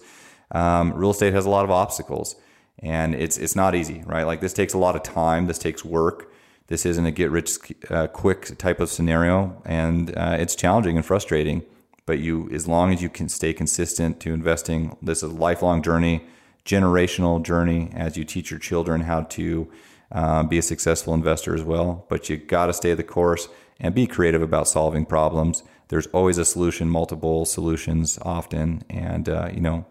Um, 0.51 0.93
real 0.93 1.11
estate 1.11 1.34
has 1.34 1.45
a 1.45 1.49
lot 1.49 1.63
of 1.65 1.71
obstacles, 1.71 2.36
and 2.80 3.15
it's 3.15 3.38
it's 3.38 3.55
not 3.55 3.75
easy, 3.75 4.03
right? 4.05 4.23
Like 4.23 4.41
this 4.41 4.53
takes 4.53 4.73
a 4.73 4.78
lot 4.78 4.95
of 4.95 5.03
time. 5.03 5.47
This 5.47 5.59
takes 5.59 5.84
work. 5.84 6.32
This 6.67 6.86
isn't 6.86 7.05
a 7.05 7.11
get 7.11 7.32
rich 7.32 7.57
uh, 7.89 8.07
quick 8.07 8.57
type 8.57 8.80
of 8.80 8.89
scenario, 8.89 9.61
and 9.65 10.15
uh, 10.17 10.38
it's 10.39 10.55
challenging 10.55 10.97
and 10.97 11.05
frustrating. 11.05 11.63
But 12.05 12.19
you, 12.19 12.49
as 12.51 12.67
long 12.67 12.93
as 12.93 13.01
you 13.01 13.09
can 13.09 13.30
stay 13.30 13.53
consistent 13.53 14.19
to 14.21 14.34
investing, 14.34 14.95
this 15.01 15.23
is 15.23 15.32
a 15.32 15.36
lifelong 15.36 15.82
journey, 15.82 16.23
generational 16.65 17.43
journey. 17.43 17.89
As 17.93 18.15
you 18.15 18.23
teach 18.23 18.51
your 18.51 18.59
children 18.59 19.01
how 19.01 19.23
to 19.23 19.69
uh, 20.11 20.43
be 20.43 20.57
a 20.57 20.61
successful 20.61 21.13
investor 21.13 21.53
as 21.55 21.63
well. 21.63 22.05
But 22.09 22.30
you 22.30 22.38
got 22.38 22.67
to 22.67 22.73
stay 22.73 22.93
the 22.93 23.03
course 23.03 23.47
and 23.80 23.93
be 23.93 24.07
creative 24.07 24.41
about 24.41 24.67
solving 24.67 25.05
problems. 25.05 25.63
There's 25.89 26.07
always 26.07 26.38
a 26.38 26.45
solution, 26.45 26.89
multiple 26.89 27.45
solutions 27.45 28.19
often, 28.21 28.84
and 28.89 29.30
uh, 29.30 29.49
you 29.53 29.61
know, 29.61 29.86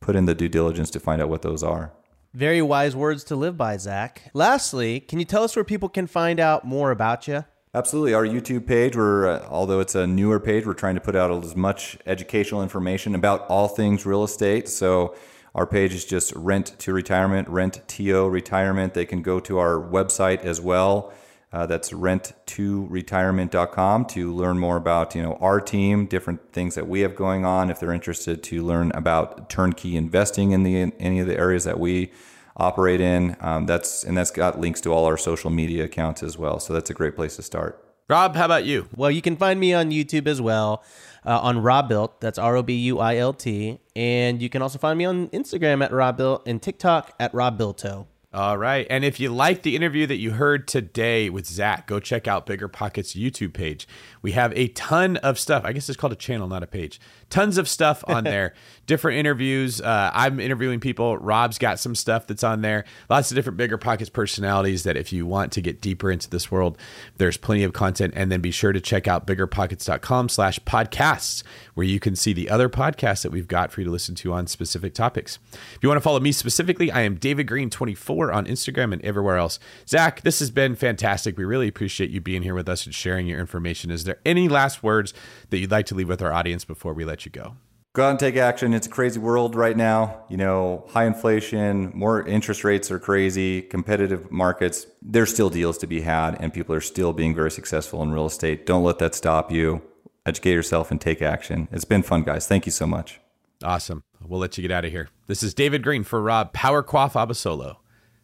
put 0.00 0.16
in 0.16 0.26
the 0.26 0.34
due 0.34 0.48
diligence 0.48 0.90
to 0.90 1.00
find 1.00 1.20
out 1.20 1.28
what 1.28 1.42
those 1.42 1.62
are. 1.62 1.92
Very 2.34 2.62
wise 2.62 2.96
words 2.96 3.24
to 3.24 3.36
live 3.36 3.58
by, 3.58 3.76
Zach. 3.76 4.30
Lastly, 4.32 5.00
can 5.00 5.18
you 5.18 5.26
tell 5.26 5.44
us 5.44 5.54
where 5.54 5.66
people 5.66 5.90
can 5.90 6.06
find 6.06 6.40
out 6.40 6.64
more 6.64 6.90
about 6.90 7.28
you? 7.28 7.44
Absolutely. 7.74 8.14
Our 8.14 8.24
YouTube 8.24 8.66
page, 8.66 8.96
we're, 8.96 9.28
uh, 9.28 9.46
although 9.50 9.80
it's 9.80 9.94
a 9.94 10.06
newer 10.06 10.40
page, 10.40 10.64
we're 10.64 10.72
trying 10.72 10.94
to 10.94 11.00
put 11.02 11.14
out 11.14 11.30
as 11.44 11.54
much 11.54 11.98
educational 12.06 12.62
information 12.62 13.14
about 13.14 13.46
all 13.48 13.68
things 13.68 14.06
real 14.06 14.24
estate. 14.24 14.70
So 14.70 15.14
our 15.54 15.66
page 15.66 15.92
is 15.92 16.06
just 16.06 16.32
Rent 16.34 16.74
to 16.78 16.94
Retirement, 16.94 17.48
Rent 17.48 17.86
TO 17.86 18.26
Retirement. 18.26 18.94
They 18.94 19.04
can 19.04 19.20
go 19.20 19.38
to 19.40 19.58
our 19.58 19.74
website 19.74 20.40
as 20.40 20.58
well. 20.58 21.12
Uh, 21.52 21.66
that's 21.66 21.90
rent2retirement.com 21.90 24.06
to 24.06 24.32
learn 24.32 24.58
more 24.58 24.78
about 24.78 25.14
you 25.14 25.22
know 25.22 25.34
our 25.34 25.60
team, 25.60 26.06
different 26.06 26.52
things 26.52 26.74
that 26.74 26.88
we 26.88 27.00
have 27.00 27.14
going 27.14 27.44
on. 27.44 27.68
If 27.70 27.78
they're 27.78 27.92
interested 27.92 28.42
to 28.44 28.62
learn 28.62 28.90
about 28.94 29.50
turnkey 29.50 29.94
investing 29.96 30.52
in 30.52 30.62
the 30.62 30.80
in 30.80 30.92
any 30.98 31.20
of 31.20 31.26
the 31.26 31.38
areas 31.38 31.64
that 31.64 31.78
we 31.78 32.10
operate 32.56 33.02
in, 33.02 33.36
um, 33.40 33.66
that's 33.66 34.02
and 34.02 34.16
that's 34.16 34.30
got 34.30 34.58
links 34.58 34.80
to 34.82 34.90
all 34.90 35.04
our 35.04 35.18
social 35.18 35.50
media 35.50 35.84
accounts 35.84 36.22
as 36.22 36.38
well. 36.38 36.58
So 36.58 36.72
that's 36.72 36.88
a 36.88 36.94
great 36.94 37.16
place 37.16 37.36
to 37.36 37.42
start. 37.42 37.86
Rob, 38.08 38.34
how 38.34 38.46
about 38.46 38.64
you? 38.64 38.88
Well, 38.96 39.10
you 39.10 39.22
can 39.22 39.36
find 39.36 39.60
me 39.60 39.72
on 39.72 39.90
YouTube 39.90 40.26
as 40.26 40.40
well 40.40 40.82
uh, 41.24 41.38
on 41.40 41.58
Robuilt. 41.58 42.20
That's 42.20 42.38
R 42.38 42.56
O 42.56 42.62
B 42.62 42.74
U 42.74 42.98
I 42.98 43.16
L 43.16 43.32
T. 43.32 43.78
And 43.94 44.42
you 44.42 44.48
can 44.48 44.62
also 44.62 44.78
find 44.78 44.98
me 44.98 45.04
on 45.04 45.28
Instagram 45.28 45.84
at 45.84 45.92
Robuilt 45.92 46.46
and 46.46 46.60
TikTok 46.60 47.14
at 47.20 47.32
Rob 47.32 47.58
Builto. 47.58 48.06
All 48.34 48.56
right. 48.56 48.86
And 48.88 49.04
if 49.04 49.20
you 49.20 49.28
like 49.28 49.60
the 49.60 49.76
interview 49.76 50.06
that 50.06 50.16
you 50.16 50.30
heard 50.30 50.66
today 50.66 51.28
with 51.28 51.44
Zach, 51.46 51.86
go 51.86 52.00
check 52.00 52.26
out 52.26 52.46
BiggerPockets 52.46 53.14
YouTube 53.14 53.52
page. 53.52 53.86
We 54.22 54.32
have 54.32 54.56
a 54.56 54.68
ton 54.68 55.18
of 55.18 55.38
stuff. 55.38 55.66
I 55.66 55.72
guess 55.74 55.86
it's 55.90 55.98
called 55.98 56.14
a 56.14 56.16
channel, 56.16 56.48
not 56.48 56.62
a 56.62 56.66
page. 56.66 56.98
Tons 57.28 57.58
of 57.58 57.68
stuff 57.68 58.02
on 58.08 58.24
there. 58.32 58.54
Different 58.86 59.18
interviews. 59.18 59.80
Uh, 59.80 60.10
I'm 60.12 60.40
interviewing 60.40 60.80
people. 60.80 61.16
Rob's 61.16 61.56
got 61.56 61.78
some 61.78 61.94
stuff 61.94 62.26
that's 62.26 62.42
on 62.42 62.62
there. 62.62 62.84
Lots 63.08 63.30
of 63.30 63.36
different 63.36 63.58
BiggerPockets 63.58 64.12
personalities 64.12 64.82
that 64.82 64.96
if 64.96 65.12
you 65.12 65.24
want 65.24 65.52
to 65.52 65.60
get 65.60 65.80
deeper 65.80 66.10
into 66.10 66.28
this 66.28 66.50
world, 66.50 66.76
there's 67.16 67.36
plenty 67.36 67.62
of 67.62 67.72
content. 67.72 68.12
And 68.16 68.32
then 68.32 68.40
be 68.40 68.50
sure 68.50 68.72
to 68.72 68.80
check 68.80 69.06
out 69.06 69.26
biggerpockets.com 69.26 70.28
slash 70.28 70.58
podcasts, 70.60 71.44
where 71.74 71.86
you 71.86 72.00
can 72.00 72.16
see 72.16 72.32
the 72.32 72.50
other 72.50 72.68
podcasts 72.68 73.22
that 73.22 73.30
we've 73.30 73.46
got 73.46 73.70
for 73.70 73.80
you 73.80 73.84
to 73.84 73.90
listen 73.90 74.16
to 74.16 74.32
on 74.32 74.48
specific 74.48 74.94
topics. 74.94 75.38
If 75.52 75.78
you 75.82 75.88
want 75.88 75.96
to 75.96 76.02
follow 76.02 76.20
me 76.20 76.32
specifically, 76.32 76.90
I 76.90 77.02
am 77.02 77.14
David 77.14 77.46
Greene24 77.46 78.34
on 78.34 78.46
Instagram 78.46 78.92
and 78.92 79.02
everywhere 79.04 79.36
else. 79.36 79.60
Zach, 79.88 80.22
this 80.22 80.40
has 80.40 80.50
been 80.50 80.74
fantastic. 80.74 81.38
We 81.38 81.44
really 81.44 81.68
appreciate 81.68 82.10
you 82.10 82.20
being 82.20 82.42
here 82.42 82.54
with 82.54 82.68
us 82.68 82.84
and 82.84 82.94
sharing 82.94 83.28
your 83.28 83.38
information. 83.38 83.90
Is 83.90 84.04
there 84.04 84.18
any 84.26 84.48
last 84.48 84.82
words 84.82 85.14
that 85.50 85.58
you'd 85.58 85.70
like 85.70 85.86
to 85.86 85.94
leave 85.94 86.08
with 86.08 86.20
our 86.20 86.32
audience 86.32 86.64
before 86.64 86.94
we 86.94 87.04
let 87.04 87.24
you 87.24 87.30
go? 87.30 87.54
Go 87.94 88.06
out 88.06 88.10
and 88.10 88.18
take 88.18 88.36
action. 88.36 88.72
It's 88.72 88.86
a 88.86 88.90
crazy 88.90 89.20
world 89.20 89.54
right 89.54 89.76
now. 89.76 90.24
You 90.30 90.38
know, 90.38 90.86
high 90.88 91.04
inflation, 91.04 91.92
more 91.94 92.26
interest 92.26 92.64
rates 92.64 92.90
are 92.90 92.98
crazy, 92.98 93.60
competitive 93.60 94.32
markets. 94.32 94.86
There's 95.02 95.30
still 95.30 95.50
deals 95.50 95.76
to 95.78 95.86
be 95.86 96.00
had, 96.00 96.40
and 96.40 96.54
people 96.54 96.74
are 96.74 96.80
still 96.80 97.12
being 97.12 97.34
very 97.34 97.50
successful 97.50 98.02
in 98.02 98.10
real 98.10 98.26
estate. 98.26 98.64
Don't 98.64 98.82
let 98.82 98.98
that 99.00 99.14
stop 99.14 99.52
you. 99.52 99.82
Educate 100.24 100.52
yourself 100.52 100.90
and 100.90 101.02
take 101.02 101.20
action. 101.20 101.68
It's 101.70 101.84
been 101.84 102.02
fun, 102.02 102.22
guys. 102.22 102.46
Thank 102.46 102.64
you 102.64 102.72
so 102.72 102.86
much. 102.86 103.20
Awesome. 103.62 104.04
We'll 104.26 104.40
let 104.40 104.56
you 104.56 104.62
get 104.62 104.70
out 104.70 104.86
of 104.86 104.90
here. 104.90 105.10
This 105.26 105.42
is 105.42 105.52
David 105.52 105.82
Greene 105.82 106.04
for 106.04 106.22
Rob 106.22 106.54
Power 106.54 106.82
Quaff 106.82 107.12
Abasolo 107.12 107.76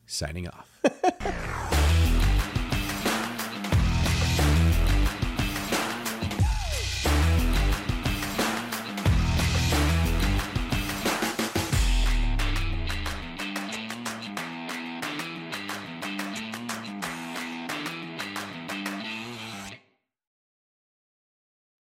signing 0.07 0.49
off. 0.49 1.75